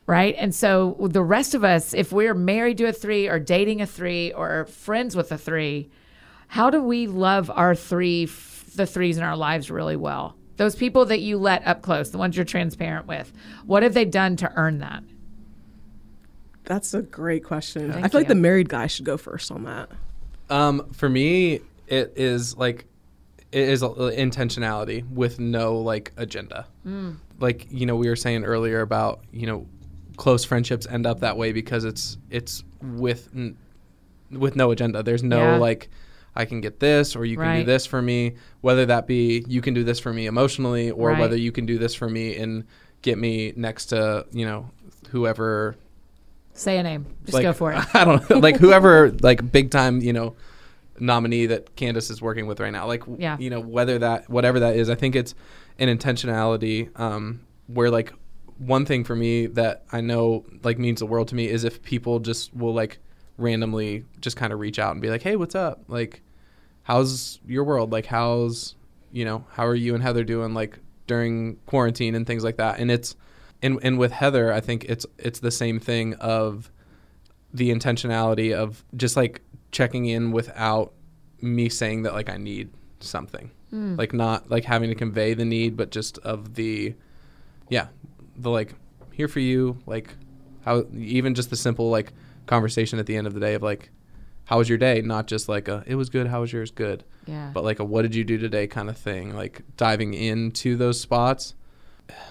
right? 0.06 0.36
And 0.38 0.54
so 0.54 0.98
the 1.00 1.24
rest 1.24 1.54
of 1.56 1.64
us, 1.64 1.94
if 1.94 2.12
we're 2.12 2.34
married 2.34 2.78
to 2.80 2.86
a 2.86 2.94
three 2.94 3.28
or 3.28 3.40
dating 3.40 3.82
a 3.82 3.86
three 3.86 4.32
or 4.34 4.66
friends 4.66 5.16
with 5.16 5.32
a 5.32 5.38
three, 5.38 5.90
how 6.48 6.70
do 6.70 6.82
we 6.82 7.08
love 7.08 7.50
our 7.50 7.76
three, 7.76 8.26
the 8.76 8.86
threes 8.86 9.18
in 9.18 9.24
our 9.24 9.38
lives 9.38 9.72
really 9.72 9.96
well? 9.96 10.36
Those 10.58 10.76
people 10.76 11.06
that 11.06 11.22
you 11.22 11.38
let 11.38 11.66
up 11.66 11.82
close, 11.82 12.12
the 12.12 12.18
ones 12.18 12.36
you're 12.36 12.46
transparent 12.46 13.08
with, 13.08 13.32
what 13.66 13.82
have 13.82 13.94
they 13.94 14.06
done 14.06 14.36
to 14.38 14.52
earn 14.56 14.80
that? 14.80 15.04
That's 16.66 16.94
a 16.94 17.02
great 17.02 17.44
question. 17.44 17.92
Thank 17.92 18.06
I 18.06 18.08
feel 18.08 18.20
like 18.22 18.28
the 18.28 18.36
married 18.36 18.70
guy 18.70 18.88
should 18.88 19.06
go 19.06 19.18
first 19.18 19.52
on 19.52 19.64
that. 19.64 19.90
Um, 20.50 20.90
for 20.94 21.10
me, 21.10 21.62
it 21.88 22.14
is 22.16 22.56
like 22.56 22.86
it 23.52 23.70
is 23.70 23.84
a, 23.84 23.90
intentionality 23.90 25.08
with 25.10 25.40
no 25.40 25.78
like 25.78 26.12
agenda. 26.18 26.68
Like 27.40 27.68
you 27.70 27.86
know, 27.86 27.96
we 27.96 28.08
were 28.08 28.16
saying 28.16 28.46
earlier 28.46 28.82
about 28.82 29.22
you 29.32 29.48
know, 29.48 29.68
close 30.18 30.44
friendships 30.46 30.86
end 30.88 31.06
up 31.06 31.20
that 31.22 31.38
way 31.38 31.52
because 31.52 31.86
it's 31.86 32.18
it's 32.30 32.64
with 32.82 33.30
n- 33.36 33.58
with 34.32 34.56
no 34.56 34.72
agenda. 34.72 35.04
There's 35.04 35.24
no 35.24 35.40
Yeah. 35.40 35.58
like. 35.58 35.90
I 36.36 36.46
can 36.46 36.62
get 36.62 36.80
this, 36.80 37.16
or 37.16 37.26
you 37.26 37.38
can 37.38 37.46
Right. 37.46 37.60
do 37.60 37.64
this 37.66 37.86
for 37.86 38.02
me. 38.02 38.34
Whether 38.62 38.88
that 38.88 39.06
be 39.06 39.46
you 39.48 39.62
can 39.62 39.76
do 39.76 39.84
this 39.84 40.00
for 40.00 40.12
me 40.12 40.26
emotionally, 40.26 40.90
or 40.90 41.10
Right. 41.10 41.20
whether 41.20 41.38
you 41.38 41.52
can 41.52 41.68
do 41.68 41.78
this 41.78 41.94
for 41.94 42.10
me 42.10 42.36
and 42.38 42.64
get 43.04 43.20
me 43.20 43.54
next 43.56 43.86
to 43.88 44.26
you 44.32 44.44
know 44.44 44.72
whoever 45.12 45.76
Say 46.56 46.80
a 46.80 46.84
name. 46.84 47.06
Just 47.26 47.36
like, 47.36 47.44
go 47.44 47.54
for 47.54 47.72
it. 47.72 47.84
I 47.96 48.04
don't 48.04 48.28
know, 48.30 48.40
like 48.40 48.58
whoever, 48.58 49.12
like 49.22 49.52
big 49.52 49.70
time, 49.70 50.02
you 50.02 50.12
know, 50.14 50.36
nominee 51.00 51.46
that 51.48 51.76
Candace 51.76 52.10
is 52.10 52.20
working 52.22 52.48
with 52.48 52.60
right 52.60 52.72
now. 52.72 52.88
Like, 52.88 53.04
Yeah. 53.20 53.38
you 53.40 53.50
know, 53.52 53.60
whether 53.60 54.00
that, 54.00 54.28
whatever 54.30 54.60
that 54.60 54.76
is, 54.76 54.90
I 54.90 54.96
think 54.96 55.16
it's 55.16 55.34
an 55.80 55.96
intentionality 55.96 56.90
um, 57.00 57.42
where 57.68 57.90
like 57.92 58.12
one 58.58 58.86
thing 58.86 59.04
for 59.04 59.16
me 59.16 59.48
that 59.48 59.84
I 59.92 60.02
know 60.02 60.46
like 60.64 60.78
means 60.78 61.00
the 61.00 61.06
world 61.06 61.28
to 61.30 61.36
me 61.36 61.48
is 61.48 61.64
if 61.64 61.82
people 61.82 62.20
just 62.20 62.54
will 62.54 62.74
like 62.74 63.00
randomly 63.38 64.06
just 64.20 64.38
kind 64.38 64.54
of 64.54 64.60
reach 64.60 64.80
out 64.80 64.92
and 64.92 65.02
be 65.02 65.10
like, 65.10 65.22
hey, 65.22 65.36
what's 65.36 65.56
up? 65.56 65.84
Like, 65.88 66.22
how's 66.84 67.40
your 67.46 67.64
world? 67.64 67.92
Like, 67.92 68.06
how's, 68.06 68.76
you 69.12 69.26
know, 69.26 69.46
how 69.52 69.66
are 69.66 69.76
you 69.76 69.96
and 69.96 70.04
Heather 70.04 70.24
doing 70.24 70.54
like 70.54 70.80
during 71.08 71.58
quarantine 71.66 72.16
and 72.16 72.26
things 72.26 72.44
like 72.44 72.58
that? 72.58 72.80
And 72.80 72.92
it's, 72.92 73.16
and, 73.62 73.80
and 73.82 73.98
with 73.98 74.12
Heather, 74.12 74.52
I 74.52 74.60
think 74.60 74.86
it's 74.86 75.06
it's 75.18 75.40
the 75.40 75.52
same 75.52 75.80
thing 75.80 76.16
of 76.16 76.70
the 77.54 77.72
intentionality 77.72 78.54
of 78.54 78.84
just 78.98 79.16
like 79.16 79.42
checking 79.72 80.06
in 80.06 80.32
without 80.32 80.94
me 81.42 81.70
saying 81.70 82.04
that 82.04 82.14
like 82.14 82.30
I 82.30 82.38
need 82.38 82.72
something. 83.00 83.52
Hmm. 83.70 83.96
Like 83.96 84.14
not 84.14 84.50
like 84.50 84.66
having 84.66 84.90
to 84.90 84.96
convey 84.96 85.34
the 85.34 85.46
need, 85.46 85.78
but 85.78 85.92
just 85.92 86.18
of 86.20 86.56
the 86.56 86.94
yeah, 87.70 87.88
the 88.38 88.50
like 88.50 88.74
here 89.12 89.28
for 89.28 89.40
you, 89.40 89.78
like 89.86 90.14
how 90.66 90.86
even 90.96 91.36
just 91.36 91.50
the 91.50 91.56
simple 91.56 91.90
like 91.90 92.14
conversation 92.46 93.00
at 93.00 93.06
the 93.06 93.16
end 93.16 93.28
of 93.28 93.34
the 93.34 93.40
day 93.40 93.54
of 93.54 93.62
like 93.64 93.90
how 94.46 94.58
was 94.58 94.68
your 94.70 94.78
day? 94.78 95.02
Not 95.02 95.28
just 95.28 95.48
like 95.48 95.68
a 95.68 95.84
it 95.86 95.96
was 95.96 96.10
good, 96.10 96.28
how 96.28 96.42
was 96.42 96.52
yours? 96.54 96.72
Good. 96.72 97.04
Yeah. 97.26 97.52
But 97.54 97.64
like 97.64 97.80
a 97.80 97.86
what 97.86 98.02
did 98.02 98.16
you 98.16 98.24
do 98.24 98.38
today 98.38 98.68
kind 98.68 98.90
of 98.90 98.98
thing. 98.98 99.36
Like 99.36 99.62
diving 99.78 100.14
into 100.14 100.76
those 100.76 101.00
spots 101.00 101.56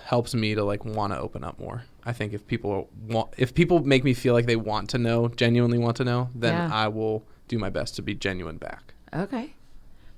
helps 0.05 0.34
me 0.34 0.55
to 0.55 0.62
like 0.64 0.84
want 0.84 1.12
to 1.12 1.18
open 1.18 1.42
up 1.44 1.59
more. 1.59 1.84
I 2.05 2.12
think 2.12 2.32
if 2.34 2.46
people 2.46 2.90
want 3.09 3.32
if 3.38 3.55
people 3.55 3.82
make 3.84 4.05
me 4.05 4.12
feel 4.12 4.34
like 4.34 4.46
they 4.46 4.57
want 4.57 4.90
to 4.90 4.98
know, 4.98 5.28
genuinely 5.28 5.78
want 5.78 5.96
to 5.98 6.05
know, 6.05 6.28
then 6.34 6.53
Yeah. 6.55 6.68
I 6.74 6.88
will 6.88 7.24
do 7.48 7.59
my 7.59 7.70
best 7.70 7.96
to 7.96 8.03
be 8.03 8.14
genuine 8.14 8.57
back. 8.59 8.94
okay. 9.14 9.55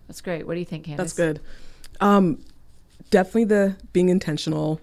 That's 0.09 0.21
great. 0.21 0.47
What 0.47 0.53
do 0.55 0.61
you 0.61 0.67
think, 0.67 0.85
Candace? 0.85 0.99
That's 1.05 1.13
good. 1.15 1.41
Um, 1.99 2.41
definitely 3.11 3.45
the 3.45 3.77
being 3.95 4.11
intentional. 4.11 4.79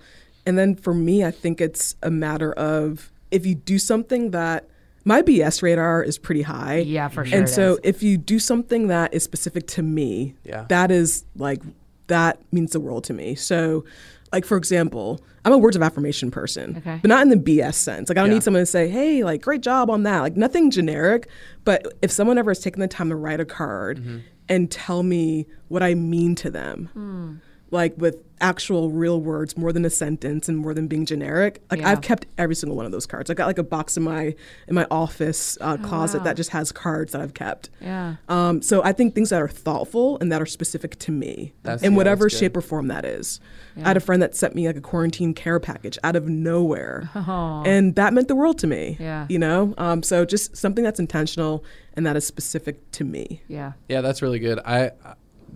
And 0.46 0.58
then 0.58 0.76
for 0.76 0.94
me, 0.94 1.24
I 1.24 1.32
think 1.32 1.62
it's 1.62 1.96
a 2.02 2.10
matter 2.12 2.52
of 2.54 3.12
if 3.30 3.46
you 3.46 3.56
do 3.56 3.78
something 3.80 4.32
that 4.32 4.68
my 5.04 5.22
BS 5.22 5.62
radar 5.64 6.04
is 6.04 6.18
pretty 6.18 6.42
high. 6.44 6.78
Yeah, 6.80 7.08
for 7.08 7.26
sure. 7.26 7.38
And 7.40 7.48
it 7.48 7.52
so 7.52 7.74
is. 7.74 7.80
if 7.84 8.04
you 8.04 8.18
do 8.18 8.38
something 8.40 8.88
that 8.88 9.14
is 9.14 9.24
specific 9.24 9.68
to 9.68 9.82
me, 9.84 10.36
Yeah. 10.44 10.66
that 10.70 10.92
is 10.92 11.24
like 11.36 11.62
that 12.08 12.40
means 12.52 12.72
the 12.74 12.80
world 12.80 13.04
to 13.06 13.14
me. 13.14 13.36
So 13.36 13.86
like 14.34 14.46
for 14.46 14.58
example, 14.58 15.20
I'm 15.44 15.54
a 15.54 15.58
words 15.58 15.76
of 15.76 15.82
affirmation 15.82 16.30
person, 16.32 16.78
Okay. 16.78 17.00
but 17.02 17.08
not 17.08 17.22
in 17.22 17.30
the 17.30 17.36
BS 17.38 17.76
sense. 17.76 18.10
Like 18.10 18.18
I 18.18 18.22
don't 18.22 18.30
Yeah. 18.30 18.36
need 18.36 18.44
someone 18.44 18.62
to 18.62 18.66
say, 18.66 18.90
"Hey, 18.90 19.24
like 19.24 19.42
great 19.42 19.62
job 19.62 19.90
on 19.90 20.04
that." 20.04 20.20
Like 20.20 20.38
nothing 20.38 20.70
generic, 20.72 21.28
but 21.66 21.86
if 22.02 22.12
someone 22.12 22.38
ever 22.38 22.52
has 22.52 22.60
taken 22.60 22.80
the 22.82 22.88
time 22.88 23.10
to 23.10 23.16
write 23.16 23.40
a 23.40 23.46
card 23.46 24.00
Mm-hmm. 24.00 24.18
and 24.50 24.70
tell 24.72 25.04
me 25.04 25.48
what 25.68 25.82
I 25.84 25.96
mean 25.96 26.36
to 26.36 26.50
them, 26.52 26.90
Hmm. 26.94 27.32
Like 27.72 27.94
with 27.98 28.24
actual 28.42 28.90
real 28.90 29.22
words 29.22 29.56
more 29.56 29.72
than 29.72 29.86
a 29.86 29.90
sentence 29.90 30.50
and 30.50 30.58
more 30.58 30.74
than 30.74 30.88
being 30.88 31.06
generic 31.06 31.62
like 31.70 31.80
Yeah. 31.80 31.92
i've 31.92 32.02
kept 32.02 32.26
every 32.40 32.56
single 32.56 32.76
one 32.76 32.88
of 32.88 32.92
those 32.92 33.06
cards 33.06 33.30
i 33.30 33.36
got 33.36 33.46
like 33.46 33.60
a 33.60 33.64
box 33.64 33.98
in 33.98 34.02
my 34.04 34.36
in 34.68 34.74
my 34.74 34.88
office 34.90 35.60
uh, 35.62 35.78
closet 35.78 36.18
Oh, 36.18 36.20
wow. 36.22 36.24
that 36.26 36.38
just 36.38 36.50
has 36.50 36.72
cards 36.72 37.12
that 37.12 37.22
i've 37.22 37.36
kept 37.36 37.70
yeah. 37.80 38.16
um, 38.30 38.64
so 38.64 38.84
i 38.84 38.92
think 38.94 39.14
things 39.14 39.30
that 39.30 39.40
are 39.42 39.48
thoughtful 39.48 40.18
and 40.20 40.32
that 40.32 40.42
are 40.42 40.48
specific 40.48 40.98
to 41.00 41.12
me 41.12 41.54
That's- 41.62 41.84
in 41.84 41.92
yeah, 41.92 41.98
whatever 41.98 42.26
that's 42.26 42.38
shape 42.40 42.58
or 42.58 42.62
form 42.62 42.88
that 42.88 43.06
is 43.06 43.40
Yeah. 43.78 43.84
i 43.86 43.88
had 43.90 43.98
a 43.98 44.00
friend 44.02 44.24
that 44.24 44.36
sent 44.36 44.56
me 44.56 44.66
like 44.66 44.76
a 44.78 44.82
quarantine 44.82 45.36
care 45.36 45.60
package 45.60 46.00
out 46.04 46.16
of 46.16 46.28
nowhere 46.28 47.12
Oh. 47.16 47.62
and 47.64 47.94
that 47.96 48.12
meant 48.12 48.28
the 48.28 48.36
world 48.36 48.58
to 48.60 48.68
me 48.68 48.98
Yeah. 49.00 49.28
you 49.30 49.38
know 49.38 49.76
um, 49.78 50.02
so 50.02 50.26
just 50.26 50.58
something 50.58 50.84
that's 50.84 51.00
intentional 51.00 51.64
and 51.94 52.08
that 52.08 52.16
is 52.16 52.26
specific 52.26 52.90
to 52.94 53.04
me 53.04 53.44
Yeah. 53.48 53.74
Yeah, 53.88 54.02
that's 54.02 54.22
really 54.24 54.40
good. 54.40 54.60
I 54.66 54.92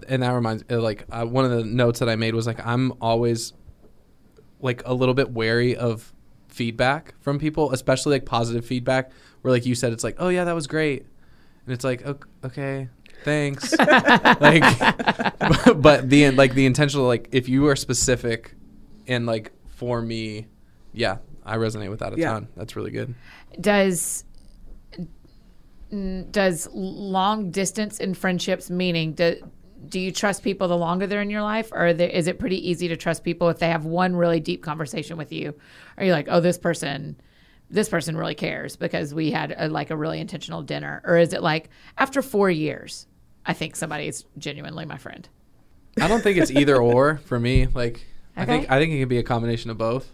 and 0.07 0.23
that 0.23 0.31
reminds 0.31 0.63
uh, 0.69 0.79
like 0.81 1.05
uh, 1.11 1.25
one 1.25 1.45
of 1.45 1.51
the 1.51 1.63
notes 1.63 1.99
that 1.99 2.09
I 2.09 2.15
made 2.15 2.33
was 2.35 2.47
like 2.47 2.65
I'm 2.65 2.93
always 3.01 3.53
like 4.59 4.81
a 4.85 4.93
little 4.93 5.13
bit 5.13 5.31
wary 5.31 5.75
of 5.75 6.11
feedback 6.47 7.13
from 7.21 7.37
people, 7.39 7.71
especially 7.71 8.15
like 8.15 8.25
positive 8.25 8.65
feedback 8.65 9.11
where 9.41 9.51
like 9.51 9.65
you 9.65 9.75
said 9.75 9.93
it's 9.93 10.03
like, 10.03 10.15
"Oh 10.19 10.29
yeah, 10.29 10.43
that 10.45 10.55
was 10.55 10.67
great." 10.67 11.05
And 11.65 11.73
it's 11.73 11.83
like, 11.83 12.05
"Ok- 12.07 12.27
"Okay, 12.43 12.89
thanks." 13.23 13.75
like 13.79 14.63
but 15.77 16.09
the 16.09 16.31
like 16.31 16.53
the 16.53 16.65
intentional 16.65 17.05
like 17.07 17.29
if 17.31 17.47
you 17.49 17.67
are 17.67 17.75
specific 17.75 18.55
and 19.07 19.25
like 19.25 19.51
for 19.67 20.01
me, 20.01 20.47
yeah, 20.93 21.17
I 21.45 21.57
resonate 21.57 21.89
with 21.89 21.99
that 21.99 22.13
a 22.13 22.17
Yeah. 22.17 22.31
ton. 22.33 22.47
That's 22.55 22.75
really 22.75 22.91
good. 22.91 23.13
does 23.59 24.23
does 26.31 26.67
long 26.73 27.51
distance 27.51 27.99
in 27.99 28.13
friendships 28.13 28.69
meaning 28.69 29.13
do, 29.13 29.37
do 29.89 29.99
you 29.99 30.11
trust 30.11 30.43
people 30.43 30.67
the 30.67 30.77
longer 30.77 31.07
they're 31.07 31.21
in 31.21 31.29
your 31.29 31.41
life 31.41 31.69
or 31.71 31.93
there, 31.93 32.09
is 32.09 32.27
it 32.27 32.39
pretty 32.39 32.69
easy 32.69 32.87
to 32.87 32.97
trust 32.97 33.23
people 33.23 33.49
if 33.49 33.59
they 33.59 33.69
have 33.69 33.85
one 33.85 34.15
really 34.15 34.39
deep 34.39 34.63
conversation 34.63 35.17
with 35.17 35.31
you 35.31 35.53
are 35.97 36.05
you 36.05 36.11
like 36.11 36.27
oh 36.29 36.39
this 36.39 36.57
person 36.57 37.15
this 37.69 37.89
person 37.89 38.15
really 38.15 38.35
cares 38.35 38.75
because 38.75 39.13
we 39.13 39.31
had 39.31 39.53
a, 39.57 39.67
like 39.67 39.89
a 39.89 39.97
really 39.97 40.19
intentional 40.19 40.61
dinner, 40.61 41.01
or 41.05 41.17
is 41.17 41.33
it 41.33 41.41
like 41.41 41.69
after 41.97 42.21
four 42.21 42.49
years, 42.49 43.07
I 43.45 43.53
think 43.53 43.75
somebody 43.75 44.07
is 44.07 44.25
genuinely 44.37 44.85
my 44.85 44.97
friend? 44.97 45.27
I 45.99 46.07
don't 46.07 46.21
think 46.21 46.37
it's 46.37 46.51
either 46.51 46.77
or 46.81 47.17
for 47.25 47.39
me. 47.39 47.67
Like 47.67 48.05
I 48.35 48.45
think 48.45 48.69
I 48.69 48.79
think 48.79 48.93
it 48.93 48.99
can 48.99 49.09
be 49.09 49.17
a 49.17 49.23
combination 49.23 49.71
of 49.71 49.77
both. 49.77 50.11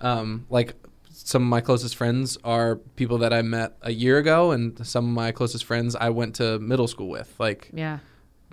Um, 0.00 0.46
like 0.50 0.74
some 1.10 1.42
of 1.42 1.48
my 1.48 1.60
closest 1.60 1.96
friends 1.96 2.36
are 2.44 2.76
people 2.76 3.18
that 3.18 3.32
I 3.32 3.40
met 3.42 3.76
a 3.82 3.92
year 3.92 4.18
ago, 4.18 4.50
and 4.50 4.86
some 4.86 5.06
of 5.06 5.10
my 5.10 5.32
closest 5.32 5.64
friends 5.64 5.96
I 5.96 6.10
went 6.10 6.34
to 6.36 6.58
middle 6.58 6.86
school 6.86 7.08
with. 7.08 7.34
Like, 7.38 7.70
Yeah. 7.72 7.98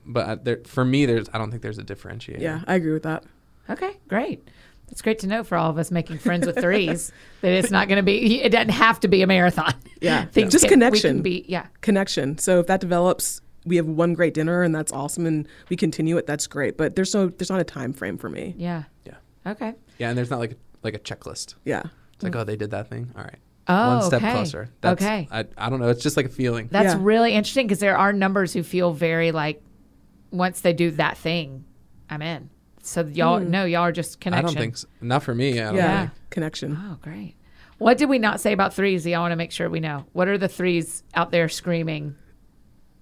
But 0.06 0.28
I- 0.30 0.36
there, 0.36 0.60
for 0.66 0.84
me, 0.86 1.06
there's 1.06 1.28
I 1.34 1.38
don't 1.38 1.49
think 1.49 1.62
there's 1.62 1.78
a 1.80 1.84
differentiator. 1.84 2.39
Yeah, 2.41 2.62
I 2.68 2.76
agree 2.76 2.93
with 2.93 3.04
that. 3.04 3.24
Okay, 3.70 3.97
great. 4.08 4.47
That's 4.88 5.01
great 5.01 5.20
to 5.20 5.28
know 5.28 5.43
for 5.43 5.58
all 5.58 5.70
of 5.70 5.78
us 5.78 5.89
making 5.91 6.20
friends 6.20 6.45
with 6.45 6.60
threes 6.60 7.12
that 7.41 7.51
it's 7.54 7.72
not 7.72 7.88
going 7.88 7.97
to 7.97 8.04
be. 8.04 8.41
It 8.41 8.49
doesn't 8.51 8.70
have 8.70 8.99
to 8.99 9.08
be 9.08 9.22
a 9.22 9.28
marathon. 9.28 9.74
Yeah. 10.01 10.26
Things 10.32 10.51
Just 10.51 10.64
can- 10.66 10.72
we 10.80 10.86
connection. 10.86 11.16
can 11.18 11.24
be 11.24 11.45
yeah. 11.47 11.68
Connection. 11.82 12.38
So 12.38 12.60
if 12.60 12.68
that 12.68 12.82
develops, 12.82 13.41
we 13.66 13.78
have 13.78 13.88
one 13.88 14.14
great 14.14 14.34
dinner 14.34 14.62
and 14.62 14.76
that's 14.76 14.91
awesome 14.91 15.26
and 15.26 15.47
we 15.70 15.78
continue 15.78 16.18
it, 16.18 16.28
that's 16.28 16.45
great. 16.47 16.78
But 16.78 16.95
there's 16.95 17.14
no 17.16 17.28
there's 17.30 17.49
not 17.49 17.62
a 17.62 17.64
time 17.64 17.93
frame 17.93 18.18
for 18.18 18.30
me. 18.30 18.54
Yeah. 18.58 18.84
Yeah. 19.06 19.16
Okay. 19.47 19.74
Yeah, 19.97 20.10
and 20.10 20.18
there's 20.18 20.30
not 20.30 20.39
like 20.39 20.51
a, 20.51 20.56
like 20.84 20.93
a 20.95 20.99
checklist. 20.99 21.56
Yeah. 21.64 21.84
It's 22.14 22.24
like, 22.24 22.36
oh, 22.36 22.43
they 22.43 22.58
did 22.58 22.72
that 22.72 22.89
thing. 22.89 23.10
All 23.18 23.24
right, 23.24 23.38
Oh, 23.68 23.95
one 23.97 24.04
step 24.04 24.22
okay. 24.22 24.34
closer. 24.34 24.70
That's, 24.82 25.01
okay. 25.01 25.28
I, 25.32 25.45
I 25.58 25.70
don't 25.70 25.80
know. 25.80 25.88
It's 25.89 26.04
just 26.04 26.18
like 26.18 26.26
a 26.28 26.30
feeling. 26.30 26.68
That's 26.72 26.93
Yeah. 26.93 26.99
really 27.01 27.34
interesting 27.34 27.66
because 27.66 27.80
there 27.80 27.97
are 27.97 28.14
numbers 28.14 28.54
who 28.54 28.62
feel 28.64 28.91
very 28.93 29.32
like 29.32 29.64
once 30.34 30.62
they 30.62 30.74
do 30.74 30.92
that 30.92 31.18
thing, 31.18 31.64
I'm 32.10 32.22
in. 32.22 32.50
So 32.82 33.06
y'all 33.06 33.40
no, 33.40 33.64
y'all 33.64 33.82
are 33.84 33.92
just 33.94 34.20
connection. 34.20 34.46
I 34.46 34.48
don't 34.50 34.58
think 34.60 34.78
so. 34.78 34.88
not 35.00 35.24
for 35.24 35.34
me. 35.34 35.62
I 35.62 35.66
don't 35.68 35.76
Yeah. 35.76 36.00
think. 36.08 36.12
Connection. 36.32 36.78
Oh, 36.78 36.98
great. 37.02 37.36
What 37.78 37.98
did 37.98 38.10
we 38.10 38.20
not 38.20 38.42
say 38.42 38.52
about 38.52 38.74
threes? 38.74 39.06
I 39.08 39.12
want 39.20 39.32
to 39.32 39.36
make 39.38 39.52
sure 39.52 39.70
we 39.70 39.80
know. 39.80 40.06
What 40.14 40.28
are 40.28 40.38
the 40.38 40.48
threes 40.50 41.04
out 41.14 41.32
there 41.32 41.48
screaming? 41.48 42.16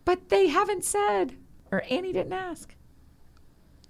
But 0.05 0.29
they 0.29 0.47
haven't 0.47 0.83
said, 0.85 1.35
or 1.71 1.83
Annie 1.89 2.13
didn't 2.13 2.33
ask. 2.33 2.75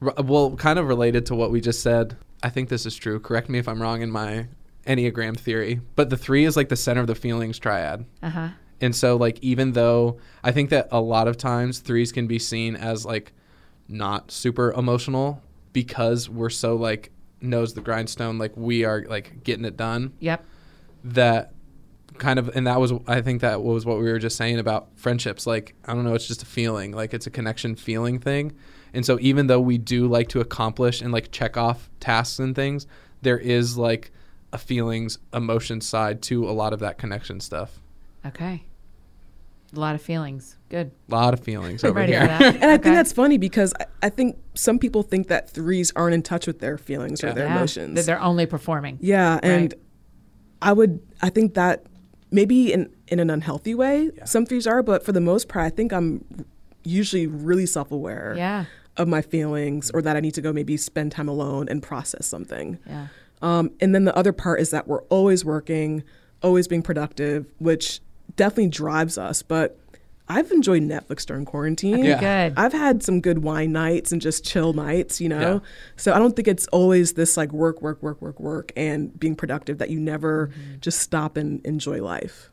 R- 0.02 0.14
Well, 0.24 0.56
kind 0.56 0.80
of 0.80 0.88
related 0.88 1.26
to 1.28 1.36
what 1.36 1.52
we 1.52 1.62
just 1.62 1.82
said. 1.82 2.16
I 2.44 2.50
think 2.50 2.70
this 2.70 2.86
is 2.86 2.96
true. 2.96 3.20
Correct 3.20 3.50
me 3.50 3.60
if 3.60 3.68
I'm 3.68 3.82
wrong 3.82 4.02
in 4.02 4.12
my 4.12 4.48
Enneagram 4.88 5.38
theory, 5.38 5.80
but 5.96 6.10
the 6.10 6.18
three 6.18 6.44
is 6.46 6.56
like 6.58 6.70
the 6.70 6.76
center 6.76 7.02
of 7.02 7.08
the 7.08 7.16
feelings 7.16 7.60
triad. 7.60 8.06
Uh 8.24 8.30
huh. 8.30 8.50
And 8.82 8.96
so, 8.96 9.16
like, 9.16 9.38
even 9.42 9.74
though 9.74 10.18
I 10.44 10.52
think 10.52 10.72
that 10.72 10.88
a 10.92 11.00
lot 11.00 11.28
of 11.28 11.38
times 11.38 11.80
threes 11.80 12.12
can 12.12 12.28
be 12.28 12.40
seen 12.40 12.76
as 12.76 13.06
like 13.06 13.32
not 13.88 14.32
super 14.32 14.74
emotional 14.74 15.42
because 15.72 16.28
we're 16.28 16.50
so 16.50 16.76
like 16.76 17.12
nose 17.40 17.74
the 17.74 17.82
grindstone, 17.82 18.38
like 18.38 18.58
we 18.58 18.84
are 18.84 19.06
like 19.08 19.44
getting 19.44 19.66
it 19.66 19.78
done. 19.78 20.14
Yep. 20.20 20.46
That 21.04 21.54
kind 22.18 22.40
of, 22.40 22.50
and 22.56 22.68
that 22.68 22.80
was, 22.80 22.92
I 23.08 23.22
think 23.22 23.42
that 23.42 23.62
was 23.62 23.86
what 23.86 23.98
we 23.98 24.04
were 24.04 24.20
just 24.20 24.36
saying 24.36 24.60
about 24.60 24.90
friendships. 24.96 25.48
Like, 25.48 25.76
I 25.86 25.94
don't 25.94 26.04
know, 26.04 26.14
it's 26.14 26.28
just 26.28 26.44
a 26.44 26.48
feeling, 26.48 26.92
like 26.92 27.14
it's 27.14 27.28
a 27.28 27.32
connection 27.32 27.76
feeling 27.76 28.20
thing. 28.20 28.54
And 28.94 29.06
so, 29.06 29.18
even 29.22 29.48
though 29.48 29.62
we 29.62 29.78
do 29.78 30.08
like 30.08 30.28
to 30.30 30.42
accomplish 30.42 31.02
and 31.02 31.14
like 31.14 31.32
check 31.32 31.56
off 31.56 31.90
tasks 32.00 32.40
and 32.40 32.56
things, 32.56 32.88
there 33.22 33.38
is 33.38 33.78
like 33.78 34.12
a 34.52 34.58
feelings, 34.58 35.18
emotion 35.34 35.80
side 35.82 36.22
to 36.24 36.50
a 36.50 36.52
lot 36.52 36.74
of 36.74 36.80
that 36.80 36.98
connection 36.98 37.40
stuff. 37.40 37.80
Okay. 38.26 38.64
A 39.76 39.80
lot 39.80 39.96
of 39.96 40.02
feelings. 40.02 40.58
Good. 40.70 40.92
A 41.10 41.16
lot 41.16 41.34
of 41.34 41.40
feelings 41.40 41.84
over 41.84 41.94
ready 42.00 42.12
here. 42.12 42.22
for 42.22 42.28
that. 42.28 42.56
And 42.62 42.66
I 42.66 42.78
think 42.78 42.96
that's 42.96 43.14
funny 43.14 43.38
because 43.38 43.74
I, 43.80 43.86
I 44.04 44.10
think 44.10 44.38
some 44.54 44.80
people 44.80 45.02
think 45.04 45.28
that 45.30 45.50
threes 45.50 45.92
aren't 45.96 46.14
in 46.14 46.22
touch 46.24 46.46
with 46.48 46.60
their 46.60 46.78
feelings 46.78 47.22
Yeah. 47.24 47.30
or 47.30 47.34
their 47.34 47.48
Yeah, 47.48 47.56
emotions. 47.56 47.96
That 47.96 48.06
they're 48.06 48.22
only 48.22 48.46
performing. 48.46 48.98
Yeah, 49.02 49.40
and 49.42 49.72
Right. 49.74 49.82
I 50.62 50.74
would 50.74 51.00
I 51.22 51.30
think 51.30 51.54
that 51.56 51.86
maybe 52.32 52.72
in 52.74 52.90
in 53.08 53.20
an 53.20 53.30
unhealthy 53.30 53.74
way 53.76 54.12
Yeah. 54.16 54.26
some 54.26 54.46
threes 54.46 54.68
are, 54.68 54.84
but 54.84 55.04
for 55.06 55.12
the 55.14 55.22
most 55.22 55.48
part 55.48 55.66
I 55.66 55.70
think 55.70 55.92
I'm 55.94 56.26
usually 56.84 57.28
really 57.28 57.66
self-aware 57.66 58.34
Yeah. 58.38 58.66
of 58.98 59.08
my 59.08 59.22
feelings 59.22 59.90
or 59.92 60.02
that 60.02 60.16
I 60.18 60.20
need 60.20 60.34
to 60.34 60.42
go 60.42 60.52
maybe 60.52 60.76
spend 60.78 61.12
time 61.14 61.30
alone 61.30 61.68
and 61.70 61.82
process 61.82 62.26
something. 62.26 62.78
Yeah. 62.88 63.08
Um, 63.42 63.72
and 63.80 63.96
then 63.96 64.04
the 64.06 64.16
other 64.18 64.34
part 64.34 64.60
is 64.60 64.70
that 64.72 64.88
we're 64.88 65.04
always 65.04 65.44
working, 65.46 66.04
always 66.44 66.68
being 66.68 66.82
productive, 66.84 67.46
which 67.58 68.02
definitely 68.36 68.70
drives 68.70 69.18
us, 69.18 69.42
but 69.42 69.78
I've 70.28 70.50
enjoyed 70.52 70.84
Netflix 70.84 71.26
during 71.26 71.44
quarantine. 71.44 72.06
Yeah. 72.06 72.20
Good. 72.50 72.58
I've 72.58 72.72
had 72.72 73.04
some 73.04 73.20
good 73.20 73.40
wine 73.40 73.74
nights 73.74 74.14
and 74.14 74.22
just 74.22 74.46
chill 74.46 74.72
nights, 74.72 75.20
you 75.20 75.28
know. 75.28 75.56
Yeah. 75.56 75.60
So 75.98 76.14
I 76.14 76.20
don't 76.20 76.36
think 76.36 76.48
it's 76.48 76.68
always 76.68 77.14
this 77.14 77.36
like 77.36 77.52
work, 77.52 77.82
work, 77.82 78.02
work, 78.02 78.22
work, 78.22 78.40
work, 78.40 78.72
and 78.78 79.18
being 79.20 79.36
productive 79.36 79.78
that 79.80 79.90
you 79.90 80.00
never 80.00 80.48
Mm-hmm. 80.48 80.80
just 80.80 81.00
stop 81.00 81.36
and 81.36 81.66
enjoy 81.66 82.02
life. 82.02 82.50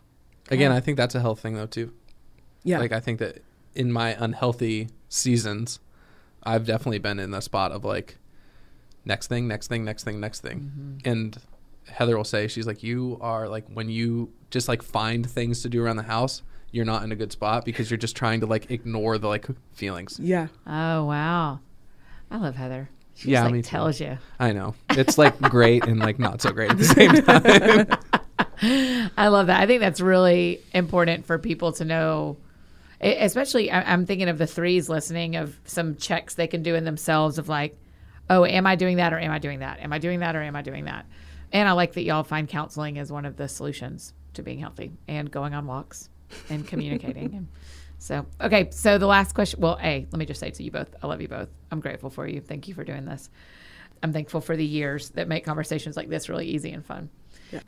Again, 0.50 0.72
I 0.72 0.80
think 0.80 0.96
that's 0.96 1.14
a 1.14 1.20
health 1.20 1.40
thing 1.40 1.54
though 1.54 1.66
too. 1.66 1.92
Yeah, 2.64 2.80
Like 2.80 2.92
I 2.92 3.00
think 3.00 3.20
that 3.20 3.42
in 3.74 3.92
my 3.92 4.16
unhealthy 4.18 4.88
seasons, 5.08 5.78
I've 6.42 6.66
definitely 6.66 6.98
been 6.98 7.20
in 7.20 7.30
the 7.30 7.40
spot 7.40 7.70
of 7.70 7.84
like 7.84 8.16
next 9.04 9.28
thing, 9.28 9.46
next 9.46 9.68
thing, 9.68 9.84
next 9.84 10.02
thing, 10.04 10.18
next 10.18 10.40
thing. 10.40 10.60
Mm-hmm. 10.60 11.08
And 11.08 11.38
Heather 11.88 12.16
will 12.16 12.24
say 12.24 12.46
she's 12.48 12.66
like 12.66 12.82
you 12.82 13.18
are 13.20 13.48
like 13.48 13.66
when 13.72 13.88
you 13.88 14.30
just 14.50 14.68
like 14.68 14.82
find 14.82 15.28
things 15.28 15.62
to 15.62 15.68
do 15.68 15.82
around 15.82 15.96
the 15.96 16.02
house, 16.04 16.42
you're 16.70 16.84
not 16.84 17.02
in 17.02 17.12
a 17.12 17.16
good 17.16 17.32
spot 17.32 17.64
because 17.64 17.90
you're 17.90 17.98
just 17.98 18.16
trying 18.16 18.40
to 18.40 18.46
like 18.46 18.70
ignore 18.70 19.18
the 19.18 19.28
like 19.28 19.46
feelings. 19.72 20.18
yeah. 20.22 20.48
Oh 20.66 21.04
wow. 21.04 21.60
I 22.30 22.36
love 22.38 22.56
Heather. 22.56 22.88
She 23.14 23.30
Yeah, 23.30 23.38
just, 23.40 23.44
like 23.46 23.52
me 23.54 23.62
too. 23.62 23.68
tells 23.68 24.00
you. 24.00 24.18
I 24.38 24.52
know. 24.52 24.74
It's 24.90 25.18
like 25.18 25.40
great 25.40 25.84
and 25.86 25.98
like 25.98 26.18
not 26.18 26.40
so 26.42 26.52
great 26.52 26.70
at 26.70 26.78
the 26.78 26.84
same 26.84 27.12
time. 27.22 27.98
I 29.16 29.28
love 29.28 29.46
that. 29.48 29.60
I 29.60 29.66
think 29.66 29.80
that's 29.80 30.00
really 30.00 30.60
important 30.74 31.26
for 31.26 31.38
people 31.38 31.72
to 31.72 31.84
know. 31.84 32.36
Especially, 33.00 33.70
I- 33.70 33.92
I'm 33.92 34.06
thinking 34.06 34.28
of 34.28 34.38
the 34.38 34.46
threes 34.46 34.88
listening 34.88 35.36
of 35.36 35.56
some 35.64 35.96
checks 35.96 36.34
they 36.34 36.46
can 36.48 36.62
do 36.62 36.74
in 36.74 36.84
themselves 36.84 37.38
of 37.38 37.48
like, 37.48 37.76
oh, 38.28 38.44
am 38.44 38.66
I 38.66 38.74
doing 38.76 38.96
that 38.96 39.12
or 39.12 39.18
am 39.18 39.30
I 39.30 39.38
doing 39.38 39.60
that? 39.60 39.78
Am 39.80 39.92
I 39.92 39.98
doing 39.98 40.20
that 40.20 40.34
or 40.36 40.42
am 40.42 40.56
I 40.56 40.62
doing 40.62 40.84
that? 40.86 41.06
And 41.52 41.68
I 41.68 41.72
like 41.72 41.92
that 41.94 42.02
y'all 42.02 42.24
find 42.24 42.48
counseling 42.48 42.98
as 42.98 43.10
one 43.10 43.24
of 43.24 43.36
the 43.36 43.48
solutions 43.48 44.12
to 44.34 44.42
being 44.42 44.58
healthy 44.58 44.92
and 45.06 45.30
going 45.30 45.54
on 45.54 45.66
walks 45.66 46.08
and 46.50 46.66
communicating. 46.66 47.34
and 47.34 47.48
so, 47.98 48.26
okay. 48.40 48.68
So 48.70 48.98
the 48.98 49.06
last 49.06 49.34
question. 49.34 49.60
Well, 49.60 49.78
a 49.82 50.06
let 50.10 50.18
me 50.18 50.26
just 50.26 50.40
say 50.40 50.50
to 50.50 50.62
you 50.62 50.70
both, 50.70 50.94
I 51.02 51.06
love 51.06 51.20
you 51.20 51.28
both. 51.28 51.48
I'm 51.70 51.80
grateful 51.80 52.10
for 52.10 52.26
you. 52.26 52.40
Thank 52.40 52.68
you 52.68 52.74
for 52.74 52.84
doing 52.84 53.04
this. 53.04 53.30
I'm 54.02 54.12
thankful 54.12 54.40
for 54.40 54.56
the 54.56 54.64
years 54.64 55.10
that 55.10 55.28
make 55.28 55.44
conversations 55.44 55.96
like 55.96 56.08
this 56.08 56.28
really 56.28 56.46
easy 56.46 56.70
and 56.70 56.84
fun. 56.84 57.10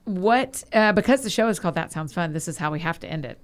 What, 0.04 0.62
uh, 0.72 0.92
because 0.92 1.22
the 1.22 1.30
show 1.30 1.48
is 1.48 1.58
called 1.58 1.74
That 1.74 1.90
Sounds 1.90 2.12
Fun, 2.12 2.32
this 2.32 2.48
is 2.48 2.58
how 2.58 2.70
we 2.70 2.80
have 2.80 3.00
to 3.00 3.08
end 3.08 3.24
it. 3.24 3.38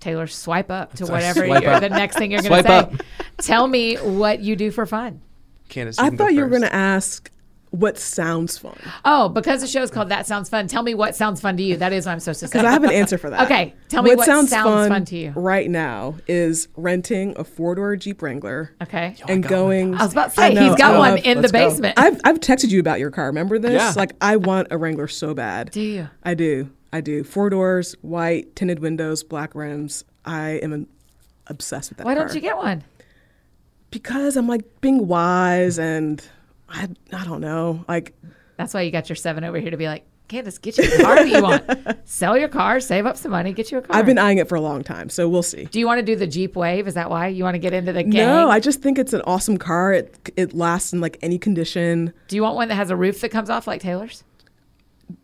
Taylor, 0.00 0.26
swipe 0.26 0.70
up 0.70 0.94
to 0.94 1.06
whatever 1.06 1.46
you're, 1.46 1.68
up. 1.68 1.80
the 1.80 1.88
next 1.88 2.16
thing 2.16 2.30
you're 2.30 2.42
going 2.48 2.62
to 2.62 2.68
say. 2.68 2.78
up. 2.78 2.92
Tell 3.38 3.66
me 3.66 3.96
what 3.96 4.40
you 4.40 4.56
do 4.56 4.70
for 4.70 4.86
fun. 4.86 5.20
Candace, 5.68 5.98
I 5.98 6.10
thought 6.10 6.32
you 6.32 6.42
were 6.42 6.48
going 6.48 6.62
to 6.62 6.74
ask 6.74 7.30
what 7.78 7.98
sounds 7.98 8.58
fun 8.58 8.76
Oh, 9.04 9.28
because 9.28 9.60
the 9.60 9.66
show 9.66 9.82
is 9.82 9.90
called 9.90 10.08
That 10.08 10.26
Sounds 10.26 10.48
Fun. 10.48 10.66
Tell 10.68 10.82
me 10.82 10.94
what 10.94 11.14
sounds 11.14 11.40
fun 11.40 11.56
to 11.56 11.62
you. 11.62 11.76
That 11.76 11.92
is 11.92 12.06
what 12.06 12.12
I'm 12.12 12.20
supposed 12.20 12.40
to 12.40 12.46
say. 12.48 12.52
because 12.58 12.66
I 12.66 12.70
have 12.72 12.84
an 12.84 12.90
answer 12.90 13.18
for 13.18 13.30
that. 13.30 13.42
Okay, 13.46 13.74
tell 13.88 14.02
me 14.02 14.14
what 14.14 14.26
sounds 14.26 14.50
fun 14.50 15.04
to 15.06 15.16
you. 15.16 15.30
right 15.36 15.70
now 15.70 16.16
is 16.26 16.68
renting 16.76 17.34
a 17.36 17.44
four-door 17.44 17.96
Jeep 17.96 18.22
Wrangler 18.22 18.74
Okay. 18.82 19.14
and 19.28 19.42
going. 19.46 19.94
I 19.94 20.02
was 20.04 20.12
about 20.12 20.30
to 20.30 20.36
say, 20.36 20.54
know, 20.54 20.64
he's 20.66 20.74
got 20.76 20.94
I 20.94 20.98
one 20.98 21.10
love- 21.16 21.24
in 21.24 21.36
the 21.38 21.42
let's 21.42 21.52
go. 21.52 21.58
basement. 21.68 21.98
I've 21.98 22.20
I've 22.24 22.40
texted 22.40 22.70
you 22.70 22.80
about 22.80 22.98
your 23.00 23.10
car. 23.10 23.26
Remember 23.26 23.58
this? 23.58 23.72
Yeah. 23.72 23.92
Like 23.96 24.12
I 24.20 24.36
want 24.36 24.68
a 24.70 24.78
Wrangler 24.78 25.08
so 25.08 25.34
bad. 25.34 25.70
do 25.70 25.80
you? 25.80 26.08
I 26.24 26.34
do. 26.34 26.70
I 26.92 27.00
do. 27.00 27.24
Four 27.24 27.50
doors, 27.50 27.94
white, 28.00 28.56
tinted 28.56 28.78
windows, 28.78 29.22
black 29.22 29.54
rims. 29.54 30.04
I 30.24 30.52
am 30.62 30.72
an, 30.72 30.86
obsessed 31.48 31.90
with 31.90 31.98
that 31.98 32.06
Why 32.06 32.14
car. 32.14 32.24
don't 32.26 32.34
you 32.34 32.40
get 32.40 32.56
one? 32.56 32.84
Because 33.90 34.36
I'm 34.36 34.48
like 34.48 34.80
being 34.80 35.06
wise 35.06 35.78
and 35.78 36.22
I 36.68 36.88
I 37.12 37.24
don't 37.24 37.40
know. 37.40 37.84
Like 37.88 38.14
That's 38.56 38.74
why 38.74 38.82
you 38.82 38.90
got 38.90 39.08
your 39.08 39.16
seven 39.16 39.44
over 39.44 39.58
here 39.58 39.70
to 39.70 39.76
be 39.76 39.86
like, 39.86 40.04
Candace, 40.28 40.58
get 40.58 40.76
you 40.76 40.90
the 40.96 41.02
car 41.04 41.14
that 41.16 41.28
you 41.28 41.40
want. 41.42 41.98
Sell 42.08 42.36
your 42.36 42.48
car, 42.48 42.80
save 42.80 43.06
up 43.06 43.16
some 43.16 43.30
money, 43.30 43.52
get 43.52 43.70
you 43.70 43.78
a 43.78 43.82
car. 43.82 43.94
I've 43.96 44.06
been 44.06 44.18
eyeing 44.18 44.38
it 44.38 44.48
for 44.48 44.56
a 44.56 44.60
long 44.60 44.82
time, 44.82 45.08
so 45.08 45.28
we'll 45.28 45.42
see. 45.44 45.66
do 45.66 45.78
you 45.78 45.86
want 45.86 45.98
to 46.00 46.04
do 46.04 46.16
the 46.16 46.26
Jeep 46.26 46.56
Wave? 46.56 46.88
Is 46.88 46.94
that 46.94 47.10
why 47.10 47.28
you 47.28 47.44
want 47.44 47.54
to 47.54 47.60
get 47.60 47.72
into 47.72 47.92
the 47.92 48.02
gang? 48.02 48.26
No, 48.26 48.50
I 48.50 48.58
just 48.58 48.82
think 48.82 48.98
it's 48.98 49.12
an 49.12 49.22
awesome 49.22 49.56
car. 49.56 49.92
It 49.92 50.32
it 50.36 50.52
lasts 50.52 50.92
in 50.92 51.00
like 51.00 51.16
any 51.22 51.38
condition. 51.38 52.12
do 52.28 52.36
you 52.36 52.42
want 52.42 52.56
one 52.56 52.68
that 52.68 52.74
has 52.74 52.90
a 52.90 52.96
roof 52.96 53.20
that 53.20 53.28
comes 53.30 53.50
off 53.50 53.66
like 53.68 53.80
Taylor's? 53.80 54.24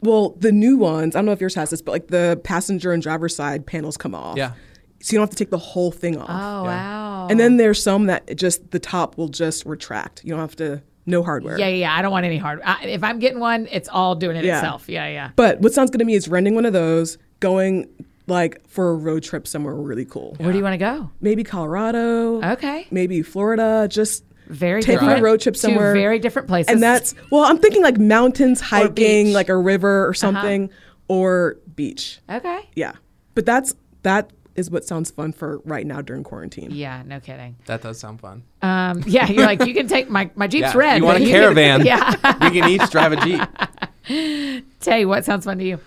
Well, 0.00 0.30
the 0.38 0.52
new 0.52 0.76
ones, 0.76 1.16
I 1.16 1.18
don't 1.18 1.26
know 1.26 1.32
if 1.32 1.40
yours 1.40 1.56
has 1.56 1.70
this, 1.70 1.82
but 1.82 1.90
like 1.92 2.06
the 2.08 2.40
passenger 2.44 2.92
and 2.92 3.02
driver 3.02 3.28
side 3.28 3.66
panels 3.66 3.96
come 3.96 4.14
off. 4.14 4.36
Yeah. 4.36 4.52
So 5.00 5.14
you 5.14 5.18
don't 5.18 5.24
have 5.26 5.30
to 5.30 5.36
take 5.36 5.50
the 5.50 5.58
whole 5.58 5.90
thing 5.90 6.16
off. 6.16 6.28
Oh, 6.30 6.62
wow. 6.64 7.26
And 7.28 7.40
then 7.40 7.56
there's 7.56 7.82
some 7.82 8.06
that 8.06 8.36
just 8.36 8.70
the 8.70 8.78
top 8.78 9.18
will 9.18 9.26
just 9.26 9.66
retract. 9.66 10.22
You 10.22 10.30
don't 10.30 10.38
have 10.38 10.54
to 10.56 10.80
no 11.06 11.22
hardware. 11.22 11.58
yeah, 11.58 11.66
yeah, 11.68 11.76
yeah. 11.76 11.94
I 11.96 12.02
don't 12.02 12.12
want 12.12 12.24
any 12.26 12.38
hard. 12.38 12.60
I, 12.64 12.84
if 12.86 13.02
I'm 13.02 13.18
getting 13.18 13.40
one, 13.40 13.68
it's 13.70 13.88
all 13.88 14.14
doing 14.14 14.36
it 14.36 14.44
Yeah. 14.44 14.58
itself. 14.58 14.88
Yeah, 14.88 15.06
yeah. 15.08 15.30
But 15.36 15.60
what 15.60 15.72
sounds 15.72 15.90
good 15.90 15.98
to 15.98 16.04
me 16.04 16.14
is 16.14 16.28
renting 16.28 16.54
one 16.54 16.64
of 16.64 16.72
those, 16.72 17.18
going 17.40 17.88
like 18.28 18.66
for 18.68 18.90
a 18.90 18.94
road 18.94 19.22
trip 19.24 19.46
somewhere 19.48 19.74
really 19.74 20.04
cool. 20.04 20.36
Where 20.38 20.52
do 20.52 20.58
you 20.58 20.62
want 20.64 20.74
to 20.74 20.78
go? 20.78 21.10
Maybe 21.20 21.42
Colorado. 21.44 22.40
Okay. 22.52 22.86
Maybe 22.90 23.20
Florida. 23.22 23.88
Just 23.90 24.24
Very 24.46 24.80
taking 24.80 25.00
different. 25.00 25.20
a 25.20 25.24
road 25.24 25.40
trip 25.40 25.54
Two 25.56 25.60
somewhere. 25.60 25.92
very 25.92 26.18
different 26.20 26.46
places. 26.46 26.72
And 26.72 26.80
that's 26.82 27.14
well, 27.30 27.42
I'm 27.42 27.58
thinking 27.58 27.82
like 27.82 27.98
mountains, 27.98 28.60
hiking. 28.60 29.28
Uh-huh. 29.28 29.34
like 29.34 29.48
a 29.48 29.56
river 29.56 30.06
or 30.08 30.14
something, 30.14 30.70
or 31.08 31.56
beach. 31.74 32.20
Okay. 32.30 32.60
Yeah. 32.76 32.92
But 33.34 33.44
that's 33.46 33.74
that 34.04 34.30
is 34.54 34.70
what 34.70 34.84
sounds 34.84 35.10
fun 35.10 35.32
for 35.32 35.58
right 35.64 35.86
now 35.86 36.00
during 36.02 36.22
quarantine. 36.24 36.70
Yeah, 36.70 37.02
no 37.06 37.20
kidding. 37.20 37.56
That 37.66 37.82
does 37.82 37.98
sound 37.98 38.20
fun. 38.20 38.42
Um, 38.62 39.02
yeah, 39.06 39.28
you're 39.30 39.46
like, 39.46 39.64
you 39.66 39.74
can 39.74 39.88
take 39.88 40.10
my, 40.10 40.30
my 40.34 40.46
Jeep's 40.46 40.74
Yeah, 40.74 40.78
red. 40.78 40.96
you 40.98 41.04
want 41.04 41.18
but 41.18 41.22
a 41.22 41.24
can- 41.30 41.40
caravan? 41.40 41.86
yeah. 41.86 42.14
we 42.50 42.60
can 42.60 42.68
each 42.70 42.90
drive 42.90 43.12
a 43.12 43.16
jeep. 43.16 44.64
Tay, 44.80 45.04
what 45.04 45.24
sounds 45.24 45.44
fun 45.44 45.58
to 45.58 45.64
you? 45.64 45.78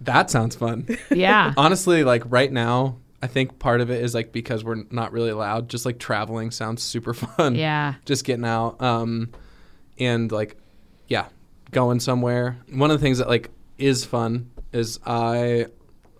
That 0.00 0.30
sounds 0.30 0.56
fun. 0.56 0.86
Yeah. 1.10 1.52
Honestly, 1.56 2.04
like 2.04 2.22
right 2.26 2.50
now, 2.50 2.96
I 3.22 3.26
think 3.26 3.58
part 3.58 3.80
of 3.82 3.90
it 3.90 4.02
is 4.02 4.14
like 4.14 4.32
because 4.32 4.64
we're 4.64 4.84
not 4.90 5.12
really 5.12 5.28
allowed. 5.30 5.68
Just 5.68 5.84
like 5.84 5.98
traveling 5.98 6.50
sounds 6.50 6.82
super 6.82 7.12
fun. 7.14 7.54
Yeah. 7.54 7.94
Just 8.06 8.24
getting 8.24 8.46
out, 8.46 8.80
um, 8.82 9.30
and 9.98 10.32
like, 10.32 10.56
yeah, 11.06 11.26
going 11.70 12.00
somewhere. 12.00 12.56
One 12.72 12.90
of 12.90 12.98
the 12.98 13.02
things 13.04 13.18
that 13.18 13.28
like 13.28 13.50
is 13.76 14.04
fun 14.06 14.50
is 14.72 14.98
I, 15.04 15.66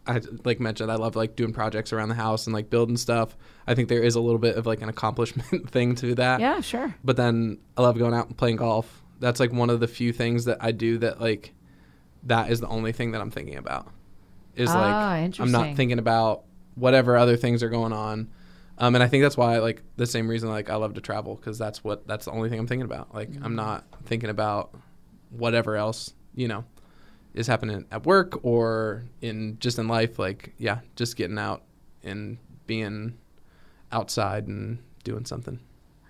I 0.07 0.20
like 0.44 0.61
mentioned 0.61 0.90
I 0.90 0.96
love 0.96 1.14
like 1.16 1.36
doing 1.36 1.53
projects 1.53 1.92
around 1.92 2.09
the 2.09 2.14
house 2.14 2.46
and 2.46 2.55
like 2.55 2.70
building 2.70 2.96
stuff. 2.96 3.36
I 3.66 3.74
think 3.74 3.88
there 3.88 4.03
is 4.03 4.14
a 4.14 4.20
little 4.20 4.38
bit 4.38 4.57
of 4.57 4.66
like 4.66 4.80
an 4.82 4.88
accomplishment 4.88 5.70
thing 5.70 5.94
to 5.96 6.14
that. 6.16 6.40
Yeah, 6.40 6.61
sure. 6.61 6.94
But 7.05 7.16
then 7.16 7.59
I 7.76 7.82
love 7.82 7.98
going 7.98 8.14
out 8.14 8.26
and 8.28 8.36
playing 8.36 8.57
golf. 8.57 9.03
That's 9.20 9.38
like 9.40 9.53
one 9.53 9.68
of 9.70 9.80
the 9.80 9.88
few 9.88 10.12
things 10.12 10.46
that 10.46 10.59
I 10.61 10.72
do 10.72 10.98
that 10.98 11.20
like 11.20 11.53
that 12.24 12.51
is 12.51 12.61
the 12.61 12.68
only 12.68 12.92
thing 12.92 13.12
that 13.12 13.20
I'm 13.20 13.30
thinking 13.30 13.57
about. 13.57 13.88
Is 14.57 14.70
Ah, 14.70 15.18
like 15.22 15.38
I'm 15.40 15.53
not 15.53 15.76
thinking 15.76 15.98
about 15.98 16.44
whatever 16.74 17.16
other 17.16 17.36
things 17.36 17.62
are 17.62 17.68
going 17.68 17.92
on. 17.92 18.30
Um, 18.78 18.94
and 18.94 19.05
I 19.05 19.09
think 19.09 19.22
that's 19.22 19.36
why 19.36 19.59
like 19.59 19.82
the 19.96 20.07
same 20.07 20.26
reason 20.28 20.48
like 20.48 20.70
I 20.70 20.76
love 20.76 20.94
to 20.94 21.03
travel 21.03 21.34
because 21.36 21.59
that's 21.59 21.84
what 21.84 22.07
that's 22.07 22.24
the 22.24 22.30
only 22.30 22.48
thing 22.48 22.59
I'm 22.59 22.66
thinking 22.66 22.86
about. 22.86 23.14
Like 23.14 23.30
Mm-hmm. 23.30 23.44
I'm 23.44 23.55
not 23.55 23.84
thinking 24.07 24.30
about 24.30 24.74
whatever 25.28 25.76
else, 25.76 26.14
you 26.34 26.48
know, 26.48 26.64
is 27.35 27.47
happening 27.47 27.85
at 27.93 28.05
work 28.07 28.39
or 28.45 29.05
in 29.20 29.57
just 29.61 29.78
in 29.78 29.89
life 29.89 30.18
like 30.18 30.53
yeah, 30.59 30.81
just 30.97 31.16
getting 31.16 31.39
out 31.39 31.62
and 32.03 32.39
being 32.66 33.16
outside 33.93 34.47
and 34.47 34.78
doing 35.05 35.24
something. 35.24 35.59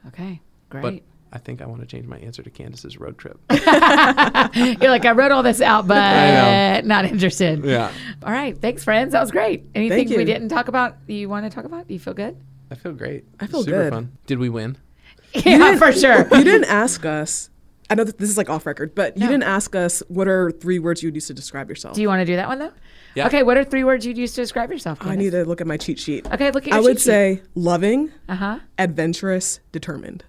Okay, 0.08 0.40
great 0.68 0.82
But 0.82 0.90
great. 0.90 1.02
I 1.32 1.38
think 1.38 1.62
I 1.62 1.66
want 1.66 1.80
to 1.80 1.86
change 1.86 2.06
my 2.06 2.18
answer 2.18 2.42
to 2.42 2.50
Candace's 2.50 2.98
road 2.98 3.16
trip. 3.16 3.38
You're 3.52 4.90
like, 4.90 5.04
I 5.04 5.12
wrote 5.12 5.30
all 5.30 5.42
this 5.44 5.60
out, 5.60 5.86
but 5.86 6.84
not 6.84 7.04
interested. 7.04 7.64
yeah. 7.64 7.92
All 8.22 8.32
right. 8.32 8.60
Thanks, 8.60 8.82
friends. 8.82 9.12
That 9.12 9.20
was 9.20 9.30
great. 9.30 9.64
Anything 9.74 10.08
we 10.08 10.24
didn't 10.24 10.48
talk 10.48 10.66
about 10.68 10.96
you 11.06 11.28
want 11.28 11.44
to 11.46 11.50
talk 11.54 11.64
about? 11.64 11.86
Do 11.86 11.94
you 11.94 12.00
feel 12.00 12.14
good? 12.14 12.36
I 12.70 12.74
feel 12.74 12.92
great. 12.92 13.24
I 13.38 13.46
feel 13.46 13.62
Super 13.62 13.84
good. 13.84 13.92
fun. 13.92 14.18
Did 14.26 14.38
we 14.38 14.48
win? 14.48 14.76
Yeah, 15.32 15.76
for 15.76 15.92
sure. 15.92 16.26
You 16.36 16.42
didn't 16.42 16.64
ask 16.68 17.04
us. 17.06 17.50
I 17.90 17.94
know 17.96 18.04
that 18.04 18.18
this 18.18 18.30
is 18.30 18.38
like 18.38 18.48
off 18.48 18.64
record, 18.66 18.94
but 18.94 19.16
you 19.18 19.26
didn't 19.26 19.42
ask 19.42 19.74
us 19.74 20.00
what 20.08 20.28
are 20.28 20.52
three 20.52 20.78
words 20.78 21.02
you 21.02 21.08
would 21.08 21.16
use 21.16 21.26
to 21.26 21.34
describe 21.34 21.68
yourself. 21.68 21.94
Do 21.96 22.00
you 22.02 22.08
want 22.08 22.20
to 22.20 22.24
do 22.24 22.36
that 22.36 22.46
one 22.48 22.60
though? 22.60 22.72
Yeah. 23.16 23.26
Okay. 23.26 23.42
What 23.42 23.56
are 23.56 23.64
three 23.64 23.82
words 23.82 24.06
you'd 24.06 24.16
use 24.16 24.32
to 24.34 24.40
describe 24.42 24.70
yourself? 24.70 24.98
I 25.04 25.16
need 25.16 25.30
to 25.30 25.44
look 25.44 25.60
at 25.60 25.66
my 25.66 25.76
cheat 25.76 25.98
sheet. 25.98 26.24
Okay, 26.32 26.52
look 26.52 26.62
at 26.64 26.68
your 26.68 26.76
I 26.76 26.80
would 26.80 26.92
cheat 26.92 26.98
sheet. 27.00 27.04
say 27.04 27.42
loving, 27.56 28.12
Uh 28.28 28.36
huh. 28.36 28.58
adventurous, 28.78 29.58
determined. 29.72 30.24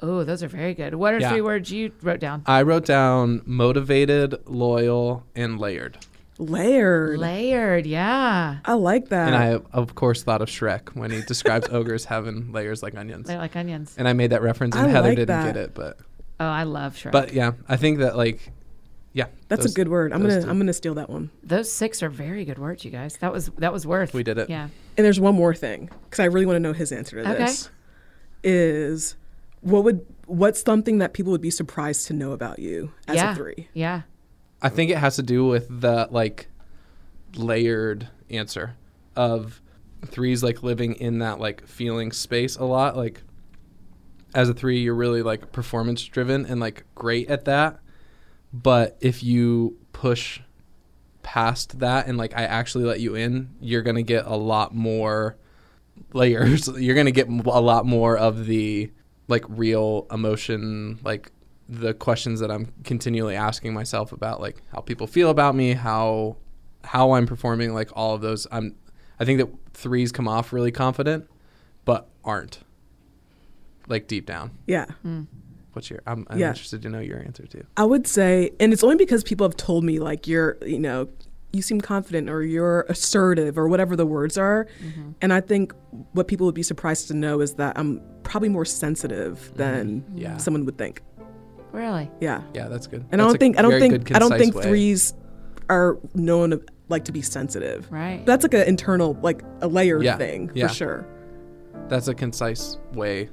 Oh, 0.00 0.22
those 0.24 0.42
are 0.42 0.48
very 0.48 0.74
good. 0.74 0.94
What 0.94 1.14
are 1.14 1.18
Yeah. 1.20 1.30
three 1.30 1.40
words 1.40 1.72
you 1.72 1.90
wrote 2.02 2.20
down? 2.20 2.42
I 2.46 2.62
wrote 2.62 2.84
down 2.84 3.40
motivated, 3.46 4.36
loyal, 4.46 5.24
and 5.34 5.58
layered. 5.58 5.98
Layered. 6.38 7.18
Layered. 7.18 7.84
Yeah. 7.86 8.58
I 8.64 8.72
like 8.74 9.08
that. 9.08 9.26
And 9.32 9.34
I, 9.36 9.58
of 9.76 9.96
course, 9.96 10.22
thought 10.22 10.40
of 10.40 10.48
Shrek 10.48 10.94
when 10.94 11.10
he 11.10 11.22
describes 11.22 11.66
ogres 11.72 12.04
having 12.04 12.52
layers 12.52 12.80
like 12.80 12.94
onions. 12.96 13.26
They're 13.26 13.38
like 13.38 13.56
onions. 13.56 13.94
And 13.98 14.06
I 14.06 14.12
made 14.12 14.30
that 14.30 14.42
reference, 14.42 14.76
and 14.76 14.86
I 14.86 14.90
Heather 14.90 15.08
like 15.08 15.16
didn't 15.16 15.28
that. 15.36 15.54
get 15.54 15.56
it, 15.56 15.74
but 15.74 15.98
Oh, 16.40 16.46
I 16.46 16.62
love 16.64 16.94
Shrek. 16.96 17.12
but 17.12 17.32
yeah, 17.32 17.52
I 17.68 17.76
think 17.76 17.98
that 17.98 18.16
like, 18.16 18.52
yeah, 19.12 19.26
That's 19.48 19.64
those- 19.64 19.72
a 19.72 19.74
good 19.74 19.88
word. 19.88 20.12
I'm 20.12 20.20
gonna 20.22 20.42
two. 20.42 20.48
I'm 20.48 20.58
gonna 20.58 20.72
steal 20.72 20.94
that 20.94 21.10
one. 21.10 21.30
Those 21.42 21.70
six 21.72 22.02
are 22.02 22.08
very 22.10 22.44
good 22.44 22.58
words, 22.58 22.84
you 22.84 22.90
guys. 22.90 23.16
That 23.20 23.32
was 23.32 23.46
that 23.58 23.72
was 23.72 23.86
worth. 23.86 24.14
We 24.14 24.22
did 24.22 24.38
it. 24.38 24.48
Yeah. 24.48 24.68
And 24.96 25.04
there's 25.04 25.18
one 25.20 25.34
more 25.34 25.54
thing 25.54 25.90
because 26.04 26.20
I 26.20 26.24
really 26.26 26.46
want 26.46 26.56
to 26.56 26.60
know 26.60 26.72
his 26.72 26.92
answer 26.92 27.22
to 27.22 27.30
Okay. 27.30 27.44
this. 27.44 27.70
Is 28.44 29.16
what 29.62 29.82
would 29.82 30.06
what's 30.26 30.62
something 30.62 30.98
that 30.98 31.12
people 31.12 31.32
would 31.32 31.40
be 31.40 31.50
surprised 31.50 32.06
to 32.06 32.12
know 32.12 32.30
about 32.32 32.60
you 32.60 32.92
as 33.08 33.16
yeah. 33.16 33.32
a 33.32 33.34
three? 33.34 33.68
Yeah. 33.74 34.02
I 34.62 34.68
think 34.68 34.90
it 34.90 34.98
has 34.98 35.16
to 35.16 35.22
do 35.22 35.44
with 35.46 35.80
the 35.80 36.06
like 36.10 36.48
layered 37.34 38.08
answer 38.30 38.76
of 39.16 39.60
threes 40.06 40.42
like 40.44 40.62
living 40.62 40.94
in 40.94 41.18
that 41.18 41.40
like 41.40 41.66
feeling 41.66 42.12
space 42.12 42.56
a 42.56 42.64
lot 42.64 42.96
like 42.96 43.22
as 44.34 44.48
a 44.48 44.54
three 44.54 44.80
you're 44.80 44.94
really 44.94 45.22
like 45.22 45.52
performance 45.52 46.04
driven 46.04 46.46
and 46.46 46.60
like 46.60 46.84
great 46.94 47.30
at 47.30 47.44
that. 47.46 47.80
But 48.52 48.96
if 49.00 49.22
you 49.22 49.78
push 49.92 50.40
past 51.22 51.80
that 51.80 52.06
and 52.06 52.16
like 52.16 52.34
I 52.36 52.44
actually 52.44 52.84
let 52.84 53.00
you 53.00 53.14
in 53.14 53.50
you're 53.60 53.82
to 53.96 54.02
get 54.02 54.24
a 54.26 54.36
lot 54.36 54.74
more 54.74 55.36
layers. 56.12 56.68
You're 56.78 56.94
to 57.06 57.12
get 57.12 57.28
a 57.28 57.60
lot 57.60 57.84
more 57.84 58.16
of 58.16 58.46
the 58.46 58.90
like 59.26 59.44
real 59.48 60.06
emotion 60.10 60.98
like 61.04 61.30
the 61.68 61.92
questions 61.92 62.40
that 62.40 62.50
I'm 62.50 62.72
continually 62.84 63.36
asking 63.36 63.74
myself 63.74 64.12
about 64.12 64.40
like 64.40 64.62
how 64.72 64.80
people 64.80 65.06
feel 65.06 65.28
about 65.28 65.54
me 65.54 65.74
how 65.74 66.36
how 66.84 67.12
I'm 67.12 67.26
performing 67.26 67.74
like 67.74 67.90
all 67.94 68.14
of 68.14 68.22
those. 68.22 68.46
I'm 68.50 68.76
I 69.20 69.24
think 69.24 69.38
that 69.38 69.50
threes 69.74 70.12
come 70.12 70.28
off 70.28 70.52
really 70.52 70.72
confident 70.72 71.28
but 71.84 72.08
aren't 72.24 72.60
like 73.88 74.06
deep 74.06 74.26
down 74.26 74.50
Yeah. 74.66 74.86
what's 75.72 75.90
your 75.90 76.00
I'm, 76.06 76.26
I'm 76.30 76.38
Yeah. 76.38 76.48
interested 76.48 76.82
to 76.82 76.88
know 76.88 77.00
your 77.00 77.18
answer 77.18 77.46
too 77.46 77.64
I 77.76 77.84
would 77.84 78.06
say, 78.06 78.50
and 78.60 78.72
it's 78.72 78.82
only 78.84 78.96
because 78.96 79.22
people 79.24 79.46
have 79.46 79.56
told 79.56 79.84
me 79.84 79.98
like 79.98 80.26
you're, 80.26 80.58
you 80.64 80.78
know, 80.78 81.08
you 81.52 81.62
seem 81.62 81.80
confident 81.80 82.28
or 82.28 82.42
you're 82.42 82.82
assertive 82.90 83.56
or 83.56 83.68
whatever 83.68 83.96
the 83.96 84.04
words 84.04 84.36
are. 84.36 84.66
Mm-hmm. 84.84 85.10
And 85.22 85.32
I 85.32 85.40
think 85.40 85.72
what 86.12 86.28
people 86.28 86.44
would 86.46 86.54
be 86.54 86.62
surprised 86.62 87.08
to 87.08 87.14
know 87.14 87.40
is 87.40 87.54
that 87.54 87.78
I'm 87.78 88.02
probably 88.22 88.50
more 88.50 88.66
sensitive 88.66 89.50
than 89.56 90.04
Yeah. 90.14 90.36
someone 90.36 90.64
would 90.66 90.76
think. 90.76 91.00
Really. 91.72 92.10
Yeah. 92.20 92.42
yeah 92.54 92.68
that's 92.68 92.86
good 92.86 93.04
And 93.12 93.20
I 93.22 93.24
don't 93.26 93.38
think 93.38 93.58
I 93.58 93.62
don't 93.62 93.78
think 93.78 94.04
good, 94.04 94.16
I 94.16 94.18
don't 94.18 94.36
think 94.38 94.54
way. 94.54 94.62
threes 94.62 95.14
are 95.70 95.98
known 96.14 96.50
to, 96.50 96.62
like 96.88 97.04
to 97.04 97.12
be 97.12 97.22
sensitive. 97.22 97.90
Right. 97.90 98.24
That's 98.26 98.42
like 98.42 98.54
an 98.54 98.66
internal 98.66 99.16
like 99.22 99.42
a 99.62 99.68
layered 99.68 100.02
Yeah. 100.02 100.16
thing 100.18 100.50
Yeah. 100.54 100.68
for 100.68 100.74
sure. 100.74 101.06
that's 101.88 102.08
a 102.08 102.14
concise 102.14 102.76
way 102.94 103.28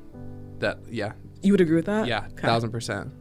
that 0.59 0.79
yeah 0.89 1.13
You 1.41 1.53
would 1.53 1.61
agree 1.61 1.75
with 1.75 1.85
that? 1.85 2.07
yeah 2.07 2.25
Okay. 2.33 2.47
thousand 2.47 2.71
percent 2.71 3.11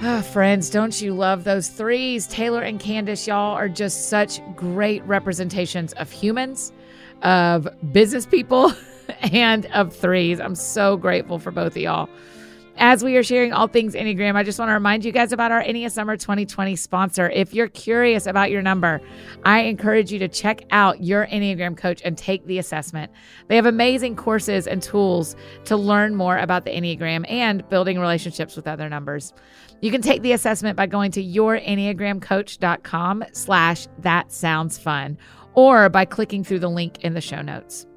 Ah, 0.00 0.22
friends, 0.22 0.70
don't 0.70 1.00
you 1.02 1.12
love 1.12 1.42
those 1.44 1.68
threes? 1.68 2.26
Taylor 2.28 2.62
and 2.62 2.78
Candace, 2.78 3.26
y'all 3.26 3.54
are 3.56 3.68
just 3.68 4.08
such 4.08 4.40
great 4.54 5.02
representations 5.04 5.92
of 5.94 6.10
humans, 6.10 6.72
of 7.22 7.68
business 7.92 8.24
people, 8.24 8.72
and 9.32 9.66
of 9.66 9.94
threes. 9.94 10.38
I'm 10.40 10.54
so 10.54 10.96
grateful 10.96 11.38
for 11.40 11.50
both 11.50 11.72
of 11.72 11.82
y'all. 11.82 12.08
As 12.80 13.02
we 13.02 13.16
are 13.16 13.24
sharing 13.24 13.52
all 13.52 13.66
things 13.66 13.94
Enneagram, 13.94 14.36
I 14.36 14.44
just 14.44 14.60
want 14.60 14.68
to 14.68 14.72
remind 14.72 15.04
you 15.04 15.10
guys 15.10 15.32
about 15.32 15.50
our 15.50 15.64
Enneagram 15.64 15.90
Summer 15.90 16.16
2020 16.16 16.76
sponsor. 16.76 17.28
If 17.30 17.52
you're 17.52 17.66
curious 17.66 18.24
about 18.24 18.52
your 18.52 18.62
number, 18.62 19.00
I 19.44 19.62
encourage 19.62 20.12
you 20.12 20.20
to 20.20 20.28
check 20.28 20.62
out 20.70 21.02
your 21.02 21.26
Enneagram 21.26 21.76
coach 21.76 22.00
and 22.04 22.16
take 22.16 22.46
the 22.46 22.58
assessment. 22.58 23.10
They 23.48 23.56
have 23.56 23.66
amazing 23.66 24.14
courses 24.14 24.68
and 24.68 24.80
tools 24.80 25.34
to 25.64 25.76
learn 25.76 26.14
more 26.14 26.38
about 26.38 26.64
the 26.64 26.70
Enneagram 26.70 27.28
and 27.28 27.68
building 27.68 27.98
relationships 27.98 28.54
with 28.54 28.68
other 28.68 28.88
numbers. 28.88 29.32
You 29.80 29.90
can 29.90 30.00
take 30.00 30.22
the 30.22 30.30
assessment 30.30 30.76
by 30.76 30.86
going 30.86 31.10
to 31.12 31.24
yourenneagramcoach.com 31.24 33.24
slash 33.32 33.88
that 33.98 34.30
sounds 34.30 34.78
fun 34.78 35.18
or 35.54 35.88
by 35.88 36.04
clicking 36.04 36.44
through 36.44 36.60
the 36.60 36.70
link 36.70 37.04
in 37.04 37.14
the 37.14 37.20
show 37.20 37.42
notes. 37.42 37.88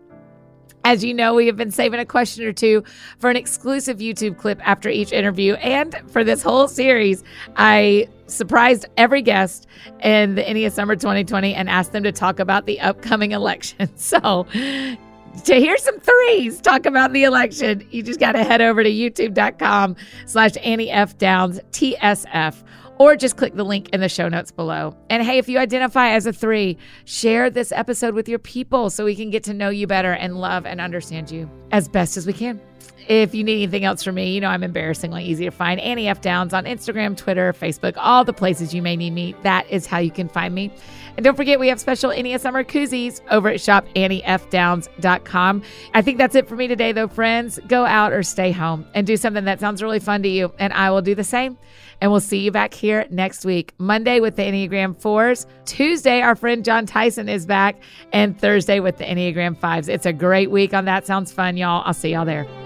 As 0.84 1.04
you 1.04 1.14
know, 1.14 1.36
we 1.36 1.46
have 1.46 1.58
been 1.58 1.72
saving 1.72 2.00
a 2.00 2.06
question 2.06 2.44
or 2.44 2.54
two 2.54 2.84
for 3.20 3.30
an 3.30 3.36
exclusive 3.36 4.00
YouTube 4.00 4.38
clip 4.38 4.60
after 4.68 4.90
each 4.90 5.12
interview. 5.12 5.54
And 5.56 5.96
for 6.10 6.24
this 6.24 6.42
whole 6.42 6.68
series, 6.68 7.24
I 7.56 8.08
surprised 8.28 8.86
every 8.98 9.22
guest 9.22 9.68
in 10.02 10.36
the 10.36 10.44
Ennea 10.44 10.72
Summer 10.72 10.96
2020 10.96 11.54
and 11.54 11.70
asked 11.70 11.92
them 11.92 12.04
to 12.04 12.12
talk 12.12 12.40
about 12.40 12.66
the 12.66 12.80
upcoming 12.80 13.32
election. 13.42 13.96
So 13.96 14.48
to 15.46 15.56
hear 15.56 15.78
some 15.78 16.00
threes 16.00 16.60
talk 16.60 16.86
about 16.86 17.14
the 17.14 17.24
election, 17.24 17.88
you 17.92 18.02
just 18.04 18.20
got 18.20 18.34
to 18.34 18.44
head 18.44 18.62
over 18.62 18.84
to 18.84 18.90
youtube.com 18.90 19.96
slash 20.26 20.52
Annie 20.64 20.90
F. 20.90 21.18
Downs 21.18 21.60
TSF 21.72 22.64
or 23.02 23.16
just 23.16 23.36
click 23.36 23.56
the 23.56 23.64
link 23.64 23.90
in 23.90 24.00
the 24.00 24.08
show 24.08 24.30
notes 24.30 24.52
below. 24.52 24.96
And 25.10 25.24
hey, 25.24 25.40
if 25.40 25.50
you 25.50 25.58
identify 25.58 26.10
as 26.10 26.28
a 26.28 26.34
three, 26.34 26.78
share 27.06 27.50
this 27.50 27.72
episode 27.72 28.14
with 28.14 28.30
your 28.30 28.38
people 28.38 28.92
so 28.92 29.06
we 29.06 29.16
can 29.16 29.32
get 29.32 29.44
to 29.46 29.56
know 29.56 29.70
you 29.70 29.88
better 29.88 30.12
and 30.12 30.40
love 30.40 30.68
and 30.68 30.80
understand 30.80 31.32
you 31.32 31.50
as 31.72 31.88
best 31.88 32.16
as 32.16 32.28
we 32.28 32.34
can. 32.34 32.62
If 33.08 33.34
you 33.34 33.44
need 33.44 33.56
anything 33.56 33.86
else 33.86 34.04
from 34.04 34.14
me, 34.14 34.32
you 34.32 34.40
know 34.40 34.50
I'm 34.50 34.62
embarrassingly 34.62 35.26
easy 35.26 35.46
to 35.46 35.52
find. 35.52 35.80
Annie 35.80 36.08
F. 36.08 36.22
Downs 36.22 36.54
on 36.54 36.66
Instagram, 36.66 37.18
Twitter, 37.18 37.52
Facebook, 37.54 37.96
all 37.98 38.24
the 38.24 38.34
places 38.34 38.72
you 38.72 38.84
may 38.84 38.96
need 38.96 39.14
me. 39.14 39.34
That 39.42 39.68
is 39.68 39.88
how 39.88 39.98
you 39.98 40.12
can 40.12 40.30
find 40.30 40.54
me. 40.54 40.72
And 41.18 41.24
don't 41.24 41.36
forget, 41.36 41.60
we 41.60 41.70
have 41.70 41.80
special 41.80 42.12
Annie 42.12 42.38
Summer 42.38 42.64
koozies 42.64 43.20
over 43.32 43.50
at 43.50 43.60
shopanniefdowns.com. 43.60 45.64
I 45.96 46.02
think 46.04 46.20
that's 46.20 46.36
it 46.36 46.48
for 46.48 46.56
me 46.56 46.68
today, 46.68 46.92
though, 46.92 47.08
friends. 47.08 47.60
Go 47.68 47.84
out 47.84 48.14
or 48.14 48.22
stay 48.22 48.52
home 48.52 48.86
and 48.94 49.08
do 49.08 49.18
something 49.18 49.46
that 49.46 49.60
sounds 49.60 49.82
really 49.82 50.00
fun 50.00 50.22
to 50.22 50.30
you, 50.30 50.54
and 50.60 50.72
I 50.72 50.92
will 50.92 51.02
do 51.02 51.16
the 51.16 51.24
same. 51.24 51.58
And 52.02 52.12
we'll 52.12 52.20
see 52.20 52.40
you 52.40 52.52
back 52.52 52.74
here 52.74 53.06
next 53.10 53.46
week. 53.46 53.74
Monday 53.78 54.20
with 54.20 54.36
the 54.36 54.42
Enneagram 54.42 55.00
4s. 55.00 55.46
Tuesday, 55.66 56.22
our 56.22 56.36
friend 56.36 56.66
Jon 56.66 56.86
Tyson 56.86 57.30
is 57.30 57.46
back. 57.46 57.82
And 58.12 58.38
Thursday 58.38 58.80
with 58.80 58.98
the 58.98 59.06
Enneagram 59.06 59.56
5s. 59.56 59.88
It's 59.88 60.06
a 60.06 60.14
great 60.14 60.52
week 60.52 60.74
on 60.74 60.86
That 60.86 61.06
Sounds 61.06 61.32
Fun, 61.32 61.58
y'all. 61.58 61.84
I'll 61.86 61.94
see 61.94 62.12
y'all 62.12 62.26
there. 62.26 62.61